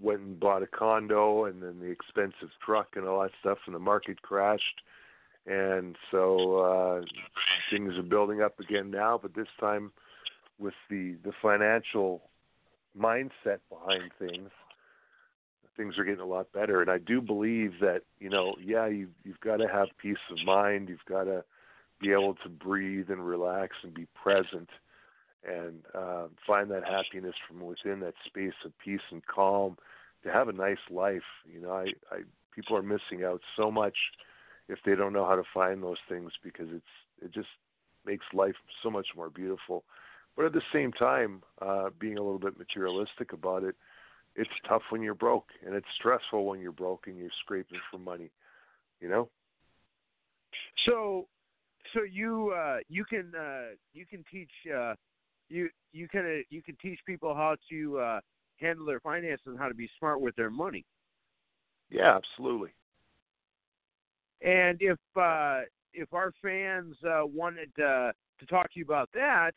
went 0.00 0.20
and 0.20 0.40
bought 0.40 0.62
a 0.62 0.66
condo 0.66 1.44
and 1.44 1.62
then 1.62 1.78
the 1.80 1.86
expensive 1.86 2.50
truck 2.64 2.88
and 2.96 3.06
all 3.06 3.22
that 3.22 3.30
stuff 3.40 3.58
and 3.66 3.74
the 3.74 3.80
market 3.80 4.20
crashed 4.22 4.82
and 5.46 5.96
so 6.10 6.58
uh 6.58 7.00
things 7.70 7.94
are 7.96 8.02
building 8.02 8.42
up 8.42 8.58
again 8.60 8.90
now 8.90 9.18
but 9.20 9.34
this 9.34 9.48
time 9.58 9.92
with 10.58 10.74
the 10.88 11.16
the 11.24 11.32
financial 11.40 12.22
mindset 12.98 13.58
behind 13.70 14.10
things 14.18 14.50
things 15.80 15.96
are 15.96 16.04
getting 16.04 16.20
a 16.20 16.26
lot 16.26 16.52
better. 16.52 16.82
And 16.82 16.90
I 16.90 16.98
do 16.98 17.20
believe 17.20 17.74
that 17.80 18.02
you 18.18 18.28
know 18.28 18.54
yeah 18.62 18.86
you 18.86 19.08
you've 19.24 19.40
got 19.40 19.56
to 19.56 19.68
have 19.68 19.88
peace 20.00 20.18
of 20.30 20.44
mind. 20.44 20.88
You've 20.88 21.04
got 21.08 21.24
to 21.24 21.44
be 22.00 22.12
able 22.12 22.34
to 22.42 22.48
breathe 22.48 23.10
and 23.10 23.26
relax 23.26 23.76
and 23.82 23.94
be 23.94 24.06
present 24.22 24.68
and 25.46 25.82
uh, 25.94 26.26
find 26.46 26.70
that 26.70 26.84
happiness 26.84 27.34
from 27.48 27.60
within 27.60 28.00
that 28.00 28.14
space 28.26 28.52
of 28.64 28.72
peace 28.78 29.00
and 29.10 29.24
calm 29.26 29.76
to 30.22 30.30
have 30.30 30.48
a 30.48 30.52
nice 30.52 30.84
life. 30.90 31.22
You 31.50 31.62
know 31.62 31.72
I, 31.72 31.86
I 32.10 32.20
people 32.54 32.76
are 32.76 32.82
missing 32.82 33.24
out 33.24 33.40
so 33.56 33.70
much 33.70 33.96
if 34.70 34.78
they 34.84 34.94
don't 34.94 35.12
know 35.12 35.26
how 35.26 35.36
to 35.36 35.42
find 35.52 35.82
those 35.82 35.98
things 36.08 36.32
because 36.42 36.68
it's 36.70 36.84
it 37.22 37.32
just 37.32 37.48
makes 38.06 38.24
life 38.32 38.54
so 38.82 38.90
much 38.90 39.08
more 39.14 39.30
beautiful. 39.30 39.84
But 40.36 40.46
at 40.46 40.52
the 40.52 40.62
same 40.72 40.92
time 40.92 41.42
uh 41.60 41.90
being 41.98 42.18
a 42.18 42.22
little 42.22 42.38
bit 42.38 42.58
materialistic 42.58 43.32
about 43.32 43.64
it 43.64 43.76
it's 44.36 44.50
tough 44.68 44.82
when 44.90 45.02
you're 45.02 45.14
broke 45.14 45.48
and 45.66 45.74
it's 45.74 45.86
stressful 45.98 46.46
when 46.46 46.60
you're 46.60 46.70
broke 46.70 47.08
and 47.08 47.18
you're 47.18 47.28
scraping 47.42 47.80
for 47.90 47.98
money 47.98 48.30
you 49.00 49.08
know? 49.08 49.28
So, 50.86 51.26
so 51.94 52.02
you 52.02 52.52
uh, 52.56 52.78
you 52.88 53.04
can 53.04 53.32
uh, 53.38 53.74
you 53.92 54.06
can 54.06 54.24
teach 54.30 54.50
uh, 54.74 54.94
you 55.48 55.68
you 55.92 56.08
kind 56.08 56.26
of 56.26 56.44
you 56.50 56.62
can 56.62 56.76
teach 56.80 56.98
people 57.06 57.34
how 57.34 57.56
to 57.70 57.98
uh, 57.98 58.20
handle 58.56 58.86
their 58.86 59.00
finances 59.00 59.46
and 59.46 59.58
how 59.58 59.68
to 59.68 59.74
be 59.74 59.88
smart 59.98 60.20
with 60.20 60.36
their 60.36 60.50
money. 60.50 60.84
yeah 61.90 62.16
absolutely 62.16 62.70
And 64.42 64.78
if 64.80 64.98
uh, 65.16 65.62
if 65.92 66.12
our 66.12 66.32
fans 66.42 66.96
uh, 67.04 67.22
wanted 67.26 67.70
uh, 67.78 68.12
to 68.38 68.46
talk 68.48 68.72
to 68.72 68.78
you 68.78 68.84
about 68.84 69.10
that, 69.14 69.52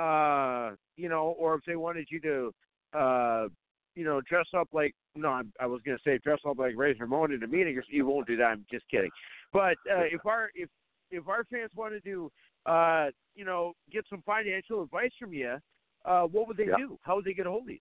uh, 0.00 0.74
you 0.96 1.08
know, 1.08 1.34
or 1.38 1.54
if 1.54 1.62
they 1.66 1.76
wanted 1.76 2.06
you 2.10 2.20
to, 2.20 2.98
uh, 2.98 3.48
you 3.94 4.04
know, 4.04 4.20
dress 4.20 4.46
up 4.56 4.68
like 4.72 4.94
no, 5.14 5.28
I'm, 5.28 5.52
I 5.58 5.66
was 5.66 5.80
going 5.82 5.96
to 5.96 6.02
say 6.02 6.18
dress 6.18 6.38
up 6.48 6.58
like 6.58 6.74
Razor 6.76 7.00
Ramon 7.00 7.32
in 7.32 7.42
a 7.42 7.46
meeting. 7.46 7.80
You 7.88 8.06
won't 8.06 8.26
do 8.26 8.36
that. 8.36 8.44
I'm 8.44 8.66
just 8.70 8.88
kidding. 8.90 9.10
But 9.52 9.76
uh, 9.90 10.04
if 10.04 10.24
our 10.26 10.50
if 10.54 10.68
if 11.10 11.28
our 11.28 11.44
fans 11.44 11.70
wanted 11.74 12.04
to, 12.04 12.30
uh, 12.66 13.06
you 13.34 13.44
know, 13.44 13.72
get 13.90 14.04
some 14.08 14.22
financial 14.22 14.82
advice 14.82 15.12
from 15.18 15.32
you, 15.32 15.56
uh, 16.04 16.22
what 16.22 16.46
would 16.48 16.56
they 16.56 16.66
Yeah. 16.66 16.76
do? 16.76 16.98
How 17.02 17.16
would 17.16 17.24
they 17.24 17.34
get 17.34 17.46
a 17.46 17.50
hold 17.50 17.64
of 17.64 17.70
you? 17.70 17.78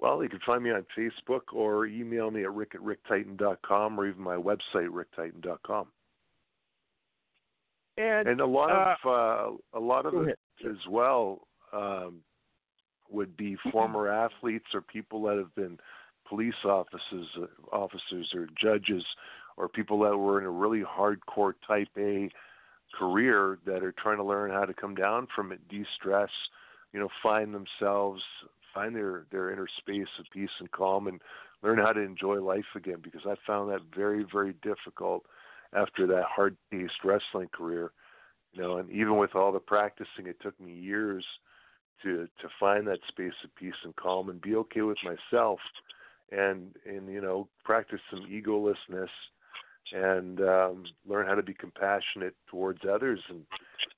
Well, 0.00 0.22
you 0.22 0.30
can 0.30 0.40
find 0.46 0.64
me 0.64 0.70
on 0.70 0.86
Facebook 0.98 1.52
or 1.52 1.86
email 1.86 2.30
me 2.30 2.42
at 2.42 2.52
rick 2.52 2.74
at 2.74 2.80
ricktitan.com 2.80 4.00
or 4.00 4.08
even 4.08 4.22
my 4.22 4.36
website, 4.36 4.88
ricktitan.com. 4.88 5.86
And, 7.98 8.28
And 8.28 8.40
a 8.40 8.46
lot 8.46 8.70
uh, 8.70 8.94
of 9.08 9.56
uh, 9.74 9.78
a 9.78 9.80
lot 9.80 10.06
of 10.06 10.26
it 10.26 10.38
as 10.66 10.76
well 10.88 11.40
um, 11.74 12.20
would 13.10 13.36
be 13.36 13.56
former 13.70 14.08
athletes 14.08 14.66
or 14.72 14.80
people 14.80 15.22
that 15.24 15.36
have 15.36 15.54
been 15.54 15.78
police 16.26 16.54
officers, 16.64 17.26
officers 17.70 18.32
or 18.34 18.46
judges, 18.60 19.04
or 19.58 19.68
people 19.68 19.98
that 20.00 20.16
were 20.16 20.40
in 20.40 20.46
a 20.46 20.50
really 20.50 20.82
hardcore 20.82 21.52
Type 21.66 21.88
A 21.98 22.30
career 22.98 23.58
that 23.66 23.82
are 23.82 23.92
trying 23.92 24.16
to 24.16 24.24
learn 24.24 24.50
how 24.50 24.64
to 24.64 24.72
come 24.72 24.94
down 24.94 25.28
from 25.34 25.52
it, 25.52 25.60
de-stress, 25.68 26.30
you 26.92 26.98
know, 26.98 27.08
find 27.22 27.54
themselves, 27.54 28.22
find 28.74 28.94
their 28.94 29.26
their 29.30 29.50
inner 29.50 29.68
space 29.78 30.08
of 30.18 30.26
peace 30.32 30.50
and 30.58 30.70
calm, 30.70 31.06
and 31.06 31.20
learn 31.62 31.78
how 31.78 31.92
to 31.92 32.00
enjoy 32.00 32.40
life 32.40 32.76
again. 32.76 32.98
Because 33.02 33.22
I 33.26 33.34
found 33.46 33.70
that 33.70 33.80
very 33.94 34.24
very 34.30 34.54
difficult 34.62 35.24
after 35.72 36.06
that 36.08 36.24
hard-paced 36.24 37.04
wrestling 37.04 37.48
career. 37.52 37.92
You 38.52 38.62
know, 38.62 38.78
and 38.78 38.90
even 38.90 39.16
with 39.16 39.36
all 39.36 39.52
the 39.52 39.60
practicing, 39.60 40.26
it 40.26 40.40
took 40.40 40.58
me 40.60 40.72
years 40.72 41.24
to 42.02 42.26
to 42.40 42.48
find 42.58 42.86
that 42.86 43.00
space 43.08 43.32
of 43.44 43.54
peace 43.54 43.74
and 43.84 43.94
calm 43.96 44.28
and 44.28 44.40
be 44.40 44.56
okay 44.56 44.82
with 44.82 44.98
myself, 45.04 45.60
and 46.32 46.74
and 46.86 47.08
you 47.08 47.20
know 47.20 47.48
practice 47.64 48.00
some 48.10 48.26
egolessness 48.30 49.08
and 49.92 50.40
um, 50.40 50.84
learn 51.06 51.26
how 51.26 51.34
to 51.34 51.42
be 51.42 51.54
compassionate 51.54 52.34
towards 52.48 52.80
others 52.90 53.20
and 53.28 53.44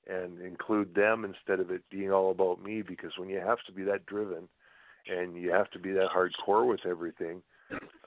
and 0.07 0.41
include 0.41 0.95
them 0.95 1.23
instead 1.23 1.59
of 1.59 1.71
it 1.71 1.81
being 1.89 2.11
all 2.11 2.31
about 2.31 2.61
me 2.61 2.81
because 2.81 3.11
when 3.17 3.29
you 3.29 3.39
have 3.39 3.59
to 3.65 3.71
be 3.71 3.83
that 3.83 4.05
driven 4.05 4.49
and 5.07 5.35
you 5.35 5.51
have 5.51 5.69
to 5.71 5.79
be 5.79 5.91
that 5.91 6.09
hardcore 6.15 6.67
with 6.67 6.85
everything 6.85 7.41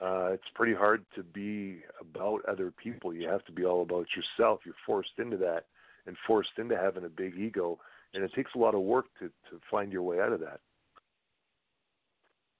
uh 0.01 0.29
it's 0.31 0.43
pretty 0.55 0.73
hard 0.73 1.05
to 1.15 1.23
be 1.23 1.81
about 1.99 2.43
other 2.47 2.71
people 2.71 3.13
you 3.13 3.27
have 3.27 3.43
to 3.45 3.51
be 3.51 3.65
all 3.65 3.81
about 3.81 4.07
yourself 4.15 4.59
you're 4.65 4.75
forced 4.85 5.11
into 5.17 5.37
that 5.37 5.65
and 6.05 6.15
forced 6.25 6.51
into 6.57 6.77
having 6.77 7.05
a 7.05 7.09
big 7.09 7.35
ego 7.37 7.77
and 8.13 8.23
it 8.23 8.31
takes 8.33 8.51
a 8.55 8.57
lot 8.57 8.75
of 8.75 8.81
work 8.81 9.05
to 9.19 9.27
to 9.49 9.59
find 9.69 9.91
your 9.91 10.03
way 10.03 10.19
out 10.19 10.31
of 10.31 10.39
that 10.39 10.59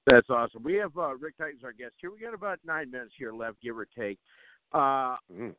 That's 0.07 0.29
awesome. 0.29 0.63
We 0.63 0.75
have 0.75 0.97
uh, 0.97 1.15
Rick 1.17 1.37
Titans 1.37 1.63
our 1.63 1.73
guest 1.73 1.93
here. 1.99 2.11
We 2.11 2.19
got 2.19 2.33
about 2.33 2.59
nine 2.65 2.89
minutes 2.89 3.13
here 3.17 3.33
left, 3.33 3.61
give 3.61 3.77
or 3.77 3.85
take. 3.85 4.17
Uh, 4.71 5.15
mm. 5.31 5.53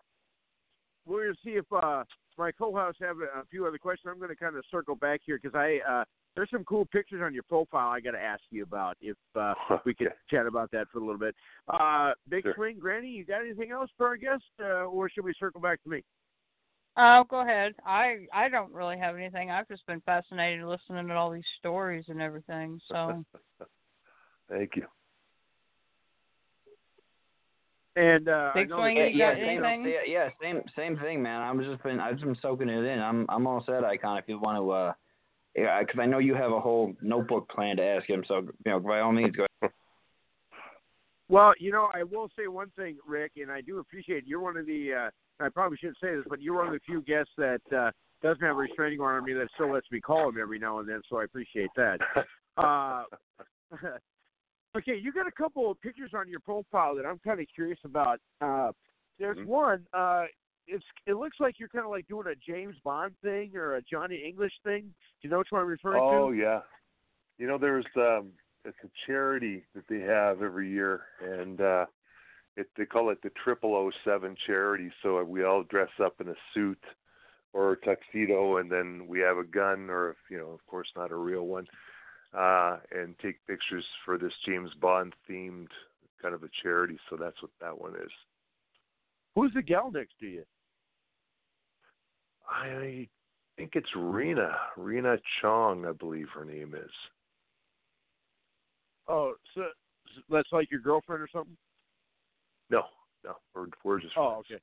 we're 1.07 1.25
going 1.25 1.35
to 1.35 1.41
see 1.45 1.57
if 1.57 1.67
uh, 1.71 2.05
my 2.39 2.51
co-hosts 2.53 3.01
have 3.03 3.17
a, 3.19 3.41
a 3.41 3.45
few 3.51 3.67
other 3.67 3.79
questions. 3.79 4.11
I'm 4.11 4.19
going 4.19 4.31
to 4.31 4.37
kind 4.37 4.57
of 4.57 4.65
circle 4.71 4.95
back 4.95 5.21
here 5.25 5.39
because 5.43 5.55
I 5.55 5.81
uh, 5.87 6.05
there's 6.39 6.51
some 6.51 6.62
cool 6.62 6.86
pictures 6.86 7.20
on 7.24 7.35
your 7.35 7.43
profile 7.43 7.89
I 7.89 7.98
got 7.98 8.12
to 8.12 8.20
ask 8.20 8.40
you 8.51 8.62
about. 8.62 8.97
If 9.01 9.16
uh, 9.35 9.55
we 9.85 9.93
could 9.93 10.06
Okay. 10.06 10.16
chat 10.31 10.47
about 10.47 10.70
that 10.70 10.86
for 10.93 10.98
a 10.98 11.01
little 11.01 11.19
bit. 11.19 11.35
Uh, 11.69 12.12
Big 12.28 12.44
Sure. 12.44 12.55
Swing, 12.55 12.78
Granny, 12.78 13.09
you 13.09 13.24
got 13.24 13.40
anything 13.40 13.73
else 13.73 13.90
for 13.97 14.06
our 14.06 14.16
guest, 14.16 14.44
uh, 14.62 14.85
or 14.85 15.10
should 15.10 15.24
we 15.24 15.35
circle 15.40 15.60
back 15.60 15.82
to 15.82 15.89
me? 15.89 16.05
Oh, 16.97 17.24
go 17.28 17.40
ahead. 17.40 17.74
I 17.85 18.27
I 18.32 18.48
don't 18.48 18.73
really 18.73 18.97
have 18.98 19.16
anything. 19.16 19.51
I've 19.51 19.66
just 19.66 19.85
been 19.86 20.01
fascinated 20.02 20.65
listening 20.65 21.09
to 21.09 21.15
all 21.15 21.31
these 21.32 21.43
stories 21.59 22.05
and 22.09 22.23
everything. 22.23 22.81
So 22.89 23.24
thank 24.48 24.77
you 24.77 24.86
And 27.97 28.28
uh, 28.28 28.52
Big 28.55 28.69
Swing, 28.69 28.97
that- 28.97 29.12
you 29.12 29.19
got 29.19 29.35
same, 29.35 29.65
anything? 29.65 29.85
yeah, 29.93 29.98
yeah, 30.06 30.28
same 30.40 30.62
same 30.77 30.97
thing, 30.98 31.20
man. 31.20 31.40
I'm 31.43 31.60
just 31.62 31.82
been 31.82 31.98
I've 31.98 32.15
just 32.15 32.24
been 32.24 32.39
soaking 32.40 32.69
it 32.69 32.85
in. 32.85 33.01
I'm 33.01 33.27
I'm 33.28 33.47
all 33.48 33.62
set, 33.66 33.85
Icon. 33.85 34.19
If 34.19 34.24
you 34.28 34.39
want 34.39 34.56
to, 34.59 34.70
uh, 34.70 34.93
yeah, 35.63 35.81
because 35.81 35.99
I 36.01 36.07
know 36.07 36.19
you 36.19 36.35
have 36.35 36.53
a 36.53 36.61
whole 36.61 36.95
notebook 37.03 37.49
plan 37.49 37.77
to 37.77 37.85
ask 37.85 38.09
him. 38.09 38.25
So 38.27 38.37
you 38.65 38.73
know, 38.73 38.81
by 38.81 39.01
all 39.01 39.13
means, 39.13 39.35
go. 39.35 39.47
Ahead. 39.63 39.73
Well, 41.29 41.53
you 41.59 41.71
know, 41.71 41.89
I 41.93 42.05
will 42.05 42.31
say 42.39 42.47
one 42.47 42.71
thing, 42.77 42.97
Rick, 43.07 43.33
and 43.37 43.51
I 43.51 43.61
do 43.61 43.79
appreciate 43.79 44.27
you're 44.27 44.41
one 44.41 44.57
of 44.57 44.67
the. 44.67 44.93
Uh, 44.95 45.45
I 45.45 45.49
probably 45.49 45.77
shouldn't 45.77 45.99
say 46.03 46.17
this, 46.17 46.25
but 46.29 46.41
you're 46.41 46.57
one 46.57 46.69
of 46.69 46.73
the 46.73 46.81
few 46.87 47.03
guests 47.03 47.33
that 47.37 47.61
uh, 47.77 47.91
doesn't 48.23 48.43
have 48.43 48.57
a 48.57 48.59
restraining 48.59 49.01
order 49.01 49.19
on 49.19 49.25
me 49.25 49.35
that 49.35 49.49
still 49.55 49.73
lets 49.73 49.91
me 49.91 50.01
call 50.01 50.29
him 50.29 50.37
every 50.41 50.59
now 50.59 50.79
and 50.79 50.89
then. 50.89 51.01
So 51.09 51.19
I 51.19 51.25
appreciate 51.25 51.71
that. 51.77 51.99
Uh, 52.57 53.05
okay, 54.77 54.97
you 55.01 55.13
got 55.13 55.29
a 55.29 55.31
couple 55.31 55.71
of 55.71 55.81
pictures 55.81 56.11
on 56.13 56.29
your 56.29 56.41
profile 56.41 56.97
that 56.97 57.07
I'm 57.07 57.21
kind 57.21 57.39
of 57.39 57.47
curious 57.55 57.79
about. 57.85 58.19
Uh, 58.41 58.73
there's 59.21 59.39
Mhm. 59.39 59.47
one. 59.47 59.87
Uh, 59.93 60.25
it's 60.69 60.85
it 61.07 61.15
looks 61.15 61.36
like 61.40 61.59
you're 61.59 61.69
kind 61.69 61.85
of 61.85 61.90
like 61.90 62.07
doing 62.09 62.27
a 62.27 62.35
James 62.51 62.77
Bond 62.85 63.15
thing 63.23 63.53
or 63.57 63.77
a 63.77 63.82
Johnny 63.82 64.23
English 64.27 64.53
thing. 64.65 64.82
Do 64.82 65.28
you 65.28 65.31
know 65.31 65.39
which 65.39 65.49
one 65.51 65.62
I'm 65.62 65.69
referring 65.69 66.03
Oh 66.03 66.11
to? 66.11 66.16
Oh 66.16 66.31
yeah, 66.31 66.61
you 67.39 67.47
know 67.47 67.59
there's 67.59 67.86
um 67.97 68.31
it's 68.65 68.77
a 68.85 68.89
charity 69.07 69.65
that 69.74 69.85
they 69.89 70.01
have 70.01 70.43
every 70.43 70.70
year, 70.70 71.03
and 71.23 71.61
uh 71.61 71.86
it 72.57 72.69
they 72.77 72.85
call 72.85 73.11
it 73.11 73.19
the 73.23 73.31
Triple 73.43 73.74
O 73.74 73.90
Seven 74.05 74.36
charity. 74.47 74.90
So 75.03 75.23
we 75.24 75.45
all 75.45 75.62
dress 75.62 75.90
up 76.03 76.20
in 76.20 76.28
a 76.28 76.35
suit 76.55 76.82
or 77.53 77.73
a 77.73 77.77
tuxedo, 77.77 78.59
and 78.59 78.70
then 78.70 79.07
we 79.09 79.20
have 79.20 79.39
a 79.39 79.45
gun, 79.45 79.89
or 79.89 80.16
you 80.31 80.39
know, 80.39 80.51
of 80.51 80.65
course, 80.66 80.89
not 80.97 81.12
a 81.12 81.16
real 81.16 81.47
one, 81.47 81.66
uh, 82.36 82.78
and 82.93 83.19
take 83.20 83.47
pictures 83.47 83.85
for 84.05 84.19
this 84.19 84.32
James 84.47 84.70
Bond 84.81 85.15
themed 85.28 85.69
kind 86.20 86.35
of 86.35 86.43
a 86.43 86.51
charity. 86.62 86.99
So 87.09 87.16
that's 87.16 87.40
what 87.40 87.53
that 87.61 87.81
one 87.81 87.95
is. 87.95 88.11
Who's 89.35 89.53
the 89.55 89.62
gal 89.62 89.90
next 89.90 90.19
to 90.20 90.27
you? 90.27 90.45
I 92.49 93.09
think 93.57 93.73
it's 93.75 93.89
Rena, 93.97 94.55
Rena 94.77 95.16
Chong, 95.41 95.85
I 95.87 95.93
believe 95.93 96.27
her 96.35 96.45
name 96.45 96.75
is. 96.75 96.91
Oh, 99.09 99.35
so 99.55 99.62
that's 100.31 100.49
like 100.53 100.70
your 100.70 100.81
girlfriend 100.81 101.23
or 101.23 101.29
something? 101.33 101.57
No, 102.70 102.83
no, 103.25 103.35
we're 103.55 103.66
we're 103.85 104.01
just. 104.01 104.15
Oh, 104.16 104.41
okay. 104.41 104.61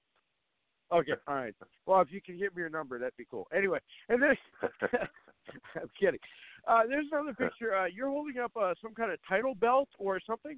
Okay, 0.91 1.13
all 1.27 1.35
right. 1.35 1.53
Well, 1.87 2.01
if 2.01 2.11
you 2.11 2.21
can 2.21 2.37
give 2.37 2.55
me 2.55 2.61
your 2.61 2.69
number, 2.69 2.99
that'd 2.99 3.17
be 3.17 3.25
cool. 3.29 3.47
Anyway, 3.55 3.79
and 4.09 4.21
then 4.21 4.35
I'm 5.75 5.89
kidding. 5.99 6.19
Uh, 6.67 6.81
there's 6.87 7.07
another 7.11 7.33
picture. 7.33 7.75
Uh, 7.75 7.85
you're 7.85 8.09
holding 8.09 8.39
up 8.39 8.51
uh, 8.59 8.73
some 8.81 8.93
kind 8.93 9.11
of 9.11 9.19
title 9.27 9.55
belt 9.55 9.89
or 9.99 10.19
something 10.25 10.57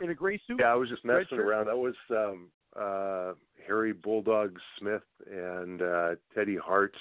in 0.00 0.10
a 0.10 0.14
gray 0.14 0.40
suit. 0.46 0.58
Yeah, 0.60 0.72
I 0.72 0.74
was 0.74 0.88
just 0.88 1.04
messing 1.04 1.38
around. 1.38 1.66
That 1.66 1.76
was 1.76 1.94
um, 2.10 2.50
uh, 2.78 3.32
Harry 3.66 3.92
Bulldog 3.92 4.58
Smith 4.78 5.02
and 5.30 5.82
uh, 5.82 6.14
Teddy 6.34 6.56
Hart, 6.56 6.94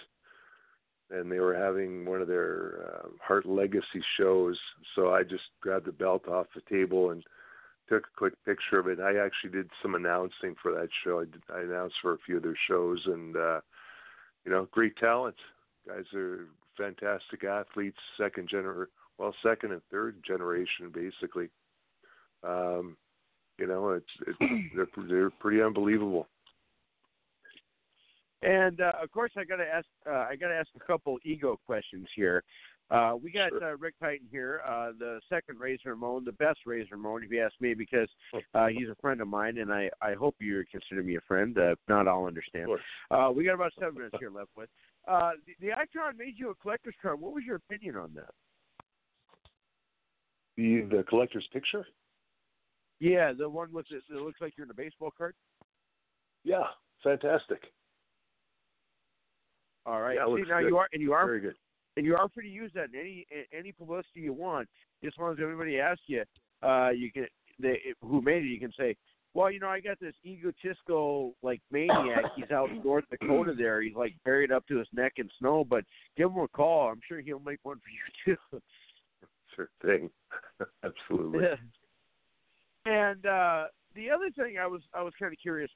and 1.10 1.32
they 1.32 1.40
were 1.40 1.56
having 1.56 2.06
one 2.06 2.22
of 2.22 2.28
their 2.28 3.02
uh, 3.04 3.08
Hart 3.22 3.46
Legacy 3.46 4.04
shows. 4.18 4.58
So 4.96 5.14
I 5.14 5.24
just 5.24 5.44
grabbed 5.62 5.86
the 5.86 5.92
belt 5.92 6.28
off 6.28 6.48
the 6.56 6.62
table 6.70 7.12
and 7.12 7.24
took 7.90 8.04
a 8.04 8.18
quick 8.18 8.34
picture 8.46 8.80
of 8.80 8.88
it. 8.88 9.00
I 9.00 9.18
actually 9.18 9.52
did 9.52 9.70
some 9.82 9.96
announcing 9.96 10.56
for 10.62 10.72
that 10.72 10.90
show. 11.04 11.20
I, 11.20 11.26
did, 11.26 11.44
I 11.54 11.62
announced 11.62 11.96
for 12.02 12.14
a 12.14 12.20
few 12.26 12.38
of 12.38 12.44
their 12.44 12.58
shows, 12.68 13.02
and 13.06 13.36
uh, 13.36 13.62
you 14.46 14.52
know, 14.52 14.68
great 14.72 14.96
talent. 14.98 15.36
Guys 15.88 16.06
are 16.14 16.48
fantastic 16.78 17.44
athletes, 17.44 17.98
second 18.18 18.50
gener 18.50 18.88
well, 19.18 19.36
second 19.44 19.72
and 19.72 19.82
third 19.92 20.24
generation, 20.26 20.92
basically. 20.94 21.50
Um, 22.44 22.98
you 23.60 23.68
know, 23.68 23.90
it's, 23.90 24.06
it's 24.28 24.38
they're 24.76 25.06
they're 25.08 25.30
pretty 25.30 25.62
unbelievable. 25.62 26.28
And 28.42 28.82
uh, 28.82 28.92
of 29.02 29.12
course, 29.12 29.32
I 29.38 29.46
got 29.46 29.58
to 29.58 29.66
ask. 29.66 29.86
Uh, 30.06 30.26
I 30.30 30.36
got 30.36 30.50
to 30.50 30.56
ask 30.56 30.68
a 30.76 30.86
couple 30.86 31.18
ego 31.24 31.58
questions 31.66 32.08
here. 32.16 32.44
Uh, 32.92 33.16
we 33.22 33.32
got 33.32 33.52
uh, 33.62 33.76
Rick 33.78 33.96
Titan 34.00 34.28
here, 34.30 34.62
uh, 34.68 34.92
the 35.00 35.20
second 35.30 35.60
Razor 35.60 35.90
Ramon, 35.90 36.26
the 36.26 36.34
best 36.34 36.60
Razor 36.66 36.90
Ramon, 36.92 37.24
if 37.24 37.32
you 37.32 37.42
ask 37.42 37.54
me, 37.60 37.74
because 37.74 38.10
uh, 38.54 38.68
he's 38.68 38.90
a 38.90 38.96
friend 39.02 39.22
of 39.22 39.28
mine, 39.28 39.58
and 39.58 39.74
I, 39.74 39.90
I 40.02 40.14
hope 40.14 40.36
you 40.40 40.64
consider 40.70 41.02
me 41.02 41.16
a 41.16 41.22
friend. 41.22 41.58
Uh, 41.58 41.72
if 41.72 41.80
not, 41.88 42.08
I'll 42.08 42.26
understand. 42.26 42.70
Uh, 43.10 43.32
we 43.34 43.46
got 43.46 43.56
about 43.56 43.72
seven 43.80 43.96
minutes 43.96 44.18
here 44.20 44.30
left 44.30 44.50
with. 44.56 44.70
Uh, 45.08 45.32
the, 45.48 45.68
the 45.68 45.74
Icon 45.74 46.18
made 46.18 46.34
you 46.38 46.52
a 46.52 46.56
collector's 46.56 46.94
card. 47.02 47.20
What 47.20 47.34
was 47.34 47.44
your 47.46 47.56
opinion 47.56 47.96
on 47.96 48.12
that? 48.16 48.30
The 50.56 50.82
the 50.82 51.04
collector's 51.10 51.48
picture. 51.52 51.88
Yeah, 53.00 53.34
the 53.38 53.50
one 53.50 53.72
with 53.74 53.86
it, 53.92 54.04
it 54.10 54.22
looks 54.22 54.40
like 54.42 54.54
you're 54.58 54.66
in 54.66 54.72
a 54.72 54.76
baseball 54.76 55.12
card. 55.18 55.36
Yeah, 56.44 56.64
fantastic. 57.04 57.62
All 59.86 60.02
right. 60.02 60.16
Yeah, 60.16 60.26
See, 60.36 60.50
now 60.50 60.60
good. 60.60 60.70
you 60.70 60.78
are, 60.78 60.88
and 60.94 61.02
you 61.02 61.14
are 61.14 61.26
Very 61.26 61.42
good. 61.42 61.56
and 61.98 62.06
you 62.06 62.16
are 62.16 62.30
free 62.30 62.48
to 62.48 62.54
use 62.54 62.72
that 62.76 62.86
in 62.94 63.00
any 63.00 63.26
in 63.32 63.44
any 63.58 63.72
publicity 63.72 64.22
you 64.22 64.34
want. 64.34 64.68
Just 65.04 65.18
as 65.18 65.22
long 65.22 65.34
as 65.34 65.40
everybody 65.42 65.80
asks 65.80 66.04
you, 66.08 66.24
uh, 66.62 66.90
you 66.90 67.12
can 67.12 67.28
they 67.60 67.80
who 68.02 68.22
made 68.22 68.44
it. 68.44 68.48
You 68.48 68.60
can 68.60 68.72
say, 68.78 68.96
well, 69.34 69.52
you 69.52 69.60
know, 69.60 69.68
I 69.68 69.80
got 69.82 70.00
this 70.00 70.14
egotistical 70.26 71.36
like 71.44 71.62
maniac. 71.72 72.24
He's 72.36 72.52
out 72.52 72.70
in 72.70 72.82
North 72.84 73.06
Dakota. 73.12 73.54
There, 73.58 73.82
he's 73.82 73.96
like 73.96 74.14
buried 74.24 74.52
up 74.52 74.66
to 74.68 74.78
his 74.78 74.88
neck 74.94 75.14
in 75.18 75.30
snow. 75.40 75.66
But 75.70 75.84
give 76.16 76.30
him 76.32 76.38
a 76.38 76.48
call. 76.48 76.90
I'm 76.90 77.02
sure 77.08 77.20
he'll 77.20 77.40
make 77.40 77.60
one 77.64 77.78
for 77.78 78.30
you 78.30 78.36
too. 78.52 78.62
Sure 79.56 79.70
thing. 79.84 80.10
Absolutely. 80.84 81.48
And 82.86 83.26
uh, 83.26 83.66
the 83.96 84.10
other 84.10 84.30
thing 84.36 84.58
I 84.60 84.68
was 84.68 84.82
I 84.94 85.02
was 85.02 85.14
kind 85.20 85.32
of 85.32 85.40
curious 85.40 85.72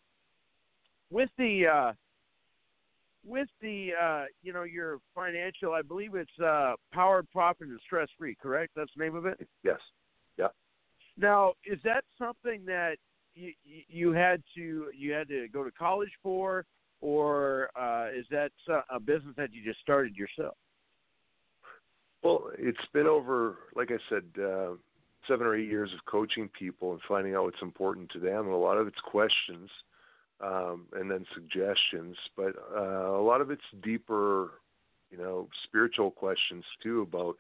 with 1.09 1.29
the 1.38 1.67
uh, 1.67 1.93
with 3.25 3.47
the 3.61 3.89
uh, 4.01 4.25
you 4.41 4.53
know 4.53 4.63
your 4.63 4.99
financial. 5.15 5.73
I 5.73 5.81
believe 5.81 6.15
it's 6.15 6.39
uh, 6.43 6.73
powered, 6.93 7.29
profit, 7.31 7.67
and 7.67 7.79
stress 7.85 8.07
free. 8.17 8.35
Correct? 8.41 8.73
That's 8.75 8.91
the 8.95 9.03
name 9.03 9.15
of 9.15 9.25
it. 9.25 9.47
Yes. 9.63 9.79
Yeah. 10.38 10.47
Now, 11.17 11.53
is 11.65 11.79
that 11.84 12.03
something 12.17 12.65
that 12.65 12.97
you 13.35 13.53
you 13.63 14.11
had 14.11 14.41
to 14.55 14.88
you 14.95 15.13
had 15.13 15.27
to 15.29 15.47
go 15.49 15.63
to 15.63 15.71
college 15.71 16.11
for, 16.21 16.65
or 17.01 17.69
uh, 17.79 18.07
is 18.17 18.25
that 18.31 18.51
a 18.89 18.99
business 18.99 19.34
that 19.38 19.53
you 19.53 19.63
just 19.63 19.79
started 19.79 20.15
yourself? 20.15 20.55
Well, 22.23 22.49
it's 22.57 22.77
been 22.93 23.05
over, 23.05 23.57
like 23.75 23.91
I 23.91 23.97
said, 24.09 24.23
uh, 24.41 24.71
seven 25.28 25.45
or 25.48 25.56
eight 25.56 25.70
years 25.70 25.91
of 25.94 26.06
coaching 26.06 26.49
people 26.58 26.91
and 26.91 27.02
finding 27.08 27.36
out 27.36 27.44
what's 27.44 27.62
important 27.62 28.10
to 28.12 28.20
them. 28.20 28.45
And 28.45 28.54
a 28.54 28.58
lot 28.58 28.78
of 28.78 28.88
it's 28.88 28.99
questions 28.99 29.70
um, 30.41 30.86
and 30.94 31.10
then 31.10 31.26
suggestions, 31.34 32.16
but 32.36 32.54
uh, 32.76 33.12
a 33.12 33.24
lot 33.24 33.41
of 33.41 33.49
it's 33.49 33.62
deeper, 33.84 34.52
you 35.10 35.18
know, 35.18 35.48
spiritual 35.64 36.12
questions 36.12 36.64
too 36.82 37.02
about 37.02 37.38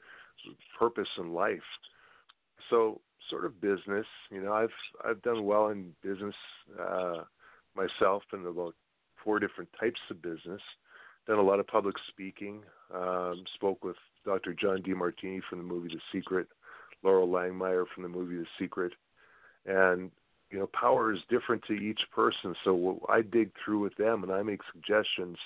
purpose 0.77 1.07
in 1.17 1.33
life. 1.33 1.59
So, 2.69 3.01
sort 3.29 3.45
of 3.45 3.59
business. 3.61 4.05
You 4.29 4.41
know, 4.41 4.53
I've 4.53 4.69
I've 5.05 5.21
done 5.21 5.45
well 5.45 5.67
in 5.67 5.93
business 6.01 6.35
uh, 6.79 7.23
myself 7.75 8.23
in 8.33 8.45
about 8.45 8.73
four 9.23 9.39
different 9.39 9.69
types 9.79 9.99
of 10.09 10.21
business. 10.21 10.61
Done 11.27 11.39
a 11.39 11.43
lot 11.43 11.59
of 11.59 11.67
public 11.67 11.95
speaking. 12.07 12.63
Um, 12.93 13.43
spoke 13.55 13.83
with 13.83 13.97
Dr. 14.25 14.53
John 14.53 14.81
DeMartini 14.81 15.41
from 15.49 15.59
the 15.59 15.65
movie 15.65 15.89
The 15.89 15.99
Secret, 16.11 16.47
Loral 17.03 17.27
Langemeier 17.27 17.85
from 17.93 18.03
the 18.03 18.09
movie 18.09 18.37
The 18.37 18.45
Secret, 18.59 18.93
and 19.65 20.11
you 20.49 20.59
know, 20.59 20.67
power 20.67 21.13
is 21.13 21.19
different 21.29 21.63
to 21.65 21.73
each 21.73 22.01
person. 22.15 22.55
So 22.63 23.05
I 23.09 23.21
dig 23.21 23.51
through 23.63 23.79
with 23.79 23.95
them, 23.97 24.23
and 24.23 24.31
I 24.31 24.43
make 24.43 24.61
suggestions, 24.71 25.37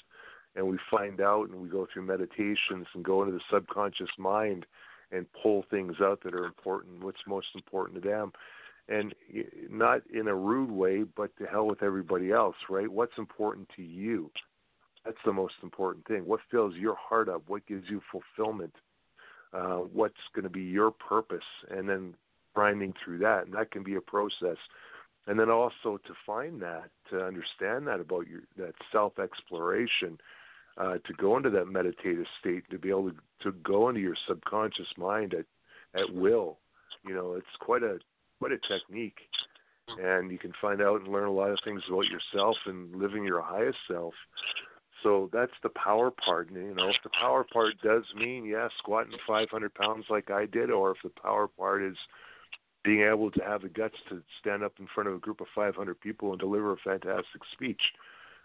and 0.56 0.68
we 0.68 0.78
find 0.90 1.19
out, 1.22 1.49
and 1.49 1.60
we 1.60 1.69
go 1.69 1.88
through 1.91 2.03
meditations 2.03 2.88
and 2.94 3.03
go 3.03 3.23
into 3.23 3.34
the 3.34 3.41
subconscious 3.52 4.11
mind 4.18 4.65
and 5.11 5.26
pull 5.41 5.65
things 5.69 5.95
out 6.02 6.22
that 6.23 6.36
are 6.36 6.45
important, 6.45 7.03
what's 7.03 7.26
most 7.28 7.48
important 7.56 8.02
to 8.02 8.10
them, 8.10 8.32
and 8.88 9.14
not 9.69 10.02
in 10.14 10.28
a 10.28 10.36
rude 10.36 10.72
way, 10.72 11.03
but 11.03 11.36
to 11.38 11.45
hell 11.45 11.65
with 11.65 11.84
everybody 11.84 12.32
else, 12.32 12.56
right? 12.69 12.90
What's 12.90 13.18
important 13.18 13.69
to 13.76 13.82
you? 13.82 14.30
That's 15.03 15.18
the 15.26 15.34
most 15.34 15.56
important 15.64 16.06
thing. 16.06 16.26
What 16.26 16.41
fills 16.49 16.76
your 16.76 16.95
heart 16.95 17.28
up? 17.28 17.44
What 17.48 17.65
gives 17.65 17.90
you 17.90 18.02
fulfillment? 18.11 18.76
Uh, 19.53 19.80
what's 19.94 20.15
going 20.34 20.44
to 20.44 20.49
be 20.49 20.61
your 20.61 20.91
purpose? 20.91 21.40
And 21.69 21.90
then 21.90 22.15
grinding 22.53 22.94
through 23.03 23.19
that, 23.19 23.45
and 23.45 23.53
that 23.53 23.72
can 23.72 23.84
be 23.84 23.95
a 23.95 24.02
process. 24.02 24.57
And 25.28 25.40
then 25.40 25.49
also 25.49 25.98
to 26.06 26.14
find 26.26 26.61
that, 26.61 26.90
to 27.10 27.23
understand 27.23 27.88
that 27.88 27.99
about 27.99 28.28
your 28.28 28.41
that 28.57 28.73
self 28.91 29.19
exploration, 29.19 30.19
uh, 30.78 30.94
to 30.94 31.14
go 31.18 31.38
into 31.38 31.49
that 31.52 31.65
meditative 31.65 32.26
state, 32.40 32.64
to 32.72 32.80
be 32.80 32.90
able 32.90 33.11
to, 33.11 33.18
to 33.44 33.52
go 33.64 33.90
into 33.90 34.02
your 34.02 34.15
subconscious 34.28 34.88
mind 34.98 35.34
at 35.34 35.45
at 35.94 36.14
will. 36.14 36.57
You 37.06 37.14
know, 37.14 37.34
it's 37.34 37.45
quite 37.60 37.84
a 37.84 37.99
quite 38.40 38.52
a 38.52 38.57
technique, 38.57 39.19
and 40.02 40.32
you 40.32 40.40
can 40.40 40.53
find 40.60 40.82
out 40.82 41.02
and 41.02 41.10
learn 41.10 41.28
a 41.28 41.32
lot 41.32 41.52
of 41.52 41.60
things 41.64 41.84
about 41.88 42.06
yourself 42.06 42.56
and 42.65 42.95
living 42.95 43.23
your 43.23 43.41
highest 43.41 43.78
self. 43.88 44.14
So 45.03 45.30
that's 45.34 45.52
the 45.64 45.69
power 45.69 46.11
part. 46.11 46.49
And, 46.49 46.57
you 46.57 46.76
know, 46.76 46.90
if 46.90 46.98
the 47.03 47.10
power 47.19 47.44
part 47.44 47.73
does 47.84 48.03
mean, 48.15 48.45
yeah, 48.45 48.68
squatting 48.78 49.18
500 49.28 49.73
pounds 49.73 50.06
like 50.10 50.30
I 50.30 50.45
did, 50.45 50.69
or 50.69 50.91
if 50.91 50.98
the 51.03 51.10
power 51.22 51.48
part 51.48 51.82
is 51.84 51.98
being 52.84 53.02
able 53.02 53.32
to 53.32 53.44
have 53.44 53.61
the 53.61 53.69
guts 53.69 53.95
to 54.10 54.22
stand 54.40 54.64
up 54.64 54.73
in 54.80 54.88
front 54.94 55.10
of 55.10 55.15
a 55.15 55.19
group 55.19 55.41
of 55.41 55.48
500 55.53 55.99
people 55.99 56.32
and 56.32 56.40
deliver 56.40 56.73
a 56.73 56.78
fantastic 56.78 57.41
speech. 57.53 57.82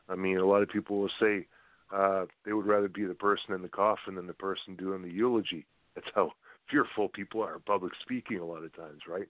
I 0.09 0.15
mean, 0.15 0.39
a 0.39 0.47
lot 0.47 0.63
of 0.63 0.69
people 0.69 1.01
will 1.01 1.11
say 1.21 1.47
uh, 1.95 2.27
they 2.45 2.53
would 2.53 2.67
rather 2.67 2.89
be 2.89 3.05
the 3.05 3.15
person 3.15 3.55
in 3.55 3.63
the 3.63 3.69
coffin 3.69 4.15
than 4.17 4.27
the 4.27 4.35
person 4.35 4.77
doing 4.77 5.03
the 5.03 5.11
eulogy. 5.11 5.67
That's 5.95 6.07
how 6.15 6.33
fearful 6.71 7.09
people 7.09 7.43
are 7.43 7.57
of 7.57 7.65
public 7.65 7.93
speaking 8.03 8.39
a 8.39 8.45
lot 8.45 8.65
of 8.65 8.75
times, 8.77 9.01
right? 9.09 9.29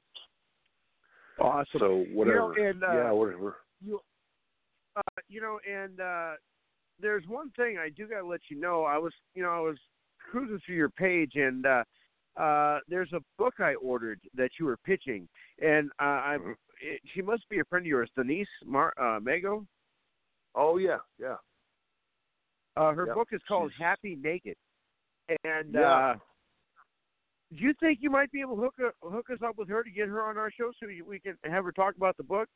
Awesome. 1.39 1.79
So 1.79 2.05
whatever. 2.13 2.55
You 2.57 2.63
know, 2.63 2.71
and, 2.71 2.85
uh, 2.85 2.93
yeah, 2.93 3.11
whatever. 3.11 3.57
You, 3.85 4.01
uh, 4.97 5.03
you 5.29 5.41
know, 5.41 5.59
and 5.71 6.01
uh, 6.01 6.33
there's 7.01 7.25
one 7.27 7.51
thing 7.53 7.79
I 7.79 7.89
do 7.91 8.09
got 8.09 8.21
to 8.21 8.27
let 8.27 8.41
you 8.49 8.59
know. 8.59 8.85
I 8.85 8.99
was, 8.99 9.13
you 9.35 9.43
know, 9.43 9.51
I 9.51 9.61
was 9.61 9.77
cruising 10.31 10.61
through 10.65 10.77
your 10.77 10.91
page, 10.91 11.33
and 11.35 11.67
uh, 11.67 11.85
uh, 12.37 12.79
there's 12.89 13.13
a 13.13 13.21
book 13.39 13.55
I 13.61 13.75
ordered 13.75 14.21
that 14.35 14.51
you 14.59 14.67
were 14.67 14.77
pitching, 14.79 15.29
and 15.63 15.91
uh, 16.01 16.05
I'm. 16.05 16.41
Mm-hmm. 16.41 16.53
It, 16.83 17.01
she 17.15 17.23
must 17.23 17.49
be 17.49 17.61
a 17.61 17.65
friend 17.65 17.85
of 17.85 17.89
yours, 17.89 18.11
Denise 18.17 18.47
Mar- 18.67 18.93
uh, 19.01 19.19
Mago. 19.19 19.67
Oh 20.55 20.77
yeah, 20.77 20.99
yeah. 21.19 21.37
Uh, 22.77 22.93
her 22.93 23.07
book 23.15 23.29
is 23.33 23.41
called 23.49 23.71
she's- 23.73 23.83
Happy 23.87 24.15
Naked, 24.23 24.57
and 25.45 25.73
Yeah. 25.73 25.81
uh, 25.81 26.15
do 27.57 27.65
you 27.65 27.73
think 27.81 28.01
you 28.03 28.11
might 28.11 28.31
be 28.31 28.43
able 28.43 28.57
to 28.57 28.63
hook 28.63 28.75
uh, 28.85 29.09
hook 29.09 29.31
us 29.31 29.39
up 29.43 29.57
with 29.57 29.69
her 29.71 29.83
to 29.83 29.91
get 29.91 30.09
her 30.09 30.23
on 30.23 30.37
our 30.37 30.51
show 30.51 30.71
so 30.79 30.87
we, 30.87 31.01
we 31.01 31.19
can 31.19 31.39
have 31.45 31.65
her 31.65 31.73
talk 31.73 31.97
about 31.97 32.15
the 32.19 32.23
book? 32.23 32.49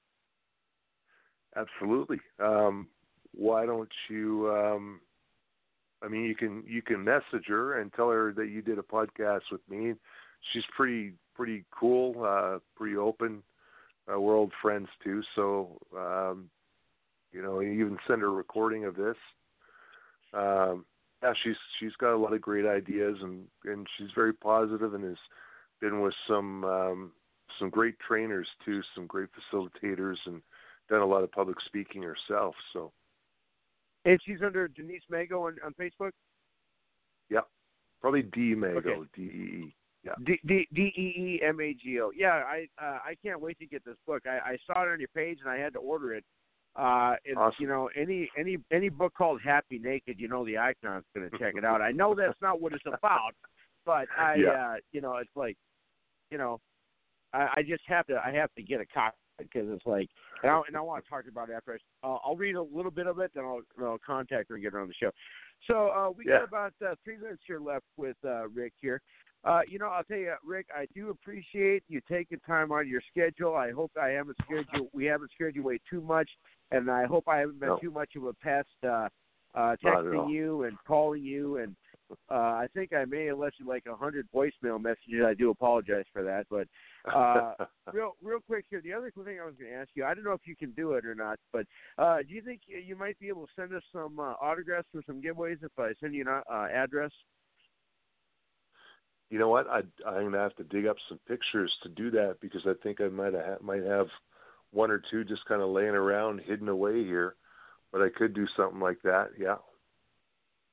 Absolutely. 1.56 2.20
Um, 2.38 2.88
why 3.34 3.66
don't 3.66 3.90
you? 4.08 4.50
Um, 4.50 5.00
I 6.02 6.08
mean, 6.08 6.24
you 6.24 6.34
can 6.34 6.64
you 6.66 6.82
can 6.82 7.04
message 7.04 7.46
her 7.48 7.80
and 7.80 7.92
tell 7.92 8.10
her 8.10 8.32
that 8.32 8.48
you 8.48 8.62
did 8.62 8.78
a 8.78 8.82
podcast 8.82 9.42
with 9.52 9.60
me. 9.68 9.94
She's 10.52 10.64
pretty 10.76 11.12
pretty 11.34 11.64
cool, 11.70 12.24
uh, 12.24 12.58
pretty 12.76 12.96
open. 12.96 13.42
Uh, 14.12 14.18
we're 14.20 14.36
old 14.36 14.52
friends 14.60 14.88
too, 15.04 15.22
so 15.36 15.78
um, 15.96 16.50
you 17.32 17.42
know, 17.42 17.60
you 17.60 17.72
even 17.72 17.98
send 18.08 18.22
her 18.22 18.28
a 18.28 18.30
recording 18.30 18.84
of 18.84 18.96
this. 18.96 19.16
Um, 20.32 20.84
yeah, 21.22 21.32
she's 21.44 21.56
she's 21.78 21.94
got 22.00 22.14
a 22.14 22.16
lot 22.16 22.32
of 22.32 22.40
great 22.40 22.66
ideas 22.66 23.18
and 23.22 23.46
and 23.64 23.86
she's 23.96 24.08
very 24.14 24.32
positive 24.32 24.94
and 24.94 25.04
has 25.04 25.16
been 25.80 26.00
with 26.00 26.14
some 26.26 26.64
um, 26.64 27.12
some 27.58 27.68
great 27.68 27.96
trainers 28.00 28.48
too, 28.64 28.80
some 28.94 29.06
great 29.06 29.28
facilitators, 29.52 30.16
and 30.26 30.40
done 30.88 31.02
a 31.02 31.06
lot 31.06 31.22
of 31.22 31.30
public 31.30 31.58
speaking 31.66 32.02
herself. 32.02 32.54
So. 32.72 32.90
And 34.04 34.18
she's 34.24 34.38
under 34.44 34.68
Denise 34.68 35.02
Mago 35.10 35.46
on, 35.46 35.56
on 35.64 35.74
Facebook. 35.80 36.10
Yeah, 37.28 37.40
probably 38.00 38.22
D 38.22 38.54
Mago, 38.54 38.78
Okay. 38.78 39.00
D 39.14 39.22
E 39.22 39.26
E. 39.26 39.74
Yeah. 40.02 40.12
D 40.24 40.38
D 40.46 40.66
D 40.72 40.82
E 40.96 41.40
E 41.40 41.40
M 41.46 41.60
A 41.60 41.74
G 41.74 42.00
O. 42.00 42.10
Yeah, 42.16 42.42
I 42.46 42.66
uh, 42.82 42.98
I 43.04 43.14
can't 43.22 43.40
wait 43.40 43.58
to 43.58 43.66
get 43.66 43.84
this 43.84 43.96
book. 44.06 44.22
I, 44.26 44.52
I 44.52 44.56
saw 44.66 44.82
it 44.84 44.88
on 44.90 44.98
your 44.98 45.10
page 45.14 45.38
and 45.44 45.50
I 45.50 45.58
had 45.58 45.74
to 45.74 45.78
order 45.78 46.14
it. 46.14 46.24
Uh, 46.76 47.16
it's 47.24 47.36
Awesome. 47.36 47.56
you 47.58 47.68
know 47.68 47.90
any 47.94 48.30
any 48.38 48.56
any 48.72 48.88
book 48.88 49.12
called 49.16 49.40
Happy 49.44 49.78
Naked, 49.78 50.18
you 50.18 50.28
know 50.28 50.44
the 50.46 50.56
icon's 50.56 51.04
going 51.14 51.28
to 51.30 51.38
check 51.38 51.54
it 51.56 51.64
out. 51.64 51.82
I 51.82 51.90
know 51.92 52.14
that's 52.14 52.40
not 52.40 52.60
what 52.62 52.72
it's 52.72 52.84
about, 52.86 53.34
but 53.84 54.06
I 54.18 54.36
Yeah. 54.36 54.50
uh, 54.50 54.76
you 54.92 55.02
know 55.02 55.16
it's 55.16 55.36
like, 55.36 55.56
you 56.30 56.38
know, 56.38 56.60
I, 57.34 57.48
I 57.56 57.62
just 57.62 57.82
have 57.86 58.06
to 58.06 58.22
I 58.24 58.32
have 58.32 58.54
to 58.54 58.62
get 58.62 58.80
a 58.80 58.86
copy 58.86 59.16
because 59.42 59.68
it's 59.70 59.86
like 59.86 60.08
and 60.42 60.50
I, 60.50 60.60
and 60.66 60.76
I 60.76 60.80
want 60.80 61.04
to 61.04 61.10
talk 61.10 61.24
about 61.30 61.50
it 61.50 61.54
after 61.54 61.78
I, 62.02 62.06
uh, 62.06 62.18
I'll 62.24 62.36
read 62.36 62.56
a 62.56 62.62
little 62.62 62.90
bit 62.90 63.06
of 63.06 63.18
it, 63.18 63.30
then 63.34 63.44
I'll, 63.44 63.60
I'll 63.82 63.98
contact 64.04 64.48
her 64.48 64.54
and 64.54 64.62
get 64.62 64.72
her 64.72 64.80
on 64.80 64.88
the 64.88 64.94
show. 64.94 65.10
So 65.66 65.88
uh, 65.88 66.10
we 66.10 66.24
Yeah. 66.24 66.38
got 66.38 66.44
about 66.48 66.72
uh, 66.84 66.94
three 67.04 67.18
minutes 67.18 67.42
here 67.46 67.60
left 67.60 67.84
with 67.96 68.16
uh, 68.24 68.48
Rick 68.48 68.72
here. 68.80 69.02
Uh, 69.42 69.60
you 69.66 69.78
know, 69.78 69.86
I'll 69.86 70.04
tell 70.04 70.18
you, 70.18 70.34
Rick, 70.44 70.66
I 70.74 70.86
do 70.94 71.10
appreciate 71.10 71.82
you 71.88 72.00
taking 72.10 72.38
time 72.40 72.72
out 72.72 72.82
of 72.82 72.88
your 72.88 73.00
schedule. 73.10 73.54
I 73.54 73.70
hope 73.70 73.90
I 74.00 74.08
haven't 74.08 74.36
scared 74.44 74.66
you. 74.74 74.88
We 74.92 75.06
haven't 75.06 75.30
scared 75.32 75.56
you 75.56 75.62
away 75.62 75.80
too 75.88 76.02
much, 76.02 76.28
and 76.70 76.90
I 76.90 77.06
hope 77.06 77.24
I 77.26 77.38
haven't 77.38 77.58
been 77.58 77.70
No. 77.70 77.78
too 77.78 77.90
much 77.90 78.16
of 78.16 78.24
a 78.24 78.34
pest 78.34 78.68
uh, 78.84 79.08
uh, 79.54 79.76
texting 79.82 80.30
you 80.30 80.64
and 80.64 80.76
calling 80.86 81.22
you. 81.22 81.56
And 81.56 81.74
uh, 82.30 82.34
I 82.34 82.66
think 82.74 82.92
I 82.92 83.04
may 83.04 83.26
have 83.26 83.38
left 83.38 83.56
you 83.58 83.66
like 83.66 83.84
a 83.86 83.96
hundred 83.96 84.28
voicemail 84.34 84.80
messages. 84.80 85.24
I 85.26 85.34
do 85.34 85.50
apologize 85.50 86.04
for 86.12 86.22
that, 86.22 86.46
but 86.50 86.66
uh, 87.12 87.54
real 87.92 88.16
real 88.22 88.40
quick 88.40 88.64
here. 88.70 88.80
The 88.80 88.92
other 88.92 89.10
thing 89.10 89.38
I 89.40 89.46
was 89.46 89.54
going 89.58 89.70
to 89.70 89.76
ask 89.76 89.90
you, 89.94 90.04
I 90.04 90.14
don't 90.14 90.24
know 90.24 90.32
if 90.32 90.46
you 90.46 90.56
can 90.56 90.72
do 90.72 90.92
it 90.92 91.04
or 91.04 91.14
not, 91.14 91.38
but 91.52 91.66
uh, 91.98 92.18
do 92.18 92.34
you 92.34 92.42
think 92.42 92.62
you 92.66 92.96
might 92.96 93.18
be 93.18 93.28
able 93.28 93.46
to 93.46 93.52
send 93.56 93.74
us 93.74 93.82
some 93.92 94.18
uh, 94.18 94.34
autographs 94.40 94.88
for 94.92 95.02
some 95.06 95.22
giveaways 95.22 95.62
if 95.62 95.72
I 95.78 95.92
send 96.00 96.14
you 96.14 96.22
an 96.22 96.42
uh, 96.50 96.66
address? 96.72 97.10
you 99.30 99.38
know 99.38 99.48
what? 99.48 99.68
I 99.68 99.82
I'm 100.06 100.24
gonna 100.24 100.38
have 100.38 100.56
to 100.56 100.64
dig 100.64 100.86
up 100.86 100.96
some 101.08 101.20
pictures 101.26 101.72
to 101.84 101.88
do 101.88 102.10
that 102.10 102.38
because 102.40 102.62
I 102.66 102.72
think 102.82 103.00
I 103.00 103.08
might 103.08 103.32
have 103.32 103.62
might 103.62 103.84
have 103.84 104.08
one 104.72 104.90
or 104.90 105.00
two 105.10 105.24
just 105.24 105.44
kind 105.46 105.62
of 105.62 105.70
laying 105.70 105.90
around 105.90 106.40
hidden 106.40 106.68
away 106.68 107.04
here, 107.04 107.36
but 107.92 108.02
I 108.02 108.08
could 108.08 108.34
do 108.34 108.46
something 108.56 108.80
like 108.80 109.00
that. 109.02 109.30
Yeah. 109.38 109.56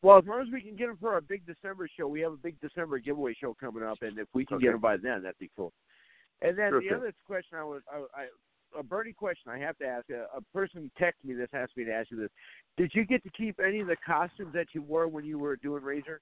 Well, 0.01 0.17
as 0.17 0.25
long 0.25 0.41
as 0.41 0.47
we 0.53 0.61
can 0.61 0.75
get 0.75 0.87
them 0.87 0.97
for 0.99 1.13
our 1.13 1.21
big 1.21 1.45
December 1.45 1.89
show, 1.97 2.07
we 2.07 2.21
have 2.21 2.33
a 2.33 2.37
big 2.37 2.59
December 2.61 2.99
giveaway 2.99 3.33
show 3.33 3.55
coming 3.59 3.83
up, 3.83 3.97
and 4.01 4.17
if 4.19 4.27
we 4.33 4.45
can 4.45 4.59
get 4.59 4.71
them 4.71 4.81
by 4.81 4.97
then, 4.97 5.23
that'd 5.23 5.39
be 5.39 5.49
cool. 5.55 5.73
And 6.41 6.57
then 6.57 6.69
Sure 6.69 6.81
the 6.81 6.87
thing. 6.87 6.97
other 6.97 7.13
question 7.25 7.57
I 7.57 7.63
was, 7.63 7.81
I, 7.91 8.21
I, 8.21 8.79
a 8.79 8.83
Bernie 8.83 9.13
question 9.13 9.51
I 9.51 9.57
have 9.57 9.77
to 9.79 9.85
ask. 9.85 10.09
A, 10.09 10.27
a 10.37 10.41
person 10.53 10.91
texted 11.01 11.25
me 11.25 11.33
this, 11.33 11.49
asked 11.53 11.75
me 11.75 11.83
to 11.85 11.93
ask 11.93 12.11
you 12.11 12.17
this. 12.17 12.29
Did 12.77 12.91
you 12.93 13.05
get 13.05 13.23
to 13.23 13.29
keep 13.31 13.59
any 13.59 13.79
of 13.79 13.87
the 13.87 13.95
costumes 14.05 14.53
that 14.53 14.67
you 14.73 14.83
wore 14.83 15.07
when 15.07 15.25
you 15.25 15.39
were 15.39 15.55
doing 15.55 15.83
Razor? 15.83 16.21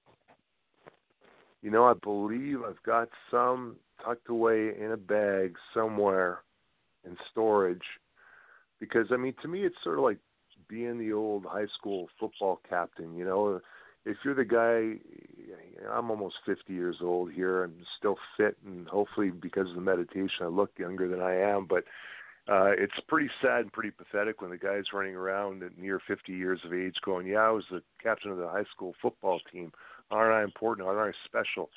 You 1.60 1.70
know, 1.70 1.84
I 1.84 1.94
believe 2.02 2.62
I've 2.62 2.82
got 2.82 3.08
some 3.30 3.76
tucked 4.04 4.30
away 4.30 4.70
in 4.78 4.92
a 4.92 4.96
bag 4.96 5.56
somewhere 5.74 6.40
in 7.04 7.16
storage. 7.30 7.84
Because 8.80 9.06
I 9.10 9.16
mean, 9.16 9.34
to 9.42 9.48
me, 9.48 9.64
it's 9.64 9.76
sort 9.82 9.98
of 9.98 10.04
like 10.04 10.18
being 10.68 10.98
the 10.98 11.12
old 11.12 11.44
high 11.44 11.66
school 11.78 12.08
football 12.18 12.60
captain. 12.68 13.16
You 13.16 13.24
know, 13.24 13.60
if 14.04 14.16
you're 14.24 14.34
the 14.34 14.44
guy, 14.44 14.98
I'm 15.90 16.10
almost 16.10 16.36
50 16.46 16.72
years 16.72 16.96
old 17.02 17.32
here. 17.32 17.64
I'm 17.64 17.74
still 17.98 18.16
fit, 18.36 18.56
and 18.64 18.86
hopefully, 18.86 19.30
because 19.30 19.68
of 19.68 19.74
the 19.74 19.80
meditation, 19.80 20.42
I 20.42 20.46
look 20.46 20.70
younger 20.78 21.08
than 21.08 21.20
I 21.20 21.36
am. 21.36 21.66
But 21.66 21.84
uh, 22.48 22.70
it's 22.78 22.94
pretty 23.08 23.28
sad 23.42 23.60
and 23.62 23.72
pretty 23.72 23.90
pathetic 23.90 24.40
when 24.40 24.50
the 24.50 24.56
guy's 24.56 24.92
running 24.92 25.16
around 25.16 25.62
at 25.64 25.76
near 25.76 26.00
50 26.06 26.32
years 26.32 26.60
of 26.64 26.72
age, 26.72 26.94
going, 27.04 27.26
"Yeah, 27.26 27.40
I 27.40 27.50
was 27.50 27.64
the 27.70 27.82
captain 28.00 28.30
of 28.30 28.38
the 28.38 28.48
high 28.48 28.64
school 28.72 28.94
football 29.02 29.40
team. 29.52 29.72
Aren't 30.10 30.34
I 30.34 30.44
important? 30.44 30.86
Aren't 30.86 31.14
I 31.14 31.18
special?" 31.26 31.70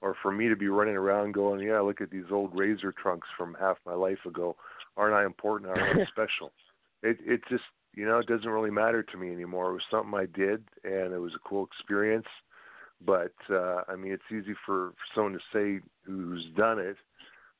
Or 0.00 0.16
for 0.22 0.32
me 0.32 0.48
to 0.48 0.56
be 0.56 0.68
running 0.68 0.96
around 0.96 1.32
going, 1.32 1.60
"Yeah, 1.60 1.80
look 1.80 2.00
at 2.00 2.10
these 2.10 2.30
old 2.30 2.56
razor 2.58 2.92
trunks 2.92 3.28
from 3.36 3.56
half 3.60 3.76
my 3.84 3.94
life 3.94 4.24
ago. 4.26 4.56
Aren't 4.96 5.14
I 5.14 5.24
important? 5.26 5.70
Aren't 5.70 6.00
I 6.00 6.04
special?" 6.10 6.52
It 7.02 7.18
it 7.20 7.42
just 7.50 7.64
you 7.94 8.06
know 8.06 8.18
it 8.18 8.26
doesn't 8.26 8.48
really 8.48 8.70
matter 8.70 9.02
to 9.02 9.16
me 9.16 9.32
anymore. 9.32 9.70
It 9.70 9.74
was 9.74 9.82
something 9.90 10.14
I 10.14 10.26
did, 10.26 10.64
and 10.84 11.12
it 11.12 11.20
was 11.20 11.34
a 11.34 11.48
cool 11.48 11.66
experience. 11.66 12.26
But 13.04 13.34
uh, 13.50 13.82
I 13.88 13.96
mean, 13.96 14.12
it's 14.12 14.22
easy 14.30 14.54
for, 14.64 14.90
for 14.90 15.14
someone 15.14 15.32
to 15.34 15.40
say 15.52 15.84
who's 16.04 16.46
done 16.56 16.78
it, 16.78 16.96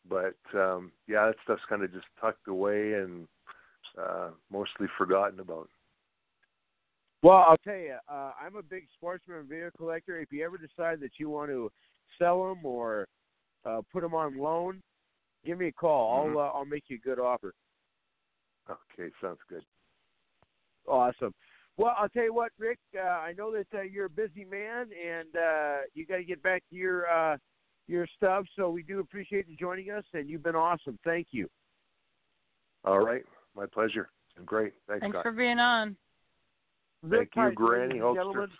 but 0.08 0.36
um, 0.58 0.92
yeah, 1.06 1.26
that 1.26 1.36
stuff's 1.44 1.62
kind 1.68 1.82
of 1.82 1.92
just 1.92 2.06
tucked 2.20 2.48
away 2.48 2.94
and 2.94 3.26
uh, 4.00 4.30
mostly 4.50 4.86
forgotten 4.96 5.40
about. 5.40 5.68
Well, 7.22 7.44
I'll 7.48 7.56
tell 7.58 7.76
you, 7.76 7.96
uh, 8.08 8.32
I'm 8.40 8.56
a 8.56 8.62
big 8.62 8.84
sportsman 8.94 9.38
and 9.38 9.48
video 9.48 9.70
collector. 9.76 10.20
If 10.20 10.30
you 10.30 10.44
ever 10.44 10.58
decide 10.58 11.00
that 11.00 11.12
you 11.18 11.30
want 11.30 11.50
to 11.50 11.70
sell 12.18 12.46
them 12.48 12.64
or 12.64 13.08
uh, 13.64 13.80
put 13.92 14.02
them 14.02 14.14
on 14.14 14.36
loan, 14.36 14.82
give 15.44 15.58
me 15.58 15.68
a 15.68 15.72
call. 15.72 16.12
Mhm. 16.12 16.36
I'll 16.36 16.38
uh, 16.38 16.50
I'll 16.50 16.64
make 16.64 16.84
you 16.88 16.96
a 16.96 17.06
good 17.06 17.18
offer. 17.18 17.54
Okay, 18.68 19.10
sounds 19.20 19.40
good. 19.48 19.64
Awesome. 20.86 21.34
Well, 21.76 21.94
I'll 21.98 22.08
tell 22.08 22.22
you 22.24 22.34
what, 22.34 22.52
Rick. 22.58 22.78
Uh, 22.96 23.00
I 23.08 23.32
know 23.36 23.52
that 23.52 23.66
uh, 23.76 23.82
you're 23.82 24.06
a 24.06 24.10
busy 24.10 24.44
man, 24.44 24.86
and 24.92 25.28
uh, 25.34 25.76
you 25.94 26.06
got 26.06 26.16
to 26.18 26.24
get 26.24 26.42
back 26.42 26.62
to 26.70 26.76
your 26.76 27.08
uh, 27.08 27.36
your 27.88 28.06
stuff. 28.16 28.44
So 28.56 28.70
we 28.70 28.82
do 28.82 29.00
appreciate 29.00 29.48
you 29.48 29.56
joining 29.56 29.90
us, 29.90 30.04
and 30.12 30.28
you've 30.28 30.42
been 30.42 30.54
awesome. 30.54 30.98
Thank 31.04 31.28
you. 31.32 31.48
All 32.84 33.00
right, 33.00 33.22
my 33.56 33.66
pleasure. 33.66 34.08
It's 34.36 34.44
great. 34.44 34.72
Thanks, 34.86 35.00
Thanks 35.02 35.14
Scott. 35.14 35.24
for 35.24 35.32
being 35.32 35.58
on. 35.58 35.96
Rick 37.02 37.30
Thank 37.34 37.36
you, 37.36 37.42
Tight, 37.50 37.54
Granny 37.54 37.82
ladies 37.86 37.94
and 37.96 38.02
Hulkster. 38.02 38.16
gentlemen, 38.16 38.50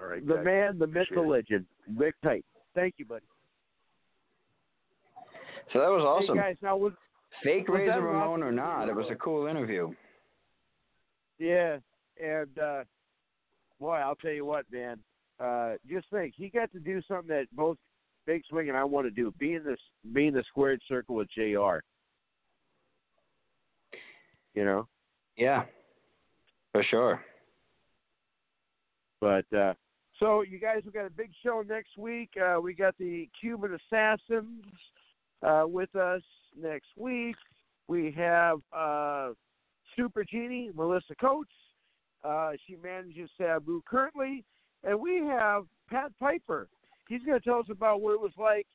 All 0.00 0.06
right, 0.08 0.26
the 0.26 0.34
guys. 0.36 0.44
man, 0.44 0.78
the 0.78 0.86
myth, 0.86 1.06
the 1.14 1.20
legend, 1.20 1.66
Rick 1.96 2.14
Tight. 2.22 2.44
Thank 2.74 2.94
you, 2.98 3.04
buddy. 3.04 3.24
So 5.72 5.78
that 5.78 5.88
was 5.88 6.02
awesome. 6.02 6.36
Hey 6.36 6.42
guys, 6.42 6.56
now 6.62 6.76
was 6.76 6.92
Fake 7.44 7.68
was 7.68 7.78
Razor 7.78 8.00
Ramon 8.00 8.42
awesome? 8.42 8.42
or 8.42 8.52
not, 8.52 8.88
it 8.88 8.94
was 8.94 9.06
a 9.10 9.14
cool 9.14 9.46
interview. 9.46 9.90
Yeah, 11.40 11.78
and 12.22 12.58
uh 12.58 12.84
boy, 13.80 13.94
I'll 13.96 14.14
tell 14.14 14.30
you 14.30 14.44
what, 14.44 14.66
man. 14.70 14.98
Uh 15.40 15.72
just 15.90 16.06
think, 16.10 16.34
he 16.36 16.50
got 16.50 16.70
to 16.72 16.78
do 16.78 17.00
something 17.08 17.28
that 17.28 17.46
both 17.52 17.78
Big 18.26 18.42
Swing 18.48 18.68
and 18.68 18.76
I 18.76 18.84
want 18.84 19.06
to 19.06 19.10
do, 19.10 19.32
be 19.38 19.54
in 19.54 19.64
this 19.64 19.80
be 20.12 20.26
in 20.26 20.34
the 20.34 20.44
squared 20.48 20.82
circle 20.86 21.16
with 21.16 21.28
JR. 21.34 21.78
You 24.54 24.64
know? 24.64 24.86
Yeah, 25.36 25.64
for 26.72 26.84
sure. 26.84 27.24
But 29.22 29.50
uh 29.56 29.72
so 30.18 30.42
you 30.42 30.58
guys 30.58 30.82
we 30.84 30.92
got 30.92 31.06
a 31.06 31.10
big 31.10 31.30
show 31.42 31.64
next 31.66 31.96
week. 31.96 32.30
Uh 32.38 32.60
we 32.60 32.74
got 32.74 32.98
the 32.98 33.30
Cuban 33.40 33.78
assassins 33.90 34.62
uh 35.42 35.64
with 35.66 35.96
us 35.96 36.22
next 36.60 36.88
week. 36.98 37.36
We 37.88 38.12
have 38.18 38.58
uh 38.76 39.30
Super 39.96 40.24
Genie, 40.24 40.70
Melissa 40.74 41.14
Coates. 41.20 41.50
Uh, 42.24 42.52
she 42.66 42.76
manages 42.82 43.30
Sabu 43.38 43.82
currently. 43.88 44.44
And 44.84 44.98
we 44.98 45.18
have 45.18 45.64
Pat 45.90 46.12
Piper. 46.18 46.68
He's 47.08 47.22
going 47.22 47.38
to 47.38 47.44
tell 47.44 47.58
us 47.58 47.66
about 47.70 48.00
what 48.00 48.14
it 48.14 48.20
was 48.20 48.32
like 48.38 48.66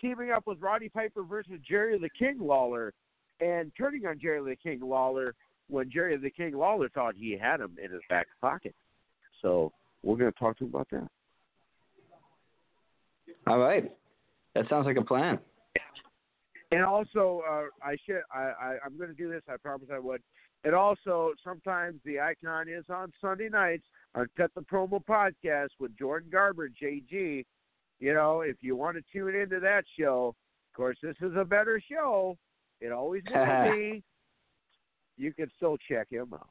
teaming 0.00 0.30
up 0.30 0.46
with 0.46 0.60
Roddy 0.60 0.88
Piper 0.88 1.22
versus 1.22 1.60
Jerry 1.68 1.98
the 1.98 2.10
King 2.18 2.38
Lawler 2.40 2.92
and 3.40 3.70
turning 3.76 4.06
on 4.06 4.18
Jerry 4.20 4.42
the 4.42 4.56
King 4.56 4.80
Lawler 4.82 5.34
when 5.68 5.90
Jerry 5.90 6.16
the 6.16 6.30
King 6.30 6.54
Lawler 6.54 6.88
thought 6.88 7.14
he 7.16 7.36
had 7.40 7.60
him 7.60 7.76
in 7.82 7.90
his 7.90 8.00
back 8.08 8.26
pocket. 8.40 8.74
So 9.40 9.72
we're 10.02 10.16
going 10.16 10.32
to 10.32 10.38
talk 10.38 10.58
to 10.58 10.64
him 10.64 10.70
about 10.70 10.88
that. 10.90 11.08
All 13.46 13.58
right. 13.58 13.90
That 14.54 14.68
sounds 14.68 14.86
like 14.86 14.96
a 14.96 15.04
plan. 15.04 15.38
And 16.70 16.82
also, 16.82 17.42
uh, 17.48 17.64
I 17.84 17.96
should 18.06 18.22
I, 18.34 18.40
I 18.40 18.76
I'm 18.84 18.96
going 18.96 19.10
to 19.10 19.14
do 19.14 19.30
this. 19.30 19.42
I 19.48 19.56
promise 19.58 19.88
I 19.92 19.98
would. 19.98 20.22
And 20.64 20.74
also, 20.74 21.32
sometimes 21.42 22.00
the 22.04 22.20
icon 22.20 22.68
is 22.68 22.84
on 22.88 23.12
Sunday 23.20 23.48
nights 23.48 23.84
on 24.14 24.28
Cut 24.36 24.50
the 24.54 24.60
Promo 24.60 25.04
podcast 25.04 25.70
with 25.80 25.96
Jordan 25.98 26.30
Garber, 26.30 26.68
JG. 26.68 27.44
You 27.98 28.14
know, 28.14 28.42
if 28.42 28.56
you 28.60 28.76
want 28.76 28.96
to 28.96 29.02
tune 29.12 29.34
into 29.34 29.60
that 29.60 29.84
show, 29.98 30.34
of 30.70 30.76
course, 30.76 30.96
this 31.02 31.16
is 31.20 31.32
a 31.36 31.44
better 31.44 31.82
show. 31.90 32.36
It 32.80 32.92
always 32.92 33.22
will 33.32 33.70
be. 33.72 34.02
You 35.16 35.32
can 35.32 35.50
still 35.56 35.76
check 35.88 36.08
him 36.10 36.32
out. 36.32 36.48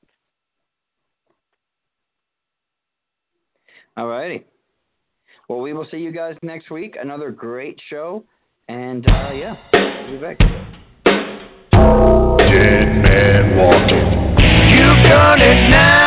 All 3.98 4.08
righty. 4.08 4.46
Well, 5.50 5.60
we 5.60 5.74
will 5.74 5.88
see 5.92 5.98
you 5.98 6.12
guys 6.12 6.36
next 6.42 6.72
week. 6.72 6.96
Another 7.02 7.32
great 7.32 7.80
show. 7.90 8.24
And 8.70 9.06
uh, 9.10 9.32
yeah, 9.34 9.56
we'll 9.74 10.12
be 10.12 10.18
back. 10.18 10.71
Dead 12.52 13.02
man 13.02 13.56
walking. 13.56 14.10
You've 14.68 15.08
done 15.08 15.40
it 15.40 15.70
now. 15.70 16.01